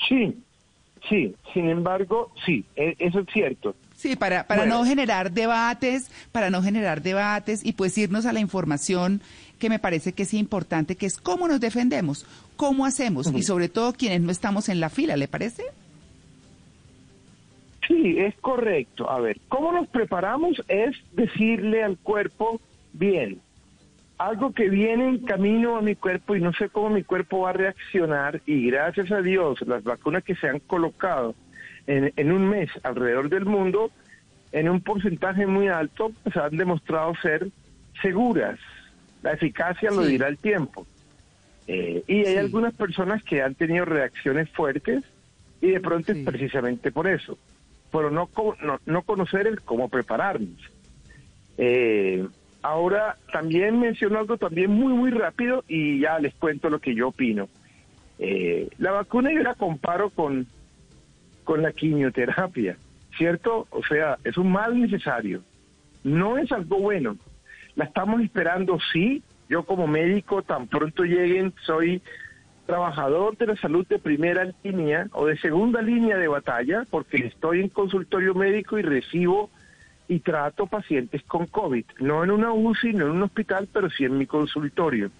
Sí, 0.08 0.34
sí, 1.08 1.34
sin 1.52 1.68
embargo, 1.68 2.32
sí, 2.44 2.64
e- 2.76 2.96
eso 2.98 3.20
es 3.20 3.26
cierto. 3.32 3.74
Sí, 3.96 4.16
para, 4.16 4.46
para 4.48 4.62
Bueno. 4.62 4.78
no 4.80 4.84
generar 4.84 5.30
debates, 5.32 6.10
para 6.32 6.50
no 6.50 6.62
generar 6.62 7.02
debates 7.02 7.64
y 7.64 7.72
pues 7.74 7.96
irnos 7.98 8.26
a 8.26 8.32
la 8.32 8.40
información 8.40 9.20
que 9.60 9.68
me 9.70 9.78
parece 9.78 10.12
que 10.12 10.24
es 10.24 10.34
importante, 10.34 10.96
que 10.96 11.06
es 11.06 11.18
cómo 11.18 11.46
nos 11.46 11.60
defendemos, 11.60 12.26
cómo 12.62 12.86
hacemos 12.86 13.34
y 13.34 13.42
sobre 13.42 13.68
todo 13.68 13.92
quienes 13.92 14.20
no 14.20 14.30
estamos 14.30 14.68
en 14.68 14.78
la 14.78 14.88
fila, 14.88 15.16
¿le 15.16 15.26
parece? 15.26 15.64
Sí, 17.88 18.20
es 18.20 18.36
correcto. 18.36 19.10
A 19.10 19.18
ver, 19.18 19.40
¿cómo 19.48 19.72
nos 19.72 19.88
preparamos? 19.88 20.62
Es 20.68 20.94
decirle 21.10 21.82
al 21.82 21.98
cuerpo, 21.98 22.60
bien, 22.92 23.40
algo 24.16 24.52
que 24.52 24.68
viene 24.68 25.08
en 25.08 25.18
camino 25.24 25.76
a 25.76 25.82
mi 25.82 25.96
cuerpo 25.96 26.36
y 26.36 26.40
no 26.40 26.52
sé 26.52 26.68
cómo 26.68 26.90
mi 26.90 27.02
cuerpo 27.02 27.40
va 27.40 27.50
a 27.50 27.54
reaccionar 27.54 28.40
y 28.46 28.70
gracias 28.70 29.10
a 29.10 29.22
Dios 29.22 29.60
las 29.62 29.82
vacunas 29.82 30.22
que 30.22 30.36
se 30.36 30.46
han 30.46 30.60
colocado 30.60 31.34
en, 31.88 32.12
en 32.14 32.30
un 32.30 32.48
mes 32.48 32.70
alrededor 32.84 33.28
del 33.28 33.44
mundo, 33.44 33.90
en 34.52 34.68
un 34.68 34.80
porcentaje 34.82 35.48
muy 35.48 35.66
alto, 35.66 36.12
pues 36.22 36.36
han 36.36 36.56
demostrado 36.56 37.12
ser 37.22 37.48
seguras. 38.00 38.60
La 39.20 39.32
eficacia 39.32 39.90
lo 39.90 40.02
dirá 40.02 40.28
el 40.28 40.38
tiempo. 40.38 40.86
Eh, 41.66 42.02
y 42.06 42.26
hay 42.26 42.36
algunas 42.36 42.74
personas 42.74 43.22
que 43.22 43.42
han 43.42 43.54
tenido 43.54 43.84
reacciones 43.84 44.50
fuertes 44.50 45.04
y 45.60 45.70
de 45.70 45.80
pronto 45.80 46.12
es 46.12 46.24
precisamente 46.24 46.90
por 46.90 47.06
eso, 47.06 47.38
pero 47.90 48.10
no, 48.10 48.28
no, 48.62 48.80
no 48.84 49.02
conocer 49.02 49.46
el 49.46 49.60
cómo 49.62 49.88
prepararnos. 49.88 50.58
Eh, 51.58 52.26
ahora 52.62 53.16
también 53.32 53.78
menciono 53.78 54.18
algo 54.18 54.36
también 54.38 54.70
muy, 54.70 54.92
muy 54.92 55.10
rápido 55.10 55.64
y 55.68 56.00
ya 56.00 56.18
les 56.18 56.34
cuento 56.34 56.68
lo 56.68 56.80
que 56.80 56.94
yo 56.94 57.08
opino. 57.08 57.48
Eh, 58.18 58.68
la 58.78 58.92
vacuna 58.92 59.32
yo 59.32 59.42
la 59.42 59.54
comparo 59.54 60.10
con, 60.10 60.46
con 61.44 61.62
la 61.62 61.72
quimioterapia, 61.72 62.76
¿cierto? 63.16 63.66
O 63.70 63.82
sea, 63.84 64.18
es 64.24 64.36
un 64.36 64.50
mal 64.50 64.80
necesario, 64.80 65.42
no 66.04 66.38
es 66.38 66.50
algo 66.52 66.78
bueno. 66.78 67.16
La 67.74 67.84
estamos 67.86 68.20
esperando, 68.20 68.78
sí. 68.92 69.22
Yo 69.48 69.64
como 69.64 69.86
médico, 69.86 70.42
tan 70.42 70.66
pronto 70.66 71.04
lleguen, 71.04 71.52
soy 71.64 72.02
trabajador 72.66 73.36
de 73.36 73.48
la 73.48 73.56
salud 73.56 73.86
de 73.86 73.98
primera 73.98 74.50
línea 74.62 75.08
o 75.12 75.26
de 75.26 75.36
segunda 75.38 75.82
línea 75.82 76.16
de 76.16 76.28
batalla, 76.28 76.84
porque 76.90 77.26
estoy 77.26 77.60
en 77.60 77.68
consultorio 77.68 78.34
médico 78.34 78.78
y 78.78 78.82
recibo 78.82 79.50
y 80.08 80.20
trato 80.20 80.66
pacientes 80.66 81.22
con 81.24 81.46
COVID, 81.46 81.84
no 82.00 82.22
en 82.24 82.30
una 82.30 82.52
UCI, 82.52 82.92
no 82.92 83.06
en 83.06 83.12
un 83.12 83.22
hospital, 83.22 83.68
pero 83.72 83.90
sí 83.90 84.04
en 84.04 84.18
mi 84.18 84.26
consultorio. 84.26 85.10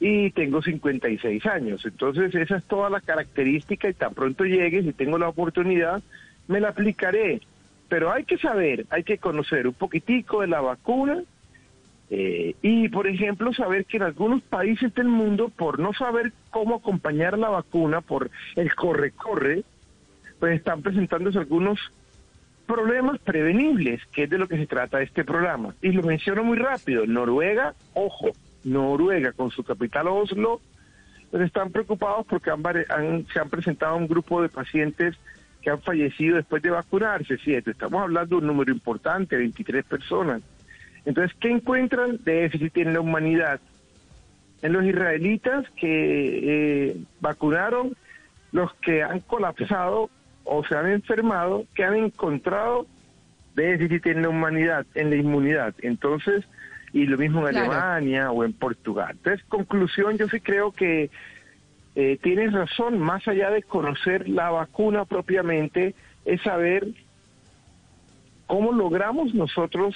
Y 0.00 0.30
tengo 0.32 0.60
56 0.60 1.46
años, 1.46 1.84
entonces 1.86 2.34
esa 2.34 2.56
es 2.56 2.64
toda 2.64 2.90
la 2.90 3.00
característica 3.00 3.88
y 3.88 3.94
tan 3.94 4.14
pronto 4.14 4.44
llegue, 4.44 4.82
si 4.82 4.92
tengo 4.92 5.18
la 5.18 5.28
oportunidad, 5.28 6.02
me 6.48 6.60
la 6.60 6.70
aplicaré. 6.70 7.40
Pero 7.88 8.10
hay 8.10 8.24
que 8.24 8.38
saber, 8.38 8.86
hay 8.90 9.04
que 9.04 9.18
conocer 9.18 9.66
un 9.66 9.74
poquitico 9.74 10.40
de 10.40 10.48
la 10.48 10.60
vacuna, 10.60 11.22
eh, 12.14 12.54
y, 12.60 12.90
por 12.90 13.06
ejemplo, 13.06 13.54
saber 13.54 13.86
que 13.86 13.96
en 13.96 14.02
algunos 14.02 14.42
países 14.42 14.94
del 14.94 15.08
mundo, 15.08 15.48
por 15.48 15.78
no 15.78 15.94
saber 15.94 16.32
cómo 16.50 16.74
acompañar 16.74 17.38
la 17.38 17.48
vacuna, 17.48 18.02
por 18.02 18.30
el 18.54 18.74
corre-corre, 18.74 19.62
pues 20.38 20.56
están 20.56 20.82
presentándose 20.82 21.38
algunos 21.38 21.80
problemas 22.66 23.18
prevenibles, 23.20 24.02
que 24.12 24.24
es 24.24 24.30
de 24.30 24.36
lo 24.38 24.46
que 24.46 24.58
se 24.58 24.66
trata 24.66 25.00
este 25.00 25.24
programa. 25.24 25.74
Y 25.80 25.92
lo 25.92 26.02
menciono 26.02 26.44
muy 26.44 26.58
rápido. 26.58 27.06
Noruega, 27.06 27.74
ojo, 27.94 28.32
Noruega 28.64 29.32
con 29.32 29.50
su 29.50 29.64
capital 29.64 30.08
Oslo, 30.08 30.60
pues 31.30 31.44
están 31.44 31.70
preocupados 31.72 32.26
porque 32.26 32.50
han, 32.50 32.62
han- 32.90 33.26
se 33.32 33.40
han 33.40 33.48
presentado 33.48 33.96
un 33.96 34.06
grupo 34.06 34.42
de 34.42 34.50
pacientes 34.50 35.16
que 35.62 35.70
han 35.70 35.80
fallecido 35.80 36.36
después 36.36 36.62
de 36.62 36.70
vacunarse, 36.70 37.38
siete. 37.42 37.70
Estamos 37.70 38.02
hablando 38.02 38.36
de 38.36 38.40
un 38.42 38.48
número 38.48 38.70
importante, 38.70 39.36
23 39.36 39.82
personas. 39.84 40.42
Entonces, 41.04 41.36
¿qué 41.40 41.50
encuentran 41.50 42.18
de 42.24 42.42
déficit 42.42 42.76
en 42.78 42.92
la 42.92 43.00
humanidad? 43.00 43.60
En 44.62 44.72
los 44.72 44.84
israelitas 44.84 45.68
que 45.76 46.90
eh, 46.90 46.96
vacunaron, 47.20 47.96
los 48.52 48.72
que 48.74 49.02
han 49.02 49.20
colapsado 49.20 50.10
o 50.44 50.64
se 50.64 50.76
han 50.76 50.90
enfermado, 50.90 51.64
que 51.74 51.84
han 51.84 51.96
encontrado 51.96 52.86
déficit 53.54 54.06
en 54.06 54.22
la 54.22 54.28
humanidad, 54.28 54.86
en 54.94 55.10
la 55.10 55.16
inmunidad. 55.16 55.74
Entonces, 55.82 56.44
y 56.92 57.06
lo 57.06 57.18
mismo 57.18 57.46
en 57.48 57.54
Claro. 57.54 57.72
Alemania 57.72 58.30
o 58.30 58.44
en 58.44 58.52
Portugal. 58.52 59.12
Entonces, 59.12 59.44
conclusión, 59.48 60.18
yo 60.18 60.28
sí 60.28 60.40
creo 60.40 60.72
que 60.72 61.10
eh, 61.94 62.18
tienes 62.22 62.52
razón, 62.52 62.98
más 62.98 63.26
allá 63.28 63.50
de 63.50 63.62
conocer 63.62 64.28
la 64.28 64.50
vacuna 64.50 65.04
propiamente, 65.04 65.94
es 66.24 66.40
saber 66.42 66.86
cómo 68.46 68.72
logramos 68.72 69.34
nosotros 69.34 69.94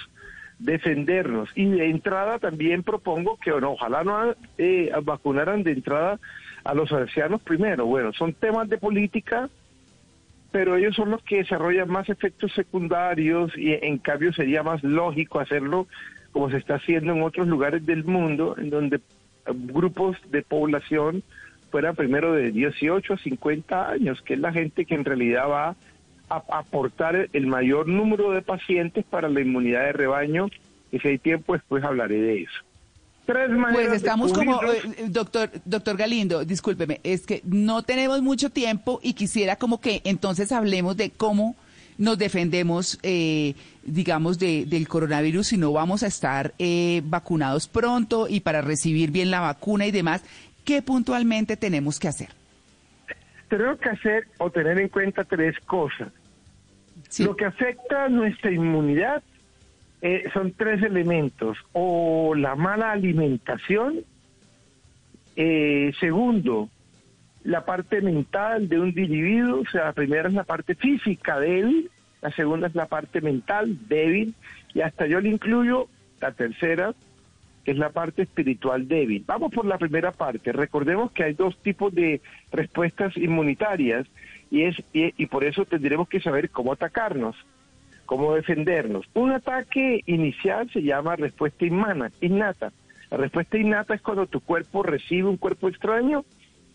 defendernos. 0.58 1.50
Y 1.54 1.66
de 1.66 1.90
entrada 1.90 2.38
también 2.38 2.82
propongo 2.82 3.38
que 3.38 3.52
bueno, 3.52 3.72
ojalá 3.72 4.04
no 4.04 4.34
eh, 4.58 4.92
vacunaran 5.02 5.62
de 5.62 5.72
entrada 5.72 6.18
a 6.64 6.74
los 6.74 6.90
ancianos 6.92 7.42
primero. 7.42 7.86
Bueno, 7.86 8.12
son 8.12 8.32
temas 8.32 8.68
de 8.68 8.78
política, 8.78 9.48
pero 10.50 10.76
ellos 10.76 10.94
son 10.96 11.10
los 11.10 11.22
que 11.22 11.38
desarrollan 11.38 11.90
más 11.90 12.08
efectos 12.08 12.52
secundarios 12.54 13.56
y 13.56 13.72
en 13.72 13.98
cambio 13.98 14.32
sería 14.32 14.62
más 14.62 14.82
lógico 14.82 15.40
hacerlo 15.40 15.86
como 16.32 16.50
se 16.50 16.58
está 16.58 16.74
haciendo 16.74 17.12
en 17.12 17.22
otros 17.22 17.46
lugares 17.46 17.86
del 17.86 18.04
mundo, 18.04 18.56
en 18.58 18.68
donde 18.68 19.00
grupos 19.46 20.18
de 20.30 20.42
población 20.42 21.22
fueran 21.70 21.96
primero 21.96 22.32
de 22.32 22.52
18 22.52 23.14
a 23.14 23.18
50 23.18 23.90
años, 23.90 24.20
que 24.22 24.34
es 24.34 24.40
la 24.40 24.52
gente 24.52 24.84
que 24.84 24.94
en 24.94 25.04
realidad 25.04 25.48
va 25.48 25.76
a 26.28 26.42
aportar 26.58 27.28
el 27.32 27.46
mayor 27.46 27.86
número 27.88 28.32
de 28.32 28.42
pacientes 28.42 29.04
para 29.08 29.28
la 29.28 29.40
inmunidad 29.40 29.84
de 29.84 29.92
rebaño, 29.92 30.48
y 30.92 30.98
si 30.98 31.08
hay 31.08 31.18
tiempo 31.18 31.54
después 31.54 31.84
hablaré 31.84 32.20
de 32.20 32.42
eso. 32.42 32.52
Tres 33.26 33.50
maneras 33.50 33.74
Pues 33.88 33.92
estamos 33.92 34.32
como, 34.32 34.58
cubrirnos. 34.60 34.98
eh, 34.98 35.06
doctor, 35.08 35.50
doctor 35.64 35.96
Galindo, 35.96 36.44
discúlpeme, 36.44 37.00
es 37.02 37.26
que 37.26 37.42
no 37.44 37.82
tenemos 37.82 38.22
mucho 38.22 38.50
tiempo 38.50 39.00
y 39.02 39.14
quisiera 39.14 39.56
como 39.56 39.80
que 39.80 40.00
entonces 40.04 40.52
hablemos 40.52 40.96
de 40.96 41.10
cómo 41.10 41.56
nos 41.98 42.18
defendemos, 42.18 42.98
eh, 43.02 43.54
digamos, 43.82 44.38
de, 44.38 44.64
del 44.66 44.86
coronavirus 44.86 45.48
si 45.48 45.56
no 45.56 45.72
vamos 45.72 46.02
a 46.02 46.06
estar 46.06 46.54
eh, 46.58 47.02
vacunados 47.04 47.66
pronto 47.66 48.28
y 48.28 48.40
para 48.40 48.60
recibir 48.60 49.10
bien 49.10 49.30
la 49.30 49.40
vacuna 49.40 49.86
y 49.86 49.90
demás, 49.90 50.22
¿qué 50.64 50.82
puntualmente 50.82 51.56
tenemos 51.56 51.98
que 51.98 52.08
hacer? 52.08 52.28
Tenemos 53.48 53.78
que 53.78 53.90
hacer 53.90 54.28
o 54.38 54.50
tener 54.50 54.78
en 54.78 54.88
cuenta 54.88 55.24
tres 55.24 55.58
cosas. 55.60 56.12
Lo 57.18 57.36
que 57.36 57.44
afecta 57.44 58.04
a 58.04 58.08
nuestra 58.08 58.50
inmunidad 58.50 59.22
eh, 60.02 60.24
son 60.32 60.52
tres 60.52 60.82
elementos, 60.82 61.56
o 61.72 62.34
la 62.34 62.54
mala 62.54 62.92
alimentación, 62.92 64.00
eh, 65.36 65.92
segundo, 66.00 66.68
la 67.44 67.64
parte 67.64 68.00
mental 68.00 68.68
de 68.68 68.80
un 68.80 68.88
individuo, 68.88 69.60
o 69.60 69.70
sea, 69.70 69.84
la 69.84 69.92
primera 69.92 70.28
es 70.28 70.34
la 70.34 70.44
parte 70.44 70.74
física 70.74 71.38
débil, 71.38 71.90
la 72.20 72.30
segunda 72.32 72.66
es 72.66 72.74
la 72.74 72.86
parte 72.86 73.20
mental 73.20 73.78
débil, 73.88 74.34
y 74.74 74.80
hasta 74.80 75.06
yo 75.06 75.20
le 75.20 75.30
incluyo 75.30 75.88
la 76.20 76.32
tercera, 76.32 76.92
es 77.66 77.76
la 77.76 77.90
parte 77.90 78.22
espiritual 78.22 78.86
débil. 78.88 79.24
Vamos 79.26 79.52
por 79.52 79.64
la 79.64 79.78
primera 79.78 80.12
parte. 80.12 80.52
Recordemos 80.52 81.10
que 81.12 81.24
hay 81.24 81.34
dos 81.34 81.56
tipos 81.58 81.94
de 81.94 82.20
respuestas 82.52 83.16
inmunitarias 83.16 84.06
y, 84.50 84.62
es, 84.62 84.76
y, 84.92 85.12
y 85.16 85.26
por 85.26 85.44
eso 85.44 85.64
tendremos 85.64 86.08
que 86.08 86.20
saber 86.20 86.50
cómo 86.50 86.72
atacarnos, 86.72 87.36
cómo 88.06 88.34
defendernos. 88.34 89.06
Un 89.14 89.32
ataque 89.32 90.02
inicial 90.06 90.70
se 90.70 90.82
llama 90.82 91.16
respuesta 91.16 91.66
inmana, 91.66 92.10
innata. 92.20 92.72
La 93.10 93.16
respuesta 93.16 93.58
innata 93.58 93.94
es 93.94 94.00
cuando 94.00 94.26
tu 94.26 94.40
cuerpo 94.40 94.82
recibe 94.82 95.28
un 95.28 95.36
cuerpo 95.36 95.68
extraño 95.68 96.24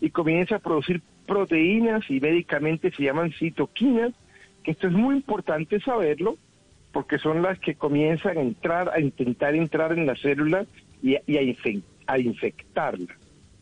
y 0.00 0.10
comienza 0.10 0.56
a 0.56 0.60
producir 0.60 1.00
proteínas 1.26 2.08
y 2.10 2.20
médicamente 2.20 2.90
se 2.90 3.04
llaman 3.04 3.32
citoquinas, 3.32 4.12
que 4.62 4.72
esto 4.72 4.88
es 4.88 4.92
muy 4.92 5.16
importante 5.16 5.80
saberlo 5.80 6.36
porque 6.92 7.18
son 7.18 7.42
las 7.42 7.58
que 7.58 7.74
comienzan 7.74 8.38
a 8.38 8.42
entrar, 8.42 8.90
a 8.90 9.00
intentar 9.00 9.54
entrar 9.54 9.92
en 9.92 10.06
la 10.06 10.14
célula 10.16 10.66
y, 11.02 11.14
a, 11.16 11.20
infec- 11.26 11.82
a 12.06 12.18
infectarla. 12.18 13.14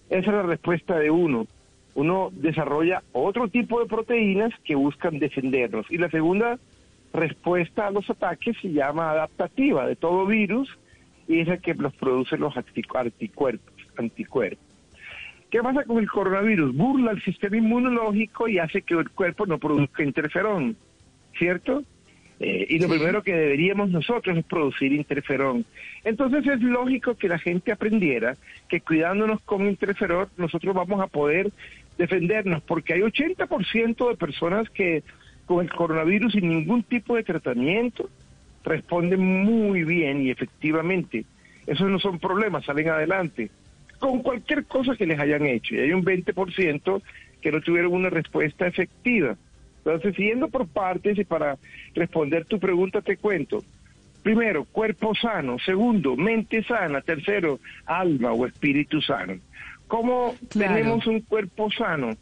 Esa 0.08 0.18
es 0.30 0.36
la 0.36 0.42
respuesta 0.42 0.98
de 0.98 1.10
uno. 1.10 1.46
Uno 1.94 2.30
desarrolla 2.32 3.02
otro 3.12 3.48
tipo 3.48 3.80
de 3.80 3.86
proteínas 3.86 4.52
que 4.64 4.74
buscan 4.74 5.18
defendernos. 5.18 5.86
Y 5.90 5.98
la 5.98 6.10
segunda 6.10 6.58
respuesta 7.12 7.86
a 7.86 7.90
los 7.90 8.08
ataques 8.10 8.56
se 8.60 8.72
llama 8.72 9.10
adaptativa 9.10 9.86
de 9.86 9.96
todo 9.96 10.26
virus 10.26 10.68
y 11.26 11.40
es 11.40 11.48
la 11.48 11.58
que 11.58 11.74
los 11.74 11.94
produce 11.94 12.36
los 12.36 12.54
anticu- 12.54 12.98
anticuerpos. 12.98 13.72
anticuerpos. 13.96 14.64
¿Qué 15.50 15.60
pasa 15.62 15.82
con 15.84 15.98
el 15.98 16.08
coronavirus? 16.08 16.76
Burla 16.76 17.10
el 17.10 17.22
sistema 17.22 17.56
inmunológico 17.56 18.46
y 18.48 18.58
hace 18.58 18.82
que 18.82 18.94
el 18.94 19.10
cuerpo 19.10 19.46
no 19.46 19.58
produzca 19.58 20.04
interferón, 20.04 20.76
¿cierto? 21.36 21.82
Eh, 22.40 22.66
y 22.70 22.78
lo 22.78 22.88
primero 22.88 23.22
que 23.22 23.34
deberíamos 23.34 23.90
nosotros 23.90 24.36
es 24.36 24.44
producir 24.44 24.92
interferón. 24.92 25.66
Entonces 26.04 26.46
es 26.46 26.60
lógico 26.62 27.14
que 27.14 27.28
la 27.28 27.38
gente 27.38 27.70
aprendiera 27.70 28.36
que 28.68 28.80
cuidándonos 28.80 29.40
con 29.42 29.68
interferón 29.68 30.28
nosotros 30.38 30.74
vamos 30.74 31.02
a 31.02 31.06
poder 31.06 31.52
defendernos, 31.98 32.62
porque 32.62 32.94
hay 32.94 33.00
80% 33.00 34.08
de 34.08 34.16
personas 34.16 34.70
que 34.70 35.02
con 35.44 35.62
el 35.62 35.70
coronavirus 35.70 36.32
sin 36.32 36.48
ningún 36.48 36.82
tipo 36.82 37.14
de 37.14 37.24
tratamiento 37.24 38.08
responden 38.64 39.20
muy 39.20 39.84
bien 39.84 40.22
y 40.22 40.30
efectivamente. 40.30 41.24
Esos 41.66 41.90
no 41.90 41.98
son 42.00 42.18
problemas, 42.18 42.64
salen 42.64 42.88
adelante 42.88 43.50
con 44.00 44.22
cualquier 44.22 44.64
cosa 44.64 44.96
que 44.96 45.06
les 45.06 45.20
hayan 45.20 45.46
hecho. 45.46 45.74
Y 45.76 45.80
hay 45.80 45.92
un 45.92 46.04
20% 46.04 47.02
que 47.40 47.52
no 47.52 47.60
tuvieron 47.60 47.92
una 47.92 48.10
respuesta 48.10 48.66
efectiva. 48.66 49.36
Entonces, 49.84 50.14
siguiendo 50.14 50.48
por 50.48 50.66
partes 50.68 51.18
y 51.18 51.24
para 51.24 51.56
responder 51.94 52.44
tu 52.44 52.58
pregunta, 52.58 53.00
te 53.00 53.16
cuento. 53.16 53.62
Primero, 54.22 54.64
cuerpo 54.64 55.14
sano. 55.14 55.58
Segundo, 55.58 56.16
mente 56.16 56.62
sana. 56.64 57.00
Tercero, 57.00 57.58
alma 57.86 58.32
o 58.32 58.46
espíritu 58.46 59.00
sano. 59.00 59.34
¿Cómo 59.88 60.34
Claro. 60.50 60.74
tenemos 60.74 61.06
un 61.06 61.20
cuerpo 61.22 61.70
sano? 61.70 62.16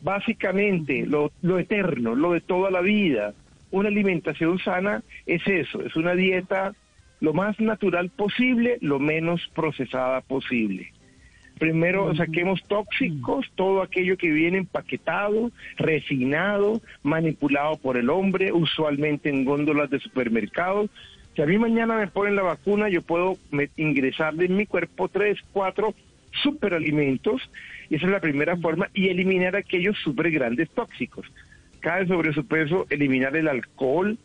Básicamente, 0.00 1.06
lo, 1.06 1.30
lo 1.42 1.58
eterno, 1.58 2.14
lo 2.14 2.32
de 2.32 2.40
toda 2.40 2.70
la 2.70 2.80
vida. 2.80 3.34
Una 3.70 3.88
alimentación 3.88 4.58
sana 4.58 5.02
es 5.26 5.46
eso, 5.46 5.82
es 5.82 5.94
una 5.96 6.14
dieta 6.14 6.74
lo 7.20 7.32
más 7.32 7.58
natural 7.60 8.10
posible, 8.10 8.78
lo 8.80 8.98
menos 8.98 9.40
procesada 9.54 10.20
posible. 10.22 10.92
Primero 11.62 12.12
saquemos 12.16 12.60
tóxicos, 12.64 13.46
todo 13.54 13.82
aquello 13.82 14.16
que 14.16 14.32
viene 14.32 14.58
empaquetado, 14.58 15.52
refinado, 15.76 16.80
manipulado 17.04 17.76
por 17.76 17.96
el 17.96 18.10
hombre, 18.10 18.50
usualmente 18.50 19.28
en 19.28 19.44
góndolas 19.44 19.88
de 19.88 20.00
supermercados. 20.00 20.90
Si 21.36 21.40
a 21.40 21.46
mí 21.46 21.58
mañana 21.58 21.96
me 21.96 22.08
ponen 22.08 22.34
la 22.34 22.42
vacuna, 22.42 22.88
yo 22.88 23.00
puedo 23.02 23.36
ingresarle 23.76 24.46
en 24.46 24.56
mi 24.56 24.66
cuerpo 24.66 25.06
tres, 25.06 25.38
cuatro 25.52 25.94
superalimentos, 26.42 27.40
y 27.88 27.94
esa 27.94 28.06
es 28.06 28.12
la 28.12 28.18
primera 28.18 28.56
forma, 28.56 28.88
y 28.92 29.10
eliminar 29.10 29.54
aquellos 29.54 29.96
super 29.98 30.32
grandes 30.32 30.68
tóxicos. 30.70 31.30
Cae 31.78 32.08
sobre 32.08 32.32
su 32.32 32.44
peso, 32.44 32.88
eliminar 32.90 33.36
el 33.36 33.46
alcohol 33.46 34.18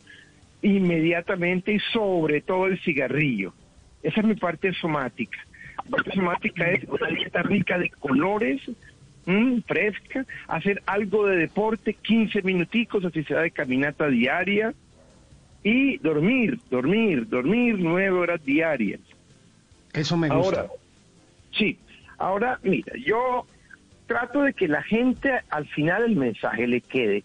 inmediatamente 0.60 1.72
y 1.72 1.78
sobre 1.92 2.40
todo 2.40 2.66
el 2.66 2.80
cigarrillo. 2.80 3.54
Esa 4.02 4.22
es 4.22 4.26
mi 4.26 4.34
parte 4.34 4.72
somática. 4.72 5.38
La 5.88 5.96
parte 5.96 6.12
somática 6.12 6.70
es 6.70 6.84
una 6.84 7.08
dieta 7.08 7.42
rica 7.42 7.78
de 7.78 7.88
colores, 7.90 8.60
mm, 9.26 9.60
fresca, 9.66 10.26
hacer 10.46 10.82
algo 10.86 11.26
de 11.26 11.36
deporte, 11.36 11.94
15 11.94 12.42
minuticos, 12.42 13.04
así 13.04 13.24
sea 13.24 13.40
de 13.40 13.50
caminata 13.50 14.08
diaria, 14.08 14.74
y 15.62 15.98
dormir, 15.98 16.58
dormir, 16.70 17.28
dormir 17.28 17.76
nueve 17.78 18.10
horas 18.10 18.44
diarias. 18.44 19.00
Eso 19.92 20.16
me 20.16 20.28
gusta. 20.28 20.60
Ahora, 20.60 20.72
sí, 21.56 21.78
ahora 22.18 22.60
mira, 22.62 22.92
yo 23.04 23.46
trato 24.06 24.42
de 24.42 24.52
que 24.52 24.68
la 24.68 24.82
gente 24.82 25.40
al 25.50 25.66
final 25.68 26.04
el 26.04 26.16
mensaje 26.16 26.66
le 26.66 26.80
quede. 26.80 27.24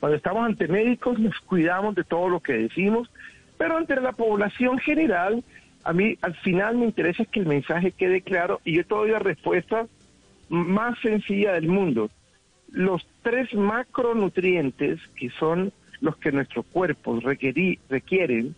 Cuando 0.00 0.16
estamos 0.16 0.44
ante 0.44 0.68
médicos 0.68 1.18
nos 1.18 1.38
cuidamos 1.40 1.94
de 1.94 2.04
todo 2.04 2.28
lo 2.28 2.40
que 2.40 2.52
decimos, 2.54 3.10
pero 3.58 3.76
ante 3.76 3.96
la 3.96 4.12
población 4.12 4.78
general, 4.78 5.42
a 5.84 5.92
mí 5.92 6.16
al 6.22 6.34
final 6.36 6.76
me 6.76 6.86
interesa 6.86 7.24
que 7.24 7.40
el 7.40 7.46
mensaje 7.46 7.92
quede 7.92 8.20
claro 8.22 8.60
y 8.64 8.72
yo 8.76 8.84
te 8.84 8.94
doy 8.94 9.10
la 9.10 9.18
respuesta 9.18 9.86
más 10.48 10.98
sencilla 11.00 11.52
del 11.52 11.68
mundo. 11.68 12.10
Los 12.72 13.06
tres 13.22 13.52
macronutrientes 13.54 15.00
que 15.16 15.30
son 15.30 15.72
los 16.00 16.16
que 16.16 16.32
nuestros 16.32 16.66
cuerpos 16.66 17.22
requerí- 17.22 17.78
requieren 17.88 18.54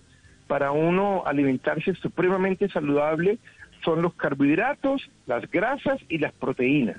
para 0.47 0.70
uno 0.73 1.23
alimentarse 1.27 1.94
supremamente 1.94 2.69
saludable 2.69 3.39
son 3.85 4.03
los 4.03 4.15
carbohidratos, 4.15 5.09
las 5.27 5.48
grasas 5.51 6.01
y 6.09 6.19
las 6.19 6.32
proteínas. 6.32 6.97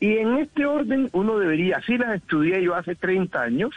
Y 0.00 0.18
en 0.18 0.38
este 0.38 0.64
orden 0.64 1.10
uno 1.12 1.38
debería, 1.38 1.78
así 1.78 1.98
las 1.98 2.16
estudié 2.16 2.62
yo 2.62 2.74
hace 2.74 2.94
30 2.94 3.42
años, 3.42 3.74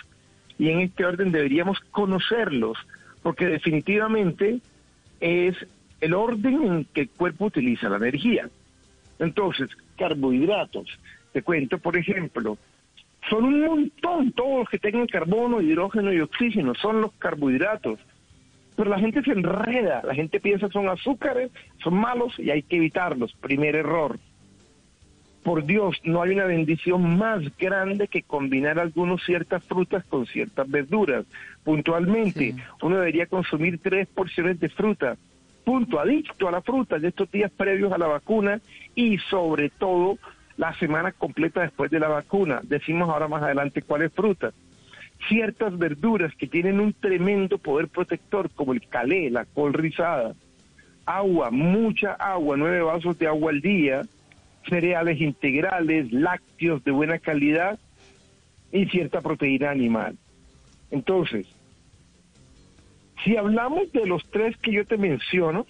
y 0.60 0.70
en 0.70 0.82
este 0.82 1.04
orden 1.06 1.32
deberíamos 1.32 1.80
conocerlos, 1.92 2.78
porque 3.24 3.48
definitivamente 3.48 4.60
es 5.22 5.56
el 6.02 6.14
orden 6.14 6.64
en 6.64 6.86
que 6.86 7.02
el 7.02 7.10
cuerpo 7.10 7.46
utiliza 7.46 7.88
la 7.88 7.98
energía. 7.98 8.50
Entonces, 9.20 9.70
carbohidratos, 9.98 10.88
te 11.32 11.44
cuento, 11.44 11.78
por 11.78 11.96
ejemplo, 11.96 12.58
son 13.30 13.46
un 13.46 13.62
montón, 13.62 14.32
todos 14.32 14.60
los 14.60 14.70
que 14.70 14.80
tengan 14.80 15.08
carbono, 15.08 15.62
hidrógeno 15.62 16.12
y 16.12 16.20
oxígeno, 16.20 16.74
son 16.76 17.02
los 17.02 17.14
carbohidratos. 17.14 18.00
Pero 18.76 18.90
la 18.90 19.00
gente 19.00 19.22
se 19.22 19.32
enreda, 19.32 20.02
la 20.04 20.16
gente 20.16 20.40
piensa 20.40 20.70
son 20.70 20.90
azúcares, 20.90 21.52
son 21.84 21.96
malos 21.96 22.34
y 22.40 22.50
hay 22.50 22.64
que 22.64 22.78
evitarlos. 22.78 23.34
Primer 23.34 23.76
error. 23.76 24.18
Por 25.44 25.66
Dios, 25.66 25.98
no 26.04 26.22
hay 26.22 26.32
una 26.32 26.46
bendición 26.46 27.18
más 27.18 27.42
grande 27.58 28.08
que 28.08 28.24
combinar 28.24 28.80
algunas 28.80 29.24
ciertas 29.24 29.64
frutas 29.66 30.04
con 30.06 30.26
ciertas 30.26 30.70
verduras. 30.70 31.26
Puntualmente, 31.64 32.56
uno 32.82 32.98
debería 32.98 33.28
consumir 33.28 33.80
tres 33.80 34.08
porciones 34.08 34.60
de 34.60 34.70
fruta. 34.70 35.16
Punto, 35.64 36.00
adicto 36.00 36.48
a 36.48 36.52
la 36.52 36.62
fruta 36.62 36.98
de 36.98 37.10
estos 37.10 37.30
días 37.32 37.52
previos 37.52 37.94
a 37.94 37.98
la 37.98 38.08
vacuna 38.08 38.60
y 38.96 39.20
sobre 39.30 39.70
todo 39.70 40.18
la 40.58 40.74
semana 40.80 41.12
completa 41.12 41.62
después 41.62 41.92
de 41.92 42.00
la 42.00 42.08
vacuna. 42.08 42.62
Decimos 42.64 43.10
ahora 43.10 43.28
más 43.28 43.44
adelante 43.44 43.82
cuáles 43.82 44.12
frutas. 44.12 44.54
Ciertas 45.30 45.78
verduras 45.78 46.34
que 46.36 46.48
tienen 46.48 46.80
un 46.80 46.94
tremendo 46.94 47.60
poder 47.60 47.90
protector, 47.90 48.50
como 48.50 48.74
el 48.74 48.88
calé, 48.88 49.30
la 49.30 49.46
col 49.46 49.74
rizada, 49.74 50.34
agua, 51.06 51.52
mucha 51.52 52.14
agua, 52.14 52.58
nueve 52.58 52.82
vasos 52.82 53.20
de 53.20 53.28
agua 53.28 53.52
al 53.52 53.62
día, 53.62 54.02
cereales 54.68 55.22
integrales, 55.22 56.12
lácteos 56.12 56.84
de 56.84 56.92
buena 56.92 57.20
calidad 57.20 57.78
y 58.72 58.86
cierta 58.88 59.22
proteína 59.22 59.70
animal. 59.70 60.18
Entonces, 60.92 61.48
si 63.24 63.38
hablamos 63.38 63.92
de 63.92 64.06
los 64.06 64.24
tres 64.32 64.56
que 64.58 64.74
yo 64.74 64.86
te 64.86 64.98
menciono, 64.98 65.66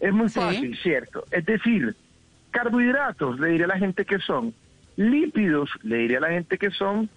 es 0.00 0.12
muy 0.12 0.28
fácil, 0.28 0.76
¿cierto? 0.82 1.24
Es 1.30 1.44
decir, 1.44 1.94
carbohidratos, 2.50 3.38
le 3.40 3.48
diré 3.48 3.64
a 3.64 3.68
la 3.68 3.78
gente 3.78 4.04
que 4.04 4.18
son, 4.18 4.54
lípidos, 4.96 5.70
le 5.82 5.98
diré 5.98 6.16
a 6.16 6.20
la 6.20 6.30
gente 6.30 6.58
que 6.58 6.70
son, 6.70 7.08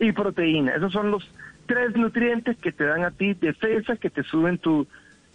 y 0.00 0.12
proteína. 0.12 0.74
Esos 0.74 0.92
son 0.92 1.10
los 1.10 1.28
tres 1.66 1.94
nutrientes 1.96 2.56
que 2.58 2.72
te 2.72 2.84
dan 2.84 3.04
a 3.04 3.10
ti 3.10 3.34
defensa, 3.34 3.96
que 3.96 4.10
te 4.10 4.22
suben 4.22 4.58
tu 4.58 4.86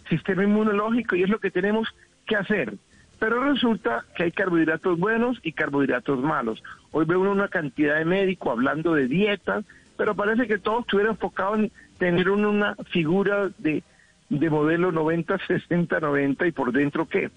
sistema 0.08 0.44
inmunológico 0.44 1.16
y 1.16 1.22
es 1.22 1.28
lo 1.28 1.38
que 1.38 1.50
tenemos 1.50 1.88
que 2.26 2.36
hacer. 2.36 2.74
Pero 3.18 3.42
resulta 3.44 4.04
que 4.16 4.24
hay 4.24 4.32
carbohidratos 4.32 4.98
buenos 4.98 5.38
y 5.42 5.52
carbohidratos 5.52 6.20
malos. 6.20 6.62
Hoy 6.90 7.04
veo 7.04 7.20
una 7.20 7.48
cantidad 7.48 7.96
de 7.96 8.04
médicos 8.04 8.52
hablando 8.52 8.94
de 8.94 9.06
dietas, 9.06 9.64
pero 9.96 10.14
parece 10.14 10.46
que 10.46 10.58
todos 10.58 10.80
estuvieran 10.80 11.12
enfocados 11.12 11.58
en 11.58 11.72
tener 11.98 12.28
una 12.28 12.74
figura 12.90 13.50
de, 13.58 13.82
de 14.28 14.50
modelo 14.50 14.92
90, 14.92 15.38
60, 15.46 16.00
90 16.00 16.46
y 16.46 16.52
por 16.52 16.72
dentro 16.72 17.06
qué. 17.06 17.30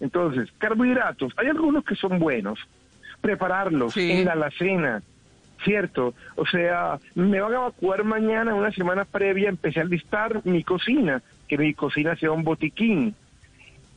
Entonces, 0.00 0.48
carbohidratos, 0.58 1.32
hay 1.36 1.48
algunos 1.48 1.84
que 1.84 1.96
son 1.96 2.18
buenos. 2.18 2.58
Prepararlos 3.20 3.96
en 3.96 4.24
la 4.26 4.32
alacena, 4.32 5.02
¿cierto? 5.64 6.14
O 6.36 6.46
sea, 6.46 6.98
me 7.16 7.40
van 7.40 7.52
a 7.52 7.56
evacuar 7.56 8.04
mañana, 8.04 8.54
una 8.54 8.70
semana 8.70 9.04
previa, 9.04 9.48
empecé 9.48 9.80
a 9.80 9.84
listar 9.84 10.40
mi 10.44 10.62
cocina, 10.62 11.20
que 11.48 11.58
mi 11.58 11.74
cocina 11.74 12.14
sea 12.14 12.30
un 12.30 12.44
botiquín. 12.44 13.16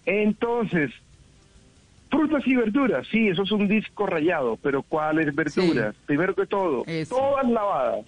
Entonces, 0.08 0.92
frutas 2.12 2.46
y 2.46 2.56
verduras, 2.56 3.08
sí, 3.10 3.30
eso 3.30 3.44
es 3.44 3.52
un 3.52 3.68
disco 3.68 4.06
rayado, 4.06 4.58
pero 4.62 4.84
¿cuáles 4.84 5.34
verduras? 5.34 5.96
Primero 6.06 6.36
que 6.36 6.46
todo, 6.46 6.84
todas 7.10 7.50
lavadas, 7.50 8.06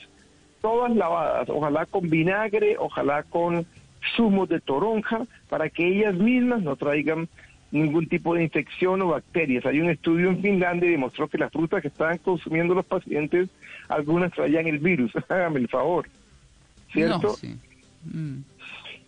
todas 0.61 0.95
lavadas, 0.95 1.49
ojalá 1.49 1.85
con 1.85 2.09
vinagre, 2.09 2.75
ojalá 2.77 3.23
con 3.23 3.65
zumo 4.15 4.45
de 4.45 4.59
toronja, 4.59 5.21
para 5.49 5.69
que 5.69 5.87
ellas 5.87 6.15
mismas 6.15 6.61
no 6.61 6.75
traigan 6.75 7.29
ningún 7.71 8.07
tipo 8.07 8.35
de 8.35 8.43
infección 8.43 9.01
o 9.01 9.07
bacterias. 9.07 9.65
Hay 9.65 9.79
un 9.79 9.89
estudio 9.89 10.29
en 10.29 10.41
Finlandia 10.41 10.89
y 10.89 10.91
demostró 10.91 11.27
que 11.27 11.39
las 11.39 11.51
frutas 11.51 11.81
que 11.81 11.87
estaban 11.87 12.19
consumiendo 12.19 12.75
los 12.75 12.85
pacientes, 12.85 13.49
algunas 13.87 14.31
traían 14.31 14.67
el 14.67 14.77
virus. 14.77 15.11
Hágame 15.29 15.59
el 15.59 15.67
favor. 15.67 16.07
¿Cierto? 16.91 17.29
No, 17.29 17.33
sí. 17.33 17.57
Mm. 18.05 18.41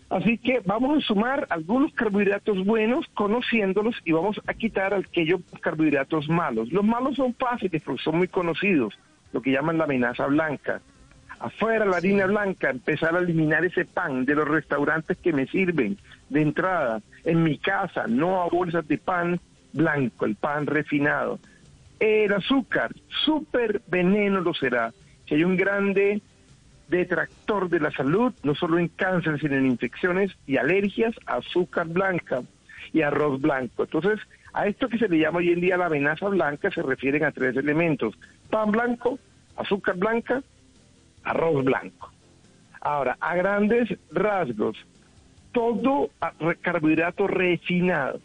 Así 0.08 0.38
que 0.38 0.60
vamos 0.64 0.98
a 0.98 1.06
sumar 1.06 1.46
algunos 1.50 1.92
carbohidratos 1.92 2.64
buenos, 2.64 3.06
conociéndolos, 3.14 3.96
y 4.04 4.12
vamos 4.12 4.40
a 4.46 4.54
quitar 4.54 4.94
aquellos 4.94 5.40
carbohidratos 5.60 6.28
malos. 6.28 6.70
Los 6.70 6.84
malos 6.84 7.16
son 7.16 7.34
fáciles 7.34 7.82
porque 7.82 8.02
son 8.02 8.18
muy 8.18 8.28
conocidos, 8.28 8.94
lo 9.32 9.42
que 9.42 9.50
llaman 9.50 9.78
la 9.78 9.84
amenaza 9.84 10.26
blanca. 10.26 10.80
Afuera 11.40 11.84
la 11.84 11.96
harina 11.96 12.26
blanca, 12.26 12.70
empezar 12.70 13.14
a 13.14 13.18
eliminar 13.18 13.64
ese 13.64 13.84
pan 13.84 14.24
de 14.24 14.36
los 14.36 14.48
restaurantes 14.48 15.18
que 15.18 15.32
me 15.32 15.46
sirven 15.48 15.98
de 16.30 16.40
entrada. 16.40 17.02
En 17.24 17.42
mi 17.42 17.58
casa, 17.58 18.06
no 18.06 18.42
a 18.42 18.48
bolsas 18.48 18.86
de 18.86 18.98
pan 18.98 19.40
blanco, 19.72 20.24
el 20.24 20.36
pan 20.36 20.66
refinado. 20.66 21.40
El 21.98 22.32
azúcar, 22.32 22.94
súper 23.24 23.82
veneno 23.88 24.40
lo 24.40 24.54
será. 24.54 24.92
Si 25.26 25.34
hay 25.34 25.44
un 25.44 25.56
grande 25.56 26.22
detractor 26.88 27.68
de 27.68 27.80
la 27.80 27.90
salud, 27.90 28.32
no 28.42 28.54
solo 28.54 28.78
en 28.78 28.88
cáncer, 28.88 29.38
sino 29.40 29.56
en 29.56 29.66
infecciones 29.66 30.32
y 30.46 30.56
alergias, 30.56 31.14
azúcar 31.26 31.88
blanca 31.88 32.42
y 32.92 33.02
arroz 33.02 33.40
blanco. 33.40 33.84
Entonces, 33.84 34.20
a 34.52 34.66
esto 34.66 34.88
que 34.88 34.98
se 34.98 35.08
le 35.08 35.18
llama 35.18 35.38
hoy 35.38 35.50
en 35.50 35.60
día 35.60 35.76
la 35.76 35.86
amenaza 35.86 36.28
blanca 36.28 36.70
se 36.70 36.82
refieren 36.82 37.24
a 37.24 37.32
tres 37.32 37.56
elementos. 37.56 38.14
Pan 38.50 38.70
blanco, 38.70 39.18
azúcar 39.56 39.96
blanca, 39.96 40.42
arroz 41.24 41.64
blanco. 41.64 42.12
Ahora, 42.80 43.16
a 43.20 43.34
grandes 43.34 43.88
rasgos, 44.12 44.76
todo 45.52 46.10
a- 46.20 46.32
carbohidrato 46.60 47.26
refinado, 47.26 48.20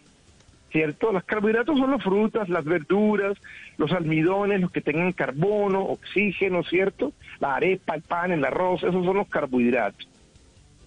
¿cierto? 0.72 1.12
Los 1.12 1.24
carbohidratos 1.24 1.78
son 1.78 1.92
las 1.92 2.04
frutas, 2.04 2.50
las 2.50 2.66
verduras, 2.66 3.38
los 3.78 3.92
almidones, 3.92 4.62
los 4.62 4.72
que 4.72 4.82
tengan 4.82 5.12
carbono, 5.12 5.82
oxígeno, 5.82 6.64
¿cierto? 6.64 7.14
La 7.40 7.56
arepa, 7.56 7.96
el 7.96 8.02
pan, 8.02 8.32
el 8.32 8.46
arroz, 8.46 8.84
esos 8.84 9.06
son 9.06 9.18
los 9.18 9.28
carbohidratos. 9.28 10.08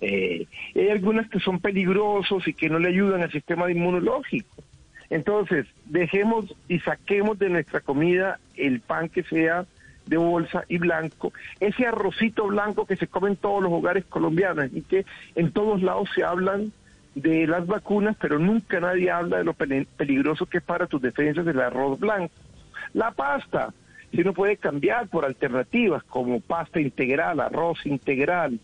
Eh, 0.00 0.46
hay 0.74 0.88
algunas 0.88 1.28
que 1.28 1.40
son 1.40 1.60
peligrosos 1.60 2.46
y 2.48 2.54
que 2.54 2.68
no 2.68 2.78
le 2.78 2.88
ayudan 2.88 3.22
al 3.22 3.32
sistema 3.32 3.70
inmunológico. 3.70 4.62
Entonces, 5.10 5.66
dejemos 5.86 6.54
y 6.68 6.80
saquemos 6.80 7.38
de 7.38 7.50
nuestra 7.50 7.80
comida 7.80 8.38
el 8.56 8.80
pan 8.80 9.08
que 9.08 9.22
sea 9.22 9.66
de 10.06 10.16
bolsa 10.16 10.64
y 10.68 10.76
blanco, 10.78 11.32
ese 11.60 11.86
arrocito 11.86 12.46
blanco 12.46 12.84
que 12.84 12.96
se 12.96 13.06
come 13.06 13.30
en 13.30 13.36
todos 13.36 13.62
los 13.62 13.72
hogares 13.72 14.04
colombianos 14.04 14.68
y 14.72 14.82
que 14.82 15.06
en 15.34 15.50
todos 15.50 15.82
lados 15.82 16.10
se 16.14 16.22
hablan 16.22 16.72
de 17.14 17.46
las 17.46 17.66
vacunas, 17.66 18.16
pero 18.20 18.38
nunca 18.38 18.80
nadie 18.80 19.10
habla 19.10 19.38
de 19.38 19.44
lo 19.44 19.54
peligroso 19.54 20.46
que 20.46 20.58
es 20.58 20.64
para 20.64 20.86
tus 20.86 21.00
defensas 21.00 21.46
el 21.46 21.60
arroz 21.60 21.98
blanco. 21.98 22.34
La 22.92 23.12
pasta, 23.12 23.72
si 24.10 24.20
uno 24.20 24.32
puede 24.32 24.56
cambiar 24.56 25.08
por 25.08 25.24
alternativas 25.24 26.02
como 26.04 26.40
pasta 26.40 26.80
integral, 26.80 27.40
arroz 27.40 27.84
integral, 27.86 28.58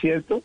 ¿cierto? 0.00 0.42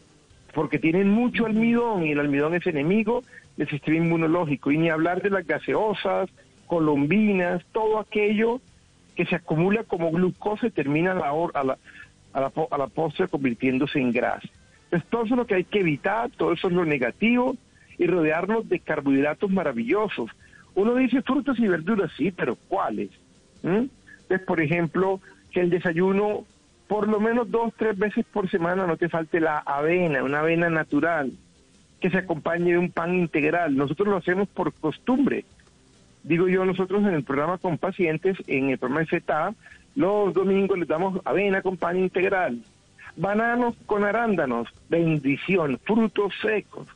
Porque 0.53 0.79
tienen 0.79 1.09
mucho 1.09 1.45
almidón 1.45 2.05
y 2.05 2.11
el 2.11 2.19
almidón 2.19 2.55
es 2.55 2.65
enemigo 2.67 3.23
del 3.57 3.69
sistema 3.69 3.97
inmunológico. 3.97 4.71
Y 4.71 4.77
ni 4.77 4.89
hablar 4.89 5.21
de 5.21 5.29
las 5.29 5.45
gaseosas, 5.45 6.29
colombinas, 6.67 7.63
todo 7.71 7.99
aquello 7.99 8.61
que 9.15 9.25
se 9.25 9.35
acumula 9.35 9.83
como 9.83 10.11
glucosa 10.11 10.67
y 10.67 10.71
termina 10.71 11.11
a 11.11 11.15
la, 11.15 11.29
a 11.29 11.63
la, 11.63 11.77
a 12.33 12.41
la, 12.41 12.51
a 12.71 12.77
la 12.77 12.87
postre 12.87 13.27
convirtiéndose 13.27 13.99
en 13.99 14.11
grasa. 14.11 14.49
Entonces, 14.93 15.09
todo 15.09 15.23
eso 15.23 15.33
es 15.33 15.37
lo 15.39 15.47
que 15.47 15.55
hay 15.55 15.63
que 15.63 15.79
evitar, 15.79 16.29
todo 16.37 16.53
eso 16.53 16.67
es 16.67 16.73
lo 16.73 16.85
negativo 16.85 17.57
y 17.97 18.05
rodearnos 18.05 18.69
de 18.69 18.79
carbohidratos 18.79 19.49
maravillosos. 19.49 20.29
Uno 20.75 20.93
dice 20.93 21.23
frutas 21.23 21.57
y 21.57 21.67
verduras, 21.67 22.11
sí, 22.15 22.29
pero 22.29 22.55
¿cuáles? 22.67 23.09
¿Mm? 23.63 23.87
Entonces, 24.21 24.45
por 24.45 24.61
ejemplo, 24.61 25.19
que 25.49 25.61
el 25.61 25.71
desayuno, 25.71 26.45
por 26.87 27.07
lo 27.07 27.19
menos 27.19 27.49
dos, 27.49 27.73
tres 27.75 27.97
veces 27.97 28.23
por 28.31 28.51
semana, 28.51 28.85
no 28.85 28.95
te 28.95 29.09
falte 29.09 29.39
la 29.39 29.57
avena, 29.57 30.23
una 30.23 30.41
avena 30.41 30.69
natural, 30.69 31.31
que 31.99 32.11
se 32.11 32.19
acompañe 32.19 32.73
de 32.73 32.77
un 32.77 32.91
pan 32.91 33.15
integral. 33.15 33.75
Nosotros 33.75 34.07
lo 34.07 34.17
hacemos 34.17 34.47
por 34.49 34.73
costumbre. 34.73 35.43
Digo 36.21 36.47
yo, 36.47 36.65
nosotros 36.65 37.01
en 37.01 37.15
el 37.15 37.23
programa 37.23 37.57
con 37.57 37.79
pacientes, 37.79 38.37
en 38.45 38.69
el 38.69 38.77
programa 38.77 39.07
de 39.09 39.55
los 39.95 40.35
domingos 40.35 40.77
les 40.77 40.87
damos 40.87 41.19
avena 41.25 41.63
con 41.63 41.77
pan 41.77 41.97
integral, 41.97 42.61
bananos 43.15 43.75
con 43.85 44.03
arándanos, 44.03 44.67
bendición, 44.89 45.79
frutos 45.83 46.33
secos. 46.41 46.87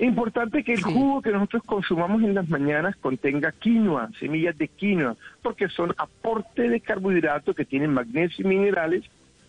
Importante 0.00 0.62
que 0.62 0.74
el 0.74 0.82
jugo 0.82 1.22
que 1.22 1.32
nosotros 1.32 1.64
consumamos 1.64 2.22
en 2.22 2.34
las 2.34 2.48
mañanas 2.48 2.94
contenga 2.96 3.50
quinoa, 3.50 4.10
semillas 4.20 4.56
de 4.56 4.68
quinoa, 4.68 5.16
porque 5.42 5.68
son 5.68 5.92
aporte 5.98 6.68
de 6.68 6.80
carbohidratos 6.80 7.56
que 7.56 7.64
tienen 7.64 7.94
magnesio 7.94 8.44
y 8.44 8.48
minerales 8.48 9.04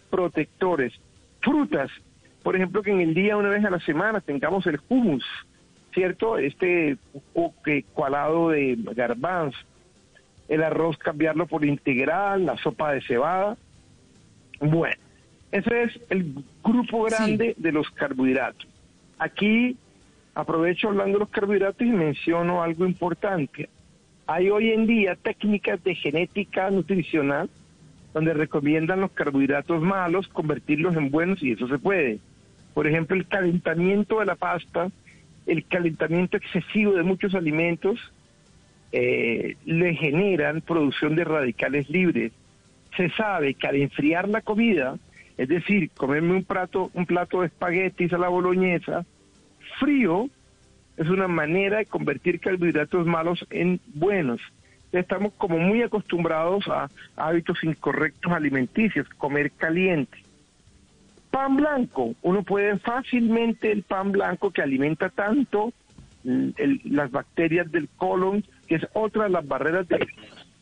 protectores. 0.10 0.94
Frutas, 1.42 1.92
por 2.42 2.56
ejemplo, 2.56 2.82
que 2.82 2.92
en 2.92 3.02
el 3.02 3.14
día 3.14 3.38
una 3.38 3.50
vez 3.50 3.64
a 3.64 3.70
la 3.70 3.80
semana 3.80 4.22
tengamos 4.22 4.66
el 4.66 4.80
hummus, 4.90 5.24
¿cierto? 5.94 6.40
Este 6.40 6.98
que 7.64 7.84
cualado 7.94 8.50
de 8.50 8.76
garbanzo, 8.96 9.58
el 10.48 10.64
arroz 10.64 10.98
cambiarlo 10.98 11.46
por 11.46 11.64
integral, 11.64 12.48
la 12.48 12.58
sopa 12.58 12.92
de 12.92 13.02
cebada. 13.02 13.56
Bueno, 14.60 14.96
ese 15.52 15.84
es 15.84 16.00
el 16.10 16.44
grupo 16.64 17.04
grande 17.04 17.56
de 17.58 17.72
los 17.72 17.90
carbohidratos. 17.92 18.68
Aquí 19.18 19.78
aprovecho 20.36 20.90
hablando 20.90 21.18
de 21.18 21.20
los 21.20 21.30
carbohidratos 21.30 21.82
y 21.82 21.92
menciono 21.92 22.62
algo 22.62 22.86
importante. 22.86 23.70
Hay 24.28 24.50
hoy 24.50 24.72
en 24.72 24.86
día 24.86 25.16
técnicas 25.16 25.84
de 25.84 25.96
genética 25.96 26.70
nutricional 26.70 27.50
donde 28.14 28.34
recomiendan 28.34 29.02
los 29.02 29.12
carbohidratos 29.12 29.82
malos 29.82 30.28
convertirlos 30.28 30.96
en 30.96 31.12
buenos 31.12 31.42
y 31.44 31.52
eso 31.52 31.68
se 31.68 31.78
puede. 31.78 32.20
Por 32.74 32.88
ejemplo, 32.88 33.16
el 33.16 33.28
calentamiento 33.28 34.20
de 34.20 34.26
la 34.26 34.36
pasta, 34.36 34.90
el 35.46 35.66
calentamiento 35.66 36.38
excesivo 36.38 36.94
de 36.94 37.04
muchos 37.04 37.36
alimentos, 37.36 38.00
eh, 38.92 39.56
le 39.66 39.96
generan 39.96 40.62
producción 40.62 41.16
de 41.16 41.24
radicales 41.24 41.90
libres. 41.90 42.32
Se 43.00 43.10
sabe 43.12 43.54
que 43.54 43.66
al 43.66 43.78
enfriar 43.78 44.28
la 44.28 44.42
comida, 44.42 44.98
es 45.38 45.48
decir, 45.48 45.90
comerme 45.92 46.34
un 46.34 46.44
plato, 46.44 46.92
un 46.94 47.06
plato 47.06 47.40
de 47.40 47.48
espaguetis 47.48 48.12
a 48.12 48.18
la 48.18 48.28
boloñesa, 48.28 49.06
frío, 49.80 50.30
es 50.98 51.08
una 51.08 51.30
manera 51.30 51.78
de 51.78 51.86
convertir 51.86 52.42
carbohidratos 52.42 53.08
malos 53.08 53.48
en 53.52 53.80
buenos. 53.94 54.42
Estamos 54.92 55.32
como 55.38 55.58
muy 55.60 55.82
acostumbrados 55.82 56.68
a 56.68 56.90
hábitos 57.16 57.64
incorrectos 57.64 58.34
alimenticios, 58.34 59.08
comer 59.18 59.52
caliente. 59.52 60.18
Pan 61.32 61.56
blanco, 61.56 62.16
uno 62.22 62.44
puede 62.44 62.78
fácilmente 62.80 63.72
el 63.72 63.84
pan 63.84 64.12
blanco 64.12 64.52
que 64.52 64.62
alimenta 64.62 65.08
tanto 65.08 65.72
el- 66.26 66.82
las 66.84 67.12
bacterias 67.12 67.72
del 67.72 67.88
colon, 67.96 68.44
que 68.68 68.76
es 68.76 68.86
otra 68.92 69.24
de 69.24 69.30
las 69.30 69.48
barreras 69.48 69.88
de 69.88 70.06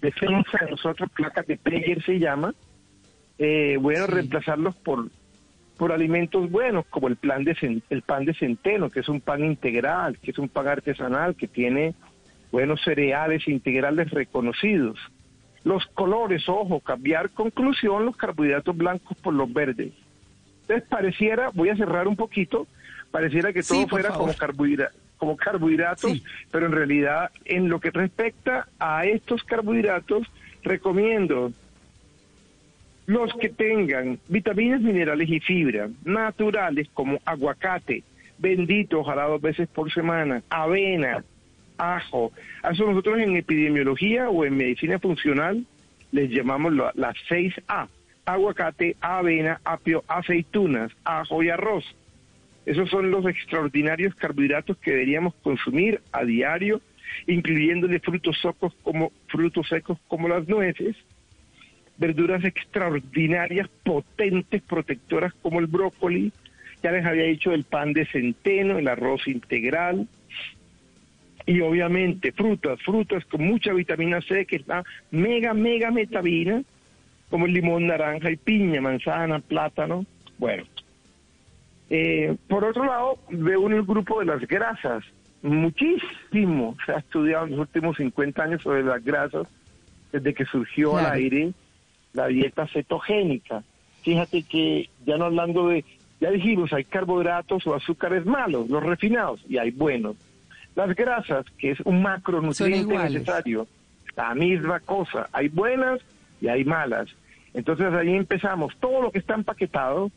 defensa 0.02 0.58
de 0.66 0.72
nosotros, 0.72 1.10
placas 1.16 1.48
de 1.48 1.58
Peyer 1.58 2.04
se 2.04 2.20
llama, 2.20 2.54
eh, 3.38 3.78
bueno, 3.80 4.08
reemplazarlos 4.08 4.76
por, 4.78 5.10
por 5.78 5.92
alimentos 5.92 6.50
buenos, 6.50 6.86
como 6.88 7.08
el, 7.08 7.16
plan 7.16 7.44
de, 7.44 7.82
el 7.90 8.02
pan 8.02 8.26
de 8.26 8.34
centeno, 8.34 8.90
que 8.90 9.02
es 9.02 9.10
un 9.10 9.22
pan 9.22 9.44
integral, 9.44 10.18
que 10.20 10.32
es 10.32 10.38
un 10.38 10.50
pan 10.50 10.68
artesanal, 10.68 11.36
que 11.36 11.48
tiene 11.48 11.94
buenos 12.52 12.82
cereales 12.84 13.48
integrales 13.48 14.10
reconocidos. 14.12 14.98
Los 15.64 15.86
colores, 15.88 16.48
ojo, 16.48 16.80
cambiar 16.80 17.32
conclusión, 17.32 18.06
los 18.06 18.16
carbohidratos 18.16 18.76
blancos 18.78 19.18
por 19.18 19.34
los 19.34 19.52
verdes. 19.52 19.94
Entonces 20.62 20.88
pareciera, 20.90 21.50
voy 21.54 21.70
a 21.70 21.76
cerrar 21.76 22.08
un 22.08 22.16
poquito, 22.16 22.68
pareciera 23.12 23.52
que 23.54 23.62
todo 23.64 23.88
fuera 23.88 24.10
como, 24.10 24.34
carbohidra- 24.34 24.92
como 25.18 25.36
carbohidratos, 25.38 26.22
pero 26.52 26.66
en 26.68 26.72
realidad 26.72 27.32
en 27.46 27.70
lo 27.70 27.80
que 27.80 27.92
respecta 27.92 28.68
a 28.80 29.06
estos 29.06 29.44
carbohidratos, 29.44 30.28
recomiendo 30.64 31.52
los 33.06 33.34
que 33.36 33.50
tengan 33.50 34.20
vitaminas, 34.28 34.82
minerales 34.82 35.30
y 35.30 35.40
fibra 35.40 35.90
naturales 36.04 36.90
como 36.94 37.20
aguacate, 37.26 38.04
bendito, 38.38 39.00
ojalá 39.00 39.24
dos 39.26 39.42
veces 39.42 39.68
por 39.70 39.92
semana, 39.94 40.44
avena, 40.50 41.24
ajo. 41.78 42.32
A 42.64 42.72
eso 42.72 42.86
nosotros 42.86 43.20
en 43.20 43.36
epidemiología 43.38 44.30
o 44.30 44.44
en 44.46 44.58
medicina 44.58 45.00
funcional 45.00 45.66
les 46.12 46.30
llamamos 46.30 46.74
la- 46.74 46.92
las 46.96 47.16
6A. 47.30 47.88
Aguacate, 48.26 48.98
avena, 49.00 49.62
apio, 49.64 50.04
aceitunas, 50.08 50.92
ajo 51.06 51.44
y 51.44 51.50
arroz. 51.50 51.86
Esos 52.68 52.90
son 52.90 53.10
los 53.12 53.26
extraordinarios 53.26 54.14
carbohidratos 54.16 54.76
que 54.80 54.92
deberíamos 54.92 55.34
consumir 55.36 56.02
a 56.12 56.26
diario, 56.26 56.82
incluyéndole 57.26 58.02
frutos 58.02 58.38
secos 58.42 58.76
como 58.84 59.14
frutos 59.30 59.70
secos 59.70 59.98
como 60.10 60.28
las 60.28 60.50
nueces, 60.50 60.98
verduras 61.98 62.44
extraordinarias, 62.44 63.70
potentes, 63.86 64.62
protectoras 64.64 65.34
como 65.42 65.62
el 65.62 65.68
brócoli. 65.68 66.34
Ya 66.84 66.92
les 66.92 67.06
había 67.06 67.24
dicho 67.24 67.54
el 67.54 67.64
pan 67.64 67.94
de 67.94 68.06
centeno, 68.06 68.78
el 68.78 68.90
arroz 68.90 69.30
integral. 69.30 70.06
Y 71.46 71.62
obviamente 71.62 72.34
frutas, 72.34 72.82
frutas 72.84 73.24
con 73.24 73.48
mucha 73.48 73.72
vitamina 73.72 74.20
C, 74.20 74.46
que 74.46 74.58
es 74.58 74.68
la 74.68 74.84
mega, 75.10 75.54
mega 75.54 75.90
metabina, 75.90 76.64
como 77.30 77.46
el 77.46 77.54
limón, 77.54 77.88
naranja 77.88 78.30
y 78.30 78.36
piña, 78.36 78.82
manzana, 78.82 79.40
plátano. 79.40 80.06
Bueno, 80.38 80.66
eh, 81.90 82.36
por 82.48 82.64
otro 82.64 82.86
lado, 82.86 83.18
veo 83.30 83.68
el 83.70 83.84
grupo 83.84 84.20
de 84.20 84.26
las 84.26 84.42
grasas. 84.48 85.04
Muchísimo 85.42 86.76
se 86.86 86.92
ha 86.94 86.98
estudiado 86.98 87.46
en 87.46 87.52
los 87.52 87.60
últimos 87.62 87.98
50 87.98 88.44
años 88.44 88.62
sobre 88.62 88.84
las 88.84 89.04
grasas, 89.04 89.48
desde 90.12 90.34
que 90.34 90.46
surgió 90.46 90.92
Claro. 90.92 91.08
al 91.08 91.14
aire 91.14 91.52
la 92.14 92.28
dieta 92.28 92.68
cetogénica. 92.68 93.64
Fíjate 94.04 94.44
que 94.44 94.90
ya 95.06 95.18
no 95.18 95.26
hablando 95.26 95.68
de, 95.68 95.84
ya 96.20 96.32
dijimos, 96.32 96.74
hay 96.74 96.84
carbohidratos 96.86 97.68
o 97.68 97.76
azúcares 97.76 98.26
malos, 98.26 98.70
los 98.70 98.82
refinados, 98.84 99.42
y 99.48 99.58
hay 99.58 99.72
buenos. 99.72 100.16
Las 100.76 100.96
grasas, 100.96 101.46
que 101.58 101.72
es 101.72 101.80
un 101.82 102.02
macronutriente 102.02 102.98
necesario, 102.98 103.68
la 104.16 104.34
misma 104.34 104.80
cosa, 104.80 105.28
hay 105.32 105.50
buenas 105.50 106.00
y 106.42 106.48
hay 106.48 106.64
malas. 106.64 107.08
Entonces 107.54 107.92
ahí 107.94 108.16
empezamos, 108.16 108.76
todo 108.80 109.02
lo 109.02 109.12
que 109.12 109.20
está 109.20 109.36
empaquetado 109.36 110.10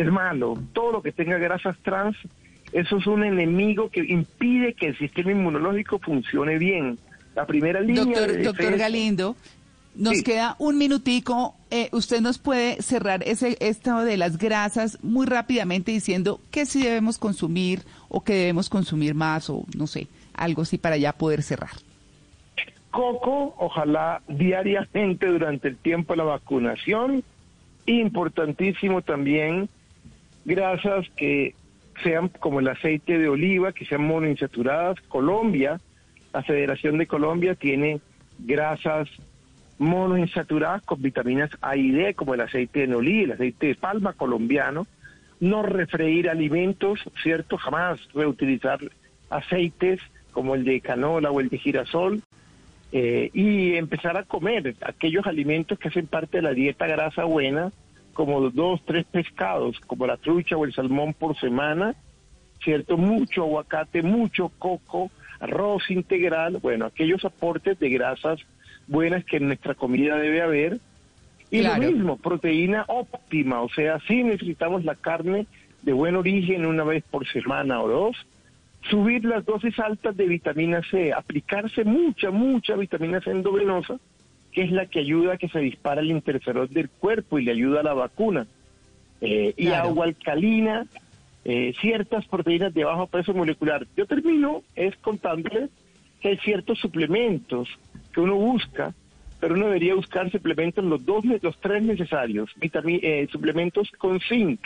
es 0.00 0.06
malo, 0.12 0.58
todo 0.72 0.92
lo 0.92 1.02
que 1.02 1.12
tenga 1.12 1.38
grasas 1.38 1.76
trans, 1.82 2.16
eso 2.72 2.96
es 2.98 3.06
un 3.06 3.24
enemigo 3.24 3.88
que 3.90 4.00
impide 4.00 4.74
que 4.74 4.88
el 4.88 4.98
sistema 4.98 5.30
inmunológico 5.32 5.98
funcione 5.98 6.58
bien. 6.58 6.98
La 7.34 7.46
primera 7.46 7.80
línea 7.80 8.04
Doctor, 8.04 8.32
de 8.32 8.42
doctor 8.42 8.64
defensa- 8.66 8.76
Galindo, 8.84 9.36
nos 9.94 10.18
Sí. 10.18 10.22
queda 10.24 10.56
un 10.58 10.76
minutico. 10.76 11.54
Eh, 11.70 11.88
usted 11.92 12.20
nos 12.20 12.38
puede 12.38 12.82
cerrar 12.82 13.22
ese 13.26 13.56
estado 13.60 14.04
de 14.04 14.16
las 14.18 14.36
grasas 14.36 14.98
muy 15.02 15.24
rápidamente 15.26 15.92
diciendo 15.92 16.40
qué 16.50 16.66
sí 16.66 16.82
debemos 16.82 17.16
consumir 17.18 17.80
o 18.08 18.22
qué 18.22 18.34
debemos 18.34 18.68
consumir 18.68 19.14
más 19.14 19.48
o 19.48 19.64
no 19.76 19.86
sé, 19.86 20.08
algo 20.34 20.62
así 20.62 20.76
para 20.76 20.96
ya 20.98 21.12
poder 21.12 21.42
cerrar. 21.42 21.70
coco, 22.90 23.54
ojalá 23.58 24.22
diariamente 24.26 25.26
durante 25.26 25.68
el 25.68 25.76
tiempo 25.76 26.14
de 26.14 26.16
la 26.18 26.24
vacunación. 26.24 27.22
Importantísimo 27.84 29.02
también 29.02 29.68
grasas 30.46 31.06
que 31.16 31.54
sean 32.02 32.28
como 32.28 32.60
el 32.60 32.68
aceite 32.68 33.18
de 33.18 33.28
oliva, 33.28 33.72
que 33.72 33.84
sean 33.84 34.06
monoinsaturadas. 34.06 35.00
Colombia, 35.08 35.80
la 36.32 36.42
Federación 36.42 36.98
de 36.98 37.06
Colombia 37.06 37.54
tiene 37.54 38.00
grasas 38.38 39.08
monoinsaturadas 39.78 40.82
con 40.82 41.02
vitaminas 41.02 41.50
A 41.60 41.76
y 41.76 41.90
D, 41.90 42.14
como 42.14 42.34
el 42.34 42.40
aceite 42.40 42.86
de 42.86 42.94
oliva, 42.94 43.24
el 43.24 43.32
aceite 43.32 43.66
de 43.66 43.74
palma 43.74 44.14
colombiano. 44.14 44.86
No 45.40 45.62
refreír 45.62 46.30
alimentos, 46.30 47.00
¿cierto? 47.22 47.58
Jamás 47.58 48.00
reutilizar 48.14 48.78
aceites 49.28 50.00
como 50.32 50.54
el 50.54 50.64
de 50.64 50.80
canola 50.80 51.30
o 51.30 51.40
el 51.40 51.48
de 51.48 51.58
girasol 51.58 52.22
eh, 52.92 53.30
y 53.34 53.74
empezar 53.74 54.16
a 54.16 54.22
comer 54.22 54.76
aquellos 54.82 55.26
alimentos 55.26 55.78
que 55.78 55.88
hacen 55.88 56.06
parte 56.06 56.38
de 56.38 56.42
la 56.42 56.52
dieta 56.52 56.86
grasa 56.86 57.24
buena, 57.24 57.72
como 58.16 58.50
dos, 58.50 58.80
tres 58.86 59.04
pescados, 59.04 59.78
como 59.86 60.06
la 60.06 60.16
trucha 60.16 60.56
o 60.56 60.64
el 60.64 60.72
salmón 60.72 61.12
por 61.12 61.38
semana, 61.38 61.94
¿cierto? 62.64 62.96
Mucho 62.96 63.42
aguacate, 63.42 64.02
mucho 64.02 64.50
coco, 64.58 65.10
arroz 65.38 65.90
integral, 65.90 66.58
bueno, 66.62 66.86
aquellos 66.86 67.24
aportes 67.26 67.78
de 67.78 67.90
grasas 67.90 68.40
buenas 68.88 69.22
que 69.26 69.36
en 69.36 69.48
nuestra 69.48 69.74
comida 69.74 70.16
debe 70.16 70.40
haber. 70.40 70.78
Y 71.50 71.60
Claro. 71.60 71.82
lo 71.82 71.90
mismo, 71.92 72.16
proteína 72.16 72.86
óptima, 72.88 73.60
o 73.60 73.68
sea, 73.68 74.00
sí 74.08 74.24
necesitamos 74.24 74.84
la 74.84 74.94
carne 74.94 75.46
de 75.82 75.92
buen 75.92 76.16
origen 76.16 76.64
una 76.66 76.82
vez 76.84 77.04
por 77.08 77.26
semana 77.28 77.80
o 77.82 77.88
dos, 77.88 78.16
subir 78.90 79.24
las 79.24 79.44
dosis 79.44 79.78
altas 79.78 80.16
de 80.16 80.26
vitamina 80.26 80.80
C, 80.90 81.12
aplicarse 81.12 81.84
mucha, 81.84 82.30
mucha 82.30 82.74
vitamina 82.76 83.20
C 83.20 83.30
endovenosa, 83.30 83.98
que 84.56 84.62
es 84.62 84.72
la 84.72 84.86
que 84.86 85.00
ayuda 85.00 85.34
a 85.34 85.36
que 85.36 85.50
se 85.50 85.58
dispara 85.58 86.00
el 86.00 86.10
interferón 86.10 86.68
del 86.72 86.88
cuerpo 86.88 87.38
y 87.38 87.44
le 87.44 87.52
ayuda 87.52 87.80
a 87.80 87.82
la 87.82 87.92
vacuna. 87.92 88.46
Eh, 89.20 89.52
y 89.54 89.66
agua 89.68 90.06
alcalina, 90.06 90.86
eh, 91.44 91.74
ciertas 91.78 92.26
proteínas 92.26 92.72
de 92.72 92.84
bajo 92.84 93.06
peso 93.06 93.34
molecular. 93.34 93.86
Yo 93.98 94.06
termino 94.06 94.62
es 94.74 94.96
contándoles 94.96 95.68
que 96.22 96.28
hay 96.30 96.36
ciertos 96.38 96.78
suplementos 96.78 97.68
que 98.14 98.20
uno 98.22 98.36
busca, 98.36 98.94
pero 99.40 99.56
uno 99.56 99.66
debería 99.66 99.94
buscar 99.94 100.30
suplementos 100.30 100.82
los 100.82 101.04
dos, 101.04 101.22
los 101.42 101.60
tres 101.60 101.82
necesarios, 101.82 102.48
vitami- 102.58 103.00
eh, 103.02 103.28
suplementos 103.30 103.90
con 103.98 104.20
zinc. 104.20 104.58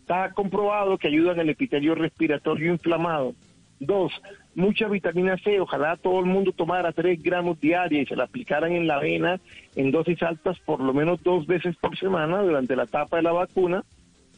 Está 0.00 0.30
comprobado 0.32 0.96
que 0.96 1.08
ayudan 1.08 1.38
al 1.38 1.50
epitelio 1.50 1.94
respiratorio 1.94 2.72
inflamado. 2.72 3.34
Dos, 3.78 4.10
mucha 4.54 4.88
vitamina 4.88 5.36
C. 5.38 5.60
Ojalá 5.60 5.96
todo 5.96 6.20
el 6.20 6.26
mundo 6.26 6.52
tomara 6.52 6.92
tres 6.92 7.22
gramos 7.22 7.60
diarios 7.60 8.02
y 8.02 8.06
se 8.06 8.16
la 8.16 8.24
aplicaran 8.24 8.72
en 8.72 8.86
la 8.86 8.98
vena 8.98 9.40
en 9.76 9.90
dosis 9.90 10.22
altas 10.22 10.58
por 10.60 10.80
lo 10.80 10.92
menos 10.94 11.22
dos 11.22 11.46
veces 11.46 11.76
por 11.76 11.96
semana 11.98 12.40
durante 12.42 12.76
la 12.76 12.84
etapa 12.84 13.16
de 13.18 13.22
la 13.24 13.32
vacuna. 13.32 13.84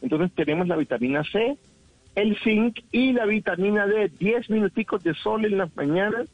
Entonces 0.01 0.31
tenemos 0.35 0.67
la 0.67 0.75
vitamina 0.75 1.23
C, 1.23 1.57
el 2.15 2.37
zinc 2.39 2.79
y 2.91 3.13
la 3.13 3.25
vitamina 3.25 3.87
D. 3.87 4.11
Diez 4.19 4.49
minuticos 4.49 5.03
de 5.03 5.13
sol 5.15 5.45
en 5.45 5.57
las 5.57 5.75
mañanas 5.75 6.27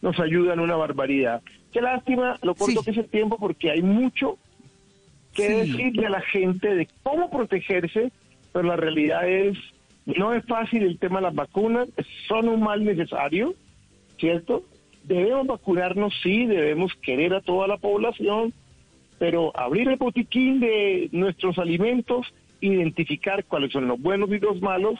nos 0.00 0.18
ayudan 0.18 0.60
una 0.60 0.76
barbaridad. 0.76 1.42
Qué 1.72 1.80
lástima 1.80 2.38
lo 2.42 2.54
corto 2.54 2.82
que 2.82 2.90
es 2.90 2.96
el 2.98 3.08
tiempo 3.08 3.38
porque 3.38 3.70
hay 3.70 3.82
mucho 3.82 4.36
que 5.34 5.46
Sí. 5.48 5.52
decirle 5.72 6.06
a 6.06 6.10
la 6.10 6.20
gente 6.20 6.74
de 6.74 6.88
cómo 7.02 7.30
protegerse, 7.30 8.10
pero 8.52 8.66
la 8.68 8.76
realidad 8.76 9.26
es, 9.26 9.56
no 10.06 10.34
es 10.34 10.44
fácil 10.46 10.82
el 10.82 10.98
tema 10.98 11.16
de 11.16 11.26
las 11.26 11.34
vacunas, 11.34 11.88
son 12.28 12.48
un 12.48 12.60
mal 12.60 12.84
necesario, 12.84 13.54
¿cierto? 14.18 14.64
Debemos 15.04 15.46
vacunarnos, 15.46 16.14
sí, 16.22 16.46
debemos 16.46 16.92
querer 17.02 17.34
a 17.34 17.40
toda 17.40 17.66
la 17.66 17.76
población, 17.76 18.52
pero 19.18 19.56
abrir 19.56 19.88
el 19.88 19.96
botiquín 19.96 20.60
de 20.60 21.08
nuestros 21.12 21.58
alimentos 21.58 22.32
identificar 22.62 23.44
cuáles 23.44 23.72
son 23.72 23.88
los 23.88 24.00
buenos 24.00 24.30
y 24.30 24.38
los 24.38 24.62
malos 24.62 24.98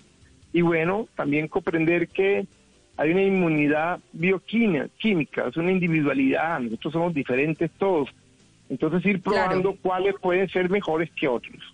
y 0.53 0.61
bueno, 0.61 1.09
también 1.17 1.49
comprender 1.49 2.09
que 2.09 2.47
hay 2.97 3.11
una 3.11 3.23
inmunidad 3.23 4.01
bioquímica, 4.13 5.49
es 5.49 5.57
una 5.57 5.73
individualidad, 5.73 6.61
nosotros 6.61 6.93
somos 6.93 7.15
diferentes 7.15 7.71
todos. 7.79 8.11
Entonces 8.69 9.05
ir 9.07 9.23
probando 9.23 9.77
cuáles 9.81 10.15
pueden 10.21 10.49
ser 10.49 10.69
mejores 10.69 11.11
que 11.13 11.29
otros. 11.29 11.72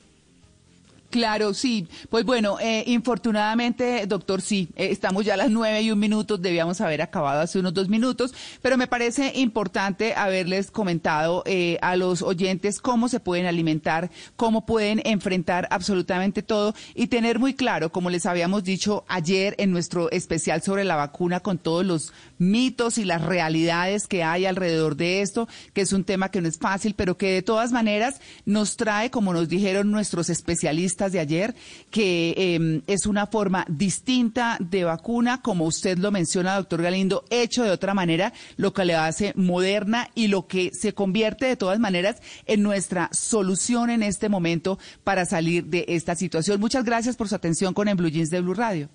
Claro, 1.10 1.54
sí. 1.54 1.88
Pues 2.10 2.26
bueno, 2.26 2.58
eh, 2.60 2.84
infortunadamente, 2.86 4.06
doctor, 4.06 4.42
sí, 4.42 4.68
eh, 4.76 4.88
estamos 4.90 5.24
ya 5.24 5.34
a 5.34 5.36
las 5.38 5.50
nueve 5.50 5.80
y 5.80 5.90
un 5.90 5.98
minuto, 5.98 6.36
debíamos 6.36 6.82
haber 6.82 7.00
acabado 7.00 7.40
hace 7.40 7.58
unos 7.58 7.72
dos 7.72 7.88
minutos, 7.88 8.34
pero 8.60 8.76
me 8.76 8.88
parece 8.88 9.32
importante 9.36 10.12
haberles 10.14 10.70
comentado 10.70 11.42
eh, 11.46 11.78
a 11.80 11.96
los 11.96 12.20
oyentes 12.20 12.78
cómo 12.78 13.08
se 13.08 13.20
pueden 13.20 13.46
alimentar, 13.46 14.10
cómo 14.36 14.66
pueden 14.66 15.00
enfrentar 15.06 15.66
absolutamente 15.70 16.42
todo 16.42 16.74
y 16.94 17.06
tener 17.06 17.38
muy 17.38 17.54
claro, 17.54 17.90
como 17.90 18.10
les 18.10 18.26
habíamos 18.26 18.62
dicho 18.62 19.04
ayer 19.08 19.54
en 19.56 19.72
nuestro 19.72 20.10
especial 20.10 20.60
sobre 20.60 20.84
la 20.84 20.96
vacuna, 20.96 21.40
con 21.40 21.56
todos 21.56 21.86
los 21.86 22.12
mitos 22.36 22.98
y 22.98 23.06
las 23.06 23.22
realidades 23.22 24.06
que 24.06 24.24
hay 24.24 24.44
alrededor 24.44 24.94
de 24.94 25.22
esto, 25.22 25.48
que 25.72 25.80
es 25.80 25.94
un 25.94 26.04
tema 26.04 26.30
que 26.30 26.42
no 26.42 26.48
es 26.48 26.58
fácil, 26.58 26.92
pero 26.94 27.16
que 27.16 27.32
de 27.32 27.42
todas 27.42 27.72
maneras 27.72 28.20
nos 28.44 28.76
trae, 28.76 29.10
como 29.10 29.32
nos 29.32 29.48
dijeron 29.48 29.90
nuestros 29.90 30.28
especialistas, 30.28 30.97
de 31.06 31.20
ayer, 31.20 31.54
que 31.90 32.34
eh, 32.36 32.82
es 32.86 33.06
una 33.06 33.26
forma 33.26 33.64
distinta 33.68 34.56
de 34.60 34.84
vacuna, 34.84 35.40
como 35.40 35.64
usted 35.64 35.96
lo 35.98 36.10
menciona, 36.10 36.56
doctor 36.56 36.82
Galindo, 36.82 37.24
hecho 37.30 37.62
de 37.62 37.70
otra 37.70 37.94
manera, 37.94 38.32
lo 38.56 38.72
que 38.72 38.84
le 38.84 38.94
hace 38.94 39.32
moderna 39.36 40.08
y 40.14 40.26
lo 40.26 40.46
que 40.48 40.70
se 40.72 40.92
convierte 40.92 41.46
de 41.46 41.56
todas 41.56 41.78
maneras 41.78 42.20
en 42.46 42.62
nuestra 42.62 43.08
solución 43.12 43.90
en 43.90 44.02
este 44.02 44.28
momento 44.28 44.78
para 45.04 45.24
salir 45.24 45.64
de 45.66 45.84
esta 45.88 46.16
situación. 46.16 46.60
Muchas 46.60 46.84
gracias 46.84 47.16
por 47.16 47.28
su 47.28 47.36
atención 47.36 47.72
con 47.72 47.88
En 47.88 47.96
Blue 47.96 48.08
Jeans 48.08 48.30
de 48.30 48.40
Blue 48.40 48.54
Radio. 48.54 48.88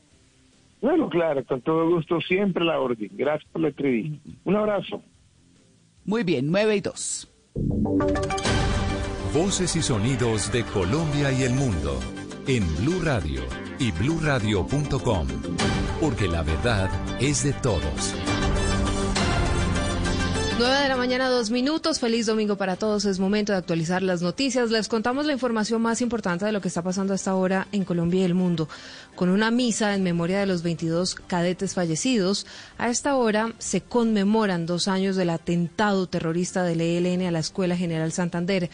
Bueno, 0.82 1.10
claro, 1.10 1.46
con 1.46 1.62
todo 1.62 1.90
gusto, 1.90 2.20
siempre 2.20 2.66
la 2.66 2.78
orden. 2.78 3.10
Gracias 3.14 3.50
por 3.54 3.62
la 3.62 3.70
entrevista. 3.70 4.20
Un 4.44 4.56
abrazo. 4.58 5.02
Muy 6.04 6.24
bien, 6.24 6.52
nueve 6.52 6.76
y 6.76 6.82
dos. 6.82 7.30
Voces 9.34 9.76
y 9.76 9.82
sonidos 9.82 10.52
de 10.52 10.64
Colombia 10.64 11.32
y 11.32 11.42
el 11.42 11.54
mundo 11.54 12.00
en 12.46 12.64
Blue 12.76 13.02
Radio 13.02 13.42
y 13.80 13.92
bluradio.com, 13.92 15.28
porque 16.00 16.28
la 16.28 16.44
verdad 16.44 16.92
es 17.20 17.44
de 17.44 17.54
todos. 17.54 18.14
9 20.60 20.84
de 20.84 20.88
la 20.88 20.98
mañana, 20.98 21.30
dos 21.30 21.50
minutos. 21.50 22.00
Feliz 22.00 22.28
domingo 22.28 22.58
para 22.58 22.76
todos. 22.76 23.06
Es 23.06 23.18
momento 23.18 23.52
de 23.52 23.58
actualizar 23.58 24.04
las 24.04 24.22
noticias. 24.22 24.70
Les 24.70 24.88
contamos 24.88 25.26
la 25.26 25.34
información 25.34 25.82
más 25.82 26.02
importante 26.02 26.46
de 26.46 26.52
lo 26.52 26.62
que 26.62 26.68
está 26.68 26.84
pasando 26.84 27.16
hasta 27.16 27.32
ahora 27.32 27.68
en 27.72 27.86
Colombia 27.86 28.22
y 28.22 28.26
el 28.26 28.36
mundo. 28.36 28.70
Con 29.16 29.30
una 29.30 29.50
misa 29.50 29.96
en 29.96 30.04
memoria 30.04 30.40
de 30.40 30.46
los 30.46 30.62
22 30.62 31.16
cadetes 31.16 31.74
fallecidos, 31.74 32.46
a 32.78 32.90
esta 32.90 33.16
hora 33.16 33.52
se 33.58 33.82
conmemoran 33.82 34.68
dos 34.68 34.88
años 34.88 35.16
del 35.16 35.32
atentado 35.32 36.08
terrorista 36.08 36.64
del 36.64 36.82
ELN 36.82 37.26
a 37.26 37.32
la 37.32 37.40
Escuela 37.40 37.76
General 37.76 38.12
Santander. 38.12 38.70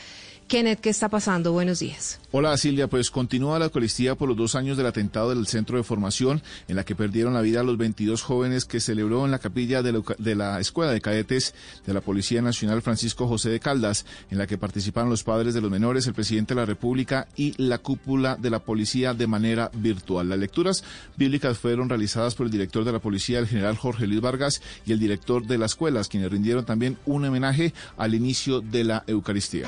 Kenneth, 0.49 0.81
¿qué 0.81 0.89
está 0.89 1.09
pasando? 1.09 1.53
Buenos 1.53 1.80
días. 1.80 2.19
Hola 2.31 2.57
Silvia, 2.57 2.88
pues 2.88 3.11
continúa 3.11 3.59
la 3.59 3.65
Eucaristía 3.65 4.15
por 4.15 4.27
los 4.27 4.35
dos 4.35 4.55
años 4.55 4.77
del 4.77 4.88
atentado 4.88 5.30
del 5.30 5.45
centro 5.45 5.77
de 5.77 5.84
formación 5.84 6.41
en 6.67 6.76
la 6.76 6.84
que 6.84 6.95
perdieron 6.95 7.35
la 7.35 7.41
vida 7.41 7.61
los 7.61 7.77
22 7.77 8.23
jóvenes 8.23 8.65
que 8.65 8.80
celebró 8.80 9.26
en 9.26 9.31
la 9.31 9.38
capilla 9.38 9.84
de 9.84 9.93
la, 9.93 10.01
de 10.17 10.35
la 10.35 10.59
Escuela 10.59 10.91
de 10.91 11.01
Cadetes 11.01 11.53
de 11.85 11.93
la 11.93 12.01
Policía 12.01 12.41
Nacional 12.41 12.81
Francisco 12.81 13.27
José 13.27 13.49
de 13.49 13.59
Caldas, 13.59 14.07
en 14.31 14.39
la 14.39 14.47
que 14.47 14.57
participaron 14.57 15.11
los 15.11 15.23
padres 15.23 15.53
de 15.53 15.61
los 15.61 15.69
menores, 15.69 16.07
el 16.07 16.15
presidente 16.15 16.55
de 16.55 16.61
la 16.61 16.65
República 16.65 17.27
y 17.35 17.53
la 17.61 17.77
cúpula 17.77 18.35
de 18.35 18.49
la 18.49 18.59
policía 18.59 19.13
de 19.13 19.27
manera 19.27 19.69
virtual. 19.73 20.30
Las 20.30 20.39
lecturas 20.39 20.84
bíblicas 21.15 21.59
fueron 21.59 21.89
realizadas 21.89 22.34
por 22.34 22.47
el 22.47 22.51
director 22.51 22.84
de 22.84 22.91
la 22.91 22.99
policía, 22.99 23.38
el 23.38 23.47
general 23.47 23.77
Jorge 23.77 24.07
Luis 24.07 24.21
Vargas, 24.21 24.63
y 24.84 24.93
el 24.93 24.99
director 24.99 25.45
de 25.45 25.59
las 25.59 25.71
escuelas, 25.71 26.07
quienes 26.07 26.31
rindieron 26.31 26.65
también 26.65 26.97
un 27.05 27.23
homenaje 27.23 27.71
al 27.97 28.15
inicio 28.15 28.61
de 28.61 28.84
la 28.84 29.03
Eucaristía. 29.05 29.67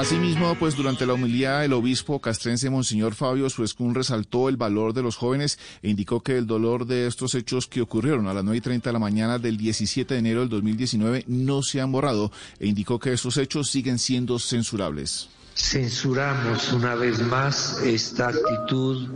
Asimismo, 0.00 0.56
pues 0.58 0.74
durante 0.76 1.04
la 1.04 1.12
homilía 1.12 1.62
el 1.62 1.74
obispo 1.74 2.20
castrense 2.20 2.70
Monseñor 2.70 3.14
Fabio 3.14 3.50
Suescún 3.50 3.94
resaltó 3.94 4.48
el 4.48 4.56
valor 4.56 4.94
de 4.94 5.02
los 5.02 5.16
jóvenes 5.16 5.58
e 5.82 5.90
indicó 5.90 6.22
que 6.22 6.38
el 6.38 6.46
dolor 6.46 6.86
de 6.86 7.06
estos 7.06 7.34
hechos 7.34 7.66
que 7.66 7.82
ocurrieron 7.82 8.26
a 8.26 8.32
las 8.34 8.42
9 8.42 8.56
y 8.56 8.60
30 8.62 8.88
de 8.88 8.92
la 8.94 8.98
mañana 8.98 9.38
del 9.38 9.58
17 9.58 10.14
de 10.14 10.18
enero 10.18 10.40
del 10.40 10.48
2019 10.48 11.26
no 11.28 11.62
se 11.62 11.82
han 11.82 11.92
borrado 11.92 12.32
e 12.58 12.66
indicó 12.66 12.98
que 12.98 13.12
estos 13.12 13.36
hechos 13.36 13.70
siguen 13.70 13.98
siendo 13.98 14.38
censurables. 14.38 15.28
Censuramos 15.62 16.72
una 16.72 16.94
vez 16.96 17.20
más 17.20 17.80
esta 17.82 18.28
actitud 18.28 19.08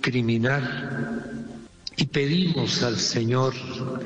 criminal 0.00 1.46
y 1.96 2.06
pedimos 2.06 2.82
al 2.82 2.98
Señor 2.98 3.52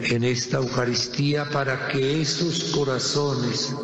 en 0.03 0.25
esta 0.25 0.57
Eucaristía 0.57 1.49
para 1.51 1.87
que 1.89 2.21
esos 2.23 2.73
corazones 2.75 3.75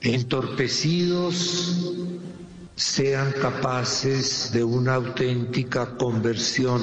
entorpecidos 0.00 1.92
sean 2.76 3.32
capaces 3.32 4.50
de 4.52 4.64
una 4.64 4.94
auténtica 4.94 5.96
conversión 5.96 6.82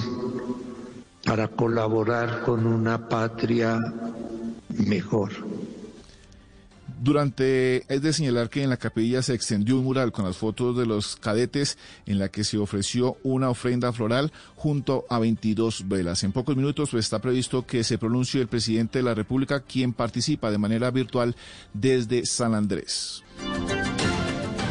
para 1.25 1.47
colaborar 1.47 2.43
con 2.43 2.67
una 2.67 3.09
patria 3.09 3.79
mejor. 4.69 5.31
Durante, 7.01 7.85
es 7.93 8.01
de 8.01 8.11
señalar 8.11 8.49
que 8.49 8.61
en 8.61 8.69
la 8.69 8.75
capilla 8.75 9.21
se 9.21 9.33
extendió 9.33 9.77
un 9.77 9.85
mural 9.85 10.11
con 10.11 10.25
las 10.25 10.35
fotos 10.35 10.77
de 10.77 10.85
los 10.85 11.15
cadetes 11.15 11.77
en 12.05 12.19
la 12.19 12.27
que 12.27 12.43
se 12.43 12.57
ofreció 12.57 13.17
una 13.23 13.49
ofrenda 13.49 13.93
floral 13.93 14.33
junto 14.55 15.05
a 15.09 15.17
22 15.19 15.87
velas. 15.87 16.23
En 16.23 16.33
pocos 16.33 16.57
minutos 16.57 16.93
está 16.93 17.19
previsto 17.19 17.65
que 17.65 17.85
se 17.85 17.97
pronuncie 17.97 18.41
el 18.41 18.47
presidente 18.47 18.99
de 18.99 19.03
la 19.03 19.15
República, 19.15 19.61
quien 19.61 19.93
participa 19.93 20.51
de 20.51 20.57
manera 20.57 20.91
virtual 20.91 21.37
desde 21.73 22.25
San 22.25 22.53
Andrés. 22.53 23.23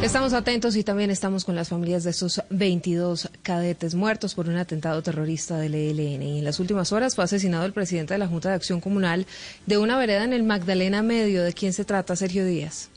Estamos 0.01 0.31
atentos 0.31 0.77
y 0.77 0.83
también 0.85 1.11
estamos 1.11 1.43
con 1.43 1.57
las 1.57 1.67
familias 1.67 2.05
de 2.05 2.11
estos 2.11 2.41
22 2.49 3.29
cadetes 3.43 3.95
muertos 3.95 4.33
por 4.33 4.47
un 4.47 4.55
atentado 4.55 5.01
terrorista 5.01 5.57
del 5.57 5.75
ELN. 5.75 6.23
Y 6.23 6.39
en 6.39 6.45
las 6.45 6.61
últimas 6.61 6.93
horas 6.93 7.15
fue 7.15 7.25
asesinado 7.25 7.65
el 7.65 7.73
presidente 7.73 8.13
de 8.13 8.17
la 8.17 8.27
Junta 8.27 8.47
de 8.47 8.55
Acción 8.55 8.79
Comunal 8.79 9.27
de 9.65 9.77
una 9.77 9.97
vereda 9.97 10.23
en 10.23 10.31
el 10.31 10.43
Magdalena 10.43 11.03
Medio. 11.03 11.43
¿De 11.43 11.51
quién 11.51 11.73
se 11.73 11.83
trata, 11.83 12.15
Sergio 12.15 12.45
Díaz? 12.45 12.89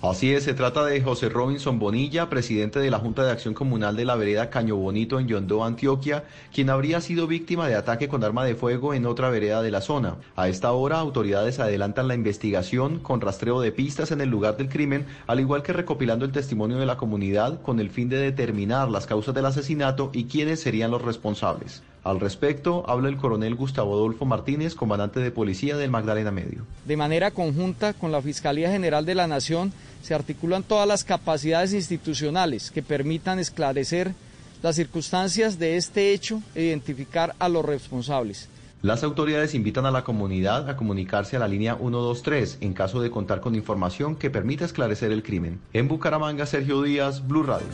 Así 0.00 0.32
es, 0.32 0.44
se 0.44 0.54
trata 0.54 0.84
de 0.84 1.02
José 1.02 1.28
Robinson 1.28 1.80
Bonilla, 1.80 2.30
presidente 2.30 2.78
de 2.78 2.88
la 2.88 3.00
Junta 3.00 3.24
de 3.24 3.32
Acción 3.32 3.52
Comunal 3.52 3.96
de 3.96 4.04
la 4.04 4.14
vereda 4.14 4.48
Caño 4.48 4.76
Bonito 4.76 5.18
en 5.18 5.26
Yondó, 5.26 5.64
Antioquia, 5.64 6.22
quien 6.54 6.70
habría 6.70 7.00
sido 7.00 7.26
víctima 7.26 7.66
de 7.66 7.74
ataque 7.74 8.06
con 8.06 8.22
arma 8.22 8.44
de 8.44 8.54
fuego 8.54 8.94
en 8.94 9.06
otra 9.06 9.28
vereda 9.28 9.60
de 9.60 9.72
la 9.72 9.80
zona. 9.80 10.14
A 10.36 10.46
esta 10.48 10.70
hora, 10.70 11.00
autoridades 11.00 11.58
adelantan 11.58 12.06
la 12.06 12.14
investigación 12.14 13.00
con 13.00 13.20
rastreo 13.20 13.60
de 13.60 13.72
pistas 13.72 14.12
en 14.12 14.20
el 14.20 14.28
lugar 14.28 14.56
del 14.56 14.68
crimen, 14.68 15.04
al 15.26 15.40
igual 15.40 15.64
que 15.64 15.72
recopilando 15.72 16.24
el 16.24 16.30
testimonio 16.30 16.76
de 16.76 16.86
la 16.86 16.96
comunidad 16.96 17.60
con 17.60 17.80
el 17.80 17.90
fin 17.90 18.08
de 18.08 18.18
determinar 18.18 18.88
las 18.90 19.06
causas 19.06 19.34
del 19.34 19.46
asesinato 19.46 20.10
y 20.12 20.26
quiénes 20.26 20.60
serían 20.60 20.92
los 20.92 21.02
responsables. 21.02 21.82
Al 22.08 22.20
respecto, 22.20 22.88
habla 22.88 23.10
el 23.10 23.18
coronel 23.18 23.54
Gustavo 23.54 23.92
Adolfo 23.92 24.24
Martínez, 24.24 24.74
comandante 24.74 25.20
de 25.20 25.30
policía 25.30 25.76
del 25.76 25.90
Magdalena 25.90 26.30
Medio. 26.30 26.64
De 26.86 26.96
manera 26.96 27.32
conjunta 27.32 27.92
con 27.92 28.12
la 28.12 28.22
Fiscalía 28.22 28.70
General 28.70 29.04
de 29.04 29.14
la 29.14 29.26
Nación, 29.26 29.74
se 30.00 30.14
articulan 30.14 30.62
todas 30.62 30.88
las 30.88 31.04
capacidades 31.04 31.74
institucionales 31.74 32.70
que 32.70 32.82
permitan 32.82 33.38
esclarecer 33.38 34.14
las 34.62 34.76
circunstancias 34.76 35.58
de 35.58 35.76
este 35.76 36.14
hecho 36.14 36.40
e 36.54 36.62
identificar 36.62 37.34
a 37.38 37.50
los 37.50 37.62
responsables. 37.62 38.48
Las 38.80 39.02
autoridades 39.02 39.54
invitan 39.54 39.84
a 39.84 39.90
la 39.90 40.02
comunidad 40.04 40.70
a 40.70 40.76
comunicarse 40.76 41.36
a 41.36 41.40
la 41.40 41.48
línea 41.48 41.76
123 41.76 42.58
en 42.62 42.72
caso 42.72 43.02
de 43.02 43.10
contar 43.10 43.42
con 43.42 43.54
información 43.54 44.16
que 44.16 44.30
permita 44.30 44.64
esclarecer 44.64 45.12
el 45.12 45.22
crimen. 45.22 45.60
En 45.74 45.88
Bucaramanga, 45.88 46.46
Sergio 46.46 46.80
Díaz, 46.80 47.28
Blue 47.28 47.42
Radio. 47.42 47.66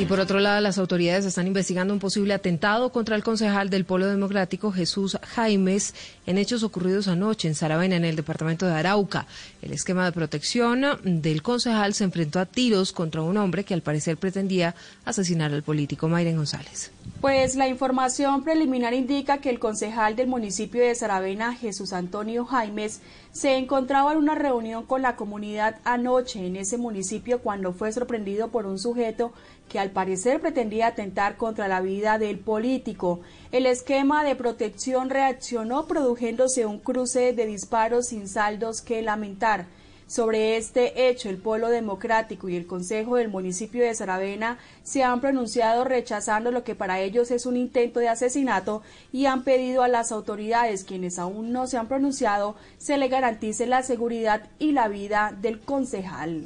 Y 0.00 0.06
por 0.06 0.18
otro 0.18 0.40
lado, 0.40 0.62
las 0.62 0.78
autoridades 0.78 1.26
están 1.26 1.46
investigando 1.46 1.92
un 1.92 2.00
posible 2.00 2.32
atentado 2.32 2.90
contra 2.90 3.16
el 3.16 3.22
concejal 3.22 3.68
del 3.68 3.84
Polo 3.84 4.06
Democrático, 4.06 4.72
Jesús 4.72 5.18
Jaimes, 5.22 5.94
en 6.24 6.38
hechos 6.38 6.62
ocurridos 6.62 7.06
anoche 7.06 7.48
en 7.48 7.54
Saravena, 7.54 7.96
en 7.96 8.06
el 8.06 8.16
departamento 8.16 8.64
de 8.64 8.72
Arauca. 8.72 9.26
El 9.60 9.74
esquema 9.74 10.06
de 10.06 10.12
protección 10.12 10.86
del 11.04 11.42
concejal 11.42 11.92
se 11.92 12.04
enfrentó 12.04 12.40
a 12.40 12.46
tiros 12.46 12.92
contra 12.92 13.20
un 13.20 13.36
hombre 13.36 13.64
que 13.64 13.74
al 13.74 13.82
parecer 13.82 14.16
pretendía 14.16 14.74
asesinar 15.04 15.52
al 15.52 15.62
político 15.62 16.08
Mayren 16.08 16.36
González. 16.36 16.92
Pues 17.20 17.54
la 17.54 17.68
información 17.68 18.42
preliminar 18.42 18.94
indica 18.94 19.42
que 19.42 19.50
el 19.50 19.58
concejal 19.58 20.16
del 20.16 20.28
municipio 20.28 20.80
de 20.80 20.94
Saravena, 20.94 21.54
Jesús 21.54 21.92
Antonio 21.92 22.46
Jaimes, 22.46 23.02
se 23.32 23.58
encontraba 23.58 24.12
en 24.12 24.18
una 24.18 24.34
reunión 24.34 24.86
con 24.86 25.02
la 25.02 25.16
comunidad 25.16 25.76
anoche 25.84 26.46
en 26.46 26.56
ese 26.56 26.78
municipio 26.78 27.40
cuando 27.40 27.74
fue 27.74 27.92
sorprendido 27.92 28.48
por 28.48 28.64
un 28.64 28.78
sujeto 28.78 29.34
que 29.70 29.78
al 29.78 29.92
parecer 29.92 30.40
pretendía 30.40 30.88
atentar 30.88 31.36
contra 31.36 31.68
la 31.68 31.80
vida 31.80 32.18
del 32.18 32.40
político. 32.40 33.20
El 33.52 33.66
esquema 33.66 34.24
de 34.24 34.34
protección 34.34 35.08
reaccionó 35.08 35.86
produciéndose 35.86 36.66
un 36.66 36.80
cruce 36.80 37.32
de 37.32 37.46
disparos 37.46 38.08
sin 38.08 38.28
saldos 38.28 38.82
que 38.82 39.00
lamentar. 39.00 39.66
Sobre 40.08 40.56
este 40.56 41.08
hecho, 41.08 41.30
el 41.30 41.36
Polo 41.36 41.68
Democrático 41.68 42.48
y 42.48 42.56
el 42.56 42.66
Consejo 42.66 43.14
del 43.14 43.28
municipio 43.28 43.84
de 43.84 43.94
Saravena 43.94 44.58
se 44.82 45.04
han 45.04 45.20
pronunciado 45.20 45.84
rechazando 45.84 46.50
lo 46.50 46.64
que 46.64 46.74
para 46.74 46.98
ellos 46.98 47.30
es 47.30 47.46
un 47.46 47.56
intento 47.56 48.00
de 48.00 48.08
asesinato 48.08 48.82
y 49.12 49.26
han 49.26 49.44
pedido 49.44 49.84
a 49.84 49.88
las 49.88 50.10
autoridades, 50.10 50.82
quienes 50.82 51.20
aún 51.20 51.52
no 51.52 51.68
se 51.68 51.78
han 51.78 51.86
pronunciado, 51.86 52.56
se 52.78 52.98
le 52.98 53.06
garantice 53.06 53.66
la 53.66 53.84
seguridad 53.84 54.48
y 54.58 54.72
la 54.72 54.88
vida 54.88 55.32
del 55.40 55.60
concejal. 55.60 56.42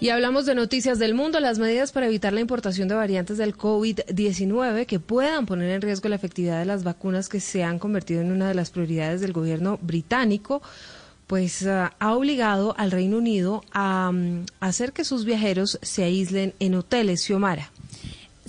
Y 0.00 0.08
hablamos 0.08 0.46
de 0.46 0.54
noticias 0.54 0.98
del 0.98 1.14
mundo, 1.14 1.40
las 1.40 1.58
medidas 1.58 1.92
para 1.92 2.06
evitar 2.06 2.32
la 2.32 2.40
importación 2.40 2.88
de 2.88 2.94
variantes 2.94 3.36
del 3.36 3.54
COVID-19 3.54 4.86
que 4.86 4.98
puedan 4.98 5.44
poner 5.44 5.68
en 5.70 5.82
riesgo 5.82 6.08
la 6.08 6.16
efectividad 6.16 6.58
de 6.58 6.64
las 6.64 6.84
vacunas 6.84 7.28
que 7.28 7.38
se 7.38 7.64
han 7.64 7.78
convertido 7.78 8.22
en 8.22 8.32
una 8.32 8.48
de 8.48 8.54
las 8.54 8.70
prioridades 8.70 9.20
del 9.20 9.34
gobierno 9.34 9.78
británico 9.82 10.62
pues 11.26 11.66
ah, 11.66 11.92
ha 12.00 12.14
obligado 12.14 12.74
al 12.78 12.90
Reino 12.90 13.18
Unido 13.18 13.62
a 13.72 14.10
mm, 14.10 14.46
hacer 14.58 14.92
que 14.92 15.04
sus 15.04 15.24
viajeros 15.24 15.78
se 15.82 16.02
aíslen 16.02 16.54
en 16.58 16.74
hoteles. 16.74 17.22
Xiomara. 17.22 17.70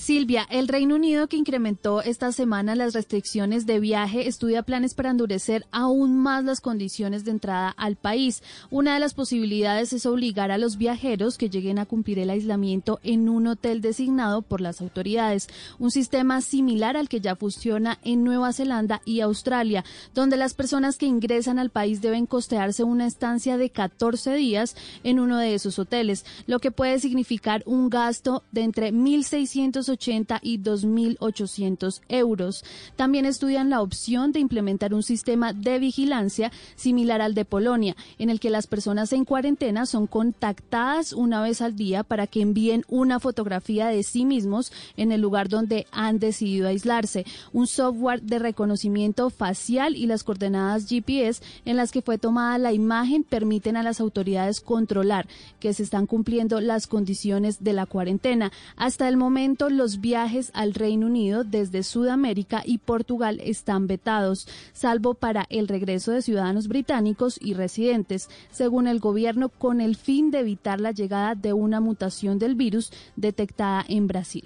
Silvia, 0.01 0.47
el 0.49 0.67
Reino 0.67 0.95
Unido 0.95 1.27
que 1.27 1.37
incrementó 1.37 2.01
esta 2.01 2.31
semana 2.31 2.73
las 2.73 2.95
restricciones 2.95 3.67
de 3.67 3.79
viaje 3.79 4.27
estudia 4.27 4.63
planes 4.63 4.95
para 4.95 5.11
endurecer 5.11 5.67
aún 5.69 6.17
más 6.17 6.43
las 6.43 6.59
condiciones 6.59 7.23
de 7.23 7.29
entrada 7.29 7.69
al 7.69 7.97
país. 7.97 8.41
Una 8.71 8.95
de 8.95 8.99
las 8.99 9.13
posibilidades 9.13 9.93
es 9.93 10.07
obligar 10.07 10.49
a 10.49 10.57
los 10.57 10.77
viajeros 10.77 11.37
que 11.37 11.51
lleguen 11.51 11.77
a 11.77 11.85
cumplir 11.85 12.17
el 12.17 12.31
aislamiento 12.31 12.99
en 13.03 13.29
un 13.29 13.45
hotel 13.45 13.79
designado 13.79 14.41
por 14.41 14.59
las 14.59 14.81
autoridades, 14.81 15.49
un 15.77 15.91
sistema 15.91 16.41
similar 16.41 16.97
al 16.97 17.07
que 17.07 17.21
ya 17.21 17.35
funciona 17.35 17.99
en 18.03 18.23
Nueva 18.23 18.53
Zelanda 18.53 19.03
y 19.05 19.19
Australia, 19.19 19.85
donde 20.15 20.35
las 20.35 20.55
personas 20.55 20.97
que 20.97 21.05
ingresan 21.05 21.59
al 21.59 21.69
país 21.69 22.01
deben 22.01 22.25
costearse 22.25 22.83
una 22.83 23.05
estancia 23.05 23.55
de 23.55 23.69
14 23.69 24.33
días 24.33 24.75
en 25.03 25.19
uno 25.19 25.37
de 25.37 25.53
esos 25.53 25.77
hoteles, 25.77 26.25
lo 26.47 26.57
que 26.57 26.71
puede 26.71 26.97
significar 26.97 27.61
un 27.67 27.91
gasto 27.91 28.41
de 28.51 28.63
entre 28.63 28.91
1.600 28.91 29.90
80 29.91 30.39
y 30.41 30.59
2.800 30.59 32.01
euros. 32.09 32.63
También 32.95 33.26
estudian 33.26 33.69
la 33.69 33.81
opción 33.81 34.31
de 34.31 34.39
implementar 34.39 34.93
un 34.93 35.03
sistema 35.03 35.53
de 35.53 35.80
vigilancia 35.80 36.51
similar 36.76 37.22
al 37.22 37.35
de 37.35 37.45
Polonia, 37.45 37.95
en 38.18 38.30
el 38.30 38.39
que 38.39 38.49
las 38.49 38.68
personas 38.68 39.13
en 39.13 39.26
cuarentena 39.26 39.85
son 39.85 40.07
contactadas 40.07 41.13
una 41.13 41.41
vez 41.41 41.61
al 41.61 41.76
día 41.76 42.03
para 42.03 42.27
que 42.27 42.41
envíen 42.41 42.84
una 42.88 43.19
fotografía 43.19 43.88
de 43.88 44.03
sí 44.03 44.26
mismos 44.26 44.72
en 44.97 45.11
el 45.11 45.22
lugar 45.22 45.49
donde 45.49 45.88
han 45.91 46.19
decidido 46.19 46.68
aislarse, 46.68 47.26
un 47.53 47.68
software 47.68 48.22
de 48.22 48.39
reconocimiento 48.39 49.30
facial 49.30 49.95
y 49.95 50.05
las 50.05 50.23
coordenadas 50.23 50.88
GPS 50.88 51.41
en 51.65 51.77
las 51.77 51.91
que 51.91 52.01
fue 52.01 52.18
tomada 52.18 52.57
la 52.57 52.73
imagen 52.73 53.23
permiten 53.23 53.77
a 53.77 53.84
las 53.84 53.99
autoridades 53.99 54.61
controlar 54.61 55.27
que 55.59 55.73
se 55.73 55.84
están 55.84 56.07
cumpliendo 56.07 56.61
las 56.61 56.88
condiciones 56.88 57.63
de 57.63 57.73
la 57.73 57.85
cuarentena. 57.85 58.51
Hasta 58.76 59.07
el 59.07 59.18
momento, 59.18 59.69
los 59.81 59.99
viajes 59.99 60.51
al 60.53 60.75
Reino 60.75 61.07
Unido 61.07 61.43
desde 61.43 61.81
Sudamérica 61.81 62.61
y 62.63 62.77
Portugal 62.77 63.41
están 63.43 63.87
vetados, 63.87 64.47
salvo 64.73 65.15
para 65.15 65.47
el 65.49 65.67
regreso 65.67 66.11
de 66.11 66.21
ciudadanos 66.21 66.67
británicos 66.67 67.39
y 67.41 67.55
residentes, 67.55 68.29
según 68.51 68.85
el 68.85 68.99
gobierno, 68.99 69.49
con 69.49 69.81
el 69.81 69.95
fin 69.95 70.29
de 70.29 70.41
evitar 70.41 70.79
la 70.79 70.91
llegada 70.91 71.33
de 71.33 71.53
una 71.53 71.79
mutación 71.79 72.37
del 72.37 72.53
virus 72.53 72.91
detectada 73.15 73.83
en 73.87 74.05
Brasil. 74.05 74.43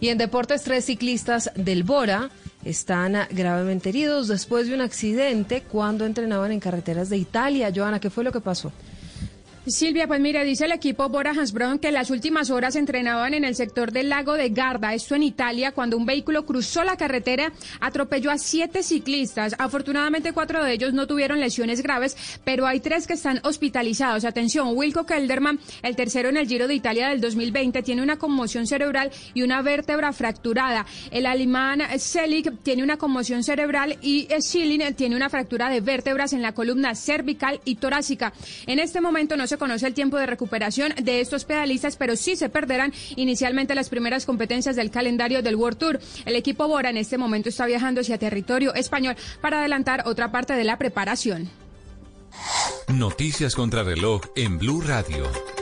Y 0.00 0.08
en 0.08 0.18
deportes, 0.18 0.64
tres 0.64 0.86
ciclistas 0.86 1.52
del 1.54 1.84
Bora 1.84 2.28
están 2.64 3.16
gravemente 3.30 3.90
heridos 3.90 4.26
después 4.26 4.66
de 4.66 4.74
un 4.74 4.80
accidente 4.80 5.62
cuando 5.62 6.06
entrenaban 6.06 6.50
en 6.50 6.58
carreteras 6.58 7.08
de 7.08 7.18
Italia. 7.18 7.70
Joana, 7.72 8.00
¿qué 8.00 8.10
fue 8.10 8.24
lo 8.24 8.32
que 8.32 8.40
pasó? 8.40 8.72
Silvia, 9.66 10.06
pues 10.06 10.20
mira, 10.20 10.42
dice 10.42 10.64
el 10.64 10.72
equipo 10.72 11.10
Bora 11.10 11.32
Hansbrough 11.32 11.80
que 11.80 11.92
las 11.92 12.10
últimas 12.10 12.48
horas 12.48 12.76
entrenaban 12.76 13.34
en 13.34 13.44
el 13.44 13.54
sector 13.54 13.92
del 13.92 14.08
lago 14.08 14.32
de 14.32 14.48
Garda, 14.48 14.94
esto 14.94 15.14
en 15.14 15.22
Italia, 15.22 15.72
cuando 15.72 15.98
un 15.98 16.06
vehículo 16.06 16.46
cruzó 16.46 16.82
la 16.82 16.96
carretera, 16.96 17.52
atropelló 17.78 18.30
a 18.30 18.38
siete 18.38 18.82
ciclistas. 18.82 19.54
Afortunadamente 19.58 20.32
cuatro 20.32 20.64
de 20.64 20.72
ellos 20.72 20.94
no 20.94 21.06
tuvieron 21.06 21.40
lesiones 21.40 21.82
graves, 21.82 22.16
pero 22.42 22.66
hay 22.66 22.80
tres 22.80 23.06
que 23.06 23.12
están 23.12 23.40
hospitalizados. 23.44 24.24
Atención, 24.24 24.74
Wilco 24.74 25.04
Kelderman, 25.04 25.60
el 25.82 25.94
tercero 25.94 26.30
en 26.30 26.38
el 26.38 26.48
Giro 26.48 26.66
de 26.66 26.74
Italia 26.74 27.10
del 27.10 27.20
2020, 27.20 27.82
tiene 27.82 28.02
una 28.02 28.18
conmoción 28.18 28.66
cerebral 28.66 29.10
y 29.34 29.42
una 29.42 29.60
vértebra 29.60 30.14
fracturada. 30.14 30.86
El 31.10 31.26
alemán 31.26 31.82
Selig 31.98 32.50
tiene 32.62 32.82
una 32.82 32.96
conmoción 32.96 33.44
cerebral 33.44 33.98
y 34.00 34.26
Schilling 34.40 34.94
tiene 34.94 35.16
una 35.16 35.28
fractura 35.28 35.68
de 35.68 35.82
vértebras 35.82 36.32
en 36.32 36.40
la 36.40 36.52
columna 36.52 36.94
cervical 36.94 37.60
y 37.66 37.74
torácica. 37.74 38.32
En 38.66 38.78
este 38.78 39.02
momento 39.02 39.36
no 39.36 39.46
se 39.46 39.58
conoce 39.60 39.86
el 39.86 39.94
tiempo 39.94 40.16
de 40.16 40.26
recuperación 40.26 40.92
de 41.00 41.20
estos 41.20 41.44
pedalistas, 41.44 41.94
pero 41.94 42.16
sí 42.16 42.34
se 42.34 42.48
perderán 42.48 42.92
inicialmente 43.14 43.76
las 43.76 43.88
primeras 43.88 44.26
competencias 44.26 44.74
del 44.74 44.90
calendario 44.90 45.42
del 45.42 45.54
World 45.54 45.78
Tour. 45.78 46.00
El 46.24 46.34
equipo 46.34 46.66
Bora 46.66 46.90
en 46.90 46.96
este 46.96 47.16
momento 47.16 47.48
está 47.48 47.66
viajando 47.66 48.00
hacia 48.00 48.18
territorio 48.18 48.74
español 48.74 49.14
para 49.40 49.60
adelantar 49.60 50.02
otra 50.06 50.32
parte 50.32 50.54
de 50.54 50.64
la 50.64 50.78
preparación. 50.78 51.48
Noticias 52.88 53.54
contra 53.54 53.84
reloj 53.84 54.22
en 54.34 54.58
Blue 54.58 54.80
Radio. 54.80 55.59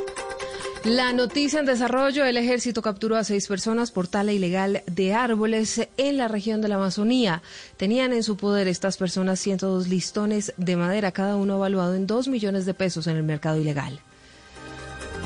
La 0.84 1.12
noticia 1.12 1.58
en 1.58 1.66
desarrollo, 1.66 2.24
el 2.24 2.36
ejército 2.36 2.82
capturó 2.82 3.16
a 3.16 3.24
seis 3.24 3.48
personas 3.48 3.90
por 3.90 4.06
tala 4.06 4.32
ilegal 4.32 4.82
de 4.86 5.12
árboles 5.12 5.88
en 5.96 6.16
la 6.16 6.28
región 6.28 6.60
de 6.60 6.68
la 6.68 6.76
Amazonía. 6.76 7.42
Tenían 7.76 8.12
en 8.12 8.22
su 8.22 8.36
poder 8.36 8.68
estas 8.68 8.96
personas 8.96 9.40
102 9.40 9.88
listones 9.88 10.54
de 10.56 10.76
madera, 10.76 11.10
cada 11.10 11.36
uno 11.36 11.56
evaluado 11.56 11.94
en 11.94 12.06
2 12.06 12.28
millones 12.28 12.64
de 12.64 12.74
pesos 12.74 13.08
en 13.08 13.16
el 13.16 13.24
mercado 13.24 13.60
ilegal. 13.60 14.00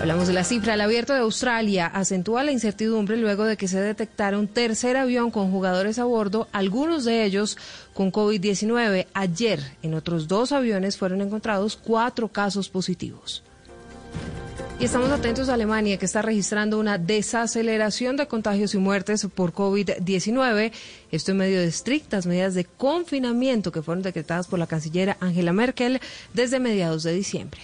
Hablamos 0.00 0.26
de 0.26 0.32
la 0.32 0.42
cifra. 0.42 0.74
El 0.74 0.80
abierto 0.80 1.12
de 1.12 1.20
Australia 1.20 1.86
acentúa 1.86 2.42
la 2.42 2.50
incertidumbre 2.50 3.18
luego 3.18 3.44
de 3.44 3.58
que 3.58 3.68
se 3.68 3.80
detectara 3.80 4.38
un 4.38 4.48
tercer 4.48 4.96
avión 4.96 5.30
con 5.30 5.50
jugadores 5.50 5.98
a 5.98 6.04
bordo, 6.04 6.48
algunos 6.52 7.04
de 7.04 7.24
ellos 7.24 7.58
con 7.92 8.10
COVID-19. 8.10 9.06
Ayer, 9.12 9.60
en 9.82 9.94
otros 9.94 10.26
dos 10.28 10.50
aviones 10.50 10.96
fueron 10.96 11.20
encontrados 11.20 11.76
cuatro 11.76 12.28
casos 12.28 12.70
positivos. 12.70 13.44
Y 14.82 14.86
estamos 14.86 15.10
atentos 15.12 15.48
a 15.48 15.54
Alemania, 15.54 15.96
que 15.96 16.06
está 16.06 16.22
registrando 16.22 16.76
una 16.80 16.98
desaceleración 16.98 18.16
de 18.16 18.26
contagios 18.26 18.74
y 18.74 18.78
muertes 18.78 19.24
por 19.32 19.52
COVID-19. 19.52 20.72
Esto 21.12 21.30
en 21.30 21.36
medio 21.36 21.60
de 21.60 21.66
estrictas 21.66 22.26
medidas 22.26 22.54
de 22.54 22.64
confinamiento 22.64 23.70
que 23.70 23.82
fueron 23.82 24.02
decretadas 24.02 24.48
por 24.48 24.58
la 24.58 24.66
canciller 24.66 25.16
Angela 25.20 25.52
Merkel 25.52 26.00
desde 26.34 26.58
mediados 26.58 27.04
de 27.04 27.12
diciembre. 27.12 27.60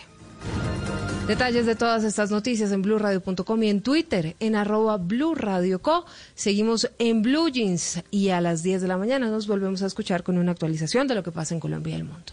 Detalles 1.26 1.66
de 1.66 1.74
todas 1.74 2.04
estas 2.04 2.30
noticias 2.30 2.70
en 2.72 2.82
blurradio.com 2.82 3.62
y 3.64 3.68
en 3.68 3.82
Twitter 3.82 4.36
en 4.38 4.54
arroba 4.54 4.96
blurradioco. 4.96 6.06
Seguimos 6.36 6.88
en 6.98 7.22
Blue 7.22 7.48
Jeans 7.48 8.02
y 8.10 8.28
a 8.28 8.40
las 8.40 8.62
10 8.62 8.80
de 8.80 8.88
la 8.88 8.96
mañana 8.96 9.28
nos 9.28 9.46
volvemos 9.46 9.82
a 9.82 9.86
escuchar 9.86 10.22
con 10.22 10.38
una 10.38 10.52
actualización 10.52 11.08
de 11.08 11.16
lo 11.16 11.24
que 11.24 11.32
pasa 11.32 11.52
en 11.52 11.60
Colombia 11.60 11.96
y 11.96 12.00
el 12.00 12.04
mundo. 12.04 12.32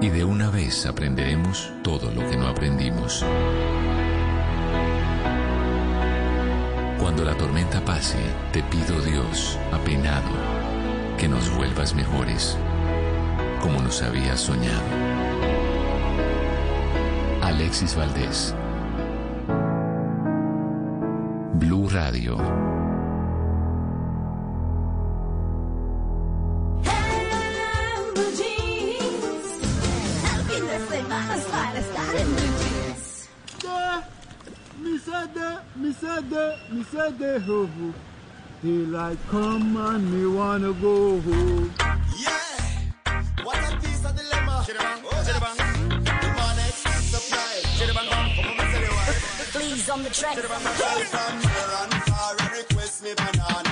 y 0.00 0.08
de 0.08 0.24
una 0.24 0.50
vez 0.50 0.86
aprenderemos 0.86 1.72
todo 1.82 2.10
lo 2.10 2.28
que 2.28 2.36
no 2.36 2.46
aprendimos. 2.46 3.24
Cuando 6.98 7.24
la 7.24 7.34
tormenta 7.36 7.84
pase, 7.84 8.18
te 8.52 8.62
pido 8.64 9.00
Dios, 9.00 9.58
apenado, 9.72 10.28
que 11.18 11.28
nos 11.28 11.54
vuelvas 11.56 11.94
mejores, 11.94 12.58
como 13.62 13.80
nos 13.80 14.02
habías 14.02 14.40
soñado. 14.40 14.82
Alexis 17.42 17.94
Valdés. 17.96 18.54
Blue 21.54 21.88
Radio. 21.88 22.75
Said 35.26 35.34
that, 35.34 35.76
me 35.76 35.92
said 35.92 36.30
that, 36.30 36.72
me 36.72 36.84
said 36.84 37.18
that, 37.18 37.42
ho, 37.42 37.66
ho. 37.66 37.94
Daylight 38.62 39.18
come 39.28 39.76
and 39.76 40.12
me 40.12 40.26
wanna 40.26 40.72
go 40.74 41.20
home. 41.20 41.74
Yeah, 42.18 43.42
what 43.42 43.58
a 43.58 43.76
piece 43.78 44.04
of 44.04 44.16
dilemma. 44.16 44.64
Oh, 44.64 45.24
Chidabang, 45.26 45.56
the 46.04 46.28
man 46.36 46.58
is 46.58 46.74
supply. 47.10 47.60
Chidabang, 47.76 48.08
come 48.36 48.60
on, 48.60 48.66
tell 48.72 48.82
you 48.82 48.88
what. 48.88 49.16
Please 49.52 49.90
on 49.90 50.02
the 50.02 50.10
track. 50.10 50.36
Girl 50.36 50.44
from 50.44 51.38
near 51.38 51.70
and 51.82 51.94
far, 52.04 52.34
a 52.34 52.56
request 52.56 53.02
me 53.02 53.14
banana. 53.14 53.65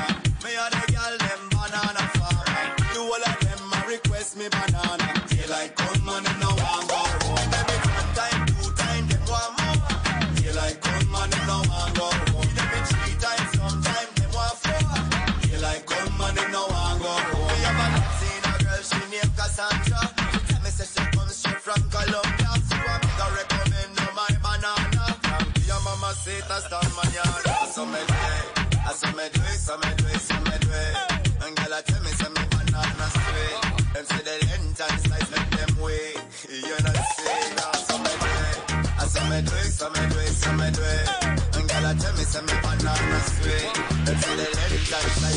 So 39.85 39.91
me 39.91 40.09
do 40.09 40.19
it, 40.19 40.29
so 40.29 40.53
me 40.53 40.71
do 40.71 40.83
it. 40.83 41.09
And 41.57 41.69
tell 42.01 42.13
me 42.13 42.25
say 42.25 42.41
me 42.41 42.53
banana 42.63 43.21
sweet. 43.21 43.75
The 44.07 44.15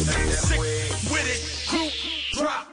them 0.06 0.60
wait. 0.60 0.92
With 1.12 1.28
it, 1.34 1.42
group 1.68 1.92
drop. 2.34 2.66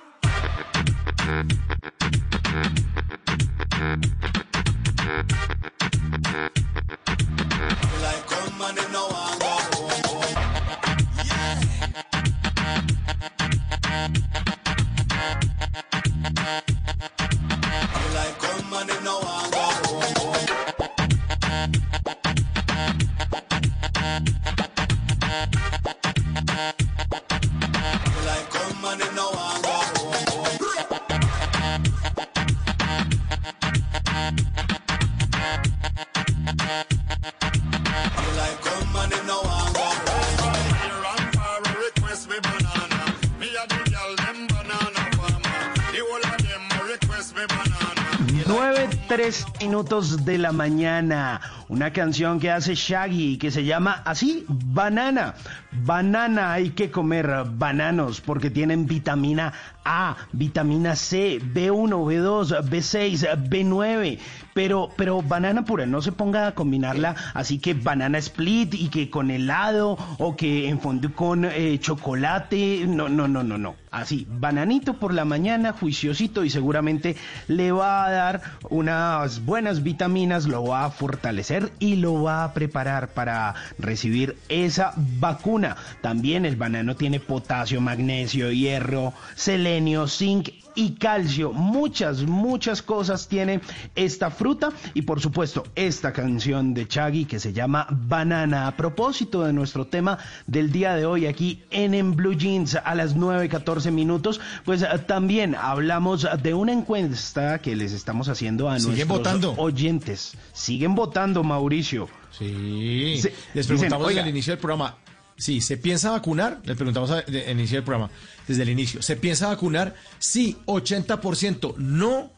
3 49.14 49.44
minutos 49.60 50.24
de 50.24 50.38
la 50.38 50.50
mañana. 50.50 51.40
Una 51.68 51.92
canción 51.92 52.40
que 52.40 52.50
hace 52.50 52.74
Shaggy 52.74 53.38
que 53.38 53.50
se 53.50 53.64
llama 53.64 54.02
así, 54.04 54.44
Banana. 54.48 55.34
Banana, 55.72 56.52
hay 56.52 56.70
que 56.70 56.90
comer 56.90 57.44
bananos 57.56 58.20
porque 58.20 58.50
tienen 58.50 58.86
vitamina 58.86 59.52
A, 59.84 60.16
vitamina 60.32 60.94
C, 60.94 61.40
B1, 61.40 61.90
B2, 61.90 62.62
B6, 62.68 63.48
B9. 63.48 64.18
Pero, 64.54 64.88
pero 64.96 65.20
banana 65.20 65.64
pura, 65.64 65.84
no 65.84 66.00
se 66.00 66.12
ponga 66.12 66.46
a 66.46 66.54
combinarla 66.54 67.16
así 67.34 67.58
que 67.58 67.74
banana 67.74 68.18
split 68.18 68.74
y 68.74 68.88
que 68.88 69.10
con 69.10 69.32
helado 69.32 69.98
o 70.18 70.36
que 70.36 70.68
en 70.68 70.78
fondue 70.78 71.12
con 71.12 71.44
eh, 71.44 71.78
chocolate. 71.80 72.84
No, 72.86 73.08
no, 73.08 73.26
no, 73.26 73.42
no, 73.42 73.58
no. 73.58 73.74
Así, 73.90 74.26
bananito 74.28 74.94
por 74.94 75.14
la 75.14 75.24
mañana, 75.24 75.72
juiciosito 75.72 76.44
y 76.44 76.50
seguramente 76.50 77.16
le 77.46 77.72
va 77.72 78.04
a 78.04 78.10
dar 78.10 78.42
unas 78.70 79.44
buenas 79.44 79.82
vitaminas, 79.82 80.46
lo 80.46 80.64
va 80.64 80.84
a 80.84 80.90
fortalecer 80.90 81.53
y 81.78 81.96
lo 81.96 82.22
va 82.22 82.44
a 82.44 82.54
preparar 82.54 83.08
para 83.08 83.54
recibir 83.78 84.36
esa 84.48 84.92
vacuna. 84.96 85.76
También 86.00 86.44
el 86.46 86.56
banano 86.56 86.96
tiene 86.96 87.20
potasio, 87.20 87.80
magnesio, 87.80 88.50
hierro, 88.50 89.12
selenio, 89.34 90.08
zinc 90.08 90.48
y 90.74 90.92
calcio. 90.92 91.52
Muchas, 91.52 92.22
muchas 92.22 92.82
cosas 92.82 93.28
tiene 93.28 93.60
esta 93.94 94.30
fruta 94.30 94.70
y 94.94 95.02
por 95.02 95.20
supuesto 95.20 95.64
esta 95.74 96.12
canción 96.12 96.74
de 96.74 96.86
Chaggy 96.88 97.24
que 97.24 97.40
se 97.40 97.52
llama 97.52 97.86
Banana. 97.90 98.66
A 98.66 98.76
propósito 98.76 99.42
de 99.44 99.52
nuestro 99.52 99.86
tema 99.86 100.18
del 100.46 100.72
día 100.72 100.94
de 100.94 101.06
hoy 101.06 101.26
aquí 101.26 101.62
en 101.70 101.94
En 101.94 102.16
Blue 102.16 102.34
Jeans 102.34 102.74
a 102.76 102.94
las 102.94 103.16
9.14 103.16 103.90
minutos, 103.90 104.40
pues 104.64 104.82
eh, 104.82 104.86
también 105.06 105.54
hablamos 105.54 106.26
de 106.42 106.54
una 106.54 106.72
encuesta 106.72 107.58
que 107.60 107.76
les 107.76 107.92
estamos 107.92 108.28
haciendo 108.28 108.68
a 108.68 108.78
nuestros 108.78 109.08
votando. 109.08 109.54
oyentes. 109.56 110.34
Siguen 110.52 110.94
votando, 110.94 111.42
Mauricio. 111.44 112.08
Sí. 112.36 113.18
Se- 113.20 113.28
Les 113.54 113.66
dicen, 113.66 113.66
preguntamos 113.66 114.06
"Oiga, 114.08 114.16
desde 114.18 114.30
el 114.30 114.34
inicio 114.36 114.52
del 114.52 114.60
programa. 114.60 114.96
Sí, 115.36 115.60
¿se 115.60 115.76
piensa 115.76 116.10
vacunar? 116.12 116.60
Les 116.64 116.76
preguntamos 116.76 117.10
al 117.10 117.24
inicio 117.50 117.78
del 117.78 117.84
programa. 117.84 118.10
Desde 118.46 118.62
el 118.62 118.70
inicio. 118.70 119.02
¿Se 119.02 119.16
piensa 119.16 119.48
vacunar? 119.48 119.96
Sí, 120.18 120.56
80%. 120.66 121.76
No, 121.76 122.30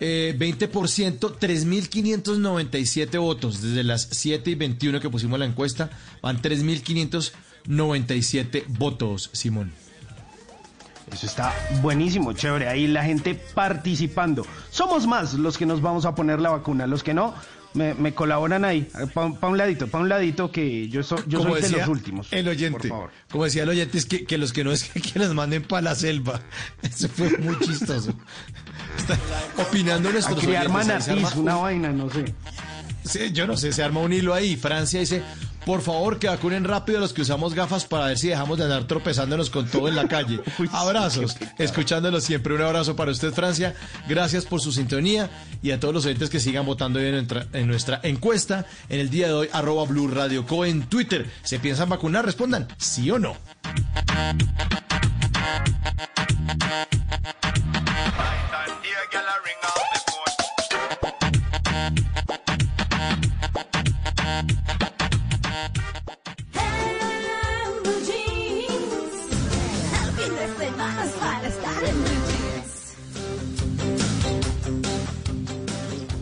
eh, 0.00 0.34
20%. 0.38 1.36
3.597 1.38 3.18
votos. 3.18 3.60
Desde 3.62 3.84
las 3.84 4.08
7 4.10 4.50
y 4.50 4.54
21 4.54 5.00
que 5.00 5.10
pusimos 5.10 5.38
la 5.38 5.44
encuesta, 5.46 5.90
van 6.22 6.42
3.597 6.42 8.64
votos, 8.68 9.30
Simón. 9.32 9.72
Eso 11.12 11.26
está 11.26 11.54
buenísimo, 11.82 12.32
chévere. 12.32 12.68
Ahí 12.68 12.88
la 12.88 13.04
gente 13.04 13.34
participando. 13.34 14.44
Somos 14.70 15.06
más 15.06 15.34
los 15.34 15.56
que 15.56 15.64
nos 15.64 15.80
vamos 15.80 16.04
a 16.04 16.16
poner 16.16 16.40
la 16.40 16.50
vacuna. 16.50 16.86
Los 16.86 17.04
que 17.04 17.14
no, 17.14 17.32
me, 17.76 17.94
me 17.94 18.12
colaboran 18.14 18.64
ahí. 18.64 18.88
Para 19.14 19.28
un 19.48 19.56
ladito, 19.58 19.86
para 19.86 20.02
un 20.02 20.08
ladito 20.08 20.50
que 20.50 20.88
yo, 20.88 21.02
so- 21.02 21.22
yo 21.26 21.38
Como 21.38 21.52
soy 21.52 21.62
de 21.62 21.68
decía 21.68 21.86
los 21.86 21.88
últimos. 21.96 22.28
El 22.32 22.48
oyente. 22.48 22.78
Por 22.80 22.88
favor. 22.88 23.10
Como 23.30 23.44
decía 23.44 23.62
el 23.62 23.68
oyente, 23.68 23.98
es 23.98 24.06
que, 24.06 24.24
que 24.24 24.38
los 24.38 24.52
que 24.52 24.64
no 24.64 24.72
es 24.72 24.84
que, 24.84 25.00
que 25.00 25.18
los 25.18 25.34
manden 25.34 25.62
para 25.62 25.82
la 25.82 25.94
selva. 25.94 26.40
Eso 26.82 27.08
fue 27.08 27.36
muy 27.38 27.58
chistoso. 27.60 28.12
Está 28.98 29.18
opinando 29.62 30.08
A 30.08 30.12
nuestros 30.12 30.42
oyentes, 30.44 30.68
manatís, 30.70 31.08
arma 31.08 31.32
una 31.36 31.56
un- 31.56 31.62
vaina, 31.62 31.92
no 31.92 32.10
sé. 32.10 32.34
Sí, 33.04 33.30
yo 33.32 33.46
no 33.46 33.56
sé, 33.56 33.72
se 33.72 33.82
arma 33.84 34.00
un 34.00 34.12
hilo 34.12 34.34
ahí. 34.34 34.56
Francia 34.56 34.98
dice, 34.98 35.22
por 35.66 35.82
favor, 35.82 36.20
que 36.20 36.28
vacunen 36.28 36.62
rápido 36.62 36.98
a 36.98 37.00
los 37.00 37.12
que 37.12 37.22
usamos 37.22 37.52
gafas 37.52 37.84
para 37.84 38.06
ver 38.06 38.18
si 38.18 38.28
dejamos 38.28 38.56
de 38.56 38.64
andar 38.64 38.84
tropezándonos 38.84 39.50
con 39.50 39.66
todo 39.66 39.88
en 39.88 39.96
la 39.96 40.06
calle. 40.06 40.40
Abrazos, 40.72 41.36
escuchándolos 41.58 42.22
siempre. 42.22 42.54
Un 42.54 42.62
abrazo 42.62 42.94
para 42.94 43.10
usted, 43.10 43.32
Francia. 43.32 43.74
Gracias 44.08 44.44
por 44.44 44.60
su 44.60 44.70
sintonía 44.70 45.28
y 45.62 45.72
a 45.72 45.80
todos 45.80 45.92
los 45.92 46.06
oyentes 46.06 46.30
que 46.30 46.38
sigan 46.38 46.64
votando 46.64 47.00
hoy 47.00 47.06
en 47.06 47.14
nuestra, 47.14 47.48
en 47.52 47.66
nuestra 47.66 47.98
encuesta 48.04 48.64
en 48.88 49.00
el 49.00 49.10
día 49.10 49.26
de 49.26 49.32
hoy, 49.32 49.48
arroba 49.52 49.84
Blue 49.86 50.06
Radio 50.06 50.46
Co 50.46 50.64
en 50.64 50.86
Twitter. 50.86 51.28
¿Se 51.42 51.58
piensan 51.58 51.88
vacunar? 51.88 52.24
Respondan, 52.24 52.68
sí 52.78 53.10
o 53.10 53.18
no. 53.18 53.36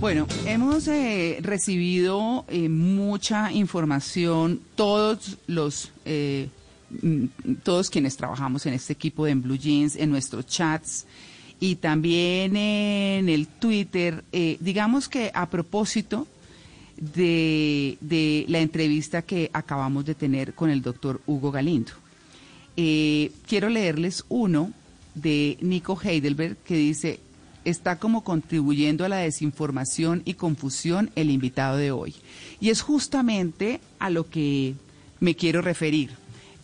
Bueno, 0.04 0.26
hemos 0.44 0.86
eh, 0.88 1.38
recibido 1.40 2.44
eh, 2.48 2.68
mucha 2.68 3.50
información, 3.50 4.60
todos 4.74 5.38
los, 5.46 5.92
eh, 6.04 6.50
mm, 7.00 7.24
todos 7.62 7.88
quienes 7.88 8.14
trabajamos 8.14 8.66
en 8.66 8.74
este 8.74 8.92
equipo 8.92 9.24
de 9.24 9.30
En 9.30 9.40
Blue 9.40 9.56
Jeans, 9.56 9.96
en 9.96 10.10
nuestros 10.10 10.46
chats 10.46 11.06
y 11.58 11.76
también 11.76 12.54
en 12.54 13.30
el 13.30 13.46
Twitter. 13.46 14.22
eh, 14.30 14.58
digamos 14.60 15.08
que 15.08 15.30
a 15.32 15.48
propósito 15.48 16.26
de, 16.98 17.96
de 18.02 18.44
la 18.48 18.58
entrevista 18.58 19.22
que 19.22 19.48
acabamos 19.54 20.04
de 20.04 20.14
tener 20.14 20.52
con 20.52 20.68
el 20.68 20.82
doctor 20.82 21.22
Hugo 21.26 21.50
Galindo. 21.50 21.92
Eh, 22.76 23.32
quiero 23.48 23.70
leerles 23.70 24.22
uno 24.28 24.70
de 25.14 25.56
Nico 25.62 25.98
Heidelberg 25.98 26.58
que 26.58 26.76
dice, 26.76 27.20
está 27.64 27.98
como 27.98 28.24
contribuyendo 28.24 29.04
a 29.04 29.08
la 29.08 29.16
desinformación 29.16 30.22
y 30.24 30.34
confusión 30.34 31.10
el 31.14 31.30
invitado 31.30 31.76
de 31.76 31.90
hoy. 31.90 32.14
Y 32.60 32.70
es 32.70 32.82
justamente 32.82 33.80
a 33.98 34.10
lo 34.10 34.28
que 34.28 34.74
me 35.20 35.34
quiero 35.34 35.62
referir. 35.62 36.10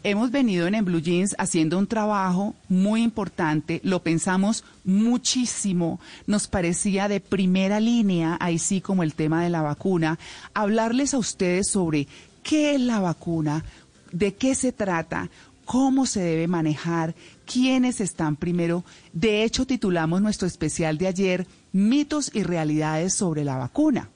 Hemos 0.02 0.30
venido 0.30 0.66
en, 0.66 0.74
en 0.74 0.84
Blue 0.86 1.02
Jeans 1.02 1.34
haciendo 1.38 1.76
un 1.76 1.86
trabajo 1.86 2.54
muy 2.70 3.02
importante, 3.02 3.82
lo 3.84 4.02
pensamos 4.02 4.64
muchísimo, 4.82 6.00
nos 6.26 6.48
parecía 6.48 7.06
de 7.06 7.20
primera 7.20 7.80
línea, 7.80 8.38
ahí 8.40 8.58
sí 8.58 8.80
como 8.80 9.02
el 9.02 9.12
tema 9.12 9.44
de 9.44 9.50
la 9.50 9.60
vacuna, 9.60 10.18
hablarles 10.54 11.12
a 11.12 11.18
ustedes 11.18 11.68
sobre 11.68 12.08
qué 12.42 12.74
es 12.74 12.80
la 12.80 12.98
vacuna, 12.98 13.62
de 14.10 14.32
qué 14.32 14.54
se 14.54 14.72
trata, 14.72 15.28
cómo 15.66 16.06
se 16.06 16.20
debe 16.20 16.48
manejar, 16.48 17.14
quiénes 17.50 18.00
están 18.00 18.36
primero. 18.36 18.84
De 19.12 19.42
hecho, 19.42 19.66
titulamos 19.66 20.22
nuestro 20.22 20.46
especial 20.46 20.98
de 20.98 21.08
ayer, 21.08 21.46
mitos 21.72 22.30
y 22.32 22.44
realidades 22.44 23.14
sobre 23.14 23.44
la 23.44 23.56
vacuna. 23.56 24.10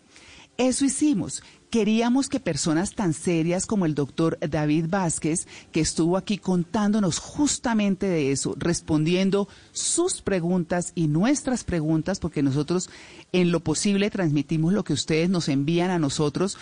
Eso 0.57 0.85
hicimos 0.85 1.43
queríamos 1.75 2.29
que 2.29 2.39
personas 2.39 2.95
tan 2.95 3.13
serias 3.13 3.67
como 3.67 3.85
el 3.85 3.97
doctor 3.97 4.39
David 4.39 4.87
Vázquez, 4.89 5.49
que 5.73 5.81
estuvo 5.81 6.17
aquí 6.17 6.39
contándonos 6.39 7.19
justamente 7.19 8.07
de 8.07 8.31
eso, 8.31 8.55
respondiendo 8.57 9.49
sus 9.73 10.23
preguntas 10.23 10.93
y 10.95 11.09
nuestras 11.09 11.65
preguntas, 11.65 12.21
porque 12.21 12.45
nosotros 12.45 12.91
en 13.33 13.51
lo 13.51 13.59
posible 13.59 14.09
transmitimos 14.09 14.73
lo 14.73 14.85
que 14.85 14.93
ustedes 14.93 15.29
nos 15.29 15.49
envían 15.49 15.91
a 15.91 15.99
nosotros 15.99 16.57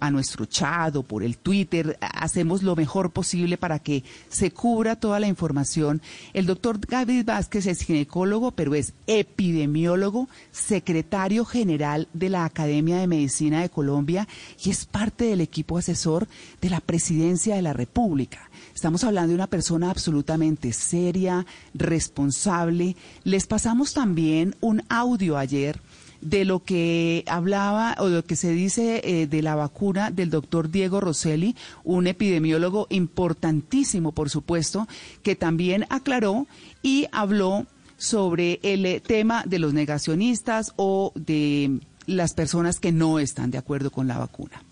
a 0.00 0.10
nuestro 0.10 0.46
chat 0.46 0.96
o 0.96 1.02
por 1.02 1.24
el 1.24 1.36
Twitter, 1.36 1.98
hacemos 2.00 2.62
lo 2.62 2.74
mejor 2.74 3.10
posible 3.10 3.58
para 3.58 3.80
que 3.80 4.02
se 4.30 4.50
cubra 4.50 4.96
toda 4.96 5.20
la 5.20 5.28
información. 5.28 6.00
El 6.32 6.46
doctor 6.46 6.80
David 6.80 7.26
Vázquez 7.26 7.66
es 7.66 7.82
ginecólogo, 7.82 8.52
pero 8.52 8.74
es 8.74 8.94
epidemiólogo, 9.06 10.26
secretario 10.52 11.44
general 11.44 12.08
de 12.14 12.30
la 12.30 12.46
Academia 12.46 12.96
de 12.96 13.06
Medicina 13.06 13.60
de 13.60 13.68
Colombia 13.68 14.26
y 14.64 14.70
es 14.70 14.84
parte 14.84 15.26
del 15.26 15.40
equipo 15.40 15.78
asesor 15.78 16.28
de 16.60 16.70
la 16.70 16.80
presidencia 16.80 17.56
de 17.56 17.62
la 17.62 17.72
República. 17.72 18.50
Estamos 18.74 19.04
hablando 19.04 19.30
de 19.30 19.34
una 19.34 19.46
persona 19.48 19.90
absolutamente 19.90 20.72
seria, 20.72 21.46
responsable. 21.74 22.96
Les 23.24 23.46
pasamos 23.46 23.92
también 23.92 24.54
un 24.60 24.82
audio 24.88 25.36
ayer 25.36 25.80
de 26.20 26.44
lo 26.44 26.64
que 26.64 27.24
hablaba 27.26 27.94
o 27.98 28.08
de 28.08 28.16
lo 28.16 28.24
que 28.24 28.36
se 28.36 28.52
dice 28.52 29.00
eh, 29.04 29.26
de 29.26 29.42
la 29.42 29.54
vacuna 29.54 30.10
del 30.10 30.30
doctor 30.30 30.70
Diego 30.70 31.00
Rosselli, 31.00 31.54
un 31.84 32.06
epidemiólogo 32.06 32.86
importantísimo, 32.90 34.12
por 34.12 34.30
supuesto, 34.30 34.88
que 35.22 35.36
también 35.36 35.86
aclaró 35.90 36.46
y 36.82 37.06
habló 37.12 37.66
sobre 37.96 38.60
el 38.62 38.86
eh, 38.86 39.00
tema 39.00 39.44
de 39.46 39.58
los 39.58 39.74
negacionistas 39.74 40.72
o 40.76 41.12
de 41.14 41.80
las 42.08 42.32
personas 42.32 42.80
que 42.80 42.90
no 42.90 43.18
están 43.18 43.50
de 43.50 43.58
acuerdo 43.58 43.90
con 43.90 44.08
la 44.08 44.18
vacuna. 44.18 44.62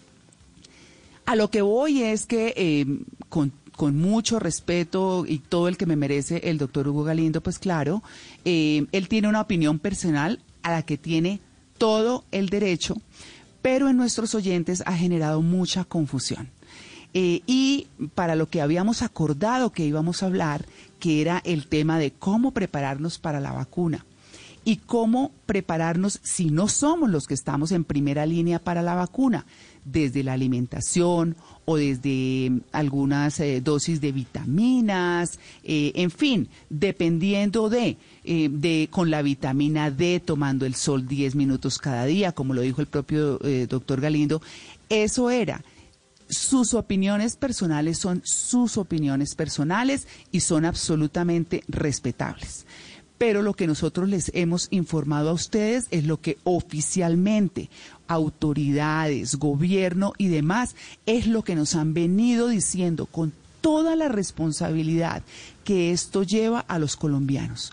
A 1.26 1.36
lo 1.36 1.50
que 1.50 1.60
voy 1.60 2.02
es 2.02 2.24
que 2.24 2.54
eh, 2.56 2.86
con, 3.28 3.52
mucho 3.94 4.38
respeto 4.38 5.26
y 5.28 5.38
todo 5.38 5.68
el 5.68 5.76
que 5.76 5.84
me 5.84 5.96
merece 5.96 6.40
el 6.44 6.56
doctor 6.56 6.88
Hugo 6.88 7.04
Galindo, 7.04 7.42
pues 7.42 7.58
claro, 7.58 8.02
eh, 8.44 8.86
él 8.90 9.08
tiene 9.08 9.28
una 9.28 9.42
opinión 9.42 9.78
personal 9.78 10.40
a 10.62 10.70
la 10.70 10.82
que 10.82 10.96
tiene 10.96 11.40
todo 11.76 12.24
el 12.32 12.48
derecho, 12.48 12.96
pero 13.60 13.90
en 13.90 13.98
nuestros 13.98 14.34
oyentes 14.34 14.82
ha 14.86 14.94
generado 14.94 15.42
mucha 15.42 15.84
confusión. 15.84 16.48
Eh, 17.12 17.42
y 17.46 17.86
para 18.14 18.34
lo 18.34 18.48
que 18.48 18.62
habíamos 18.62 19.02
acordado 19.02 19.72
que 19.72 19.84
íbamos 19.84 20.22
a 20.22 20.26
hablar, 20.26 20.64
que 21.00 21.20
era 21.20 21.42
el 21.44 21.66
tema 21.66 21.98
de 21.98 22.12
cómo 22.12 22.52
prepararnos 22.52 23.18
para 23.18 23.40
la 23.40 23.52
vacuna 23.52 24.06
y 24.66 24.78
cómo 24.78 25.30
prepararnos 25.46 26.18
si 26.24 26.50
no 26.50 26.66
somos 26.66 27.08
los 27.08 27.28
que 27.28 27.34
estamos 27.34 27.70
en 27.70 27.84
primera 27.84 28.26
línea 28.26 28.58
para 28.58 28.82
la 28.82 28.96
vacuna, 28.96 29.46
desde 29.84 30.24
la 30.24 30.32
alimentación 30.32 31.36
o 31.66 31.76
desde 31.76 32.50
algunas 32.72 33.38
eh, 33.38 33.60
dosis 33.60 34.00
de 34.00 34.10
vitaminas, 34.10 35.38
eh, 35.62 35.92
en 35.94 36.10
fin, 36.10 36.48
dependiendo 36.68 37.70
de, 37.70 37.96
eh, 38.24 38.48
de, 38.50 38.88
con 38.90 39.08
la 39.08 39.22
vitamina 39.22 39.92
D, 39.92 40.18
tomando 40.18 40.66
el 40.66 40.74
sol 40.74 41.06
10 41.06 41.36
minutos 41.36 41.78
cada 41.78 42.04
día, 42.04 42.32
como 42.32 42.52
lo 42.52 42.62
dijo 42.62 42.80
el 42.80 42.88
propio 42.88 43.38
doctor 43.68 44.00
Galindo, 44.00 44.42
eso 44.88 45.30
era. 45.30 45.62
Sus 46.28 46.74
opiniones 46.74 47.36
personales 47.36 47.98
son 47.98 48.20
sus 48.24 48.78
opiniones 48.78 49.36
personales 49.36 50.08
y 50.32 50.40
son 50.40 50.64
absolutamente 50.64 51.62
respetables 51.68 52.66
pero 53.18 53.42
lo 53.42 53.54
que 53.54 53.66
nosotros 53.66 54.08
les 54.08 54.30
hemos 54.34 54.68
informado 54.70 55.30
a 55.30 55.34
ustedes 55.34 55.86
es 55.90 56.04
lo 56.04 56.20
que 56.20 56.38
oficialmente 56.44 57.70
autoridades, 58.08 59.36
gobierno 59.36 60.12
y 60.18 60.28
demás 60.28 60.76
es 61.06 61.26
lo 61.26 61.42
que 61.42 61.54
nos 61.54 61.74
han 61.74 61.94
venido 61.94 62.48
diciendo 62.48 63.06
con 63.06 63.32
toda 63.60 63.96
la 63.96 64.08
responsabilidad 64.08 65.22
que 65.64 65.92
esto 65.92 66.22
lleva 66.22 66.60
a 66.60 66.78
los 66.78 66.96
colombianos. 66.96 67.72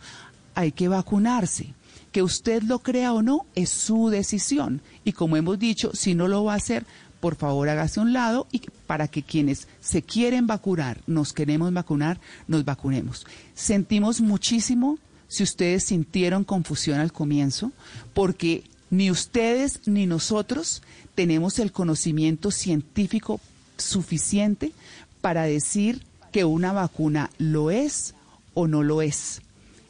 Hay 0.55 0.71
que 0.71 0.87
vacunarse. 0.87 1.73
Que 2.11 2.21
usted 2.21 2.61
lo 2.61 2.77
crea 2.77 3.11
o 3.11 3.23
no 3.23 3.47
es 3.55 3.69
su 3.69 4.09
decisión. 4.09 4.81
Y 5.03 5.13
como 5.13 5.35
hemos 5.35 5.57
dicho, 5.57 5.91
si 5.95 6.13
no 6.13 6.27
lo 6.27 6.43
va 6.43 6.53
a 6.53 6.57
hacer, 6.57 6.85
por 7.19 7.35
favor 7.35 7.69
hágase 7.69 7.99
a 7.99 8.03
un 8.03 8.13
lado 8.13 8.47
y 8.51 8.61
para 8.85 9.07
que 9.07 9.23
quienes 9.23 9.67
se 9.79 10.03
quieren 10.03 10.45
vacunar, 10.45 11.01
nos 11.07 11.33
queremos 11.33 11.73
vacunar, 11.73 12.19
nos 12.47 12.65
vacunemos. 12.65 13.25
Sentimos 13.55 14.21
muchísimo 14.21 14.99
si 15.33 15.41
ustedes 15.41 15.85
sintieron 15.85 16.43
confusión 16.43 16.99
al 16.99 17.11
comienzo, 17.11 17.71
porque 18.13 18.63
ni 18.91 19.09
ustedes 19.09 19.79
ni 19.87 20.05
nosotros 20.05 20.83
tenemos 21.15 21.57
el 21.57 21.71
conocimiento 21.71 22.51
científico 22.51 23.41
suficiente 23.75 24.73
para 25.21 25.45
decir 25.45 26.03
que 26.31 26.45
una 26.45 26.71
vacuna 26.71 27.31
lo 27.39 27.71
es 27.71 28.13
o 28.53 28.67
no 28.67 28.83
lo 28.83 29.01
es. 29.01 29.41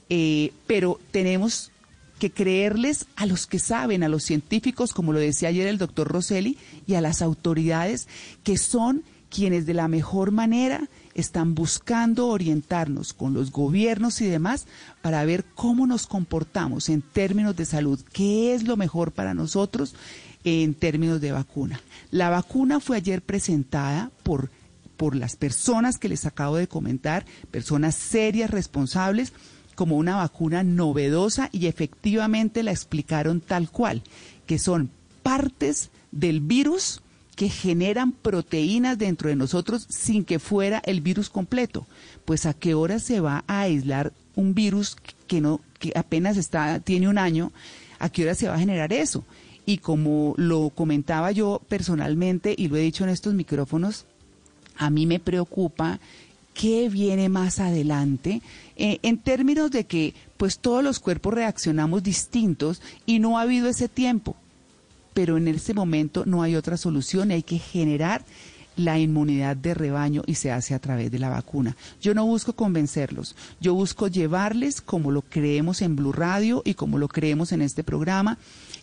Eh, 0.08 0.54
pero 0.66 0.98
tenemos 1.12 1.72
que 2.20 2.32
creerles 2.32 3.06
a 3.18 3.26
los 3.26 3.46
que 3.46 3.60
saben, 3.60 4.02
a 4.04 4.08
los 4.08 4.24
científicos, 4.24 4.94
como 4.94 5.12
lo 5.12 5.20
decía 5.20 5.50
ayer 5.50 5.68
el 5.68 5.78
doctor 5.78 6.08
Rosselli, 6.08 6.58
y 6.88 6.94
a 6.94 7.02
las 7.02 7.22
autoridades 7.22 8.08
que 8.46 8.58
son 8.58 9.04
quienes 9.30 9.66
de 9.66 9.74
la 9.74 9.90
mejor 9.90 10.32
manera 10.32 10.88
están 11.16 11.56
buscando 11.56 12.28
orientarnos 12.28 13.14
con 13.14 13.34
los 13.34 13.52
gobiernos 13.52 14.22
y 14.22 14.26
demás 14.26 14.66
para 15.02 15.24
ver 15.26 15.46
cómo 15.56 15.88
nos 15.88 16.08
comportamos 16.08 16.90
en 16.90 17.02
términos 17.02 17.56
de 17.56 17.66
salud, 17.66 18.00
qué 18.14 18.54
es 18.54 18.64
lo 18.64 18.78
mejor 18.78 19.12
para 19.12 19.34
nosotros 19.34 19.96
en 20.44 20.74
términos 20.74 21.22
de 21.22 21.32
vacuna. 21.32 21.82
La 22.12 22.30
vacuna 22.30 22.80
fue 22.80 22.98
ayer 22.98 23.22
presentada 23.22 24.12
por, 24.24 24.50
por 24.98 25.16
las 25.16 25.36
personas 25.36 25.98
que 25.98 26.10
les 26.10 26.26
acabo 26.26 26.58
de 26.58 26.68
comentar, 26.68 27.26
personas 27.52 27.96
serias, 27.96 28.50
responsables, 28.50 29.34
como 29.76 29.98
una 29.98 30.18
vacuna 30.18 30.64
novedosa 30.64 31.50
y 31.52 31.68
efectivamente 31.68 32.64
la 32.64 32.72
explicaron 32.72 33.42
tal 33.42 33.70
cual, 33.70 34.04
que 34.46 34.60
son 34.60 34.92
partes 35.24 35.90
del 36.12 36.42
virus 36.42 37.02
que 37.36 37.50
generan 37.50 38.12
proteínas 38.12 38.98
dentro 38.98 39.30
de 39.30 39.36
nosotros 39.36 39.86
sin 39.90 40.24
que 40.24 40.40
fuera 40.40 40.82
el 40.86 41.02
virus 41.02 41.30
completo. 41.30 41.88
Pues 42.26 42.46
a 42.46 42.54
qué 42.54 42.74
hora 42.74 43.00
se 43.00 43.20
va 43.20 43.44
a 43.48 43.62
aislar 43.62 44.14
un 44.36 44.54
virus 44.54 44.96
que 45.28 45.42
no 45.42 45.62
que 45.80 45.92
apenas 45.96 46.38
está 46.38 46.80
tiene 46.80 47.08
un 47.08 47.18
año, 47.18 47.52
a 48.00 48.10
qué 48.10 48.24
hora 48.24 48.36
se 48.36 48.48
va 48.48 48.56
a 48.56 48.60
generar 48.60 48.94
eso? 48.94 49.24
Y 49.66 49.78
como 49.78 50.34
lo 50.38 50.70
comentaba 50.70 51.32
yo 51.32 51.62
personalmente 51.68 52.54
y 52.58 52.68
lo 52.68 52.78
he 52.78 52.82
dicho 52.82 53.04
en 53.04 53.10
estos 53.10 53.34
micrófonos, 53.34 54.06
a 54.78 54.90
mí 54.90 55.06
me 55.06 55.20
preocupa 55.20 56.00
qué 56.54 56.90
viene 56.90 57.30
más 57.30 57.60
adelante 57.60 58.42
eh, 58.76 59.00
en 59.02 59.18
términos 59.18 59.72
de 59.72 59.86
que 59.86 60.14
pues 60.38 60.60
todos 60.60 60.84
los 60.84 61.00
cuerpos 61.00 61.34
reaccionamos 61.34 62.04
distintos 62.04 62.82
y 63.06 63.20
no 63.20 63.38
ha 63.38 63.44
habido 63.44 63.68
ese 63.68 63.90
tiempo 63.90 64.36
pero 65.14 65.38
en 65.38 65.48
ese 65.48 65.74
momento 65.74 66.24
no 66.26 66.44
hay 66.44 66.56
otra 66.56 66.78
solución 66.78 67.32
hay 67.32 67.44
que 67.44 67.60
generar 67.60 68.24
la 68.76 69.00
inmunidad 69.00 69.56
de 69.56 69.74
rebaño 69.74 70.24
y 70.26 70.36
se 70.36 70.52
hace 70.52 70.74
a 70.74 70.80
través 70.80 71.12
de 71.12 71.20
la 71.20 71.30
vacuna. 71.30 71.78
Yo 72.02 72.14
no 72.14 72.26
busco 72.26 72.54
convencerlos, 72.54 73.36
yo 73.60 73.74
busco 73.74 74.08
llevarles, 74.08 74.82
como 74.82 75.12
lo 75.12 75.22
creemos 75.22 75.82
en 75.82 75.96
Blue 75.96 76.12
Radio 76.12 76.62
y 76.66 76.74
como 76.74 76.98
lo 76.98 77.08
creemos 77.08 77.52
en 77.52 77.62
este 77.62 77.84
programa, 77.84 78.38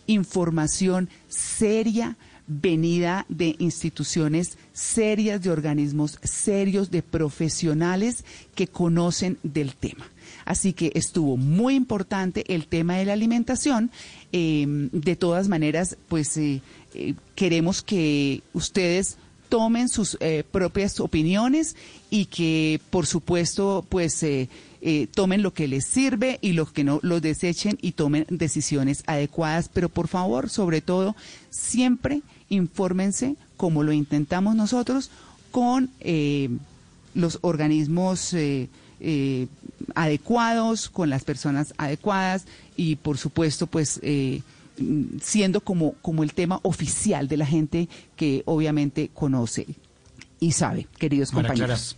información 0.07 1.09
seria, 1.27 2.17
venida 2.47 3.25
de 3.29 3.55
instituciones 3.59 4.57
serias, 4.73 5.41
de 5.41 5.51
organismos 5.51 6.19
serios, 6.23 6.91
de 6.91 7.01
profesionales 7.01 8.25
que 8.55 8.67
conocen 8.67 9.37
del 9.43 9.75
tema. 9.75 10.05
Así 10.43 10.73
que 10.73 10.91
estuvo 10.95 11.37
muy 11.37 11.75
importante 11.75 12.43
el 12.53 12.67
tema 12.67 12.95
de 12.95 13.05
la 13.05 13.13
alimentación. 13.13 13.91
Em, 14.33 14.89
de 14.91 15.15
todas 15.15 15.49
maneras, 15.49 15.97
pues 16.07 16.37
eh, 16.37 16.61
eh, 16.93 17.15
queremos 17.35 17.81
que 17.81 18.41
ustedes 18.53 19.17
tomen 19.51 19.89
sus 19.89 20.15
eh, 20.21 20.45
propias 20.49 21.01
opiniones 21.01 21.75
y 22.09 22.25
que, 22.27 22.79
por 22.89 23.05
supuesto, 23.05 23.85
pues 23.89 24.23
eh, 24.23 24.47
eh, 24.81 25.07
tomen 25.13 25.43
lo 25.43 25.53
que 25.53 25.67
les 25.67 25.85
sirve 25.85 26.39
y 26.41 26.53
lo 26.53 26.65
que 26.65 26.85
no 26.85 26.99
los 27.03 27.21
desechen 27.21 27.77
y 27.81 27.91
tomen 27.91 28.25
decisiones 28.29 29.03
adecuadas. 29.07 29.69
Pero 29.71 29.89
por 29.89 30.07
favor, 30.07 30.49
sobre 30.49 30.79
todo, 30.79 31.17
siempre 31.49 32.21
infórmense, 32.47 33.35
como 33.57 33.83
lo 33.83 33.91
intentamos 33.91 34.55
nosotros, 34.55 35.11
con 35.51 35.89
eh, 35.99 36.49
los 37.13 37.39
organismos 37.41 38.33
eh, 39.01 39.47
adecuados, 39.95 40.89
con 40.89 41.09
las 41.09 41.23
personas 41.23 41.73
adecuadas 41.77 42.45
y, 42.75 42.95
por 42.95 43.17
supuesto, 43.17 43.67
pues 43.67 43.99
eh, 44.03 44.41
siendo 45.21 45.61
como, 45.61 45.93
como 46.01 46.23
el 46.23 46.33
tema 46.33 46.59
oficial 46.63 47.27
de 47.27 47.37
la 47.37 47.45
gente 47.45 47.89
que 48.15 48.43
obviamente 48.45 49.09
conoce 49.13 49.67
y 50.39 50.53
sabe, 50.53 50.87
queridos 50.97 51.31
compañeros. 51.31 51.97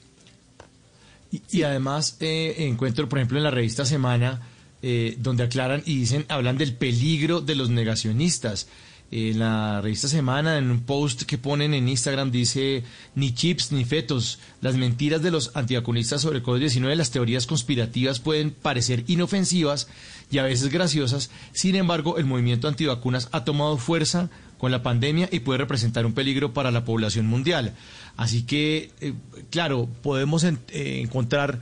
Y, 1.32 1.42
y 1.50 1.64
además 1.64 2.18
eh, 2.20 2.56
encuentro, 2.60 3.10
por 3.10 3.20
ejemplo, 3.20 3.38
en 3.38 3.44
la 3.44 3.52
revista 3.52 3.86
Semana, 3.86 4.42
eh, 4.82 5.16
donde 5.18 5.44
aclaran 5.44 5.82
y 5.86 5.96
dicen, 5.98 6.26
hablan 6.28 6.58
del 6.58 6.76
peligro 6.76 7.40
de 7.40 7.56
los 7.56 7.70
negacionistas. 7.70 8.68
En 9.15 9.38
la 9.38 9.80
revista 9.80 10.07
Semana, 10.07 10.57
en 10.57 10.72
un 10.72 10.81
post 10.81 11.22
que 11.23 11.38
ponen 11.38 11.76
en 11.76 11.88
Instagram, 11.88 12.31
dice, 12.31 12.84
ni 13.14 13.31
chips 13.31 13.72
ni 13.72 13.85
fetos. 13.85 14.40
Las 14.60 14.76
mentiras 14.76 15.22
de 15.22 15.30
los 15.30 15.52
antivacunistas 15.56 16.22
sobre 16.22 16.40
el 16.40 16.44
COVID-19, 16.44 16.95
las 16.95 17.11
teorías 17.11 17.45
conspirativas 17.45 18.19
pueden 18.19 18.49
parecer 18.49 19.03
inofensivas 19.06 19.88
y 20.31 20.40
a 20.40 20.44
veces 20.44 20.69
graciosas. 20.69 21.30
Sin 21.52 21.76
embargo, 21.76 22.18
el 22.18 22.26
movimiento 22.26 22.68
antivacunas 22.68 23.30
ha 23.34 23.44
tomado 23.44 23.77
fuerza 23.77 24.31
con 24.57 24.72
la 24.72 24.81
pandemia 24.81 25.30
y 25.31 25.41
puede 25.41 25.60
representar 25.60 26.07
un 26.07 26.14
peligro 26.14 26.52
para 26.56 26.72
la 26.72 26.84
población 26.84 27.27
mundial. 27.27 27.76
Así 28.18 28.41
que, 28.44 28.90
eh, 28.99 29.14
claro, 29.52 29.88
podemos 30.02 30.44
en- 30.44 30.57
eh, 30.69 31.02
encontrar 31.03 31.60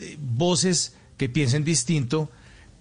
eh, 0.00 0.16
voces 0.18 0.94
que 1.18 1.28
piensen 1.28 1.64
distinto, 1.64 2.30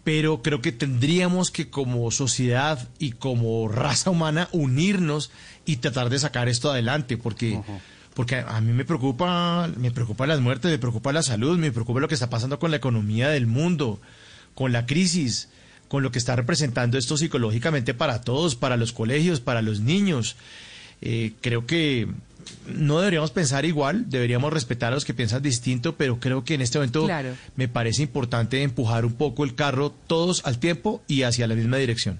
pero 0.03 0.41
creo 0.41 0.61
que 0.61 0.71
tendríamos 0.71 1.49
que 1.49 1.69
como 1.69 2.11
sociedad 2.11 2.89
y 2.99 3.11
como 3.11 3.67
raza 3.67 4.09
humana 4.09 4.49
unirnos 4.51 5.31
y 5.65 5.77
tratar 5.77 6.09
de 6.09 6.19
sacar 6.19 6.49
esto 6.49 6.71
adelante, 6.71 7.17
porque... 7.17 7.61
Porque 8.13 8.35
a 8.35 8.57
a 8.57 8.61
mí 8.61 8.73
me 8.73 8.85
preocupa, 8.85 9.67
me 9.75 9.89
preocupa 9.89 10.27
las 10.27 10.39
muertes, 10.39 10.69
me 10.69 10.77
preocupa 10.77 11.11
la 11.11 11.23
salud, 11.23 11.57
me 11.57 11.71
preocupa 11.71 11.99
lo 11.99 12.07
que 12.07 12.13
está 12.13 12.29
pasando 12.29 12.59
con 12.59 12.69
la 12.69 12.77
economía 12.77 13.29
del 13.29 13.47
mundo, 13.47 13.99
con 14.53 14.71
la 14.71 14.85
crisis, 14.85 15.49
con 15.87 16.03
lo 16.03 16.11
que 16.11 16.19
está 16.19 16.35
representando 16.35 16.99
esto 16.99 17.17
psicológicamente 17.17 17.95
para 17.95 18.21
todos, 18.21 18.55
para 18.55 18.77
los 18.77 18.93
colegios, 18.93 19.39
para 19.39 19.63
los 19.63 19.79
niños. 19.79 20.35
Eh, 21.01 21.33
creo 21.41 21.65
que 21.65 22.07
no 22.67 22.99
deberíamos 22.99 23.31
pensar 23.31 23.65
igual, 23.65 24.09
deberíamos 24.09 24.51
respetar 24.53 24.91
a 24.91 24.95
los 24.95 25.05
que 25.05 25.13
piensan 25.13 25.41
distinto, 25.41 25.95
pero 25.95 26.19
creo 26.19 26.43
que 26.43 26.53
en 26.55 26.61
este 26.61 26.77
momento 26.77 27.05
Claro. 27.05 27.29
me 27.55 27.67
parece 27.67 28.03
importante 28.03 28.61
empujar 28.63 29.05
un 29.05 29.13
poco 29.13 29.43
el 29.43 29.55
carro 29.55 29.91
todos 30.07 30.45
al 30.45 30.59
tiempo 30.59 31.01
y 31.07 31.23
hacia 31.23 31.47
la 31.47 31.55
misma 31.55 31.77
dirección. 31.77 32.19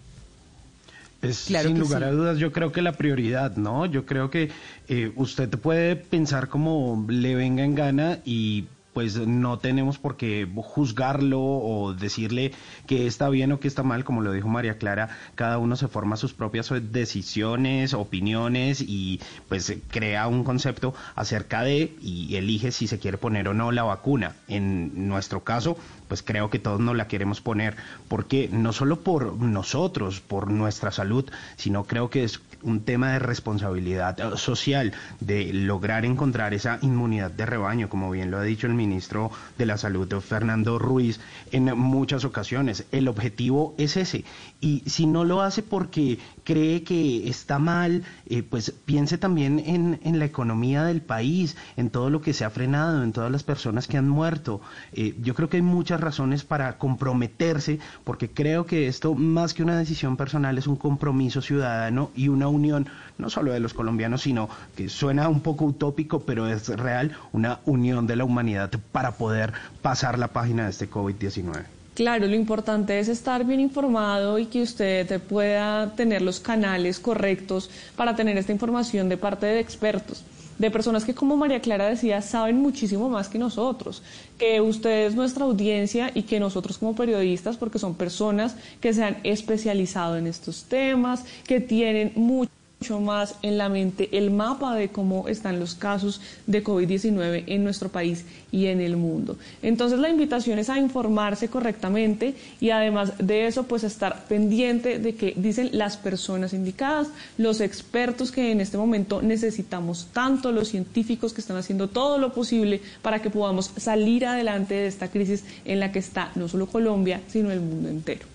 Es 1.22 1.46
Claro 1.48 1.70
sin 1.70 1.80
lugar 1.80 2.02
sí. 2.02 2.08
a 2.08 2.12
dudas, 2.12 2.38
yo 2.38 2.52
creo 2.52 2.72
que 2.74 2.82
la 2.82 2.92
prioridad, 2.94 3.56
¿no? 3.56 3.86
Yo 3.86 4.06
creo 4.06 4.30
que 4.30 4.50
eh, 4.90 5.12
usted 5.16 5.50
puede 5.50 5.96
pensar 5.96 6.50
como 6.50 7.06
le 7.10 7.36
venga 7.36 7.64
en 7.64 7.76
gana 7.76 8.20
y 8.26 8.66
pues 8.94 9.18
no 9.18 9.60
tenemos 9.60 9.98
por 9.98 10.18
qué 10.18 10.48
juzgarlo 10.56 11.42
o 11.42 11.94
decirle 11.94 12.52
que 12.88 13.08
está 13.08 13.30
bien 13.30 13.52
o 13.52 13.60
que 13.60 13.68
está 13.68 13.84
mal, 13.84 14.04
como 14.04 14.22
lo 14.22 14.32
dijo 14.32 14.48
María 14.48 14.78
Clara, 14.78 15.10
cada 15.36 15.58
uno 15.58 15.76
se 15.76 15.88
forma 15.88 16.16
sus 16.16 16.34
propias 16.34 16.72
decisiones, 16.92 17.94
opiniones 17.94 18.82
y 18.82 19.20
pues 19.50 19.74
crea 19.90 20.28
un 20.28 20.44
concepto 20.44 20.94
acerca 21.16 21.64
de 21.64 21.96
y 22.02 22.36
elige 22.36 22.72
si 22.72 22.88
se 22.88 23.00
quiere 23.00 23.18
poner 23.18 23.48
o 23.48 23.54
no 23.54 23.72
la 23.72 23.84
vacuna. 23.84 24.36
En 24.48 25.08
nuestro 25.08 25.44
caso, 25.44 25.78
pues 26.08 26.22
creo 26.22 26.50
que 26.50 26.60
todos 26.60 26.80
nos 26.80 26.96
la 26.96 27.08
queremos 27.08 27.42
poner, 27.42 27.76
porque 28.08 28.50
no 28.52 28.74
solo 28.74 29.00
por 29.02 29.36
nosotros, 29.38 30.22
por 30.22 30.52
nuestra 30.52 30.92
salud, 30.92 31.30
sino 31.56 31.86
creo 31.86 32.10
que 32.10 32.24
es 32.24 32.40
un 32.64 32.84
tema 32.84 33.14
de 33.14 33.20
responsabilidad 33.20 34.36
social, 34.36 34.94
de 35.20 35.54
lograr 35.54 36.06
encontrar 36.06 36.54
esa 36.54 36.80
inmunidad 36.82 37.32
de 37.32 37.46
rebaño, 37.46 37.90
como 37.90 38.10
bien 38.12 38.32
lo 38.32 38.38
ha 38.38 38.44
dicho 38.44 38.68
el 38.68 38.74
ministro 38.74 39.32
de 39.58 39.66
la 39.66 39.78
Salud, 39.78 40.14
Fernando 40.22 40.80
Ruiz, 40.80 41.20
en 41.52 41.66
muchas 41.78 42.26
ocasiones. 42.26 42.86
El 42.92 43.08
objetivo 43.08 43.76
es 43.78 43.98
ese. 43.98 44.24
Y 44.64 44.82
si 44.86 45.08
no 45.08 45.26
lo 45.26 45.42
hace 45.42 45.62
porque 45.62 46.20
cree 46.46 46.84
que 46.84 47.28
está 47.28 47.60
mal, 47.60 48.04
eh, 48.28 48.44
pues 48.44 48.72
piense 48.72 49.18
también 49.18 49.60
en, 49.60 50.00
en 50.06 50.20
la 50.20 50.26
economía 50.26 50.86
del 50.86 51.02
país, 51.02 51.58
en 51.76 51.90
todo 51.90 52.10
lo 52.10 52.22
que 52.22 52.32
se 52.32 52.46
ha 52.46 52.50
frenado, 52.50 53.04
en 53.04 53.12
todas 53.12 53.30
las 53.30 53.44
personas 53.44 53.88
que 53.88 53.98
han 53.98 54.08
muerto. 54.08 54.62
Eh, 54.94 55.18
yo 55.22 55.36
creo 55.36 55.50
que 55.50 55.58
hay 55.58 55.64
muchas 55.64 56.00
razones 56.00 56.46
para 56.46 56.78
comprometerse, 56.78 57.80
porque 58.06 58.30
creo 58.30 58.66
que 58.66 58.88
esto, 58.88 59.16
más 59.16 59.54
que 59.54 59.64
una 59.64 59.78
decisión 59.78 60.16
personal, 60.16 60.58
es 60.58 60.68
un 60.68 60.78
compromiso 60.78 61.42
ciudadano 61.42 62.12
y 62.16 62.30
una 62.30 62.48
unión, 62.48 62.88
no 63.18 63.30
solo 63.30 63.52
de 63.52 63.60
los 63.60 63.74
colombianos, 63.74 64.22
sino 64.22 64.48
que 64.78 64.88
suena 64.88 65.28
un 65.28 65.42
poco 65.42 65.66
utópico, 65.66 66.22
pero 66.22 66.48
es 66.48 66.70
real, 66.70 67.18
una 67.34 67.60
unión 67.66 68.08
de 68.08 68.16
la 68.16 68.24
humanidad 68.24 68.72
para 68.94 69.18
poder 69.18 69.52
pasar 69.82 70.18
la 70.18 70.30
página 70.30 70.64
de 70.64 70.70
este 70.70 70.90
COVID-19. 70.90 71.83
Claro, 71.94 72.26
lo 72.26 72.36
importante 72.36 72.98
es 72.98 73.08
estar 73.08 73.46
bien 73.46 73.60
informado 73.60 74.40
y 74.40 74.48
que 74.48 74.64
usted 74.64 75.22
pueda 75.22 75.94
tener 75.96 76.24
los 76.24 76.40
canales 76.40 77.00
correctos 77.00 77.70
para 77.96 78.16
tener 78.16 78.36
esta 78.36 78.52
información 78.52 79.10
de 79.10 79.18
parte 79.18 79.46
de 79.46 79.60
expertos, 79.60 80.24
de 80.58 80.72
personas 80.72 81.06
que, 81.06 81.14
como 81.14 81.38
María 81.38 81.62
Clara 81.62 81.86
decía, 81.86 82.24
saben 82.24 82.60
muchísimo 82.60 83.10
más 83.10 83.30
que 83.30 83.38
nosotros, 83.38 84.02
que 84.40 84.60
usted 84.60 85.06
es 85.06 85.14
nuestra 85.14 85.46
audiencia 85.46 86.10
y 86.16 86.24
que 86.24 86.40
nosotros 86.40 86.80
como 86.80 86.96
periodistas, 86.96 87.58
porque 87.58 87.78
son 87.78 87.94
personas 87.94 88.56
que 88.82 88.92
se 88.92 89.04
han 89.04 89.18
especializado 89.24 90.18
en 90.18 90.26
estos 90.26 90.64
temas, 90.64 91.26
que 91.46 91.60
tienen 91.60 92.14
mucho 92.16 92.50
mucho 92.84 93.00
más 93.00 93.36
en 93.44 93.58
la 93.58 93.70
mente 93.70 94.10
el 94.12 94.30
mapa 94.30 94.76
de 94.76 94.90
cómo 94.90 95.30
están 95.30 95.58
los 95.58 95.74
casos 95.74 96.20
de 96.48 96.62
COVID-19 96.62 97.46
en 97.48 97.64
nuestro 97.64 97.88
país 97.88 98.26
y 98.52 98.66
en 98.66 98.82
el 98.82 98.98
mundo. 98.98 99.38
Entonces 99.62 100.00
la 100.00 100.10
invitación 100.10 100.60
es 100.60 100.70
a 100.70 100.78
informarse 100.78 101.48
correctamente 101.48 102.36
y 102.60 102.72
además 102.72 103.14
de 103.20 103.48
eso 103.48 103.64
pues 103.64 103.86
estar 103.86 104.26
pendiente 104.26 105.00
de 105.00 105.16
que 105.16 105.34
dicen 105.38 105.70
las 105.72 105.96
personas 105.96 106.52
indicadas, 106.52 107.08
los 107.38 107.62
expertos 107.62 108.34
que 108.34 108.52
en 108.52 108.60
este 108.60 108.78
momento 108.78 109.22
necesitamos 109.22 110.10
tanto, 110.12 110.52
los 110.52 110.68
científicos 110.68 111.32
que 111.32 111.40
están 111.40 111.56
haciendo 111.56 111.88
todo 111.88 112.18
lo 112.18 112.34
posible 112.34 112.82
para 113.02 113.22
que 113.22 113.30
podamos 113.30 113.72
salir 113.78 114.26
adelante 114.26 114.74
de 114.74 114.88
esta 114.88 115.08
crisis 115.08 115.46
en 115.64 115.80
la 115.80 115.94
que 115.94 116.00
está 116.00 116.34
no 116.36 116.50
solo 116.50 116.68
Colombia, 116.68 117.22
sino 117.30 117.50
el 117.50 117.62
mundo 117.62 117.88
entero. 117.88 118.33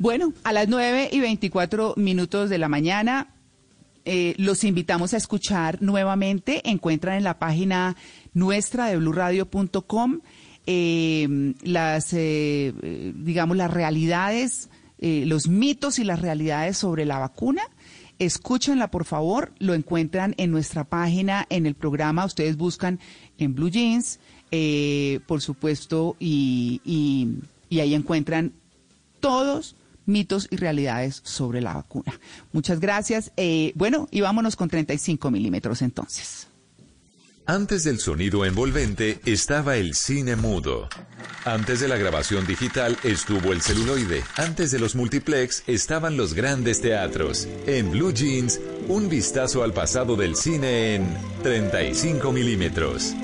Bueno, 0.00 0.32
a 0.44 0.54
las 0.54 0.66
9 0.66 1.10
y 1.12 1.20
24 1.20 1.92
minutos 1.98 2.48
de 2.48 2.56
la 2.56 2.70
mañana 2.70 3.34
eh, 4.06 4.34
los 4.38 4.64
invitamos 4.64 5.12
a 5.12 5.18
escuchar 5.18 5.82
nuevamente. 5.82 6.66
Encuentran 6.70 7.18
en 7.18 7.24
la 7.24 7.38
página 7.38 7.96
nuestra 8.32 8.86
de 8.86 8.96
blurradio.com 8.96 10.20
eh, 10.66 11.52
las, 11.62 12.14
eh, 12.14 12.72
eh, 12.80 13.12
digamos, 13.14 13.58
las 13.58 13.70
realidades, 13.70 14.70
eh, 15.00 15.24
los 15.26 15.48
mitos 15.48 15.98
y 15.98 16.04
las 16.04 16.22
realidades 16.22 16.78
sobre 16.78 17.04
la 17.04 17.18
vacuna. 17.18 17.60
Escúchenla, 18.18 18.90
por 18.90 19.04
favor. 19.04 19.52
Lo 19.58 19.74
encuentran 19.74 20.34
en 20.38 20.50
nuestra 20.50 20.84
página, 20.84 21.44
en 21.50 21.66
el 21.66 21.74
programa. 21.74 22.24
Ustedes 22.24 22.56
buscan 22.56 23.00
en 23.36 23.54
Blue 23.54 23.68
Jeans, 23.68 24.18
eh, 24.50 25.20
por 25.26 25.42
supuesto, 25.42 26.16
y, 26.18 26.80
y, 26.86 27.34
y 27.68 27.80
ahí 27.80 27.94
encuentran 27.94 28.54
todos 29.20 29.76
mitos 30.10 30.48
y 30.50 30.56
realidades 30.56 31.20
sobre 31.24 31.60
la 31.60 31.74
vacuna. 31.74 32.12
Muchas 32.52 32.80
gracias. 32.80 33.32
Eh, 33.36 33.72
bueno, 33.74 34.08
y 34.10 34.20
vámonos 34.20 34.56
con 34.56 34.68
35 34.68 35.30
milímetros 35.30 35.82
entonces. 35.82 36.48
Antes 37.46 37.82
del 37.82 37.98
sonido 37.98 38.44
envolvente 38.44 39.18
estaba 39.24 39.76
el 39.76 39.94
cine 39.94 40.36
mudo. 40.36 40.88
Antes 41.44 41.80
de 41.80 41.88
la 41.88 41.96
grabación 41.96 42.46
digital 42.46 42.96
estuvo 43.02 43.52
el 43.52 43.60
celuloide. 43.60 44.22
Antes 44.36 44.70
de 44.70 44.78
los 44.78 44.94
multiplex 44.94 45.64
estaban 45.66 46.16
los 46.16 46.34
grandes 46.34 46.80
teatros. 46.80 47.48
En 47.66 47.90
Blue 47.90 48.12
Jeans, 48.12 48.60
un 48.86 49.08
vistazo 49.08 49.64
al 49.64 49.72
pasado 49.72 50.14
del 50.14 50.36
cine 50.36 50.94
en 50.94 51.16
35 51.42 52.30
milímetros. 52.30 53.14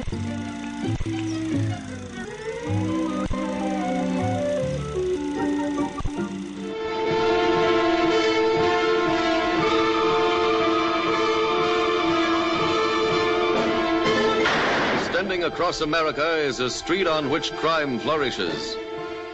Across 15.67 15.81
America 15.81 16.37
is 16.37 16.61
a 16.61 16.71
street 16.71 17.09
on 17.09 17.29
which 17.29 17.51
crime 17.55 17.99
flourishes. 17.99 18.77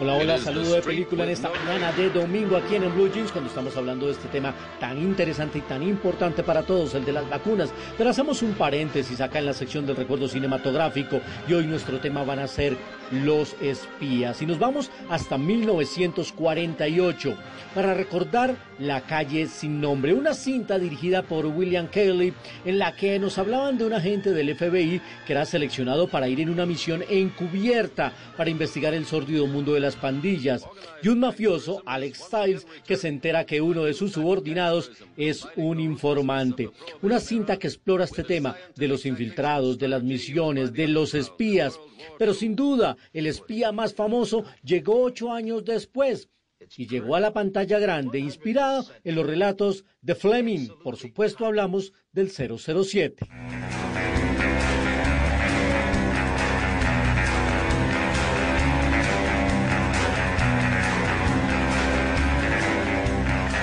Hola, 0.02 0.14
hola, 0.14 0.36
saludo 0.36 0.74
de 0.74 0.82
película 0.82 1.22
en 1.22 1.30
esta 1.30 1.48
mañana 1.48 1.92
de 1.92 2.10
domingo 2.10 2.56
aquí 2.56 2.74
en, 2.74 2.82
en 2.82 2.92
Blue 2.92 3.08
Jeans 3.08 3.30
cuando 3.30 3.48
estamos 3.48 3.76
hablando 3.76 4.06
de 4.06 4.12
este 4.14 4.26
tema 4.26 4.52
tan 4.80 4.98
interesante 4.98 5.58
y 5.58 5.60
tan 5.60 5.80
importante 5.84 6.42
para 6.42 6.64
todos, 6.64 6.96
el 6.96 7.04
de 7.04 7.12
las 7.12 7.30
vacunas. 7.30 7.72
Pero 7.96 8.10
hacemos 8.10 8.42
un 8.42 8.54
paréntesis 8.54 9.20
acá 9.20 9.38
en 9.38 9.46
la 9.46 9.52
sección 9.52 9.86
del 9.86 9.94
recuerdo 9.94 10.26
cinematográfico 10.26 11.20
y 11.46 11.52
hoy 11.52 11.68
nuestro 11.68 12.00
tema 12.00 12.24
van 12.24 12.40
a 12.40 12.48
ser 12.48 12.76
los 13.12 13.54
espías. 13.60 14.42
Y 14.42 14.46
nos 14.46 14.58
vamos 14.58 14.90
hasta 15.08 15.38
1948 15.38 17.36
para 17.74 17.94
recordar 17.94 18.56
La 18.78 19.02
calle 19.02 19.46
sin 19.46 19.80
nombre, 19.80 20.12
una 20.14 20.34
cinta 20.34 20.78
dirigida 20.78 21.22
por 21.22 21.46
William 21.46 21.86
Kelly 21.86 22.34
en 22.64 22.78
la 22.78 22.96
que 22.96 23.18
nos 23.20 23.38
hablaban 23.38 23.78
de 23.78 23.84
un 23.84 23.92
agente 23.92 24.32
del 24.32 24.56
FBI 24.56 25.00
que 25.26 25.32
era 25.32 25.46
seleccionado 25.46 26.08
para 26.08 26.28
ir 26.28 26.40
en 26.40 26.50
una 26.50 26.66
misión 26.66 27.04
encubierta 27.08 28.12
para 28.36 28.50
investigar 28.50 28.94
el 28.94 29.06
sórdido 29.06 29.46
mundo 29.46 29.74
de 29.74 29.80
las 29.80 29.91
pandillas 29.96 30.66
y 31.02 31.08
un 31.08 31.20
mafioso, 31.20 31.82
Alex 31.86 32.24
Stiles, 32.26 32.66
que 32.86 32.96
se 32.96 33.08
entera 33.08 33.46
que 33.46 33.60
uno 33.60 33.84
de 33.84 33.94
sus 33.94 34.12
subordinados 34.12 34.92
es 35.16 35.46
un 35.56 35.80
informante. 35.80 36.70
Una 37.02 37.20
cinta 37.20 37.58
que 37.58 37.68
explora 37.68 38.04
este 38.04 38.24
tema 38.24 38.56
de 38.76 38.88
los 38.88 39.06
infiltrados, 39.06 39.78
de 39.78 39.88
las 39.88 40.02
misiones, 40.02 40.72
de 40.72 40.88
los 40.88 41.14
espías. 41.14 41.78
Pero 42.18 42.34
sin 42.34 42.56
duda, 42.56 42.96
el 43.12 43.26
espía 43.26 43.72
más 43.72 43.94
famoso 43.94 44.44
llegó 44.62 45.02
ocho 45.02 45.32
años 45.32 45.64
después 45.64 46.28
y 46.76 46.86
llegó 46.86 47.16
a 47.16 47.20
la 47.20 47.32
pantalla 47.32 47.78
grande 47.78 48.18
inspirado 48.18 48.86
en 49.04 49.14
los 49.14 49.26
relatos 49.26 49.84
de 50.00 50.14
Fleming. 50.14 50.68
Por 50.82 50.96
supuesto 50.96 51.46
hablamos 51.46 51.92
del 52.12 52.30
007. 52.30 53.26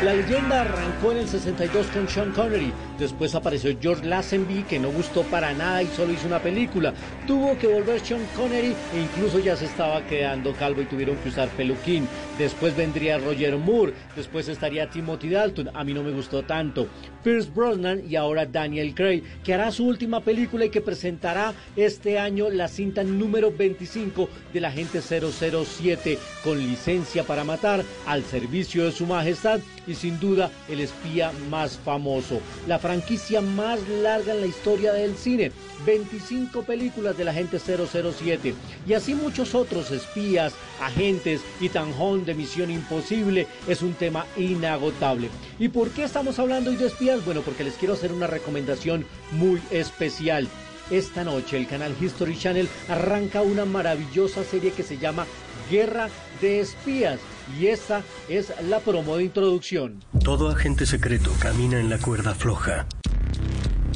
La 0.04 0.14
leyenda 0.14 0.62
arrancó 0.62 1.12
en 1.12 1.18
el 1.18 1.28
62 1.28 1.88
con 1.88 2.08
Sean 2.08 2.32
Connery, 2.32 2.72
después 2.98 3.36
apareció 3.36 3.78
George 3.82 4.08
Lazenby 4.08 4.64
que 4.64 4.80
no 4.80 4.92
gustó 4.92 5.24
para 5.24 5.54
nada 5.54 5.84
y 5.84 5.88
solo 5.88 6.14
hizo 6.14 6.26
una 6.26 6.40
película. 6.40 6.94
Tuvo 7.28 7.58
que 7.58 7.68
volver 7.68 8.00
Sean 8.00 8.26
Connery 8.34 8.74
e 8.96 9.02
incluso 9.02 9.40
ya 9.40 9.58
se 9.58 9.66
estaba 9.66 10.02
quedando 10.08 10.54
calvo 10.54 10.82
y 10.82 10.86
tuvieron 10.86 11.18
que 11.18 11.28
usar 11.28 11.50
peluquín. 11.50 12.08
Después 12.38 12.78
vendría 12.78 13.18
Roger 13.18 13.58
Moore, 13.58 13.94
después 14.16 14.48
estaría 14.48 14.90
Timothy 14.90 15.32
Dalton, 15.32 15.72
a 15.74 15.84
mí 15.84 15.94
no 15.94 16.02
me 16.02 16.12
gustó 16.12 16.44
tanto. 16.44 16.88
Pierce 17.22 17.52
Brosnan 17.54 18.02
y 18.10 18.16
ahora 18.16 18.46
Daniel 18.46 18.96
Craig, 18.96 19.24
que 19.44 19.54
hará 19.54 19.70
su 19.70 19.86
última 19.86 20.22
película 20.22 20.64
y 20.64 20.70
que 20.70 20.80
presentará 20.80 21.54
este 21.76 22.18
año 22.18 22.50
la 22.50 22.70
cinta 22.70 23.04
número 23.04 23.52
25 23.52 24.30
de 24.54 24.62
la 24.62 24.70
agente 24.70 25.02
007 25.02 26.18
con 26.42 26.58
licencia 26.58 27.26
para 27.26 27.44
matar 27.44 27.84
al 28.08 28.24
servicio 28.24 28.86
de 28.86 28.94
su 28.94 29.06
majestad 29.06 29.60
y 29.90 29.96
sin 29.96 30.20
duda 30.20 30.52
el 30.70 30.80
espía 30.80 31.34
más 31.50 31.78
famoso. 31.78 32.40
La 32.68 32.80
franquicia 32.80 33.42
más 33.42 33.80
larga 33.90 34.34
en 34.34 34.42
la 34.42 34.48
historia 34.48 34.94
del 34.94 35.16
cine. 35.16 35.52
25 35.86 36.64
películas 36.64 37.18
de 37.18 37.26
la 37.26 37.32
agente 37.32 37.58
007 37.60 38.54
y 38.86 38.94
así 38.94 39.16
muchos 39.16 39.56
otros 39.56 39.92
espías, 39.92 40.54
agentes 40.82 41.42
y 41.60 41.70
tanjón 41.70 42.26
de 42.26 42.36
Misión 42.36 42.70
Imposible 42.70 43.48
es 43.68 43.82
un 43.82 43.94
tema 43.94 44.26
inagotable. 44.38 45.30
¿Y 45.58 45.70
por 45.70 45.90
qué 45.92 46.04
estamos 46.04 46.38
hablando 46.38 46.70
hoy 46.70 46.76
de 46.76 46.88
espías? 46.88 47.24
Bueno, 47.26 47.42
porque 47.42 47.64
les 47.64 47.76
quiero 47.76 47.94
hacer 47.94 48.12
una 48.12 48.28
recomendación 48.28 49.06
muy 49.32 49.62
especial. 49.72 50.48
Esta 50.92 51.24
noche 51.24 51.58
el 51.58 51.68
canal 51.68 51.96
History 52.00 52.38
Channel 52.38 52.68
arranca 52.88 53.42
una 53.42 53.64
maravillosa 53.64 54.44
serie 54.44 54.72
que 54.72 54.84
se 54.84 54.98
llama 54.98 55.28
Guerra 55.70 56.10
de 56.42 56.60
Espías 56.60 57.20
y 57.58 57.68
esta 57.68 58.04
es 58.28 58.54
la 58.68 58.80
promo 58.80 59.18
de 59.18 59.24
introducción. 59.24 60.04
Todo 60.24 60.50
agente 60.50 60.86
secreto 60.86 61.32
camina 61.40 61.80
en 61.80 61.90
la 61.90 61.98
cuerda 61.98 62.36
floja. 62.36 62.88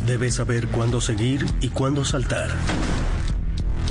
Debe 0.06 0.32
saber 0.32 0.68
cuándo 0.68 1.00
seguir 1.02 1.46
y 1.62 1.70
cuándo 1.70 2.04
saltar. 2.04 2.50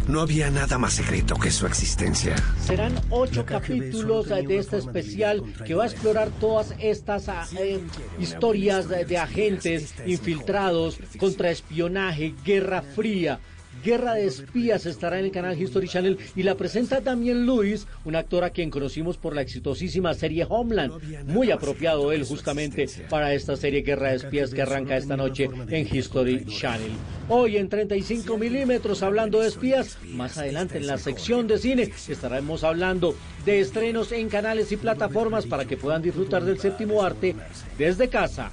No 0.09 0.21
había 0.21 0.51
nada 0.51 0.79
más 0.79 0.95
secreto 0.95 1.37
que 1.37 1.51
su 1.51 1.65
existencia. 1.67 2.35
Serán 2.61 2.93
ocho 3.09 3.47
capítulos 3.47 4.29
de 4.29 4.59
este 4.59 4.79
especial 4.79 5.43
que 5.65 5.75
va 5.75 5.85
a 5.85 5.87
explorar 5.87 6.31
todas 6.41 6.75
estas 6.81 7.29
ah, 7.29 7.47
eh, 7.59 7.81
historias 8.19 8.89
de, 8.89 9.05
de 9.05 9.17
agentes 9.17 9.95
infiltrados, 10.05 10.99
contraespionaje, 11.19 12.35
guerra 12.45 12.83
fría. 12.83 13.39
Guerra 13.83 14.15
de 14.15 14.27
Espías 14.27 14.87
estará 14.87 15.19
en 15.19 15.25
el 15.25 15.33
canal 15.33 15.61
History 15.61 15.89
Channel 15.89 16.19
y 16.37 16.45
la 16.45 16.55
presenta 16.55 17.01
Damien 17.01 17.47
Lewis, 17.47 17.89
un 18.05 18.15
actor 18.15 18.45
a 18.45 18.51
quien 18.51 18.71
conocimos 18.71 19.17
por 19.17 19.35
la 19.35 19.43
exitosísima 19.43 20.15
serie 20.15 20.47
Homeland. 20.49 21.27
Muy 21.27 21.51
apropiado 21.51 22.13
él 22.13 22.25
justamente 22.25 22.87
para 23.11 23.35
esta 23.35 23.57
serie 23.57 23.83
Guerra 23.83 24.11
de 24.11 24.17
Espías 24.17 24.55
que 24.55 24.63
arranca 24.63 24.97
esta 24.97 25.17
noche 25.17 25.51
en 25.69 25.97
History 25.97 26.45
Channel. 26.47 26.93
Hoy 27.29 27.57
en 27.57 27.69
35 27.69 28.39
milímetros 28.39 29.03
hablando 29.03 29.41
de 29.41 29.49
espías, 29.49 29.99
más 30.05 30.39
adelante 30.39 30.79
en 30.79 30.87
la 30.87 30.99
sección 30.99 31.49
de 31.49 31.59
cine 31.59 31.93
estaremos 32.09 32.63
hablando 32.63 33.17
de 33.45 33.61
estrenos 33.61 34.13
en 34.13 34.29
canales 34.29 34.71
y 34.71 34.77
plataformas 34.77 35.47
para 35.47 35.65
que 35.65 35.77
puedan 35.77 36.03
disfrutar 36.03 36.45
del 36.45 36.61
séptimo 36.61 37.03
arte 37.03 37.35
desde 37.79 38.09
casa. 38.09 38.53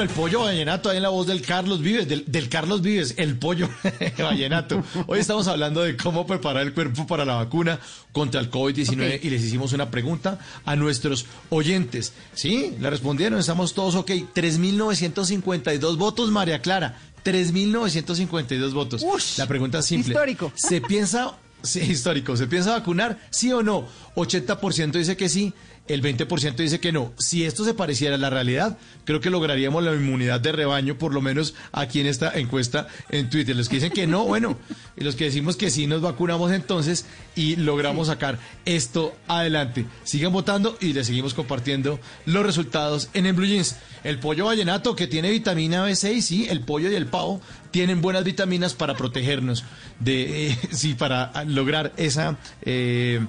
31, 0.00 0.02
el 0.02 0.08
pollo 0.08 0.40
vallenato, 0.40 0.90
ahí 0.90 0.96
en 0.96 1.02
la 1.02 1.08
voz 1.10 1.26
del 1.26 1.42
Carlos 1.42 1.80
Vives, 1.80 2.08
del, 2.08 2.24
del 2.26 2.48
Carlos 2.48 2.80
Vives, 2.82 3.14
el 3.18 3.36
pollo 3.38 3.68
vallenato. 4.18 4.82
Hoy 5.06 5.18
estamos 5.18 5.46
hablando 5.48 5.82
de 5.82 5.96
cómo 5.96 6.26
preparar 6.26 6.62
el 6.62 6.72
cuerpo 6.72 7.06
para 7.06 7.24
la 7.24 7.34
vacuna 7.34 7.78
contra 8.12 8.40
el 8.40 8.50
COVID-19 8.50 9.16
Ok. 9.18 9.24
y 9.24 9.30
les 9.30 9.42
hicimos 9.42 9.72
una 9.72 9.90
pregunta 9.90 10.38
a 10.64 10.76
nuestros 10.76 11.26
oyentes. 11.50 12.12
Sí, 12.34 12.74
le 12.80 12.88
respondieron, 12.90 13.38
estamos 13.38 13.74
todos 13.74 13.94
ok. 13.94 14.10
3.952 14.34 15.96
votos, 15.96 16.30
María 16.30 16.60
Clara. 16.62 16.98
3.952 17.24 18.72
votos. 18.72 19.04
la 19.36 19.46
pregunta 19.46 19.80
es 19.80 19.84
simple. 19.86 20.14
histórico. 20.14 20.52
¿Se 20.54 20.80
piensa, 20.80 21.34
sí, 21.62 21.80
histórico, 21.80 22.36
¿se 22.36 22.46
piensa 22.46 22.72
vacunar? 22.72 23.18
¿Sí 23.30 23.52
o 23.52 23.62
no? 23.62 23.86
80% 24.16 24.92
dice 24.92 25.16
que 25.16 25.28
sí, 25.28 25.54
el 25.88 26.02
20% 26.02 26.54
dice 26.56 26.78
que 26.78 26.92
no. 26.92 27.12
Si 27.18 27.44
esto 27.44 27.64
se 27.64 27.74
pareciera 27.74 28.14
a 28.14 28.18
la 28.18 28.30
realidad, 28.30 28.78
creo 29.04 29.20
que 29.20 29.28
lograríamos 29.28 29.82
la 29.82 29.92
inmunidad 29.92 30.40
de 30.40 30.52
rebaño, 30.52 30.96
por 30.96 31.12
lo 31.12 31.20
menos 31.20 31.54
aquí 31.72 32.00
en 32.00 32.06
esta 32.06 32.38
encuesta 32.38 32.86
en 33.08 33.28
Twitter. 33.28 33.56
Los 33.56 33.68
que 33.68 33.76
dicen 33.76 33.90
que 33.90 34.06
no, 34.06 34.24
bueno, 34.26 34.56
y 34.96 35.02
los 35.02 35.16
que 35.16 35.24
decimos 35.24 35.56
que 35.56 35.70
sí 35.70 35.86
nos 35.86 36.00
vacunamos 36.00 36.52
entonces 36.52 37.06
y 37.34 37.56
logramos 37.56 38.06
sacar 38.06 38.38
esto 38.64 39.14
adelante. 39.26 39.84
Sigan 40.04 40.32
votando 40.32 40.76
y 40.80 40.92
les 40.92 41.08
seguimos 41.08 41.34
compartiendo 41.34 41.98
los 42.24 42.46
resultados 42.46 43.08
en 43.12 43.26
el 43.26 43.32
Blue 43.32 43.46
Jeans. 43.46 43.76
El 44.04 44.18
pollo 44.18 44.46
vallenato 44.46 44.94
que 44.94 45.08
tiene 45.08 45.30
vitamina 45.30 45.88
B6, 45.88 46.20
sí, 46.20 46.46
el 46.48 46.60
pollo 46.60 46.90
y 46.90 46.94
el 46.94 47.06
pavo 47.06 47.40
tienen 47.70 48.00
buenas 48.00 48.24
vitaminas 48.24 48.74
para 48.74 48.96
protegernos 48.96 49.64
de, 49.98 50.48
eh, 50.48 50.58
sí, 50.72 50.94
para 50.94 51.44
lograr 51.44 51.92
esa... 51.96 52.36
eh, 52.62 53.20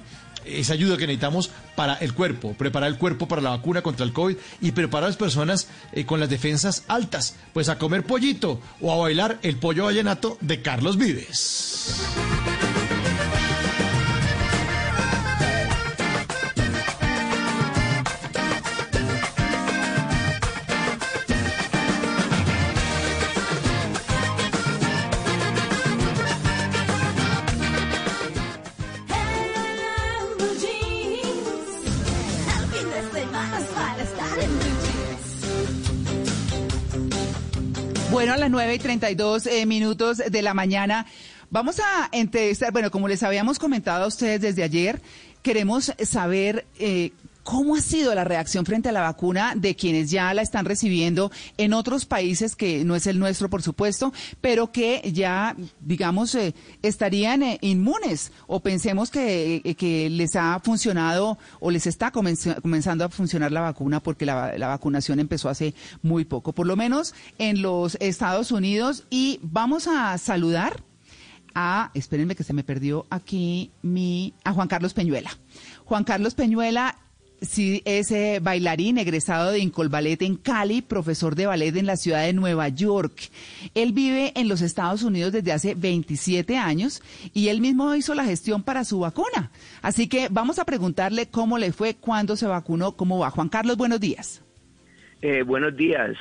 esa 0.44 0.72
ayuda 0.72 0.96
que 0.96 1.06
necesitamos 1.06 1.50
para 1.76 1.94
el 1.94 2.14
cuerpo, 2.14 2.54
preparar 2.54 2.90
el 2.90 2.98
cuerpo 2.98 3.28
para 3.28 3.42
la 3.42 3.50
vacuna 3.50 3.82
contra 3.82 4.04
el 4.04 4.12
COVID 4.12 4.36
y 4.60 4.72
preparar 4.72 5.04
a 5.04 5.08
las 5.08 5.16
personas 5.16 5.68
eh, 5.92 6.04
con 6.04 6.20
las 6.20 6.28
defensas 6.28 6.84
altas, 6.88 7.36
pues 7.52 7.68
a 7.68 7.78
comer 7.78 8.04
pollito 8.04 8.60
o 8.80 8.92
a 8.92 8.96
bailar 8.96 9.38
el 9.42 9.56
pollo 9.56 9.84
vallenato 9.84 10.38
de 10.40 10.60
Carlos 10.62 10.96
Vives. 10.96 11.94
Bueno, 38.22 38.34
a 38.34 38.38
las 38.38 38.50
9 38.52 38.76
y 38.76 38.78
32 38.78 39.46
eh, 39.46 39.66
minutos 39.66 40.18
de 40.18 40.42
la 40.42 40.54
mañana. 40.54 41.06
Vamos 41.50 41.80
a 41.80 42.08
entrevistar, 42.12 42.70
bueno, 42.70 42.92
como 42.92 43.08
les 43.08 43.24
habíamos 43.24 43.58
comentado 43.58 44.04
a 44.04 44.06
ustedes 44.06 44.40
desde 44.40 44.62
ayer, 44.62 45.00
queremos 45.42 45.92
saber 46.04 46.64
eh, 46.78 47.10
cómo 47.42 47.76
ha 47.76 47.80
sido 47.80 48.14
la 48.14 48.24
reacción 48.24 48.64
frente 48.64 48.88
a 48.88 48.92
la 48.92 49.00
vacuna 49.00 49.54
de 49.56 49.74
quienes 49.74 50.10
ya 50.10 50.32
la 50.34 50.42
están 50.42 50.64
recibiendo 50.64 51.30
en 51.58 51.72
otros 51.72 52.04
países 52.06 52.56
que 52.56 52.84
no 52.84 52.94
es 52.94 53.06
el 53.06 53.18
nuestro, 53.18 53.50
por 53.50 53.62
supuesto, 53.62 54.12
pero 54.40 54.70
que 54.72 55.10
ya, 55.12 55.56
digamos, 55.80 56.34
eh, 56.34 56.54
estarían 56.82 57.42
eh, 57.42 57.58
inmunes 57.60 58.32
o 58.46 58.60
pensemos 58.60 59.10
que, 59.10 59.62
eh, 59.64 59.74
que 59.74 60.08
les 60.10 60.36
ha 60.36 60.60
funcionado 60.60 61.38
o 61.60 61.70
les 61.70 61.86
está 61.86 62.12
comenz- 62.12 62.60
comenzando 62.62 63.04
a 63.04 63.08
funcionar 63.08 63.50
la 63.52 63.60
vacuna 63.60 64.00
porque 64.00 64.24
la, 64.26 64.56
la 64.56 64.68
vacunación 64.68 65.18
empezó 65.20 65.48
hace 65.48 65.74
muy 66.02 66.24
poco, 66.24 66.52
por 66.52 66.66
lo 66.66 66.76
menos 66.76 67.14
en 67.38 67.62
los 67.62 67.96
Estados 68.00 68.52
Unidos. 68.52 69.04
Y 69.10 69.40
vamos 69.42 69.88
a 69.88 70.16
saludar 70.18 70.82
a, 71.54 71.90
espérenme 71.94 72.34
que 72.34 72.44
se 72.44 72.52
me 72.52 72.64
perdió 72.64 73.04
aquí 73.10 73.70
mi, 73.82 74.32
a 74.44 74.52
Juan 74.52 74.68
Carlos 74.68 74.94
Peñuela. 74.94 75.30
Juan 75.84 76.04
Carlos 76.04 76.34
Peñuela 76.34 76.96
sí, 77.42 77.82
es 77.84 78.10
eh, 78.10 78.38
bailarín 78.42 78.98
egresado 78.98 79.50
de 79.50 79.58
Incol 79.58 79.88
Ballet 79.88 80.22
en 80.22 80.36
Cali, 80.36 80.80
profesor 80.80 81.34
de 81.34 81.46
ballet 81.46 81.76
en 81.76 81.86
la 81.86 81.96
ciudad 81.96 82.24
de 82.24 82.32
Nueva 82.32 82.68
York. 82.68 83.30
Él 83.74 83.92
vive 83.92 84.32
en 84.34 84.48
los 84.48 84.62
Estados 84.62 85.02
Unidos 85.02 85.32
desde 85.32 85.52
hace 85.52 85.74
27 85.74 86.56
años 86.56 87.02
y 87.34 87.48
él 87.48 87.60
mismo 87.60 87.94
hizo 87.94 88.14
la 88.14 88.24
gestión 88.24 88.62
para 88.62 88.84
su 88.84 89.00
vacuna. 89.00 89.50
Así 89.82 90.08
que 90.08 90.28
vamos 90.30 90.58
a 90.58 90.64
preguntarle 90.64 91.26
cómo 91.26 91.58
le 91.58 91.72
fue, 91.72 91.94
cuándo 91.94 92.36
se 92.36 92.46
vacunó, 92.46 92.92
cómo 92.92 93.18
va. 93.18 93.30
Juan 93.30 93.48
Carlos, 93.48 93.76
buenos 93.76 94.00
días. 94.00 94.42
Eh, 95.20 95.42
buenos 95.42 95.76
días. 95.76 96.16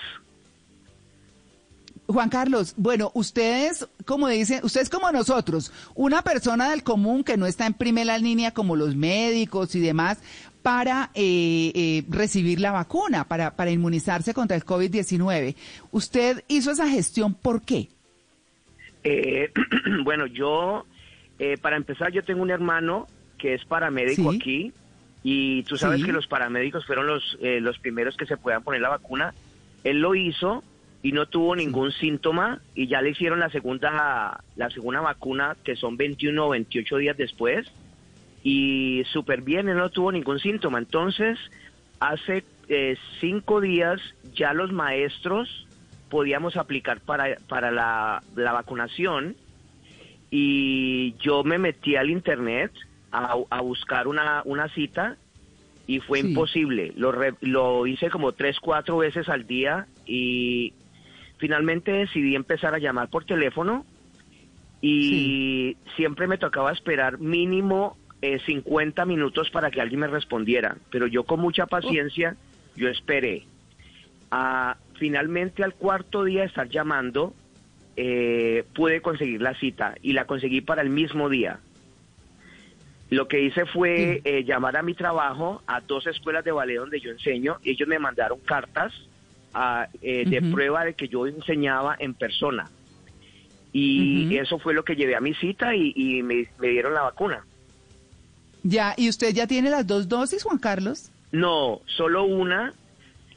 Juan 2.08 2.30
Carlos, 2.30 2.74
bueno, 2.78 3.12
ustedes, 3.14 3.88
como 4.06 4.28
dicen, 4.28 4.60
ustedes 4.64 4.90
como 4.90 5.12
nosotros, 5.12 5.72
una 5.96 6.22
persona 6.22 6.70
del 6.72 6.84
común 6.84 7.24
que 7.24 7.38
no 7.38 7.46
está 7.46 7.66
en 7.66 7.74
primera 7.74 8.18
línea 8.18 8.52
como 8.52 8.76
los 8.76 8.96
médicos 8.96 9.76
y 9.76 9.80
demás 9.80 10.18
para 10.62 11.10
eh, 11.16 11.72
eh, 11.74 12.04
recibir 12.10 12.60
la 12.60 12.72
vacuna, 12.72 13.24
para, 13.28 13.56
para 13.56 13.72
inmunizarse 13.72 14.34
contra 14.34 14.56
el 14.56 14.64
COVID-19. 14.66 15.56
¿Usted 15.92 16.44
hizo 16.48 16.72
esa 16.72 16.88
gestión 16.88 17.34
por 17.34 17.62
qué? 17.64 17.90
Eh, 19.04 19.52
bueno, 20.04 20.26
yo, 20.28 20.86
eh, 21.40 21.58
para 21.58 21.78
empezar, 21.78 22.12
yo 22.12 22.24
tengo 22.24 22.42
un 22.44 22.52
hermano 22.52 23.08
que 23.38 23.54
es 23.56 23.66
paramédico 23.66 24.32
Sí. 24.32 24.38
aquí 24.38 24.74
y 25.24 25.64
tú 25.64 25.78
sabes 25.78 26.00
Sí. 26.02 26.06
que 26.06 26.12
los 26.14 26.28
paramédicos 26.28 26.86
fueron 26.86 27.08
los, 27.08 27.38
eh, 27.42 27.60
los 27.60 27.80
primeros 27.80 28.16
que 28.18 28.26
se 28.28 28.38
puedan 28.38 28.64
poner 28.64 28.82
la 28.82 28.90
vacuna. 28.90 29.34
Él 29.84 30.00
lo 30.00 30.14
hizo 30.14 30.64
y 31.02 31.12
no 31.14 31.26
tuvo 31.26 31.56
ningún 31.56 31.92
síntoma 31.92 32.62
y 32.76 32.88
ya 32.88 33.02
le 33.02 33.10
hicieron 33.10 33.40
la 33.40 33.50
segunda, 33.50 34.44
la 34.56 34.70
segunda 34.70 35.02
vacuna 35.02 35.58
que 35.64 35.76
son 35.76 35.98
21 35.98 36.46
o 36.46 36.50
28 36.50 36.98
días 36.98 37.18
después 37.18 37.68
y 38.44 39.04
súper 39.12 39.42
bien, 39.42 39.70
él 39.70 39.78
no 39.78 39.90
tuvo 39.90 40.12
ningún 40.12 40.40
síntoma. 40.40 40.80
Entonces, 40.80 41.38
hace 42.00 42.44
eh, 42.68 42.98
cinco 43.20 43.62
días 43.62 44.02
ya 44.24 44.54
los 44.54 44.72
maestros 44.72 45.68
podíamos 46.10 46.58
aplicar 46.58 47.02
para, 47.02 47.38
para 47.48 47.72
la, 47.72 48.24
la 48.36 48.52
vacunación 48.54 49.38
y 50.30 51.16
yo 51.20 51.44
me 51.44 51.58
metí 51.58 51.96
al 51.96 52.10
internet 52.10 52.72
a, 53.12 53.36
a 53.50 53.62
buscar 53.62 54.08
una, 54.08 54.42
una 54.46 54.68
cita 54.70 55.18
y 55.88 56.00
fue 56.00 56.20
Sí. 56.22 56.28
imposible. 56.28 56.94
Lo, 56.96 57.12
re- 57.12 57.36
lo 57.42 57.86
hice 57.88 58.10
como 58.10 58.32
tres, 58.34 58.60
cuatro 58.60 58.98
veces 58.98 59.28
al 59.30 59.46
día 59.46 59.88
y 60.06 60.74
finalmente 61.38 61.92
decidí 61.92 62.36
empezar 62.36 62.74
a 62.74 62.80
llamar 62.80 63.10
por 63.10 63.26
teléfono 63.26 63.86
y 64.82 65.78
siempre 65.96 66.28
me 66.28 66.38
tocaba 66.38 66.72
esperar 66.72 67.20
mínimo 67.20 67.98
eh, 68.22 68.40
50 68.46 69.06
minutos 69.06 69.50
para 69.50 69.72
que 69.72 69.82
alguien 69.82 70.02
me 70.02 70.08
respondiera, 70.08 70.78
pero 70.92 71.08
yo 71.08 71.24
con 71.24 71.40
mucha 71.40 71.66
paciencia, 71.66 72.36
yo 72.76 72.90
esperé. 72.90 73.46
Ah, 74.30 74.78
finalmente 74.96 75.64
al 75.64 75.74
cuarto 75.74 76.24
día 76.24 76.42
de 76.42 76.48
estar 76.48 76.70
llamando, 76.70 77.34
eh, 77.98 78.64
pude 78.74 79.02
conseguir 79.02 79.42
la 79.42 79.54
cita 79.56 79.96
y 80.02 80.14
la 80.14 80.26
conseguí 80.26 80.62
para 80.62 80.82
el 80.82 80.90
mismo 80.90 81.28
día. 81.28 81.60
Lo 83.10 83.28
que 83.28 83.42
hice 83.42 83.66
fue 83.66 84.22
eh, 84.24 84.44
llamar 84.46 84.78
a 84.78 84.84
mi 84.84 84.94
trabajo 84.94 85.62
a 85.68 85.82
dos 85.82 86.08
escuelas 86.08 86.46
de 86.46 86.54
ballet 86.54 86.78
donde 86.78 87.02
yo 87.02 87.12
enseño 87.12 87.58
y 87.64 87.72
ellos 87.72 87.90
me 87.90 88.00
mandaron 88.00 88.40
cartas 88.40 88.94
ah, 89.54 89.88
eh, 90.02 90.24
de 90.26 90.42
prueba 90.42 90.86
de 90.86 90.94
que 90.94 91.10
yo 91.10 91.28
enseñaba 91.28 91.98
en 92.00 92.14
persona. 92.14 92.70
Y 93.74 94.36
eso 94.38 94.60
fue 94.60 94.74
lo 94.74 94.84
que 94.84 94.96
llevé 94.96 95.16
a 95.16 95.22
mi 95.22 95.34
cita 95.34 95.76
y, 95.76 95.94
y 95.96 96.24
me, 96.24 96.48
me 96.60 96.68
dieron 96.70 96.94
la 96.94 97.04
vacuna. 97.04 97.44
Ya, 98.64 98.94
¿y 98.98 99.10
usted 99.10 99.34
ya 99.34 99.48
tiene 99.48 99.70
las 99.70 99.88
dos 99.88 100.08
dosis, 100.08 100.44
Juan 100.44 100.60
Carlos? 100.60 101.12
No, 101.32 101.82
solo 101.86 102.24
una 102.24 102.74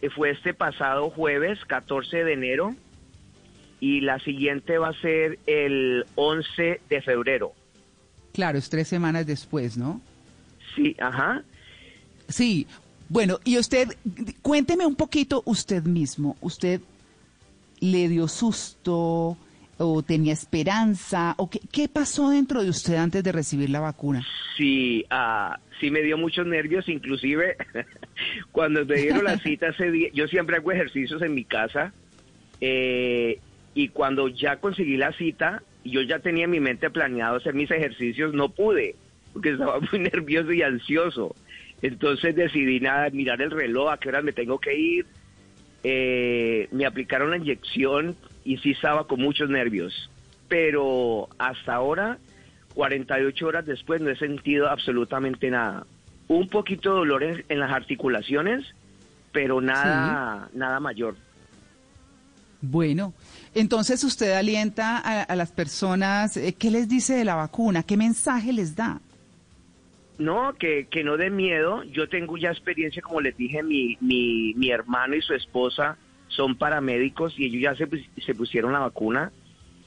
eh, 0.02 0.10
fue 0.10 0.30
este 0.30 0.52
pasado 0.52 1.10
jueves, 1.10 1.58
14 1.66 2.24
de 2.24 2.32
enero, 2.32 2.74
y 3.80 4.00
la 4.00 4.18
siguiente 4.20 4.78
va 4.78 4.88
a 4.88 5.00
ser 5.00 5.38
el 5.46 6.04
11 6.14 6.80
de 6.88 7.02
febrero. 7.02 7.52
Claro, 8.32 8.58
es 8.58 8.68
tres 8.68 8.88
semanas 8.88 9.26
después, 9.26 9.76
¿no? 9.76 10.00
Sí, 10.74 10.96
ajá. 10.98 11.42
Sí, 12.28 12.66
bueno, 13.08 13.38
y 13.44 13.58
usted, 13.58 13.88
cuénteme 14.42 14.86
un 14.86 14.96
poquito 14.96 15.42
usted 15.46 15.84
mismo. 15.84 16.36
¿Usted 16.40 16.80
le 17.80 18.08
dio 18.08 18.28
susto 18.28 19.36
o 19.78 20.02
tenía 20.02 20.32
esperanza? 20.32 21.34
o 21.38 21.50
qué, 21.50 21.60
qué 21.72 21.88
pasó 21.88 22.30
dentro 22.30 22.62
de 22.62 22.70
usted 22.70 22.96
antes 22.96 23.22
de 23.22 23.32
recibir 23.32 23.70
la 23.70 23.80
vacuna? 23.80 24.26
Sí, 24.56 25.04
ah, 25.10 25.58
sí 25.80 25.90
me 25.90 26.02
dio 26.02 26.16
muchos 26.16 26.46
nervios, 26.46 26.88
inclusive 26.88 27.56
cuando 28.52 28.84
me 28.84 28.96
dieron 28.96 29.24
la 29.24 29.38
cita 29.42 29.68
ese 29.68 29.90
día, 29.90 30.08
yo 30.12 30.28
siempre 30.28 30.56
hago 30.56 30.72
ejercicios 30.72 31.22
en 31.22 31.34
mi 31.34 31.44
casa 31.44 31.92
eh, 32.60 33.38
y 33.74 33.88
cuando 33.88 34.28
ya 34.28 34.56
conseguí 34.56 34.96
la 34.96 35.12
cita, 35.12 35.62
yo 35.84 36.02
ya 36.02 36.18
tenía 36.20 36.44
en 36.44 36.50
mi 36.50 36.60
mente 36.60 36.90
planeado 36.90 37.36
hacer 37.36 37.54
mis 37.54 37.70
ejercicios, 37.70 38.32
no 38.32 38.48
pude, 38.48 38.94
porque 39.32 39.50
estaba 39.50 39.80
muy 39.80 39.98
nervioso 40.12 40.52
y 40.52 40.62
ansioso. 40.62 41.34
Entonces 41.82 42.34
decidí 42.34 42.80
nada, 42.80 43.10
mirar 43.10 43.42
el 43.42 43.50
reloj, 43.50 43.90
a 43.90 43.98
qué 43.98 44.08
hora 44.08 44.22
me 44.22 44.32
tengo 44.32 44.58
que 44.58 44.74
ir 44.74 45.06
eh, 45.84 46.66
me 46.72 46.86
aplicaron 46.86 47.30
la 47.30 47.36
inyección 47.36 48.16
y 48.44 48.58
sí 48.58 48.72
estaba 48.72 49.06
con 49.06 49.20
muchos 49.20 49.48
nervios. 49.48 50.10
Pero 50.48 51.28
hasta 51.38 51.74
ahora, 51.74 52.18
48 52.74 53.46
horas 53.46 53.66
después, 53.66 54.00
no 54.00 54.10
he 54.10 54.16
sentido 54.16 54.68
absolutamente 54.68 55.50
nada. 55.50 55.86
Un 56.28 56.48
poquito 56.48 56.90
de 56.90 56.96
dolor 56.96 57.22
en, 57.22 57.44
en 57.48 57.60
las 57.60 57.72
articulaciones, 57.72 58.64
pero 59.32 59.60
nada, 59.60 60.48
nada 60.54 60.80
mayor. 60.80 61.16
Bueno, 62.60 63.12
entonces 63.54 64.02
usted 64.04 64.32
alienta 64.32 64.98
a, 64.98 65.22
a 65.22 65.36
las 65.36 65.52
personas, 65.52 66.36
eh, 66.36 66.54
¿qué 66.58 66.70
les 66.70 66.88
dice 66.88 67.14
de 67.14 67.24
la 67.24 67.34
vacuna? 67.34 67.82
¿Qué 67.82 67.96
mensaje 67.96 68.52
les 68.52 68.74
da? 68.74 69.00
No, 70.18 70.54
que, 70.54 70.86
que 70.86 71.04
no 71.04 71.16
den 71.16 71.36
miedo. 71.36 71.82
Yo 71.84 72.08
tengo 72.08 72.38
ya 72.38 72.50
experiencia, 72.50 73.02
como 73.02 73.20
les 73.20 73.36
dije, 73.36 73.62
mi, 73.62 73.98
mi, 74.00 74.54
mi 74.54 74.70
hermano 74.70 75.14
y 75.14 75.22
su 75.22 75.34
esposa 75.34 75.98
son 76.36 76.56
paramédicos 76.56 77.38
y 77.38 77.46
ellos 77.46 77.62
ya 77.62 77.74
se, 77.76 77.88
se 78.24 78.34
pusieron 78.34 78.72
la 78.72 78.80
vacuna 78.80 79.32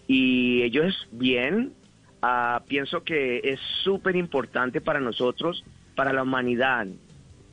y 0.07 0.61
ellos 0.63 1.07
bien. 1.11 1.73
Ah, 2.21 2.63
pienso 2.67 3.03
que 3.03 3.41
es 3.43 3.59
súper 3.83 4.15
importante 4.15 4.81
para 4.81 4.99
nosotros, 4.99 5.63
para 5.95 6.13
la 6.13 6.23
humanidad, 6.23 6.87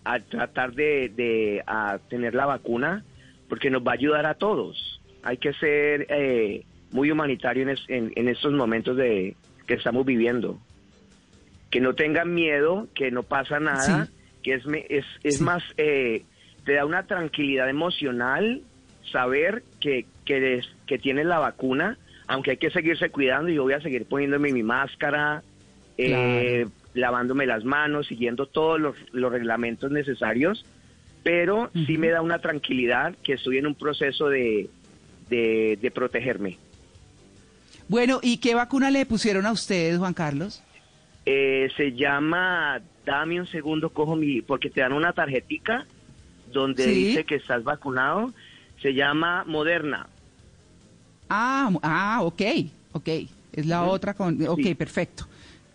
a 0.05 0.21
tratar 0.21 0.73
de, 0.75 1.11
de 1.15 1.63
a 1.67 1.99
tener 2.09 2.35
la 2.35 2.47
vacuna 2.47 3.05
porque 3.49 3.71
nos 3.71 3.83
va 3.87 3.93
a 3.93 3.95
ayudar 3.95 4.27
a 4.27 4.35
todos. 4.35 5.01
Hay 5.23 5.37
que 5.39 5.53
ser 5.55 6.07
eh, 6.09 6.65
muy 6.93 7.11
humanitario 7.11 7.63
en, 7.65 7.69
es- 7.71 7.85
en, 7.89 8.13
en 8.17 8.29
estos 8.29 8.53
momentos 8.53 8.97
de 8.97 9.37
que 9.67 9.75
estamos 9.75 10.05
viviendo 10.07 10.59
que 11.71 11.81
no 11.81 11.95
tengan 11.95 12.33
miedo, 12.33 12.87
que 12.95 13.11
no 13.11 13.23
pasa 13.25 13.59
nada, 13.59 14.07
Sí. 14.07 14.13
que 14.45 14.55
es, 14.55 14.65
me- 14.67 14.87
es, 14.89 15.05
es 15.25 15.41
más, 15.41 15.63
eh, 15.77 16.23
te 16.65 16.75
da 16.75 16.87
una 16.87 17.03
tranquilidad 17.07 17.69
emocional 17.69 18.63
saber 19.11 19.63
que, 19.81 20.07
que, 20.25 20.63
que 20.87 20.99
tienes 20.99 21.27
la 21.27 21.39
vacuna, 21.39 21.99
aunque 22.27 22.53
hay 22.53 22.57
que 22.57 22.71
seguirse 22.71 23.11
cuidando, 23.11 23.51
yo 23.51 23.63
voy 23.63 23.75
a 23.75 23.81
seguir 23.81 24.07
poniéndome 24.07 24.53
mi 24.53 24.63
máscara, 24.63 25.43
eh, 25.99 26.67
lavándome 26.95 27.47
las 27.47 27.65
manos, 27.65 28.07
siguiendo 28.07 28.47
todos 28.47 28.81
los, 28.81 28.97
los 29.13 29.31
reglamentos 29.33 29.91
necesarios, 29.91 30.65
pero 31.23 31.71
sí 31.87 31.97
me 31.99 32.09
da 32.09 32.21
una 32.23 32.39
tranquilidad 32.41 33.15
que 33.23 33.35
estoy 33.35 33.59
en 33.59 33.67
un 33.67 33.75
proceso 33.75 34.29
de, 34.29 34.69
de, 35.31 35.79
de 35.81 35.91
protegerme. 35.91 36.59
Bueno, 37.89 38.21
¿y 38.23 38.39
qué 38.39 38.55
vacuna 38.55 38.91
le 38.91 39.05
pusieron 39.07 39.47
a 39.47 39.53
ustedes, 39.53 39.99
Juan 39.99 40.15
Carlos? 40.15 40.63
Eh, 41.27 41.71
se 41.77 41.93
llama, 41.93 42.81
dame 43.07 43.41
un 43.41 43.47
segundo, 43.47 43.91
cojo 43.91 44.17
mi, 44.17 44.43
porque 44.43 44.71
te 44.71 44.81
dan 44.81 44.93
una 44.93 45.13
tarjetica 45.13 45.87
donde 46.53 46.85
Sí. 46.85 46.93
dice 47.07 47.25
que 47.25 47.37
estás 47.37 47.65
vacunado. 47.65 48.33
Se 48.85 48.93
llama 48.93 49.45
Moderna. 49.47 50.07
Ah, 51.31 51.71
ah, 51.83 52.19
ok, 52.23 52.43
ok. 52.93 53.09
Es 53.55 53.65
la 53.65 53.85
otra 53.85 54.13
con... 54.13 54.47
Ok, 54.47 54.61
Sí. 54.63 54.75
perfecto. 54.75 55.27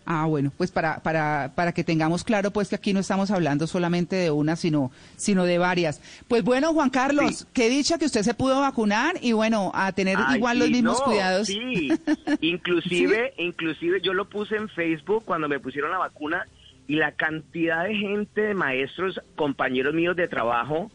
Ah, 0.06 0.26
bueno, 0.26 0.52
pues 0.56 0.70
para, 0.70 1.00
para, 1.02 1.50
para 1.56 1.72
que 1.72 1.82
tengamos 1.82 2.22
claro, 2.22 2.52
pues 2.52 2.68
que 2.68 2.76
aquí 2.76 2.92
no 2.92 3.00
estamos 3.00 3.32
hablando 3.32 3.66
solamente 3.66 4.14
de 4.14 4.30
una, 4.30 4.54
sino, 4.54 4.92
sino 5.16 5.44
de 5.44 5.58
varias. 5.58 6.00
Pues 6.28 6.44
bueno, 6.44 6.72
Juan 6.72 6.90
Carlos, 6.90 7.48
qué 7.52 7.68
dicha 7.68 7.98
que 7.98 8.04
usted 8.04 8.22
se 8.22 8.32
pudo 8.34 8.60
vacunar 8.60 9.16
y 9.20 9.32
bueno, 9.32 9.72
a 9.74 9.90
tener 9.90 10.16
Ay, 10.24 10.36
igual 10.36 10.58
sí, 10.58 10.60
los 10.60 10.70
mismos 10.70 10.98
no, 11.00 11.04
cuidados. 11.06 11.48
Sí, 11.48 11.88
inclusive, 12.42 13.34
inclusive 13.38 14.00
yo 14.00 14.14
lo 14.14 14.26
puse 14.28 14.54
en 14.54 14.68
Facebook 14.68 15.24
cuando 15.24 15.48
me 15.48 15.58
pusieron 15.58 15.90
la 15.90 15.98
vacuna 15.98 16.46
y 16.86 16.94
la 16.94 17.10
cantidad 17.10 17.82
de 17.84 17.96
gente, 17.96 18.40
de 18.40 18.54
maestros, 18.54 19.20
compañeros 19.34 19.94
míos 19.94 20.14
de 20.14 20.28
trabajo, 20.28 20.92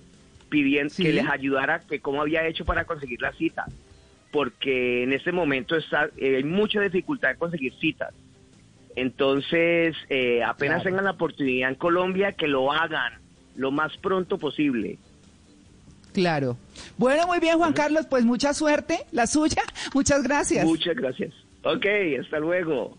pidiendo 0.56 0.93
Sí. 0.93 1.03
que 1.03 1.11
les 1.11 1.27
ayudara, 1.27 1.82
que 1.82 2.00
cómo 2.00 2.22
había 2.22 2.48
hecho 2.48 2.64
para 2.64 2.85
conseguir 2.85 3.22
la 3.22 3.34
cita. 3.34 3.66
Porque 4.32 5.03
en 5.03 5.11
este 5.11 5.34
momento 5.34 5.75
está, 5.75 6.09
eh, 6.17 6.38
hay 6.38 6.43
mucha 6.45 6.80
dificultad 6.80 7.30
de 7.30 7.35
conseguir 7.35 7.74
citas. 7.80 8.14
Entonces, 8.95 9.95
eh, 10.09 10.42
apenas 10.43 10.77
Claro. 10.77 10.90
tengan 10.90 11.03
la 11.06 11.11
oportunidad 11.11 11.69
en 11.69 11.75
Colombia, 11.75 12.32
que 12.32 12.48
lo 12.48 12.72
hagan 12.72 13.14
lo 13.58 13.72
más 13.72 13.98
pronto 13.98 14.38
posible. 14.38 14.98
Claro. 16.14 16.58
Bueno, 16.98 17.27
muy 17.27 17.40
bien, 17.40 17.58
Juan 17.58 17.74
Carlos, 17.74 18.06
pues 18.09 18.24
mucha 18.24 18.53
suerte, 18.53 19.00
la 19.11 19.27
suya. 19.27 19.61
Muchas 19.93 20.24
gracias. 20.24 20.66
Muchas 20.66 20.95
gracias. 20.95 21.34
Ok, 21.64 21.85
hasta 22.22 22.40
luego. 22.40 22.98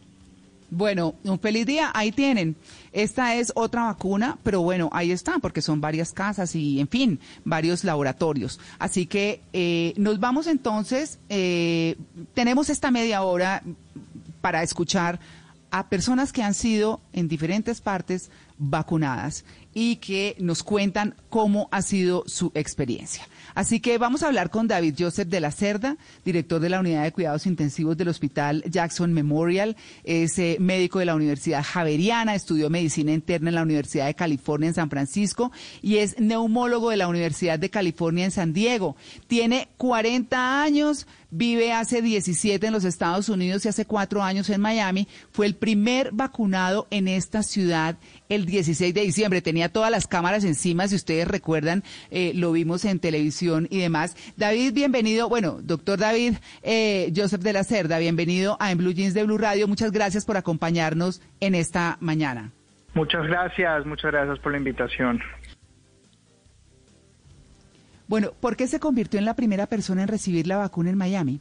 Bueno, 0.68 1.14
un 1.24 1.38
feliz 1.38 1.64
día, 1.64 1.90
ahí 1.94 2.12
tienen. 2.12 2.56
Esta 2.96 3.34
es 3.34 3.52
otra 3.54 3.84
vacuna, 3.84 4.38
pero 4.42 4.62
bueno, 4.62 4.88
ahí 4.90 5.12
está, 5.12 5.38
porque 5.38 5.60
son 5.60 5.82
varias 5.82 6.14
casas 6.14 6.54
y, 6.54 6.80
en 6.80 6.88
fin, 6.88 7.20
varios 7.44 7.84
laboratorios. 7.84 8.58
Así 8.78 9.04
que 9.04 9.42
eh, 9.52 9.92
nos 9.98 10.18
vamos 10.18 10.46
entonces, 10.46 11.18
eh, 11.28 11.96
tenemos 12.32 12.70
esta 12.70 12.90
media 12.90 13.22
hora 13.22 13.62
para 14.40 14.62
escuchar 14.62 15.20
a 15.70 15.90
personas 15.90 16.32
que 16.32 16.42
han 16.42 16.54
sido 16.54 17.02
en 17.12 17.28
diferentes 17.28 17.82
partes 17.82 18.30
vacunadas 18.56 19.44
y 19.74 19.96
que 19.96 20.34
nos 20.38 20.62
cuentan 20.62 21.14
cómo 21.28 21.68
ha 21.72 21.82
sido 21.82 22.24
su 22.26 22.50
experiencia. 22.54 23.28
Así 23.56 23.80
que 23.80 23.96
vamos 23.96 24.22
a 24.22 24.26
hablar 24.26 24.50
con 24.50 24.68
David 24.68 24.96
Joseph 24.98 25.28
de 25.28 25.40
la 25.40 25.50
Cerda, 25.50 25.96
director 26.26 26.60
de 26.60 26.68
la 26.68 26.78
Unidad 26.78 27.04
de 27.04 27.12
Cuidados 27.12 27.46
Intensivos 27.46 27.96
del 27.96 28.08
Hospital 28.08 28.62
Jackson 28.68 29.14
Memorial, 29.14 29.78
es 30.04 30.38
eh, 30.38 30.58
médico 30.60 30.98
de 30.98 31.06
la 31.06 31.14
Universidad 31.14 31.64
Javeriana, 31.64 32.34
estudió 32.34 32.68
medicina 32.68 33.14
interna 33.14 33.48
en 33.48 33.54
la 33.54 33.62
Universidad 33.62 34.04
de 34.08 34.14
California 34.14 34.68
en 34.68 34.74
San 34.74 34.90
Francisco 34.90 35.52
y 35.80 35.96
es 35.96 36.20
neumólogo 36.20 36.90
de 36.90 36.98
la 36.98 37.08
Universidad 37.08 37.58
de 37.58 37.70
California 37.70 38.26
en 38.26 38.30
San 38.30 38.52
Diego. 38.52 38.94
Tiene 39.26 39.70
40 39.78 40.62
años, 40.62 41.06
vive 41.30 41.72
hace 41.72 42.02
17 42.02 42.66
en 42.66 42.74
los 42.74 42.84
Estados 42.84 43.30
Unidos 43.30 43.64
y 43.64 43.68
hace 43.68 43.86
cuatro 43.86 44.22
años 44.22 44.50
en 44.50 44.60
Miami. 44.60 45.08
Fue 45.32 45.46
el 45.46 45.54
primer 45.54 46.12
vacunado 46.12 46.88
en 46.90 47.08
esta 47.08 47.42
ciudad 47.42 47.96
el 48.28 48.44
16 48.44 48.92
de 48.92 49.00
diciembre. 49.00 49.40
Tenía 49.40 49.70
todas 49.70 49.90
las 49.90 50.06
cámaras 50.06 50.44
encima, 50.44 50.88
si 50.88 50.96
ustedes 50.96 51.26
recuerdan, 51.26 51.84
eh, 52.10 52.32
lo 52.34 52.52
vimos 52.52 52.84
en 52.84 52.98
televisión 52.98 53.45
y 53.70 53.78
demás. 53.80 54.16
David, 54.36 54.72
bienvenido. 54.74 55.28
Bueno, 55.28 55.58
doctor 55.62 55.98
David 55.98 56.34
eh, 56.62 57.12
Joseph 57.14 57.42
de 57.42 57.52
la 57.52 57.64
Cerda, 57.64 57.98
bienvenido 57.98 58.56
a 58.60 58.72
En 58.72 58.78
Blue 58.78 58.92
Jeans 58.92 59.14
de 59.14 59.24
Blue 59.24 59.38
Radio. 59.38 59.68
Muchas 59.68 59.92
gracias 59.92 60.24
por 60.24 60.36
acompañarnos 60.36 61.22
en 61.40 61.54
esta 61.54 61.96
mañana. 62.00 62.50
Muchas 62.94 63.26
gracias, 63.26 63.86
muchas 63.86 64.10
gracias 64.10 64.38
por 64.40 64.52
la 64.52 64.58
invitación. 64.58 65.20
Bueno, 68.08 68.30
¿por 68.40 68.56
qué 68.56 68.66
se 68.66 68.80
convirtió 68.80 69.18
en 69.18 69.24
la 69.24 69.34
primera 69.34 69.66
persona 69.66 70.02
en 70.02 70.08
recibir 70.08 70.46
la 70.46 70.56
vacuna 70.56 70.90
en 70.90 70.98
Miami? 70.98 71.40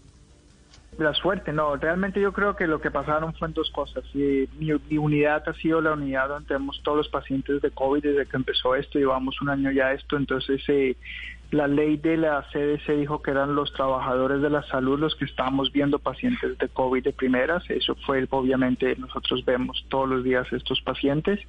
La 0.98 1.14
suerte, 1.14 1.52
no, 1.52 1.76
realmente 1.76 2.22
yo 2.22 2.32
creo 2.32 2.56
que 2.56 2.68
lo 2.68 2.80
que 2.80 2.90
pasaron 2.90 3.34
fue 3.34 3.50
en 3.50 3.54
dos 3.54 3.70
cosas. 3.72 4.04
Y 4.14 4.48
mi, 4.58 4.72
mi 4.90 4.98
unidad 4.98 5.44
ha 5.48 5.54
sido 5.56 5.82
la 5.82 5.92
unidad 5.92 6.30
donde 6.30 6.48
tenemos 6.48 6.82
todos 6.84 7.00
los 7.00 7.10
pacientes 7.10 7.62
de 7.62 7.70
COVID 7.70 8.02
desde 8.02 8.26
que 8.26 8.38
empezó 8.38 8.76
esto, 8.76 8.98
llevamos 8.98 9.42
un 9.42 9.50
año 9.50 9.72
ya 9.72 9.92
esto, 9.92 10.16
entonces 10.16 10.62
eh, 10.70 10.96
la 11.52 11.68
ley 11.68 11.98
de 11.98 12.18
la 12.18 12.46
CDC 12.52 12.98
dijo 12.98 13.22
que 13.22 13.32
eran 13.32 13.56
los 13.56 13.72
trabajadores 13.74 14.42
de 14.42 14.50
la 14.50 14.64
salud 14.64 15.00
los 15.00 15.16
que 15.16 15.26
estábamos 15.26 15.72
viendo 15.72 16.00
pacientes 16.00 16.58
de 16.58 16.70
COVID 16.70 17.04
de 17.04 17.14
primeras, 17.14 17.70
eso 17.70 17.96
fue 18.06 18.26
obviamente 18.30 18.96
nosotros 18.98 19.44
vemos 19.46 19.86
todos 19.90 20.10
los 20.10 20.24
días 20.24 20.52
estos 20.52 20.82
pacientes 20.82 21.40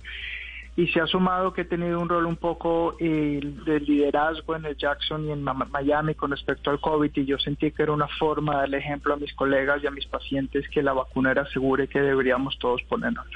y 0.77 0.89
se 0.89 1.01
ha 1.01 1.07
sumado 1.07 1.55
que 1.55 1.63
he 1.63 1.65
tenido 1.65 1.99
un 1.99 2.09
rol 2.09 2.27
un 2.27 2.37
poco 2.37 2.97
eh, 3.01 3.41
de 3.43 3.81
liderazgo 3.81 4.57
en 4.57 4.67
el 4.67 4.77
Jackson 4.77 5.27
y 5.27 5.33
en 5.33 5.43
Miami 5.43 6.15
con 6.15 6.31
respecto 6.31 6.71
al 6.71 6.81
COVID 6.81 7.11
y 7.15 7.25
yo 7.25 7.39
sentí 7.39 7.73
que 7.73 7.83
era 7.83 7.93
una 7.93 8.09
forma 8.09 8.53
de 8.53 8.59
darle 8.61 8.79
ejemplo 8.79 9.15
a 9.15 9.17
mis 9.17 9.33
colegas 9.35 9.83
y 9.83 9.87
a 9.87 9.91
mis 9.91 10.07
pacientes 10.07 10.69
que 10.69 10.83
la 10.83 10.93
vacuna 10.93 11.31
era 11.31 11.47
segura 11.47 11.85
y 11.85 11.89
que 11.89 12.01
deberíamos 12.01 12.59
todos 12.59 12.83
ponernos. 12.83 13.27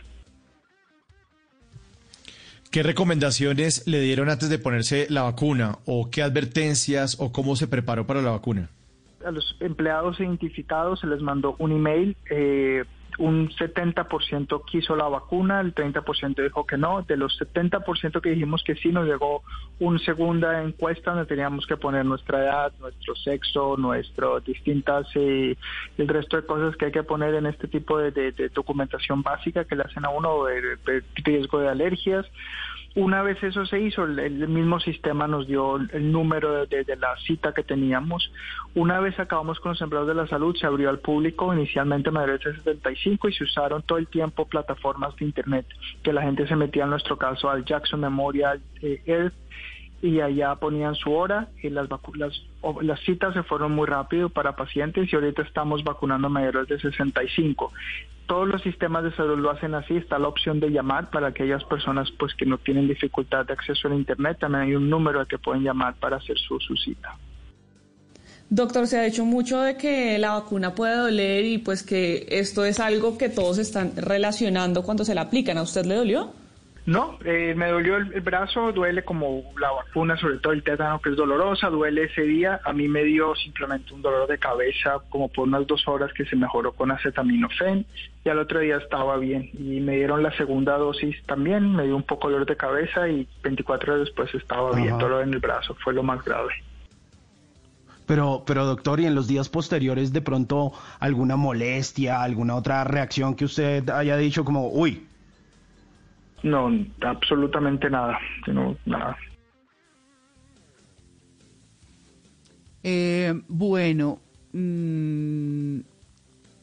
¿Qué 2.70 2.84
recomendaciones 2.84 3.84
le 3.88 4.00
dieron 4.00 4.30
antes 4.30 4.48
de 4.48 4.60
ponerse 4.60 5.08
la 5.10 5.22
vacuna? 5.22 5.78
¿O 5.86 6.08
qué 6.08 6.22
advertencias 6.22 7.16
o 7.18 7.32
cómo 7.32 7.56
se 7.56 7.66
preparó 7.66 8.06
para 8.06 8.22
la 8.22 8.30
vacuna? 8.30 8.70
A 9.26 9.32
los 9.32 9.56
empleados 9.58 10.20
identificados 10.20 11.00
se 11.00 11.08
les 11.08 11.20
mandó 11.20 11.56
un 11.58 11.72
email. 11.72 12.16
Eh, 12.30 12.84
un 13.18 13.48
70% 13.50 14.64
quiso 14.64 14.96
la 14.96 15.08
vacuna, 15.08 15.60
el 15.60 15.74
30% 15.74 16.42
dijo 16.42 16.66
que 16.66 16.76
no. 16.76 17.02
De 17.02 17.16
los 17.16 17.38
70% 17.40 18.20
que 18.20 18.30
dijimos 18.30 18.62
que 18.64 18.74
sí, 18.76 18.90
nos 18.90 19.06
llegó 19.06 19.42
una 19.78 19.98
segunda 20.00 20.62
encuesta 20.62 21.10
donde 21.12 21.26
teníamos 21.26 21.66
que 21.66 21.76
poner 21.76 22.04
nuestra 22.04 22.42
edad, 22.42 22.72
nuestro 22.80 23.14
sexo, 23.16 23.76
nuestras 23.76 24.44
distintas, 24.44 25.06
eh, 25.14 25.56
el 25.98 26.08
resto 26.08 26.36
de 26.36 26.46
cosas 26.46 26.76
que 26.76 26.86
hay 26.86 26.92
que 26.92 27.02
poner 27.02 27.34
en 27.34 27.46
este 27.46 27.68
tipo 27.68 27.98
de, 27.98 28.10
de- 28.10 28.32
de 28.32 28.48
documentación 28.50 29.22
básica 29.22 29.64
que 29.64 29.76
le 29.76 29.82
hacen 29.82 30.04
a 30.04 30.10
uno 30.10 30.44
de, 30.44 30.60
de 30.84 31.02
riesgo 31.24 31.60
de 31.60 31.68
alergias. 31.68 32.26
Una 33.00 33.22
vez 33.22 33.42
eso 33.42 33.64
se 33.64 33.80
hizo, 33.80 34.04
el, 34.04 34.48
mismo 34.48 34.78
sistema 34.78 35.26
nos 35.26 35.46
dio 35.46 35.76
el 35.76 36.12
número 36.12 36.52
de, 36.52 36.66
de- 36.66 36.84
de 36.84 36.96
la 36.96 37.16
cita 37.26 37.52
que 37.54 37.62
teníamos. 37.62 38.30
Una 38.74 39.00
vez 39.00 39.18
acabamos 39.18 39.58
con 39.60 39.70
los 39.72 39.80
empleados 39.80 40.08
de 40.08 40.14
la 40.14 40.26
salud, 40.26 40.54
se 40.54 40.66
abrió 40.66 40.90
al 40.90 40.98
público, 40.98 41.52
inicialmente 41.54 42.10
mayores 42.10 42.44
de 42.44 42.54
75, 42.54 43.28
y 43.28 43.32
se 43.32 43.44
usaron 43.44 43.82
todo 43.82 43.96
el 43.98 44.06
tiempo 44.08 44.46
plataformas 44.46 45.16
de 45.16 45.24
Internet, 45.24 45.66
que 46.02 46.12
la 46.12 46.22
gente 46.22 46.46
se 46.46 46.56
metía 46.56 46.84
en 46.84 46.90
nuestro 46.90 47.16
caso 47.16 47.48
al 47.48 47.64
Jackson 47.64 48.00
Memorial 48.00 48.60
eh, 48.82 49.00
Earth 49.06 49.34
y 50.02 50.20
allá 50.20 50.54
ponían 50.54 50.94
su 50.94 51.12
hora 51.12 51.48
y 51.62 51.68
las, 51.68 51.88
vacu- 51.88 52.16
las, 52.16 53.00
citas 53.00 53.34
se 53.34 53.42
fueron 53.42 53.72
muy 53.72 53.86
rápido 53.86 54.30
para 54.30 54.56
pacientes 54.56 55.12
y 55.12 55.14
ahorita 55.16 55.42
estamos 55.42 55.84
vacunando 55.84 56.28
mayores 56.30 56.68
de 56.68 56.80
65. 56.80 57.72
Todos 58.26 58.48
los 58.48 58.62
sistemas 58.62 59.04
de 59.04 59.12
salud 59.12 59.38
lo 59.38 59.50
hacen 59.50 59.74
así, 59.74 59.96
está 59.96 60.18
la 60.18 60.28
opción 60.28 60.60
de 60.60 60.70
llamar 60.70 61.10
para 61.10 61.28
aquellas 61.28 61.64
personas 61.64 62.10
pues 62.12 62.32
que 62.34 62.46
no 62.46 62.58
tienen 62.58 62.88
dificultad 62.88 63.44
de 63.44 63.52
acceso 63.52 63.88
al 63.88 63.94
internet, 63.94 64.38
también 64.40 64.62
hay 64.64 64.74
un 64.74 64.88
número 64.88 65.20
al 65.20 65.26
que 65.26 65.36
pueden 65.38 65.64
llamar 65.64 65.94
para 65.96 66.16
hacer 66.16 66.38
su, 66.38 66.58
su 66.60 66.76
cita. 66.76 67.16
Doctor, 68.48 68.86
se 68.88 68.98
ha 68.98 69.02
dicho 69.02 69.24
mucho 69.24 69.60
de 69.60 69.76
que 69.76 70.18
la 70.18 70.32
vacuna 70.32 70.74
puede 70.74 70.96
doler 70.96 71.44
y 71.44 71.58
pues 71.58 71.84
que 71.84 72.26
esto 72.30 72.64
es 72.64 72.80
algo 72.80 73.16
que 73.16 73.28
todos 73.28 73.58
están 73.58 73.92
relacionando 73.96 74.82
cuando 74.82 75.04
se 75.04 75.14
la 75.14 75.22
aplican. 75.22 75.56
¿A 75.58 75.62
usted 75.62 75.84
le 75.86 75.94
dolió? 75.94 76.32
No, 76.90 77.20
eh, 77.24 77.54
me 77.56 77.68
dolió 77.68 77.98
el, 77.98 78.12
el 78.12 78.20
brazo, 78.20 78.72
duele 78.72 79.04
como 79.04 79.44
la 79.60 79.70
vacuna, 79.70 80.16
sobre 80.16 80.38
todo 80.38 80.52
el 80.52 80.64
tétano 80.64 81.00
que 81.00 81.10
es 81.10 81.16
dolorosa, 81.16 81.70
duele 81.70 82.06
ese 82.06 82.22
día. 82.22 82.60
A 82.64 82.72
mí 82.72 82.88
me 82.88 83.04
dio 83.04 83.36
simplemente 83.36 83.94
un 83.94 84.02
dolor 84.02 84.26
de 84.26 84.38
cabeza 84.38 84.98
como 85.08 85.28
por 85.28 85.46
unas 85.46 85.64
dos 85.68 85.86
horas 85.86 86.12
que 86.12 86.24
se 86.24 86.34
mejoró 86.34 86.72
con 86.72 86.90
acetaminofén 86.90 87.86
y 88.24 88.28
al 88.28 88.40
otro 88.40 88.58
día 88.58 88.78
estaba 88.78 89.18
bien. 89.18 89.50
Y 89.52 89.78
me 89.78 89.98
dieron 89.98 90.24
la 90.24 90.36
segunda 90.36 90.76
dosis 90.78 91.14
también, 91.26 91.76
me 91.76 91.84
dio 91.84 91.94
un 91.94 92.02
poco 92.02 92.26
de 92.26 92.32
dolor 92.32 92.48
de 92.48 92.56
cabeza 92.56 93.08
y 93.08 93.28
24 93.44 93.92
horas 93.92 94.06
después 94.06 94.34
estaba 94.34 94.74
bien, 94.74 94.98
dolor 94.98 95.22
en 95.22 95.32
el 95.32 95.38
brazo, 95.38 95.76
fue 95.84 95.94
lo 95.94 96.02
más 96.02 96.24
grave. 96.24 96.50
Pero, 98.04 98.42
pero 98.44 98.64
doctor, 98.64 98.98
y 98.98 99.06
en 99.06 99.14
los 99.14 99.28
días 99.28 99.48
posteriores 99.48 100.12
de 100.12 100.22
pronto 100.22 100.72
alguna 100.98 101.36
molestia, 101.36 102.20
alguna 102.20 102.56
otra 102.56 102.82
reacción 102.82 103.36
que 103.36 103.44
usted 103.44 103.88
haya 103.90 104.16
dicho 104.16 104.44
como, 104.44 104.70
uy, 104.70 105.06
No, 106.42 106.70
absolutamente 107.02 107.90
nada, 107.90 108.18
no, 108.46 108.76
nada. 108.86 109.16
Eh, 112.82 113.34
bueno, 113.48 114.18
mm, 114.52 115.80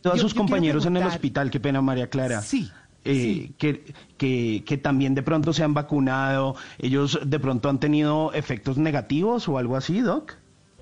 todos 0.01 0.17
Yo- 0.17 0.21
sus 0.23 0.33
yo 0.33 0.37
compañeros 0.39 0.85
en 0.85 0.97
el 0.97 1.03
hospital, 1.05 1.51
qué 1.51 1.59
pena 1.59 1.81
María 1.81 2.09
Clara. 2.09 2.41
Sí, 2.41 2.69
eh, 3.05 3.51
Que, 3.57 3.83
que, 4.17 4.63
que 4.65 4.77
también 4.77 5.13
de 5.15 5.21
pronto 5.23 5.53
se 5.53 5.63
han 5.63 5.73
vacunado, 5.73 6.55
ellos 6.79 7.19
de 7.23 7.39
pronto 7.39 7.69
han 7.69 7.79
tenido 7.79 8.33
efectos 8.33 8.77
negativos 8.77 9.47
o 9.47 9.57
algo 9.57 9.75
así, 9.75 10.01
Doc. 10.01 10.33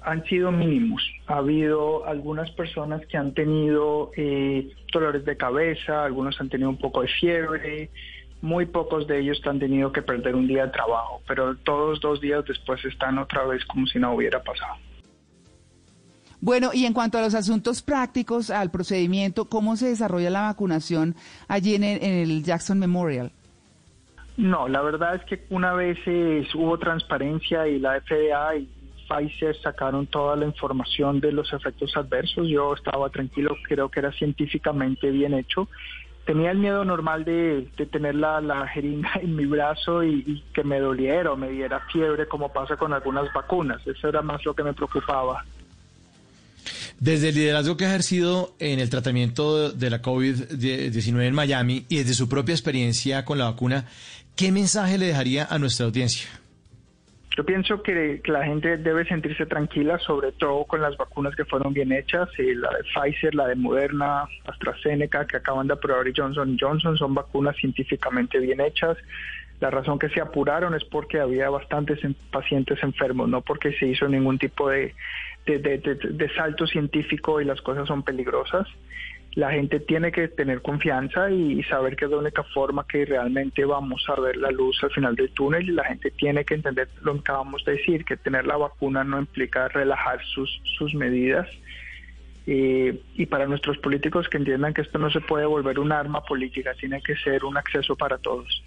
han 0.02 0.24
sido 0.26 0.52
mínimos. 0.52 1.02
Ha 1.28 1.38
habido 1.38 2.06
algunas 2.08 2.50
personas 2.52 3.02
que 3.08 3.18
han 3.18 3.34
tenido 3.34 4.12
eh, 4.16 4.70
dolores 4.94 5.26
de 5.26 5.36
cabeza, 5.36 6.06
algunos 6.06 6.40
han 6.40 6.48
tenido 6.50 6.70
un 6.70 6.78
poco 6.78 7.02
de 7.02 7.08
fiebre, 7.08 7.90
muy 8.46 8.66
pocos 8.68 9.08
de 9.08 9.20
ellos 9.20 9.42
han 9.46 9.60
tenido 9.60 9.92
que 9.92 10.02
perder 10.02 10.36
un 10.36 10.48
día 10.48 10.68
de 10.68 10.72
trabajo, 10.72 11.22
pero 11.28 11.56
todos 11.58 12.00
dos 12.00 12.22
días 12.22 12.46
después 12.46 12.84
están 12.86 13.18
otra 13.18 13.44
vez 13.44 13.66
como 13.66 13.86
si 13.88 14.00
no 14.00 14.14
hubiera 14.14 14.42
pasado. 14.42 14.76
Bueno, 16.40 16.70
y 16.74 16.86
en 16.86 16.94
cuanto 16.94 17.18
a 17.18 17.22
los 17.22 17.34
asuntos 17.34 17.82
prácticos, 17.82 18.52
al 18.52 18.70
procedimiento, 18.70 19.46
¿cómo 19.46 19.76
se 19.76 19.88
desarrolla 19.88 20.30
la 20.30 20.42
vacunación 20.42 21.16
allí 21.48 21.74
en 21.74 21.84
el, 21.84 22.04
en 22.04 22.14
el 22.14 22.44
Jackson 22.44 22.78
Memorial? 22.78 23.32
No, 24.38 24.68
la 24.68 24.82
verdad 24.82 25.16
es 25.16 25.24
que 25.24 25.46
una 25.50 25.74
vez 25.74 25.98
eh, 26.06 26.46
hubo 26.54 26.78
transparencia 26.78 27.68
y 27.68 27.80
la 27.80 28.00
FDA 28.02 28.58
y 28.58 28.70
Pfizer 29.08 29.56
sacaron 29.62 30.08
toda 30.08 30.36
la 30.36 30.46
información 30.46 31.20
de 31.20 31.32
los 31.32 31.52
efectos 31.54 31.96
adversos, 31.96 32.48
yo 32.48 32.74
estaba 32.74 33.10
tranquilo, 33.10 33.56
creo 33.68 33.90
que 33.90 34.02
era 34.02 34.12
científicamente 34.12 35.10
bien 35.10 35.34
hecho. 35.34 35.68
Tenía 36.26 36.52
el 36.52 36.58
miedo 36.58 36.84
normal 36.84 37.24
de, 37.24 37.68
de 37.78 37.86
tener 37.86 38.16
la, 38.16 38.42
la 38.42 38.68
jeringa 38.68 39.12
en 39.22 39.36
mi 39.36 39.46
brazo 39.46 40.04
y, 40.04 40.24
y 40.26 40.44
que 40.54 40.64
me 40.64 40.80
doliera 40.80 41.32
o 41.32 41.38
me 41.38 41.50
diera 41.50 41.80
fiebre 41.92 42.28
como 42.28 42.52
pasa 42.52 42.76
con 42.78 42.94
algunas 42.94 43.32
vacunas. 43.34 43.86
Eso 43.86 44.08
era 44.08 44.22
más 44.22 44.44
lo 44.44 44.54
que 44.54 44.64
me 44.64 44.74
preocupaba. 44.74 45.46
Desde 47.00 47.30
el 47.30 47.36
liderazgo 47.36 47.78
que 47.78 47.86
ha 47.86 47.90
ejercido 47.90 48.56
en 48.60 48.80
el 48.80 48.90
tratamiento 48.90 49.72
de 49.72 49.90
la 49.90 50.02
COVID-19 50.02 51.22
en 51.24 51.36
Miami 51.36 51.86
y 51.90 51.98
desde 51.98 52.14
su 52.14 52.30
propia 52.30 52.54
experiencia 52.54 53.26
con 53.26 53.38
la 53.38 53.46
vacuna, 53.46 53.86
¿qué 54.36 54.52
mensaje 54.52 54.98
le 54.98 55.08
dejaría 55.08 55.46
a 55.46 55.60
nuestra 55.60 55.86
audiencia? 55.86 56.28
Yo 57.36 57.46
pienso 57.46 57.84
que, 57.84 58.22
la 58.26 58.46
gente 58.46 58.78
debe 58.78 59.04
sentirse 59.06 59.46
tranquila, 59.46 60.00
sobre 60.00 60.32
todo 60.32 60.64
con 60.64 60.82
las 60.82 60.96
vacunas 60.96 61.36
que 61.36 61.44
fueron 61.44 61.74
bien 61.74 61.92
hechas, 61.92 62.30
eh, 62.38 62.56
la 62.56 62.70
de 62.70 62.84
Pfizer, 62.84 63.36
la 63.36 63.48
de 63.48 63.56
Moderna, 63.56 64.26
AstraZeneca, 64.46 65.28
que 65.28 65.38
acaban 65.38 65.68
de 65.68 65.74
aprobar 65.74 66.08
y 66.08 66.14
Johnson 66.16 66.58
Johnson, 66.58 66.98
son 66.98 67.14
vacunas 67.14 67.58
científicamente 67.58 68.40
bien 68.40 68.62
hechas. 68.62 68.98
La 69.60 69.70
razón 69.70 70.00
que 70.00 70.10
se 70.10 70.22
apuraron 70.22 70.76
es 70.76 70.86
porque 70.86 71.20
había 71.20 71.50
bastantes 71.50 72.02
en- 72.06 72.16
pacientes 72.32 72.82
enfermos, 72.84 73.28
no 73.28 73.42
porque 73.42 73.74
se 73.74 73.88
hizo 73.88 74.08
ningún 74.08 74.38
tipo 74.38 74.70
de 74.70 74.94
salto 76.38 76.68
científico 76.68 77.42
y 77.42 77.46
las 77.46 77.62
cosas 77.62 77.86
son 77.88 78.04
peligrosas. 78.04 78.66
La 79.36 79.52
gente 79.52 79.82
tiene 79.82 80.14
que 80.14 80.30
tener 80.30 80.62
confianza 80.62 81.30
y, 81.30 81.62
saber 81.64 81.98
que 81.98 82.06
es 82.06 82.12
la 82.12 82.18
única 82.18 82.44
forma 82.44 82.86
que 82.88 83.04
realmente 83.04 83.66
vamos 83.66 84.06
a 84.08 84.20
ver 84.20 84.38
la 84.38 84.50
luz 84.50 84.82
al 84.82 84.92
final 84.92 85.14
del 85.16 85.30
túnel 85.32 85.70
y 85.70 85.74
la 85.74 85.84
gente 85.84 86.10
tiene 86.12 86.46
que 86.46 86.54
entender 86.54 86.88
lo 87.02 87.14
que 87.16 87.20
acabamos 87.20 87.66
de 87.66 87.74
decir, 87.74 88.06
que 88.06 88.16
tener 88.16 88.46
la 88.46 88.56
vacuna 88.56 89.04
no 89.04 89.20
implica 89.20 89.68
relajar 89.68 90.24
sus, 90.26 90.62
sus 90.78 90.94
medidas. 90.96 91.50
Eh, 92.48 93.02
y 93.16 93.26
para 93.26 93.46
nuestros 93.46 93.78
políticos 93.80 94.30
que 94.30 94.38
entiendan 94.38 94.74
que 94.74 94.82
esto 94.82 95.00
no 95.00 95.10
se 95.10 95.20
puede 95.20 95.46
volver 95.46 95.80
un 95.80 95.92
arma 95.92 96.24
política, 96.24 96.74
tiene 96.80 97.02
que 97.02 97.16
ser 97.18 97.44
un 97.44 97.58
acceso 97.58 97.96
para 97.98 98.18
todos. 98.18 98.64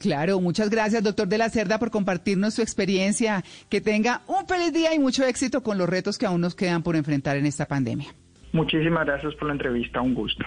Claro, 0.00 0.40
muchas 0.40 0.68
gracias, 0.70 1.02
doctor 1.02 1.28
de 1.28 1.38
la 1.38 1.48
Cerda, 1.50 1.78
por 1.78 1.90
compartirnos 1.90 2.54
su 2.54 2.62
experiencia. 2.62 3.44
Que 3.68 3.80
tenga 3.80 4.22
un 4.26 4.46
feliz 4.46 4.72
día 4.72 4.94
y 4.94 4.98
mucho 4.98 5.24
éxito 5.24 5.62
con 5.62 5.78
los 5.78 5.88
retos 5.88 6.18
que 6.18 6.26
aún 6.26 6.40
nos 6.40 6.54
quedan 6.54 6.82
por 6.82 6.96
enfrentar 6.96 7.36
en 7.36 7.46
esta 7.46 7.66
pandemia. 7.66 8.08
Muchísimas 8.52 9.06
gracias 9.06 9.34
por 9.34 9.46
la 9.46 9.52
entrevista, 9.52 10.00
un 10.00 10.14
gusto. 10.14 10.44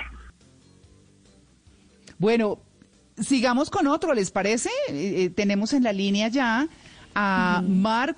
Bueno, 2.18 2.60
sigamos 3.18 3.70
con 3.70 3.88
otro, 3.88 4.14
¿les 4.14 4.32
parece? 4.32 4.70
Eh, 4.90 5.24
eh, 5.24 5.30
tenemos 5.30 5.74
en 5.74 5.84
la 5.84 5.94
línea 5.94 6.28
ya 6.28 6.68
a 7.16 7.64
Mark 7.66 8.18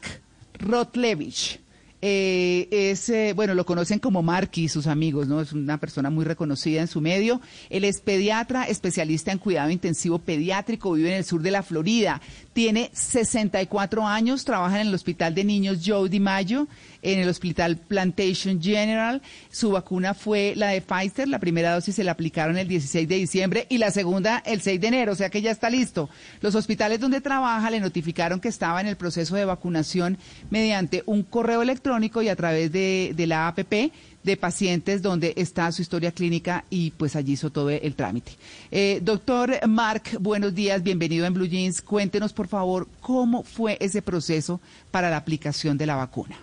Rotlevich. 0.60 1.60
Eh, 2.08 2.68
es, 2.70 3.10
eh, 3.10 3.34
bueno, 3.36 3.56
lo 3.56 3.66
conocen 3.66 3.98
como 3.98 4.22
Marky, 4.22 4.70
sus 4.70 4.86
amigos, 4.86 5.28
¿no? 5.28 5.42
Es 5.42 5.54
una 5.54 5.80
persona 5.80 6.12
muy 6.12 6.24
reconocida 6.24 6.82
en 6.82 6.88
su 6.88 7.02
medio. 7.02 7.42
Él 7.72 7.84
es 7.84 8.00
pediatra, 8.00 8.66
especialista 8.66 9.32
en 9.32 9.40
cuidado 9.40 9.72
intensivo 9.72 10.20
pediátrico, 10.20 10.92
vive 10.92 11.10
en 11.10 11.16
el 11.16 11.26
sur 11.26 11.42
de 11.42 11.50
la 11.50 11.64
Florida. 11.64 12.22
Tiene 12.54 12.92
64 12.94 14.06
años, 14.06 14.46
trabaja 14.46 14.80
en 14.80 14.88
el 14.88 14.94
Hospital 14.94 15.34
de 15.34 15.46
Niños 15.46 15.80
Joe 15.84 16.08
DiMaggio, 16.08 16.68
en 17.02 17.20
el 17.20 17.28
Hospital 17.28 17.78
Plantation 17.78 18.62
General. 18.62 19.24
Su 19.50 19.72
vacuna 19.72 20.14
fue 20.14 20.54
la 20.56 20.68
de 20.68 20.82
Pfizer, 20.82 21.28
la 21.28 21.40
primera 21.40 21.74
dosis 21.74 21.96
se 21.96 22.04
la 22.04 22.12
aplicaron 22.12 22.60
el 22.60 22.68
16 22.68 23.08
de 23.10 23.16
diciembre 23.16 23.66
y 23.68 23.80
la 23.80 23.90
segunda 23.90 24.44
el 24.46 24.62
6 24.62 24.80
de 24.80 24.88
enero, 24.88 25.14
o 25.14 25.16
sea 25.16 25.32
que 25.32 25.42
ya 25.42 25.50
está 25.50 25.72
listo. 25.72 26.08
Los 26.42 26.54
hospitales 26.54 27.00
donde 27.00 27.20
trabaja 27.20 27.72
le 27.72 27.80
notificaron 27.80 28.40
que 28.40 28.50
estaba 28.50 28.80
en 28.80 28.88
el 28.88 28.96
proceso 28.96 29.36
de 29.36 29.46
vacunación 29.46 30.20
mediante 30.52 31.02
un 31.08 31.24
correo 31.24 31.64
electrónico 31.96 32.22
y 32.22 32.30
a 32.30 32.36
través 32.36 32.72
de, 32.72 33.14
de 33.16 33.28
la 33.28 33.48
APP 33.48 33.92
de 34.24 34.38
pacientes 34.38 35.02
donde 35.02 35.34
está 35.38 35.72
su 35.72 35.82
historia 35.82 36.12
clínica 36.12 36.66
y 36.70 36.92
pues 36.92 37.16
allí 37.16 37.34
hizo 37.34 37.52
todo 37.52 37.70
el 37.70 37.96
trámite. 37.96 38.32
Eh, 38.72 39.00
doctor 39.02 39.52
Mark, 39.68 40.04
buenos 40.20 40.54
días, 40.54 40.84
bienvenido 40.84 41.26
en 41.26 41.34
Blue 41.34 41.46
Jeans. 41.46 41.82
Cuéntenos 41.82 42.34
por 42.34 42.48
favor 42.48 42.88
cómo 43.02 43.44
fue 43.44 43.78
ese 43.80 44.02
proceso 44.02 44.60
para 44.92 45.10
la 45.10 45.18
aplicación 45.18 45.78
de 45.78 45.86
la 45.86 45.96
vacuna. 45.96 46.38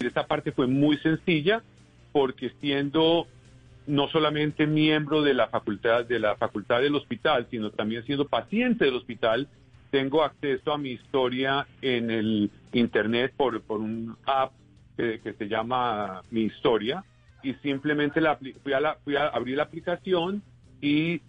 Esta 0.00 0.26
parte 0.26 0.52
fue 0.52 0.66
muy 0.66 0.98
sencilla 0.98 1.62
porque 2.12 2.50
siendo 2.60 3.26
no 3.86 4.08
solamente 4.08 4.66
miembro 4.66 5.22
de 5.22 5.32
la 5.32 5.48
facultad 5.48 6.04
de 6.04 6.18
la 6.18 6.36
facultad 6.36 6.80
del 6.80 6.94
hospital, 6.94 7.46
sino 7.50 7.70
también 7.70 8.04
siendo 8.04 8.26
paciente 8.26 8.84
del 8.84 8.96
hospital, 8.96 9.48
tengo 9.90 10.22
acceso 10.22 10.72
a 10.72 10.78
mi 10.78 10.90
historia 10.90 11.66
en 11.80 12.10
el 12.10 12.50
internet 12.72 13.32
por, 13.36 13.62
por 13.62 13.80
un 13.80 14.16
app 14.26 14.52
que, 14.98 15.20
que 15.20 15.32
se 15.34 15.48
llama 15.48 16.22
Mi 16.32 16.42
Historia 16.42 17.04
y 17.42 17.54
simplemente 17.54 18.20
la, 18.20 18.36
fui, 18.36 18.72
a 18.72 18.80
la, 18.80 18.96
fui 19.04 19.14
a 19.14 19.28
abrir 19.28 19.56
la 19.56 19.62
aplicación 19.62 20.42
y 20.80 21.22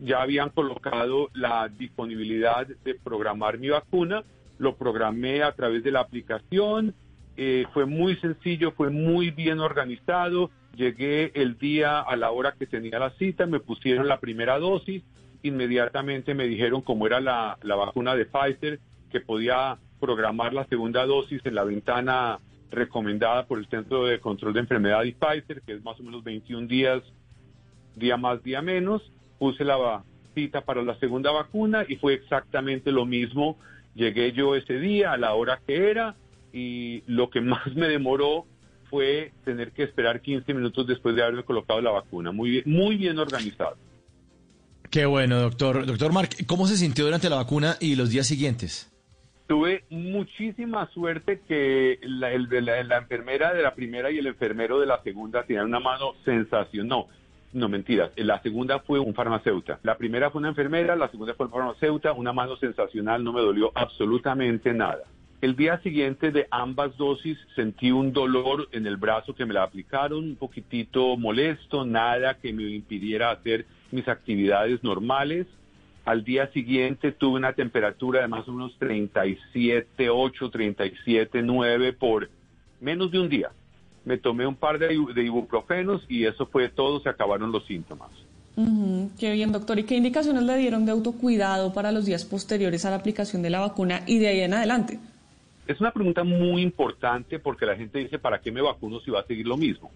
ya 0.00 0.20
habían 0.20 0.50
colocado 0.50 1.30
la 1.32 1.68
disponibilidad 1.68 2.66
de 2.66 2.94
programar 2.96 3.58
mi 3.58 3.68
vacuna, 3.68 4.24
lo 4.58 4.74
programé 4.74 5.44
a 5.44 5.52
través 5.52 5.84
de 5.84 5.92
la 5.92 6.00
aplicación, 6.00 6.94
eh, 7.36 7.66
fue 7.72 7.86
muy 7.86 8.16
sencillo, 8.16 8.72
fue 8.72 8.90
muy 8.90 9.30
bien 9.30 9.60
organizado, 9.60 10.50
llegué 10.74 11.30
el 11.34 11.56
día 11.56 12.00
a 12.00 12.16
la 12.16 12.32
hora 12.32 12.54
que 12.58 12.66
tenía 12.66 12.98
la 12.98 13.10
cita, 13.10 13.46
me 13.46 13.60
pusieron 13.60 14.08
la 14.08 14.18
primera 14.18 14.58
dosis, 14.58 15.04
inmediatamente 15.44 16.34
me 16.34 16.48
dijeron 16.48 16.80
como 16.80 17.06
era 17.06 17.20
la, 17.20 17.58
la 17.62 17.76
vacuna 17.76 18.16
de 18.16 18.26
Pfizer, 18.26 18.80
que 19.10 19.20
podía 19.20 19.78
programar 20.00 20.52
la 20.52 20.66
segunda 20.66 21.06
dosis 21.06 21.40
en 21.44 21.54
la 21.54 21.62
ventana 21.62 22.40
recomendada 22.74 23.46
por 23.46 23.58
el 23.58 23.66
Centro 23.68 24.04
de 24.04 24.20
Control 24.20 24.52
de 24.52 24.60
Enfermedad 24.60 25.04
y 25.04 25.12
Pfizer, 25.12 25.62
que 25.62 25.74
es 25.74 25.84
más 25.84 25.98
o 26.00 26.02
menos 26.02 26.22
21 26.24 26.66
días, 26.66 27.02
día 27.94 28.16
más, 28.16 28.42
día 28.42 28.62
menos. 28.62 29.02
Puse 29.38 29.64
la 29.64 30.04
cita 30.34 30.62
para 30.62 30.82
la 30.82 30.98
segunda 30.98 31.30
vacuna 31.30 31.84
y 31.88 31.96
fue 31.96 32.14
exactamente 32.14 32.90
lo 32.92 33.04
mismo 33.04 33.56
Llegué 33.94 34.32
yo 34.32 34.56
ese 34.56 34.74
día 34.78 35.12
a 35.12 35.16
la 35.16 35.34
hora 35.34 35.60
que 35.66 35.90
era 35.90 36.16
y 36.52 37.02
lo 37.06 37.30
que 37.30 37.40
más 37.40 37.74
me 37.74 37.88
demoró 37.88 38.46
fue 38.90 39.32
tener 39.44 39.72
que 39.72 39.84
esperar 39.84 40.20
15 40.20 40.52
minutos 40.54 40.86
después 40.86 41.16
de 41.16 41.22
haberme 41.22 41.44
colocado 41.44 41.80
la 41.80 41.90
vacuna. 41.90 42.32
Muy 42.32 42.50
bien, 42.50 42.64
muy 42.66 42.96
bien 42.96 43.18
organizado. 43.18 43.76
Qué 44.90 45.06
bueno, 45.06 45.40
doctor. 45.40 45.86
Doctor 45.86 46.12
Mark, 46.12 46.30
¿cómo 46.46 46.68
se 46.68 46.76
sintió 46.76 47.04
durante 47.04 47.28
la 47.28 47.36
vacuna 47.36 47.76
y 47.80 47.96
los 47.96 48.10
días 48.10 48.26
siguientes? 48.26 48.93
Tuve 49.46 49.84
muchísima 49.90 50.88
suerte 50.92 51.40
que 51.46 51.98
la, 52.02 52.32
enfermera 52.32 53.52
de 53.52 53.62
la 53.62 53.74
primera 53.74 54.10
y 54.10 54.18
el 54.18 54.26
enfermero 54.26 54.80
de 54.80 54.86
la 54.86 55.02
segunda 55.02 55.42
tenían 55.44 55.66
una 55.66 55.80
mano 55.80 56.14
sensacional. 56.24 56.88
No, 56.88 57.08
no 57.52 57.68
mentiras. 57.68 58.10
La 58.16 58.40
segunda 58.40 58.80
fue 58.80 58.98
un 58.98 59.12
farmacéutico. 59.12 59.78
La 59.82 59.98
primera 59.98 60.30
fue 60.30 60.38
una 60.38 60.48
enfermera, 60.48 60.96
la 60.96 61.10
segunda 61.10 61.34
fue 61.34 61.46
un 61.46 61.52
farmacéutico. 61.52 62.14
Una 62.14 62.32
mano 62.32 62.56
sensacional, 62.56 63.22
no 63.22 63.34
me 63.34 63.42
dolió 63.42 63.70
absolutamente 63.74 64.72
nada. 64.72 65.02
El 65.42 65.56
día 65.56 65.78
siguiente 65.82 66.30
de 66.30 66.48
ambas 66.50 66.96
dosis 66.96 67.36
sentí 67.54 67.92
un 67.92 68.14
dolor 68.14 68.66
en 68.72 68.86
el 68.86 68.96
brazo 68.96 69.34
que 69.34 69.44
me 69.44 69.52
la 69.52 69.64
aplicaron, 69.64 70.24
un 70.24 70.36
poquitito 70.36 71.18
molesto, 71.18 71.84
nada 71.84 72.38
que 72.38 72.50
me 72.54 72.62
impidiera 72.62 73.30
hacer 73.30 73.66
mis 73.90 74.08
actividades 74.08 74.82
normales. 74.82 75.46
Al 76.04 76.22
día 76.22 76.50
siguiente 76.52 77.12
tuve 77.12 77.38
una 77.38 77.54
temperatura 77.54 78.20
de 78.20 78.28
más 78.28 78.46
o 78.46 78.52
menos 78.52 78.78
37.8, 78.78 79.96
37.9 79.96 81.96
por 81.96 82.28
menos 82.80 83.10
de 83.10 83.20
un 83.20 83.28
día. 83.28 83.50
Me 84.04 84.18
tomé 84.18 84.46
un 84.46 84.56
par 84.56 84.78
de, 84.78 84.88
de 84.88 85.24
ibuprofenos 85.24 86.04
y 86.08 86.26
eso 86.26 86.46
fue 86.46 86.68
todo, 86.68 87.00
se 87.00 87.08
acabaron 87.08 87.52
los 87.52 87.64
síntomas. 87.64 88.10
Ujú, 88.56 89.10
Qué 89.18 89.32
bien, 89.32 89.50
doctor. 89.50 89.78
¿Y 89.78 89.84
qué 89.84 89.96
indicaciones 89.96 90.42
le 90.42 90.56
dieron 90.56 90.84
de 90.84 90.92
autocuidado 90.92 91.72
para 91.72 91.90
los 91.90 92.04
días 92.04 92.24
posteriores 92.24 92.84
a 92.84 92.90
la 92.90 92.96
aplicación 92.96 93.42
de 93.42 93.50
la 93.50 93.60
vacuna 93.60 94.02
y 94.06 94.18
de 94.18 94.28
ahí 94.28 94.40
en 94.40 94.54
adelante? 94.54 94.98
Es 95.66 95.80
una 95.80 95.92
pregunta 95.92 96.22
muy 96.22 96.62
importante 96.62 97.38
porque 97.38 97.66
la 97.66 97.76
gente 97.76 97.98
dice, 97.98 98.18
¿para 98.18 98.40
qué 98.40 98.52
me 98.52 98.60
vacuno 98.60 99.00
si 99.00 99.10
va 99.10 99.20
a 99.20 99.26
seguir 99.26 99.46
lo 99.46 99.56
mismo? 99.56 99.90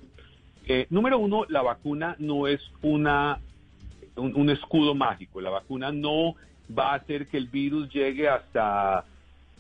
Eh, 0.67 0.87
número 0.91 1.19
uno, 1.19 1.45
la 1.49 1.63
vacuna 1.63 2.17
no 2.19 2.47
es 2.47 2.61
una, 2.83 3.39
un, 4.19 4.51
escudo 4.51 4.95
mágico. 4.95 5.41
La 5.41 5.51
vacuna 5.51 5.93
no 5.93 6.35
va 6.77 6.93
a 6.93 6.97
hacer 6.97 7.27
que 7.27 7.37
el 7.37 7.49
virus 7.49 7.89
llegue 7.91 8.29
hasta 8.29 9.05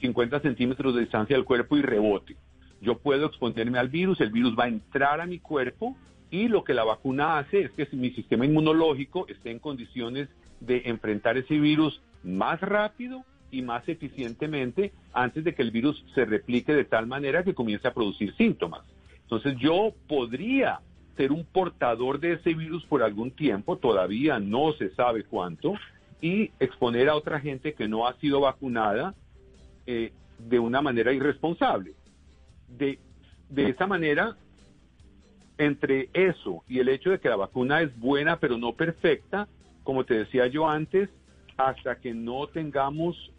50 0.01 0.41
centímetros 0.41 0.95
de 0.95 1.03
distancia 1.03 1.37
del 1.37 1.45
cuerpo 1.45 1.77
y 1.77 1.83
rebote. 1.83 2.37
Yo 2.81 2.99
puedo 2.99 3.27
exponerme 3.27 3.79
al 3.79 3.89
virus, 3.89 4.21
el 4.21 4.31
virus 4.31 4.55
va 4.59 4.65
a 4.65 4.69
entrar 4.69 5.21
a 5.21 5.27
mi 5.27 5.39
cuerpo 5.39 5.97
y 6.31 6.49
lo 6.49 6.63
que 6.63 6.75
la 6.75 6.85
vacuna 6.85 7.39
hace 7.39 7.63
es 7.63 7.71
que 7.73 7.89
mi 7.97 8.11
sistema 8.11 8.45
inmunológico 8.45 9.27
esté 9.29 9.51
en 9.51 9.59
condiciones 9.59 10.29
de 10.61 10.83
enfrentar 10.85 11.39
ese 11.39 11.59
virus 11.59 12.01
más 12.23 12.61
rápido 12.61 13.25
y 13.51 13.63
más 13.63 13.89
eficientemente 13.89 14.93
antes 15.13 15.43
de 15.45 15.55
que 15.55 15.63
el 15.63 15.71
virus 15.71 16.05
se 16.15 16.25
replique 16.25 16.75
de 16.75 16.85
tal 16.85 17.07
manera 17.07 17.43
que 17.43 17.55
comience 17.55 17.89
a 17.89 17.95
producir 17.95 18.35
síntomas. 18.37 18.83
Entonces 19.23 19.57
yo 19.59 19.93
podría 20.07 20.81
ser 21.19 21.33
un 21.33 21.45
portador 21.45 22.21
de 22.21 22.35
ese 22.35 22.55
virus 22.55 22.87
por 22.87 23.03
algún 23.03 23.33
tiempo, 23.33 23.77
todavía 23.77 24.39
no 24.39 24.73
se 24.75 24.95
sabe 24.95 25.25
cuánto, 25.25 25.75
y 26.23 26.53
exponer 26.61 27.09
a 27.09 27.17
otra 27.17 27.41
gente 27.41 27.75
que 27.75 27.89
no 27.89 28.07
ha 28.07 28.15
sido 28.15 28.41
vacunada 28.41 29.15
eh, 29.87 30.13
de 30.39 30.59
una 30.59 30.81
manera 30.81 31.13
irresponsable. 31.13 31.95
De, 32.69 32.99
de 33.51 33.69
esa 33.69 33.87
manera, 33.87 34.37
entre 35.59 36.09
eso 36.13 36.63
y 36.69 36.79
el 36.79 36.89
hecho 36.89 37.11
de 37.11 37.19
que 37.19 37.29
la 37.29 37.37
vacuna 37.37 37.83
es 37.83 37.99
buena 37.99 38.39
pero 38.39 38.57
no 38.57 38.75
perfecta, 38.75 39.49
como 39.83 40.05
te 40.05 40.15
decía 40.15 40.47
yo 40.47 40.69
antes, 40.69 41.11
hasta 41.57 41.97
que 41.97 42.15
no 42.15 42.47
tengamos 42.47 43.33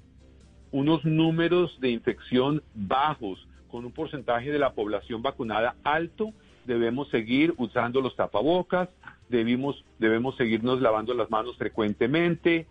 unos 0.72 1.06
números 1.06 1.80
de 1.80 1.92
infección 1.92 2.62
bajos, 2.76 3.48
con 3.70 3.86
un 3.86 3.92
porcentaje 3.92 4.52
de 4.52 4.60
la 4.60 4.74
población 4.74 5.22
vacunada 5.22 5.76
alto, 5.84 6.34
debemos 6.70 7.10
seguir 7.10 7.56
usando 7.58 8.00
los 8.00 8.16
tapabocas, 8.16 8.90
debimos, 9.28 9.84
debemos 9.98 10.38
seguirnos 10.38 10.80
lavando 10.82 11.16
las 11.16 11.32
manos 11.32 11.58
frecuentemente, 11.58 12.68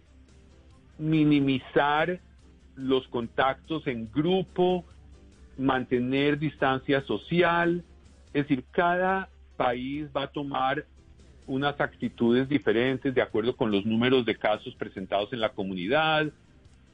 minimizar 0.98 2.20
los 2.76 3.08
contactos 3.08 3.88
en 3.88 4.08
grupo, 4.12 4.84
mantener 5.58 6.38
distancia 6.38 7.02
social, 7.02 7.82
es 8.32 8.46
decir, 8.46 8.64
cada 8.70 9.30
país 9.56 10.06
va 10.16 10.22
a 10.22 10.28
tomar 10.28 10.86
unas 11.48 11.80
actitudes 11.80 12.48
diferentes 12.48 13.12
de 13.12 13.22
acuerdo 13.22 13.56
con 13.56 13.72
los 13.72 13.84
números 13.84 14.24
de 14.24 14.36
casos 14.36 14.76
presentados 14.76 15.32
en 15.32 15.40
la 15.40 15.48
comunidad, 15.48 16.30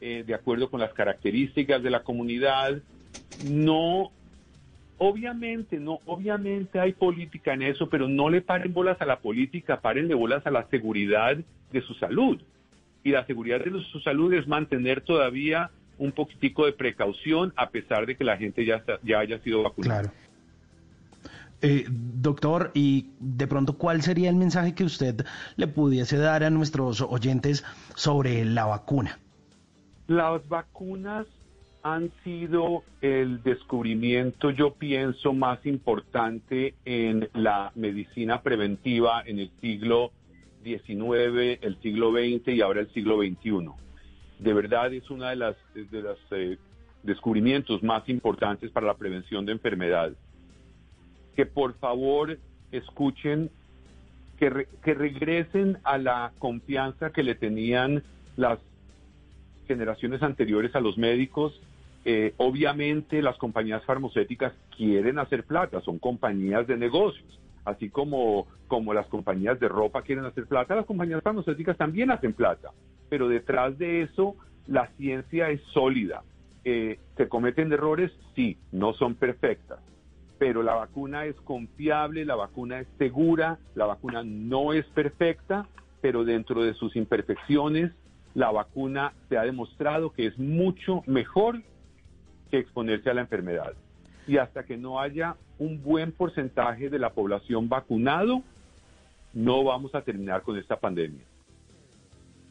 eh, 0.01 0.25
de 0.27 0.35
acuerdo 0.35 0.71
con 0.71 0.81
las 0.81 0.95
características 0.95 1.83
de 1.83 1.91
la 1.91 2.03
comunidad. 2.03 2.81
No, 3.47 4.11
obviamente, 4.99 5.79
no, 5.79 5.99
obviamente 6.07 6.79
hay 6.81 6.93
política 6.93 7.53
en 7.55 7.63
eso, 7.63 7.89
pero 7.89 8.09
no 8.09 8.29
le 8.29 8.41
paren 8.41 8.73
bolas 8.73 9.01
a 9.01 9.07
la 9.07 9.19
política, 9.19 9.81
párenle 9.81 10.15
bolas 10.15 10.47
a 10.47 10.51
la 10.51 10.67
seguridad 10.69 11.37
de 11.73 11.83
su 11.83 11.95
salud. 11.95 12.41
Y 13.03 13.11
la 13.11 13.27
seguridad 13.27 13.61
de 13.63 13.71
su 13.93 14.01
salud 14.01 14.33
es 14.33 14.47
mantener 14.47 15.01
todavía 15.03 15.71
un 15.99 16.13
poquitico 16.13 16.67
de 16.67 16.73
precaución 16.73 17.53
a 17.57 17.71
pesar 17.71 18.07
de 18.07 18.17
que 18.17 18.25
la 18.25 18.37
gente 18.37 18.65
ya, 18.65 18.77
está- 18.77 18.99
ya 19.03 19.19
haya 19.21 19.39
sido 19.41 19.63
vacunada. 19.63 20.03
Claro. 20.03 20.15
Eh, 21.63 21.87
doctor, 21.89 22.73
y 22.75 23.07
de 23.21 23.47
pronto, 23.47 23.79
¿cuál 23.79 24.03
sería 24.03 24.29
el 24.29 24.37
mensaje 24.37 24.75
que 24.75 24.85
usted 24.85 25.25
le 25.57 25.67
pudiese 25.67 26.19
dar 26.19 26.45
a 26.45 26.51
nuestros 26.51 27.01
oyentes 27.01 27.65
sobre 27.95 28.45
la 28.45 28.67
vacuna? 28.67 29.19
Las 30.07 30.47
vacunas 30.49 31.27
han 31.85 32.11
sido 32.25 32.83
el 33.03 33.43
descubrimiento, 33.43 34.51
yo 34.51 34.73
pienso, 34.73 35.35
más 35.35 35.65
importante 35.67 36.75
en 36.87 37.29
la 37.35 37.73
medicina 37.75 38.41
preventiva 38.41 39.23
en 39.27 39.39
el 39.39 39.51
siglo 39.61 40.11
XIX, 40.65 41.59
el 41.61 41.77
siglo 41.83 42.11
XX 42.11 42.49
y 42.55 42.63
ahora 42.63 42.81
el 42.81 42.91
siglo 42.95 43.19
XXI. 43.19 43.69
De 44.39 44.55
verdad 44.55 44.95
es 44.95 45.09
uno 45.11 45.27
de 45.27 45.37
los, 45.37 45.57
eh, 46.31 46.57
descubrimientos 47.03 47.83
más 47.83 48.09
importantes 48.09 48.71
para 48.71 48.87
la 48.87 48.95
prevención 48.95 49.45
de 49.45 49.53
enfermedades. 49.53 50.17
Que 51.37 51.45
por 51.45 51.75
favor 51.75 52.39
escuchen, 52.73 53.51
que, 54.39 54.49
re- 54.49 54.69
que 54.83 54.95
regresen 54.95 55.77
a 55.85 55.99
la 55.99 56.33
confianza 56.39 57.11
que 57.11 57.23
le 57.23 57.35
tenían 57.35 58.03
las 58.39 58.59
generaciones 59.69 60.23
anteriores 60.23 60.75
a 60.75 60.81
los 60.81 60.97
médicos. 60.97 61.61
Eh, 62.05 62.35
obviamente 62.37 63.23
las 63.23 63.39
compañías 63.39 63.83
farmacéuticas 63.85 64.53
quieren 64.77 65.19
hacer 65.19 65.45
plata, 65.45 65.81
son 65.81 65.99
compañías 65.99 66.67
de 66.67 66.77
negocios. 66.77 67.41
Así 67.65 67.89
como, 67.89 68.47
como 68.69 68.93
las 68.93 69.07
compañías 69.07 69.59
de 69.59 69.69
ropa 69.69 70.03
quieren 70.03 70.27
hacer 70.27 70.47
plata, 70.47 70.75
las 70.75 70.85
compañías 70.85 71.23
farmacéuticas 71.23 71.79
también 71.79 72.11
hacen 72.11 72.35
plata. 72.35 72.73
Pero 73.09 73.29
detrás 73.29 73.79
de 73.79 74.03
eso, 74.03 74.37
la 74.67 74.89
ciencia 74.99 75.49
es 75.49 75.63
sólida. 75.73 76.23
Eh, 76.65 76.99
¿Se 77.17 77.29
cometen 77.29 77.73
errores? 77.73 78.11
Sí, 78.35 78.59
no 78.71 78.93
son 78.95 79.15
perfectas. 79.15 79.79
Pero 80.39 80.63
la 80.63 80.75
vacuna 80.75 81.25
es 81.25 81.37
confiable, 81.37 82.27
la 82.27 82.35
vacuna 82.35 82.81
es 82.81 82.89
segura, 82.99 83.59
la 83.75 83.87
vacuna 83.87 84.23
no 84.25 84.75
es 84.75 84.85
perfecta, 84.87 85.67
pero 86.03 86.25
dentro 86.25 86.63
de 86.63 86.75
sus 86.75 86.97
imperfecciones, 86.97 87.93
la 88.35 88.51
vacuna 88.51 89.15
se 89.29 89.39
ha 89.39 89.43
demostrado 89.43 90.11
que 90.11 90.27
es 90.27 90.39
mucho 90.39 91.03
mejor 91.07 91.63
que 92.51 92.59
exponerse 92.59 93.11
a 93.11 93.15
la 93.15 93.23
enfermedad. 93.23 93.73
Y 94.27 94.39
hasta 94.39 94.65
que 94.65 94.77
no 94.77 95.01
haya 95.01 95.37
un 95.59 95.83
buen 95.83 96.13
porcentaje 96.13 96.89
de 96.89 96.99
la 96.99 97.11
población 97.11 97.69
vacunado, 97.69 98.43
no 99.33 99.65
vamos 99.65 99.95
a 99.95 100.03
terminar 100.03 100.43
con 100.43 100.57
esta 100.59 100.77
pandemia. 100.77 101.25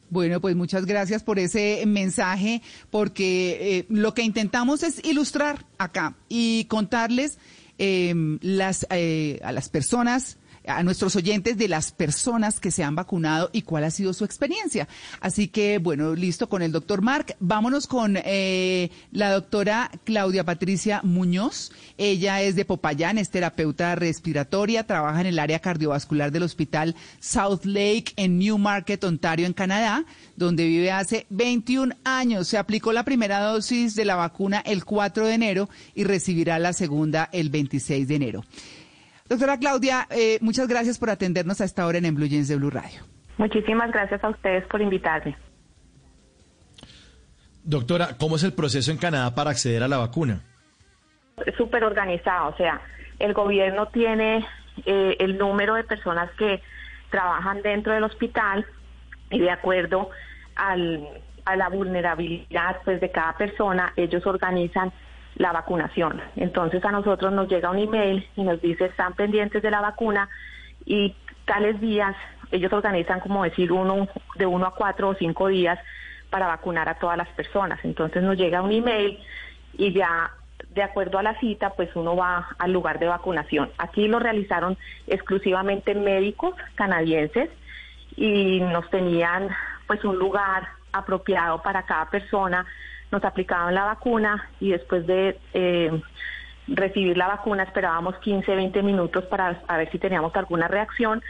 Bueno, 0.09 0.39
pues 0.39 0.55
muchas 0.55 0.85
gracias 0.85 1.23
por 1.23 1.39
ese 1.39 1.83
mensaje, 1.87 2.61
porque 2.91 3.79
eh, 3.79 3.85
lo 3.89 4.13
que 4.13 4.21
intentamos 4.21 4.83
es 4.83 5.03
ilustrar 5.03 5.65
acá 5.79 6.15
y 6.29 6.65
contarles 6.65 7.39
eh, 7.79 8.13
las, 8.41 8.85
eh, 8.91 9.39
a 9.43 9.51
las 9.51 9.69
personas, 9.69 10.37
a 10.67 10.83
nuestros 10.83 11.15
oyentes 11.15 11.57
de 11.57 11.67
las 11.67 11.91
personas 11.91 12.59
que 12.59 12.71
se 12.71 12.83
han 12.83 12.95
vacunado 12.95 13.49
y 13.53 13.63
cuál 13.63 13.83
ha 13.83 13.91
sido 13.91 14.13
su 14.13 14.25
experiencia. 14.25 14.87
Así 15.19 15.47
que, 15.47 15.77
bueno, 15.77 16.15
listo 16.15 16.47
con 16.47 16.61
el 16.61 16.71
doctor 16.71 17.01
Mark. 17.01 17.35
Vámonos 17.39 17.87
con 17.87 18.17
eh, 18.17 18.89
la 19.11 19.31
doctora 19.31 19.91
Claudia 20.03 20.43
Patricia 20.43 21.01
Muñoz. 21.03 21.71
Ella 21.97 22.41
es 22.41 22.55
de 22.55 22.65
Popayán, 22.65 23.17
es 23.17 23.29
terapeuta 23.29 23.95
respiratoria, 23.95 24.85
trabaja 24.85 25.21
en 25.21 25.27
el 25.27 25.39
área 25.39 25.59
cardiovascular 25.59 26.31
del 26.31 26.43
Hospital 26.43 26.95
South 27.19 27.65
Lake 27.65 28.13
en 28.15 28.39
Newmarket, 28.39 29.03
Ontario, 29.03 29.45
en 29.45 29.53
Canadá, 29.53 30.05
donde 30.35 30.65
vive 30.65 30.91
hace 30.91 31.25
21 31.29 31.95
años. 32.03 32.47
Se 32.47 32.57
aplicó 32.57 32.93
la 32.93 33.03
primera 33.03 33.39
dosis 33.39 33.95
de 33.95 34.05
la 34.05 34.15
vacuna 34.15 34.59
el 34.65 34.85
4 34.85 35.27
de 35.27 35.33
enero 35.33 35.69
y 35.93 36.03
recibirá 36.03 36.59
la 36.59 36.73
segunda 36.73 37.29
el 37.31 37.49
26 37.49 38.07
de 38.07 38.15
enero. 38.15 38.43
Doctora 39.33 39.57
Claudia, 39.57 40.05
eh, 40.11 40.37
muchas 40.41 40.67
gracias 40.67 40.99
por 40.99 41.09
atendernos 41.09 41.59
a 41.59 41.65
esta 41.65 41.87
hora 41.87 41.97
en, 41.97 42.05
en 42.05 42.13
Blue 42.13 42.27
Jeans 42.27 42.47
de 42.47 42.55
Blue 42.55 42.69
Radio. 42.69 43.01
Muchísimas 43.37 43.91
gracias 43.91 44.23
a 44.23 44.29
ustedes 44.29 44.63
por 44.67 44.79
invitarme. 44.79 45.35
Doctora, 47.63 48.09
¿cómo 48.19 48.35
es 48.35 48.43
el 48.43 48.53
proceso 48.53 48.91
en 48.91 48.97
Canadá 48.97 49.33
para 49.33 49.49
acceder 49.49 49.81
a 49.81 49.87
la 49.87 49.97
vacuna? 49.97 50.41
súper 51.57 51.83
organizado, 51.83 52.49
o 52.49 52.57
sea, 52.57 52.79
el 53.17 53.33
gobierno 53.33 53.87
tiene 53.87 54.45
eh, 54.85 55.17
el 55.19 55.39
número 55.39 55.73
de 55.73 55.83
personas 55.83 56.29
que 56.37 56.61
trabajan 57.09 57.63
dentro 57.63 57.91
del 57.91 58.03
hospital 58.03 58.67
y 59.31 59.39
de 59.39 59.49
acuerdo 59.49 60.11
al, 60.55 61.09
a 61.45 61.55
la 61.55 61.69
vulnerabilidad 61.69 62.81
pues 62.85 63.01
de 63.01 63.09
cada 63.09 63.35
persona, 63.35 63.93
ellos 63.95 64.27
organizan 64.27 64.93
la 65.35 65.51
vacunación. 65.51 66.21
Entonces 66.35 66.83
a 66.85 66.91
nosotros 66.91 67.31
nos 67.33 67.47
llega 67.47 67.71
un 67.71 67.79
email 67.79 68.27
y 68.35 68.43
nos 68.43 68.61
dice 68.61 68.85
están 68.85 69.13
pendientes 69.13 69.61
de 69.61 69.71
la 69.71 69.81
vacuna 69.81 70.29
y 70.85 71.15
tales 71.45 71.79
días 71.81 72.15
ellos 72.51 72.71
organizan 72.71 73.19
como 73.19 73.43
decir 73.43 73.71
uno 73.71 74.07
de 74.35 74.45
uno 74.45 74.67
a 74.67 74.75
cuatro 74.75 75.09
o 75.09 75.15
cinco 75.15 75.47
días 75.47 75.79
para 76.29 76.47
vacunar 76.47 76.87
a 76.87 76.95
todas 76.95 77.17
las 77.17 77.29
personas. 77.29 77.79
Entonces 77.83 78.21
nos 78.23 78.37
llega 78.37 78.61
un 78.61 78.71
email 78.71 79.19
y 79.77 79.91
ya 79.91 80.31
de 80.73 80.83
acuerdo 80.83 81.19
a 81.19 81.23
la 81.23 81.39
cita, 81.39 81.71
pues 81.71 81.95
uno 81.95 82.15
va 82.15 82.49
al 82.57 82.71
lugar 82.71 82.99
de 82.99 83.07
vacunación. 83.07 83.71
Aquí 83.77 84.07
lo 84.07 84.19
realizaron 84.19 84.77
exclusivamente 85.07 85.93
médicos 85.93 86.55
canadienses 86.75 87.49
y 88.15 88.59
nos 88.59 88.89
tenían 88.89 89.49
pues 89.87 90.03
un 90.03 90.17
lugar 90.17 90.67
apropiado 90.91 91.61
para 91.61 91.83
cada 91.83 92.09
persona, 92.09 92.65
nos 93.13 93.23
aplicaban 93.23 93.73
la 93.75 93.85
vacuna 93.85 94.49
y 94.59 94.71
después 94.71 95.07
de 95.07 95.39
eh, 95.53 96.01
recibir 96.67 97.15
la 97.15 97.27
vacuna 97.27 97.63
esperábamos 97.63 98.17
15, 98.17 98.55
20 98.55 98.81
minutos 98.83 99.23
para 99.25 99.61
ver 99.69 99.89
si 99.91 99.99
teníamos 99.99 100.35
alguna 100.35 100.67
reacción 100.67 101.21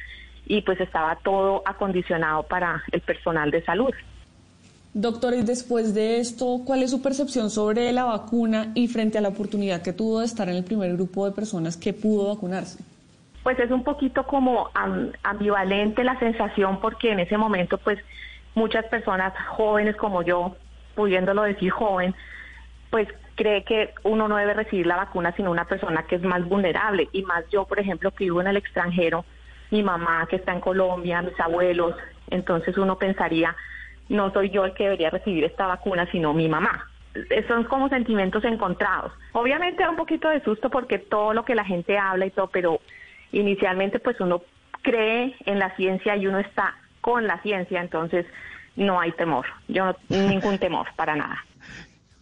y 0.45 0.61
pues 0.61 0.79
estaba 0.79 1.17
todo 1.17 1.61
acondicionado 1.65 2.43
para 2.43 2.83
el 2.91 3.01
personal 3.01 3.51
de 3.51 3.63
salud. 3.63 3.93
Doctor, 4.93 5.33
y 5.33 5.41
después 5.41 5.93
de 5.93 6.19
esto, 6.19 6.61
¿cuál 6.65 6.83
es 6.83 6.91
su 6.91 7.01
percepción 7.01 7.49
sobre 7.49 7.91
la 7.91 8.05
vacuna 8.05 8.71
y 8.75 8.87
frente 8.87 9.17
a 9.17 9.21
la 9.21 9.29
oportunidad 9.29 9.81
que 9.81 9.91
tuvo 9.91 10.19
de 10.19 10.25
estar 10.25 10.47
en 10.49 10.55
el 10.55 10.63
primer 10.63 10.93
grupo 10.93 11.25
de 11.25 11.31
personas 11.31 11.75
que 11.75 11.93
pudo 11.93 12.33
vacunarse? 12.33 12.83
Pues 13.41 13.59
es 13.59 13.71
un 13.71 13.83
poquito 13.83 14.25
como 14.25 14.69
ambivalente 15.23 16.03
la 16.03 16.17
sensación 16.19 16.79
porque 16.79 17.11
en 17.11 17.19
ese 17.19 17.37
momento 17.37 17.77
pues 17.77 17.99
muchas 18.55 18.85
personas 18.85 19.33
jóvenes 19.57 19.95
como 19.95 20.21
yo, 20.21 20.55
pudiéndolo 20.95 21.43
decir 21.43 21.71
joven, 21.71 22.15
pues 22.89 23.07
cree 23.35 23.63
que 23.63 23.93
uno 24.03 24.27
no 24.27 24.37
debe 24.37 24.53
recibir 24.53 24.85
la 24.85 24.95
vacuna 24.95 25.33
sino 25.35 25.49
una 25.49 25.65
persona 25.65 26.03
que 26.03 26.15
es 26.15 26.21
más 26.21 26.47
vulnerable 26.47 27.09
y 27.11 27.23
más 27.23 27.43
yo, 27.49 27.65
por 27.65 27.79
ejemplo, 27.79 28.11
que 28.11 28.25
vivo 28.25 28.41
en 28.41 28.47
el 28.47 28.57
extranjero, 28.57 29.25
mi 29.71 29.81
mamá 29.81 30.27
que 30.29 30.35
está 30.35 30.53
en 30.53 30.59
Colombia, 30.59 31.21
mis 31.21 31.39
abuelos, 31.39 31.95
entonces 32.29 32.77
uno 32.77 32.97
pensaría 32.97 33.55
no 34.09 34.31
soy 34.31 34.49
yo 34.49 34.65
el 34.65 34.73
que 34.73 34.83
debería 34.83 35.09
recibir 35.09 35.43
esta 35.43 35.67
vacuna, 35.67 36.07
sino 36.11 36.33
mi 36.33 36.47
mamá. 36.49 36.87
Son 37.47 37.63
como 37.65 37.89
sentimientos 37.89 38.43
encontrados. 38.43 39.11
Obviamente 39.33 39.83
da 39.83 39.89
un 39.89 39.95
poquito 39.95 40.29
de 40.29 40.41
susto 40.41 40.69
porque 40.69 40.97
todo 40.97 41.33
lo 41.33 41.45
que 41.45 41.55
la 41.55 41.63
gente 41.63 41.97
habla 41.97 42.25
y 42.25 42.31
todo, 42.31 42.47
pero 42.47 42.79
inicialmente 43.31 43.99
pues 43.99 44.19
uno 44.19 44.41
cree 44.81 45.35
en 45.45 45.59
la 45.59 45.75
ciencia 45.75 46.15
y 46.15 46.27
uno 46.27 46.39
está 46.39 46.75
con 47.01 47.27
la 47.27 47.39
ciencia, 47.41 47.81
entonces 47.81 48.25
no 48.75 48.99
hay 48.99 49.11
temor. 49.13 49.45
Yo 49.67 49.85
no, 49.85 49.95
ningún 50.09 50.57
temor 50.57 50.87
para 50.95 51.15
nada. 51.15 51.37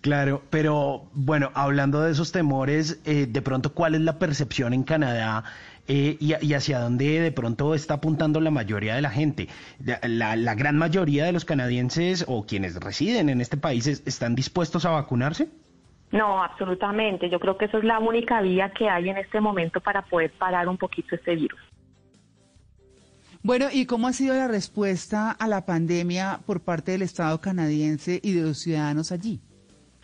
Claro, 0.02 0.42
pero 0.50 1.04
bueno, 1.14 1.52
hablando 1.54 2.02
de 2.02 2.12
esos 2.12 2.32
temores, 2.32 3.02
eh, 3.06 3.28
de 3.30 3.42
pronto, 3.42 3.74
¿cuál 3.74 3.94
es 3.94 4.02
la 4.02 4.18
percepción 4.18 4.74
en 4.74 4.84
Canadá 4.84 5.44
eh, 5.88 6.16
y, 6.20 6.54
hacia 6.54 6.80
dónde 6.80 7.20
de 7.20 7.32
pronto 7.32 7.74
está 7.74 7.96
apuntando 7.96 8.40
la 8.40 8.52
mayoría 8.52 8.96
de 8.96 9.02
la 9.02 9.10
gente. 9.10 9.50
La, 9.84 10.56
gran 10.56 10.78
mayoría 10.78 11.26
de 11.26 11.32
los 11.32 11.44
canadienses 11.44 12.24
o 12.28 12.46
quienes 12.46 12.80
residen 12.80 13.30
en 13.30 13.42
este 13.42 13.58
país 13.58 13.88
están 13.88 14.36
dispuestos 14.36 14.86
a 14.86 14.92
vacunarse. 14.92 15.50
No, 16.12 16.44
absolutamente. 16.44 17.30
Yo 17.30 17.40
creo 17.40 17.58
que 17.58 17.66
eso 17.66 17.78
es 17.78 17.84
la 17.84 18.00
única 18.00 18.42
vía 18.42 18.72
que 18.72 18.90
hay 18.90 19.10
en 19.10 19.18
este 19.18 19.42
momento 19.42 19.82
para 19.82 20.04
poder 20.04 20.32
parar 20.32 20.70
un 20.70 20.78
poquito 20.78 21.16
este 21.16 21.36
virus. 21.36 21.60
Bueno, 23.44 23.68
¿y 23.74 23.88
cómo 23.88 24.08
ha 24.08 24.14
sido 24.14 24.36
la 24.36 24.48
respuesta 24.48 25.32
a 25.32 25.48
la 25.48 25.66
pandemia 25.66 26.42
por 26.46 26.62
parte 26.62 26.92
del 26.92 27.02
Estado 27.02 27.42
canadiense 27.42 28.20
y 28.22 28.34
de 28.34 28.44
los 28.44 28.60
ciudadanos 28.60 29.12
allí? 29.12 29.42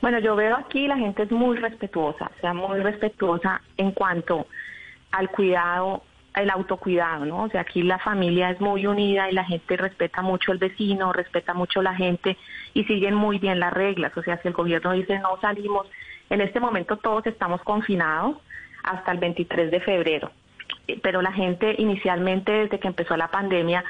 Bueno, 0.02 0.18
yo 0.20 0.36
veo 0.36 0.56
aquí 0.56 0.88
la 0.88 0.98
gente 0.98 1.24
es 1.24 1.32
muy 1.32 1.58
respetuosa, 1.58 2.32
o 2.36 2.42
sea, 2.42 2.56
muy 2.56 2.80
respetuosa 2.80 3.62
en 3.78 3.92
cuanto 3.92 4.48
al 5.12 5.30
cuidado, 5.30 6.02
el 6.36 6.50
autocuidado, 6.50 7.26
¿no? 7.26 7.44
O 7.44 7.50
sea, 7.50 7.62
aquí 7.62 7.84
la 7.84 8.00
familia 8.00 8.50
es 8.50 8.60
muy 8.60 8.88
unida 8.88 9.30
y 9.30 9.34
la 9.34 9.44
gente 9.44 9.78
respeta 9.78 10.24
mucho 10.24 10.52
el 10.52 10.58
vecino, 10.58 11.14
respeta 11.14 11.54
mucho 11.54 11.84
la 11.84 11.94
gente 11.94 12.38
y 12.74 12.86
siguen 12.86 13.14
muy 13.14 13.38
bien 13.38 13.60
las 13.60 13.74
reglas. 13.74 14.18
O 14.18 14.24
sea, 14.24 14.42
si 14.42 14.48
el 14.48 14.54
gobierno 14.56 14.94
dice 14.94 15.20
no 15.20 15.40
salimos, 15.42 15.88
en 16.32 16.42
este 16.42 16.60
momento 16.60 16.98
todos 16.98 17.26
estamos 17.28 17.62
confinados 17.62 18.38
hasta 18.84 19.12
el 19.12 19.20
23 19.20 19.70
de 19.70 19.80
febrero. 19.80 20.32
Pero 21.02 21.22
la 21.22 21.32
gente 21.32 21.76
inicialmente, 21.78 22.52
desde 22.52 22.80
que 22.80 22.88
empezó 22.88 23.18
la 23.18 23.30
pandemia, 23.30 23.84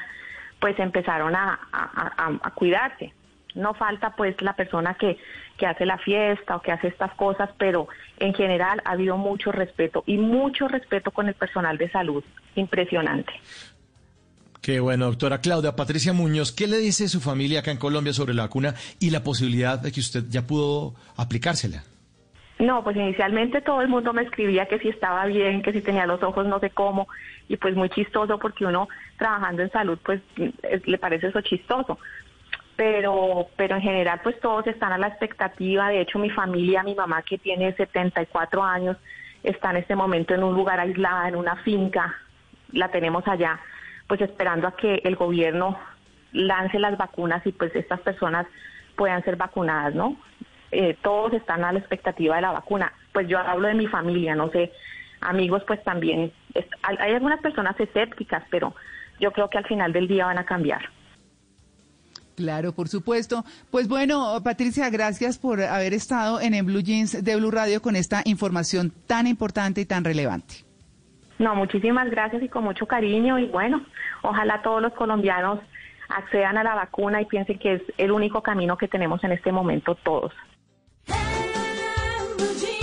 pues 0.58 0.78
empezaron 0.78 1.34
a, 1.36 1.58
a 1.72 2.50
cuidarse. 2.54 3.12
No 3.54 3.74
falta 3.74 4.14
pues 4.14 4.40
la 4.42 4.54
persona 4.54 4.94
que, 4.94 5.18
que 5.58 5.66
hace 5.66 5.84
la 5.84 5.98
fiesta 5.98 6.56
o 6.56 6.62
que 6.62 6.72
hace 6.72 6.88
estas 6.88 7.12
cosas, 7.14 7.50
pero 7.58 7.88
en 8.18 8.32
general 8.32 8.80
ha 8.84 8.92
habido 8.92 9.16
mucho 9.18 9.52
respeto 9.52 10.04
y 10.06 10.16
mucho 10.16 10.68
respeto 10.68 11.10
con 11.10 11.28
el 11.28 11.34
personal 11.34 11.76
de 11.76 11.90
salud. 11.90 12.24
Impresionante. 12.54 13.32
Qué 14.62 14.80
bueno, 14.80 15.06
doctora 15.06 15.40
Claudia 15.40 15.76
Patricia 15.76 16.12
Muñoz, 16.12 16.52
¿qué 16.52 16.66
le 16.66 16.78
dice 16.78 17.08
su 17.08 17.20
familia 17.20 17.60
acá 17.60 17.70
en 17.70 17.78
Colombia 17.78 18.12
sobre 18.12 18.34
la 18.34 18.42
vacuna 18.42 18.74
y 18.98 19.10
la 19.10 19.22
posibilidad 19.22 19.78
de 19.78 19.92
que 19.92 20.00
usted 20.00 20.24
ya 20.28 20.46
pudo 20.46 20.94
aplicársela? 21.16 21.84
No, 22.58 22.82
pues 22.82 22.96
inicialmente 22.96 23.60
todo 23.60 23.82
el 23.82 23.88
mundo 23.88 24.12
me 24.12 24.22
escribía 24.22 24.66
que 24.66 24.78
si 24.80 24.88
estaba 24.88 25.26
bien, 25.26 25.62
que 25.62 25.72
si 25.72 25.80
tenía 25.80 26.06
los 26.06 26.22
ojos 26.22 26.46
no 26.46 26.58
sé 26.58 26.70
cómo, 26.70 27.08
y 27.48 27.56
pues 27.56 27.76
muy 27.76 27.88
chistoso 27.90 28.38
porque 28.38 28.66
uno 28.66 28.88
trabajando 29.16 29.62
en 29.62 29.70
salud 29.70 29.98
pues 30.04 30.20
le 30.84 30.98
parece 30.98 31.28
eso 31.28 31.40
chistoso 31.40 31.98
pero, 32.78 33.48
pero 33.56 33.74
en 33.74 33.82
general 33.82 34.20
pues 34.22 34.38
todos 34.38 34.64
están 34.68 34.92
a 34.92 34.98
la 34.98 35.08
expectativa. 35.08 35.88
De 35.88 36.00
hecho, 36.00 36.20
mi 36.20 36.30
familia, 36.30 36.84
mi 36.84 36.94
mamá 36.94 37.22
que 37.22 37.36
tiene 37.36 37.74
74 37.74 38.62
años, 38.62 38.96
está 39.42 39.70
en 39.70 39.78
este 39.78 39.96
momento 39.96 40.32
en 40.32 40.44
un 40.44 40.54
lugar 40.54 40.78
aislada, 40.78 41.26
en 41.28 41.34
una 41.34 41.56
finca, 41.56 42.14
la 42.70 42.88
tenemos 42.88 43.26
allá, 43.26 43.58
pues 44.06 44.20
esperando 44.20 44.68
a 44.68 44.76
que 44.76 45.00
el 45.02 45.16
gobierno 45.16 45.76
lance 46.30 46.78
las 46.78 46.96
vacunas 46.96 47.44
y 47.48 47.50
pues 47.50 47.74
estas 47.74 47.98
personas 47.98 48.46
puedan 48.94 49.24
ser 49.24 49.34
vacunadas, 49.34 49.96
¿no? 49.96 50.16
Eh, 50.70 50.96
todos 51.02 51.32
están 51.32 51.64
a 51.64 51.72
la 51.72 51.78
expectativa 51.78 52.36
de 52.36 52.42
la 52.42 52.52
vacuna. 52.52 52.92
Pues 53.12 53.28
yo 53.28 53.38
hablo 53.38 53.68
de 53.68 53.74
mi 53.74 53.86
familia, 53.86 54.34
no 54.34 54.50
sé, 54.50 54.72
amigos 55.20 55.62
pues 55.66 55.82
también. 55.82 56.32
hay 56.82 57.14
algunas 57.14 57.40
personas 57.40 57.78
escépticas, 57.80 58.44
pero 58.50 58.74
yo 59.20 59.32
creo 59.32 59.48
que 59.48 59.58
al 59.58 59.66
final 59.66 59.92
del 59.92 60.08
día 60.08 60.26
van 60.26 60.38
a 60.38 60.44
cambiar. 60.44 60.82
Claro, 62.38 62.72
por 62.72 62.86
supuesto. 62.86 63.44
Pues 63.72 63.88
bueno, 63.88 64.40
Patricia, 64.44 64.88
gracias 64.90 65.38
por 65.38 65.60
haber 65.60 65.92
estado 65.92 66.40
en 66.40 66.54
el 66.54 66.64
Blue 66.64 66.82
Jeans 66.82 67.24
de 67.24 67.34
Blue 67.34 67.50
Radio 67.50 67.82
con 67.82 67.96
esta 67.96 68.22
información 68.24 68.92
tan 69.08 69.26
importante 69.26 69.80
y 69.80 69.86
tan 69.86 70.04
relevante. 70.04 70.64
No, 71.40 71.56
muchísimas 71.56 72.08
gracias 72.10 72.42
y 72.44 72.48
con 72.48 72.62
mucho 72.62 72.86
cariño 72.86 73.40
y 73.40 73.46
bueno, 73.46 73.84
ojalá 74.22 74.62
todos 74.62 74.80
los 74.80 74.92
colombianos 74.92 75.58
accedan 76.08 76.58
a 76.58 76.62
la 76.62 76.76
vacuna 76.76 77.20
y 77.20 77.26
piensen 77.26 77.58
que 77.58 77.74
es 77.74 77.82
el 77.96 78.12
único 78.12 78.40
camino 78.40 78.76
que 78.76 78.86
tenemos 78.86 79.22
en 79.24 79.32
este 79.32 79.50
momento 79.50 79.96
todos. 79.96 80.32
무지? 82.38 82.77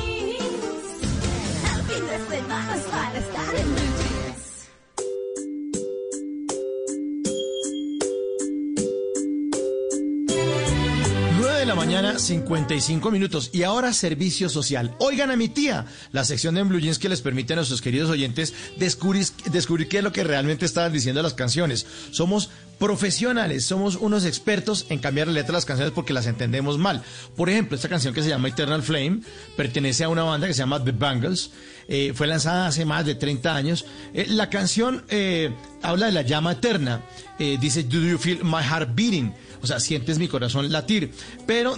55 12.19 13.11
minutos. 13.11 13.49
Y 13.53 13.63
ahora 13.63 13.93
servicio 13.93 14.49
social. 14.49 14.95
Oigan 14.99 15.31
a 15.31 15.35
mi 15.35 15.49
tía, 15.49 15.85
la 16.11 16.25
sección 16.25 16.55
de 16.55 16.63
Blue 16.63 16.79
Jeans 16.79 16.99
que 16.99 17.09
les 17.09 17.21
permite 17.21 17.53
a 17.53 17.55
nuestros 17.57 17.81
queridos 17.81 18.09
oyentes 18.09 18.53
descubrir, 18.77 19.25
descubrir 19.51 19.87
qué 19.87 19.99
es 19.99 20.03
lo 20.03 20.11
que 20.11 20.23
realmente 20.23 20.65
estaban 20.65 20.93
diciendo 20.93 21.21
las 21.21 21.33
canciones. 21.33 21.85
Somos 22.11 22.49
profesionales, 22.79 23.65
somos 23.65 23.95
unos 23.95 24.25
expertos 24.25 24.85
en 24.89 24.99
cambiar 24.99 25.27
la 25.27 25.33
letra 25.33 25.47
de 25.47 25.53
las 25.53 25.65
canciones 25.65 25.93
porque 25.93 26.13
las 26.13 26.27
entendemos 26.27 26.77
mal. 26.77 27.03
Por 27.35 27.49
ejemplo, 27.49 27.75
esta 27.75 27.89
canción 27.89 28.13
que 28.13 28.23
se 28.23 28.29
llama 28.29 28.49
Eternal 28.49 28.83
Flame 28.83 29.21
pertenece 29.55 30.03
a 30.03 30.09
una 30.09 30.23
banda 30.23 30.47
que 30.47 30.53
se 30.53 30.59
llama 30.59 30.83
The 30.83 30.91
Bangles. 30.91 31.51
Eh, 31.87 32.13
fue 32.15 32.27
lanzada 32.27 32.67
hace 32.67 32.85
más 32.85 33.05
de 33.05 33.15
30 33.15 33.55
años. 33.55 33.85
Eh, 34.13 34.25
la 34.29 34.49
canción 34.49 35.03
eh, 35.09 35.51
habla 35.81 36.07
de 36.07 36.11
la 36.13 36.21
llama 36.23 36.53
eterna. 36.53 37.01
dice, 37.37 37.83
Do 37.83 37.99
you 37.99 38.17
feel 38.17 38.43
my 38.43 38.63
heart 38.63 38.89
beating? 38.95 39.33
O 39.61 39.67
sea, 39.67 39.79
sientes 39.79 40.19
mi 40.19 40.27
corazón 40.27 40.71
latir. 40.71 41.11
Pero 41.45 41.75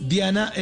Diana 0.00 0.52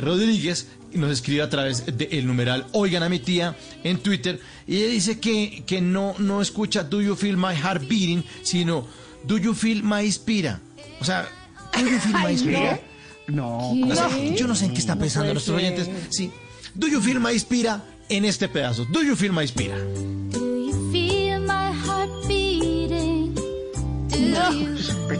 Rodríguez 0.00 0.68
nos 0.92 1.10
escribe 1.10 1.42
a 1.42 1.48
través 1.48 1.84
del 1.86 2.26
numeral 2.26 2.66
Oigan 2.72 3.02
a 3.02 3.08
mi 3.08 3.18
tía 3.18 3.56
en 3.82 3.98
Twitter 3.98 4.38
y 4.66 4.76
ella 4.76 4.88
dice 4.88 5.18
que, 5.18 5.64
que 5.66 5.80
no, 5.80 6.14
no 6.18 6.42
escucha 6.42 6.84
Do 6.84 7.00
You 7.00 7.16
Feel 7.16 7.36
My 7.36 7.54
Heart 7.56 7.88
Beating, 7.88 8.24
sino 8.42 8.86
Do 9.24 9.38
You 9.38 9.54
Feel 9.54 9.82
My 9.82 10.04
Inspira. 10.04 10.60
O 11.00 11.04
sea, 11.04 11.28
Do 11.72 11.80
You 11.80 11.98
Feel 11.98 12.16
My 12.24 12.32
Inspira. 12.32 12.80
No, 13.28 13.74
No 13.74 14.34
yo 14.34 14.46
no 14.46 14.54
sé 14.54 14.66
en 14.66 14.72
qué 14.74 14.80
están 14.80 14.98
No 14.98 15.02
pensando 15.02 15.24
puede 15.26 15.34
nuestros 15.34 15.56
oyentes. 15.56 15.88
Sí. 16.10 16.30
Do 16.74 16.88
you 16.88 17.00
feel 17.00 17.20
my 17.20 17.32
inspira 17.32 17.82
en 18.08 18.24
este 18.24 18.48
pedazo? 18.48 18.84
Do 18.86 19.02
you 19.02 19.16
feel 19.16 19.32
my 19.32 19.42
inspira? 19.42 19.76
You 19.76 20.72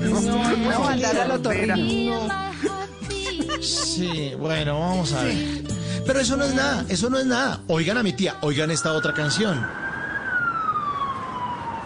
No, 0.03 0.21
no, 0.21 0.81
mandar 0.81 1.17
al 1.17 1.31
otorrino. 1.33 1.75
feel 1.75 2.23
my 2.27 2.53
heart 2.63 2.91
beating? 3.09 3.63
Sí, 3.63 4.33
bueno, 4.39 4.81
vamos 4.81 5.13
a 5.13 5.25
ver. 5.25 5.63
Pero 6.07 6.21
eso 6.21 6.37
no 6.37 6.45
es 6.45 6.55
nada, 6.55 6.85
eso 6.89 7.11
no 7.11 7.19
es 7.19 7.27
nada. 7.27 7.61
Oigan 7.69 7.99
a 7.99 8.03
mi 8.03 8.13
tía, 8.13 8.37
oigan 8.43 8.71
esta 8.71 8.93
otra 8.93 9.13
canción. 9.13 9.65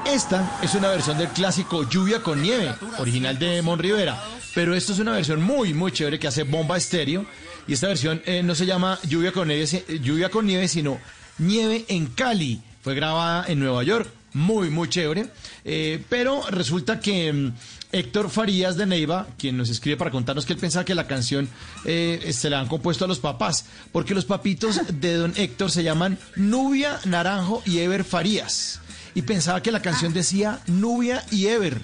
Esta 0.06 0.58
es 0.62 0.74
una 0.74 0.88
versión 0.88 1.18
del 1.18 1.28
clásico 1.28 1.88
Lluvia 1.88 2.22
con 2.22 2.40
Nieve, 2.40 2.74
original 2.98 3.38
de 3.38 3.60
Mon 3.62 3.78
Rivera. 3.78 4.16
Pero 4.54 4.74
esto 4.74 4.92
es 4.92 4.98
una 5.00 5.12
versión 5.12 5.42
muy, 5.42 5.74
muy 5.74 5.92
chévere 5.92 6.18
que 6.18 6.28
hace 6.28 6.44
Bomba 6.44 6.76
Estéreo. 6.76 7.26
Y 7.68 7.72
esta 7.72 7.88
versión 7.88 8.22
eh, 8.26 8.42
no 8.42 8.54
se 8.54 8.66
llama 8.66 8.98
Lluvia 9.08 9.32
con, 9.32 9.48
Nieve, 9.48 9.84
Lluvia 10.00 10.30
con 10.30 10.46
Nieve, 10.46 10.68
sino 10.68 10.98
Nieve 11.38 11.84
en 11.88 12.06
Cali. 12.06 12.60
Fue 12.82 12.94
grabada 12.94 13.44
en 13.48 13.58
Nueva 13.58 13.82
York. 13.82 14.08
Muy, 14.34 14.70
muy 14.70 14.88
chévere. 14.88 15.26
Eh, 15.64 16.04
pero 16.08 16.42
resulta 16.50 17.00
que 17.00 17.32
mm, 17.32 17.52
Héctor 17.90 18.30
Farías 18.30 18.76
de 18.76 18.86
Neiva, 18.86 19.26
quien 19.38 19.56
nos 19.56 19.70
escribe 19.70 19.96
para 19.96 20.10
contarnos 20.10 20.44
que 20.44 20.52
él 20.52 20.58
pensaba 20.58 20.84
que 20.84 20.94
la 20.94 21.06
canción 21.06 21.48
eh, 21.84 22.30
se 22.32 22.50
la 22.50 22.60
han 22.60 22.68
compuesto 22.68 23.04
a 23.04 23.08
los 23.08 23.18
papás, 23.18 23.64
porque 23.92 24.14
los 24.14 24.26
papitos 24.26 24.80
de 25.00 25.14
don 25.14 25.32
Héctor 25.36 25.70
se 25.70 25.82
llaman 25.82 26.18
Nubia, 26.36 27.00
Naranjo 27.04 27.62
y 27.64 27.78
Ever 27.78 28.04
Farías. 28.04 28.80
Y 29.14 29.22
pensaba 29.22 29.62
que 29.62 29.72
la 29.72 29.82
canción 29.82 30.12
decía 30.12 30.60
Nubia 30.66 31.24
y 31.30 31.46
Ever. 31.46 31.80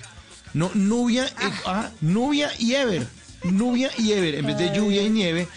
No, 0.54 0.70
Nubia, 0.74 1.24
eh, 1.26 1.52
ah, 1.64 1.90
Nubia 2.02 2.50
y 2.58 2.74
Ever. 2.74 3.06
Nubia 3.44 3.90
y 3.98 4.12
Ever, 4.12 4.34
en 4.36 4.46
vez 4.46 4.58
de 4.58 4.76
lluvia 4.76 5.02
y 5.02 5.10
nieve. 5.10 5.48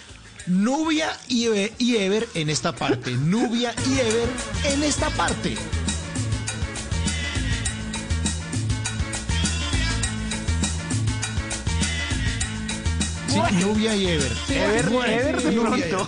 Nubia 0.48 1.18
y, 1.28 1.46
Eve- 1.46 1.74
y 1.80 1.98
Ever 1.98 2.28
en 2.36 2.50
esta 2.50 2.74
parte. 2.76 3.12
Nubia 3.18 3.74
y 3.88 4.00
Ever 4.00 4.30
en 4.66 4.84
esta 4.84 5.10
parte. 5.12 5.56
Sí, 13.28 13.40
Nubia 13.60 13.96
y 13.96 14.08
Ever. 14.08 14.32
Ever, 14.50 14.86
Ever 15.10 15.42
de 15.42 15.52
pronto. 15.60 16.08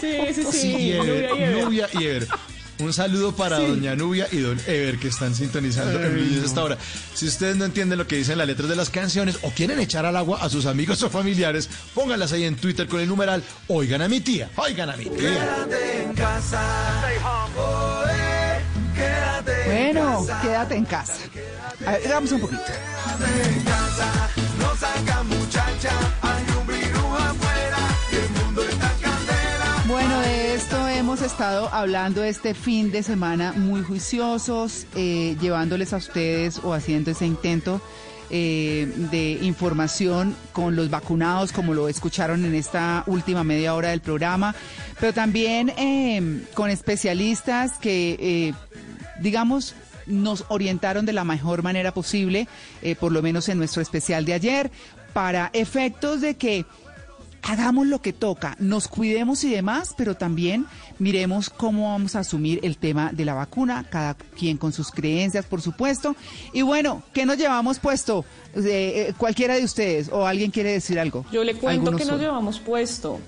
Sí, 0.00 0.16
sí, 0.34 0.42
sí. 0.44 0.52
Sí, 0.52 0.92
Ever, 0.92 1.64
Nubia 1.64 1.88
y 1.92 2.04
Ever. 2.04 2.28
Un 2.80 2.92
saludo 2.94 3.34
para 3.36 3.58
Sí. 3.58 3.66
doña 3.66 3.94
Nubia 3.94 4.26
y 4.32 4.38
don 4.38 4.58
Ever 4.66 4.98
que 4.98 5.08
están 5.08 5.34
sintonizando 5.34 5.98
en 6.00 6.04
Ay, 6.06 6.10
Blue 6.12 6.40
no. 6.40 6.46
esta 6.46 6.64
hora. 6.64 6.78
Si 7.14 7.26
ustedes 7.26 7.56
no 7.56 7.64
entienden 7.66 7.98
lo 7.98 8.06
que 8.06 8.16
dicen 8.16 8.38
las 8.38 8.46
letras 8.46 8.68
de 8.68 8.76
las 8.76 8.88
canciones 8.90 9.38
o 9.42 9.50
quieren 9.50 9.78
echar 9.80 10.06
al 10.06 10.16
agua 10.16 10.38
a 10.42 10.48
sus 10.48 10.64
amigos 10.66 11.02
o 11.02 11.10
familiares, 11.10 11.68
pónganlas 11.94 12.32
ahí 12.32 12.44
en 12.44 12.56
Twitter 12.56 12.88
con 12.88 13.00
el 13.00 13.08
numeral 13.08 13.42
Oigan 13.68 14.00
a 14.02 14.08
mi 14.08 14.20
tía, 14.20 14.50
oigan 14.56 14.88
a 14.90 14.96
mi 14.96 15.04
tía. 15.04 15.16
Quédate 15.18 16.02
en 16.04 16.12
casa. 16.14 16.62
Oh, 17.58 18.02
eh, 18.10 18.60
quédate 18.96 19.62
en 19.88 19.94
Bueno, 19.94 20.26
casa. 20.26 20.40
quédate 20.42 20.74
en 20.76 20.84
casa. 20.86 21.14
A 21.86 21.90
ver, 21.92 22.06
hagamos 22.06 22.32
un 22.32 22.40
poquito. 22.40 22.62
Quédate 22.62 23.52
en 23.58 23.62
casa. 23.64 24.30
No 24.58 24.76
saca 24.76 25.22
muchacha. 25.24 25.90
Hemos 31.10 31.22
estado 31.22 31.68
hablando 31.74 32.22
este 32.22 32.54
fin 32.54 32.92
de 32.92 33.02
semana 33.02 33.52
muy 33.52 33.82
juiciosos, 33.82 34.86
eh, 34.94 35.36
llevándoles 35.40 35.92
a 35.92 35.96
ustedes 35.96 36.60
o 36.62 36.72
haciendo 36.72 37.10
ese 37.10 37.26
intento 37.26 37.80
eh, 38.30 38.86
de 39.10 39.32
información 39.42 40.36
con 40.52 40.76
los 40.76 40.88
vacunados, 40.88 41.50
como 41.50 41.74
lo 41.74 41.88
escucharon 41.88 42.44
en 42.44 42.54
esta 42.54 43.02
última 43.08 43.42
media 43.42 43.74
hora 43.74 43.88
del 43.88 44.00
programa, 44.00 44.54
pero 45.00 45.12
también 45.12 45.70
eh, 45.70 46.44
con 46.54 46.70
especialistas 46.70 47.72
que, 47.78 48.16
eh, 48.20 48.54
digamos, 49.18 49.74
nos 50.06 50.44
orientaron 50.46 51.06
de 51.06 51.12
la 51.12 51.24
mejor 51.24 51.64
manera 51.64 51.92
posible, 51.92 52.46
por 53.00 53.10
lo 53.10 53.20
menos 53.20 53.48
en 53.48 53.58
nuestro 53.58 53.82
especial 53.82 54.24
de 54.24 54.34
ayer, 54.34 54.70
para 55.12 55.50
efectos 55.54 56.20
de 56.20 56.36
que 56.36 56.66
hagamos 57.42 57.86
lo 57.86 58.00
que 58.00 58.12
toca, 58.12 58.56
nos 58.58 58.88
cuidemos 58.88 59.44
y 59.44 59.50
demás, 59.50 59.94
pero 59.96 60.16
también 60.16 60.66
miremos 60.98 61.50
cómo 61.50 61.90
vamos 61.90 62.16
a 62.16 62.20
asumir 62.20 62.60
el 62.62 62.76
tema 62.76 63.10
de 63.12 63.24
la 63.24 63.34
vacuna, 63.34 63.84
cada 63.88 64.14
quien 64.14 64.56
con 64.56 64.72
sus 64.72 64.90
creencias, 64.90 65.46
por 65.46 65.62
supuesto. 65.62 66.14
Y 66.52 66.62
bueno, 66.62 67.02
¿qué 67.12 67.26
nos 67.26 67.38
llevamos 67.38 67.78
puesto? 67.78 68.24
Eh, 68.54 69.12
cualquiera 69.16 69.54
de 69.54 69.64
ustedes, 69.64 70.08
o 70.10 70.26
alguien 70.26 70.50
quiere 70.50 70.72
decir 70.72 70.98
algo. 70.98 71.24
Yo 71.32 71.44
le 71.44 71.54
cuento 71.54 71.96
que 71.96 72.04
nos 72.04 72.20
llevamos 72.20 72.58
puesto. 72.60 73.20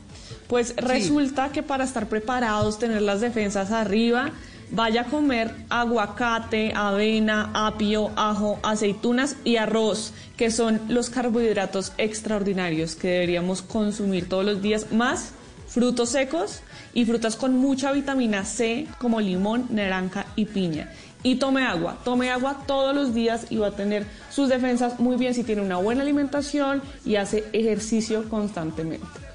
Pues 0.49 0.75
resulta 0.77 1.51
que 1.51 1.63
para 1.63 1.85
estar 1.85 2.09
preparados, 2.09 2.79
tener 2.79 3.01
las 3.01 3.21
defensas 3.21 3.71
arriba, 3.71 4.33
vaya 4.73 5.03
a 5.03 5.05
comer 5.05 5.55
aguacate, 5.69 6.73
avena, 6.75 7.51
apio, 7.55 8.11
ajo, 8.17 8.59
aceitunas 8.63 9.37
y 9.45 9.57
arroz, 9.57 10.13
que 10.37 10.51
son 10.51 10.81
los 10.89 11.11
carbohidratos 11.11 11.93
extraordinarios 11.99 12.97
que 12.97 13.09
deberíamos 13.09 13.63
consumir 13.63 14.29
todos 14.29 14.45
los 14.45 14.63
días, 14.63 14.91
más 14.91 15.33
frutos 15.69 16.11
secos 16.11 16.61
y 16.93 17.05
frutas 17.05 17.37
con 17.37 17.57
mucha 17.57 17.93
vitamina 17.93 18.45
C 18.45 18.87
como 18.99 19.21
limón, 19.21 19.67
naranja 19.71 20.27
y 20.37 20.47
piña. 20.47 20.91
Y 21.23 21.37
tome 21.37 21.65
agua, 21.65 21.99
tome 22.05 22.31
agua 22.31 22.65
todos 22.67 22.95
los 22.95 23.15
días 23.15 23.47
y 23.49 23.57
va 23.57 23.69
a 23.69 23.77
tener 23.77 24.07
sus 24.31 24.49
defensas 24.49 24.99
muy 24.99 25.17
bien 25.17 25.35
si 25.35 25.45
tiene 25.45 25.63
una 25.63 25.77
buena 25.77 26.03
alimentación 26.03 26.83
y 27.05 27.17
hace 27.17 27.45
ejercicio 27.53 28.29
constantemente. 28.29 29.32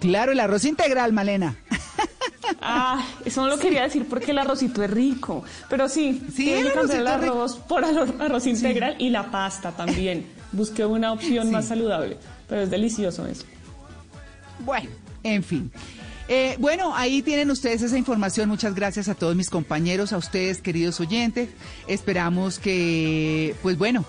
Claro, 0.00 0.32
el 0.32 0.40
arroz 0.40 0.64
integral, 0.64 1.12
Malena. 1.12 1.56
Ah, 2.60 3.04
eso 3.24 3.42
no 3.42 3.48
lo 3.48 3.58
quería 3.58 3.82
decir 3.82 4.06
porque 4.08 4.30
el 4.30 4.38
arrocito 4.38 4.82
es 4.82 4.90
rico. 4.90 5.44
Pero 5.68 5.88
sí, 5.88 6.22
Sí, 6.34 6.44
tiene 6.46 6.64
que 6.64 6.72
cambiar 6.72 7.00
el 7.00 7.06
arroz 7.06 7.56
por 7.56 7.84
arroz, 7.84 8.10
arroz 8.18 8.46
integral 8.46 8.96
y 8.98 9.10
la 9.10 9.30
pasta 9.30 9.72
también. 9.72 10.26
Busqué 10.52 10.84
una 10.84 11.12
opción 11.12 11.46
Sí. 11.46 11.52
más 11.52 11.66
saludable, 11.66 12.16
pero 12.48 12.62
es 12.62 12.70
delicioso 12.70 13.26
eso. 13.26 13.44
Bueno, 14.60 14.88
en 15.22 15.42
fin. 15.42 15.70
Eh, 16.26 16.56
bueno, 16.58 16.94
ahí 16.94 17.22
tienen 17.22 17.50
ustedes 17.50 17.82
esa 17.82 17.96
información. 17.98 18.48
Muchas 18.48 18.74
gracias 18.74 19.08
a 19.08 19.14
todos 19.14 19.34
mis 19.36 19.50
compañeros, 19.50 20.12
a 20.12 20.18
ustedes, 20.18 20.60
queridos 20.60 21.00
oyentes. 21.00 21.48
Esperamos 21.86 22.58
que, 22.58 23.54
pues 23.62 23.78
bueno, 23.78 24.04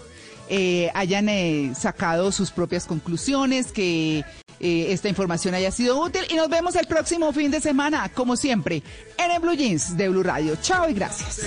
eh, 0.49 0.91
hayan 0.95 1.29
eh, 1.29 1.71
sacado 1.75 2.31
sus 2.31 2.51
propias 2.51 2.85
conclusiones, 2.85 3.71
que 3.71 4.23
eh, 4.59 4.88
esta 4.89 5.09
información 5.09 5.53
haya 5.53 5.71
sido 5.71 6.01
útil 6.01 6.23
y 6.29 6.35
nos 6.35 6.49
vemos 6.49 6.75
el 6.75 6.88
próximo 6.88 7.31
fin 7.33 7.51
de 7.51 7.61
semana, 7.61 8.09
como 8.09 8.35
siempre, 8.35 8.83
en 9.17 9.31
el 9.31 9.39
Blue 9.39 9.53
Jeans 9.53 9.95
de 9.97 10.09
Blue 10.09 10.23
Radio. 10.23 10.55
Chao 10.61 10.89
y 10.89 10.93
gracias. 10.93 11.41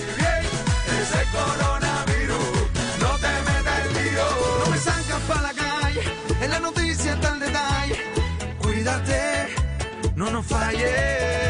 No 10.14 10.30
nos 10.30 10.46
falles. 10.46 11.41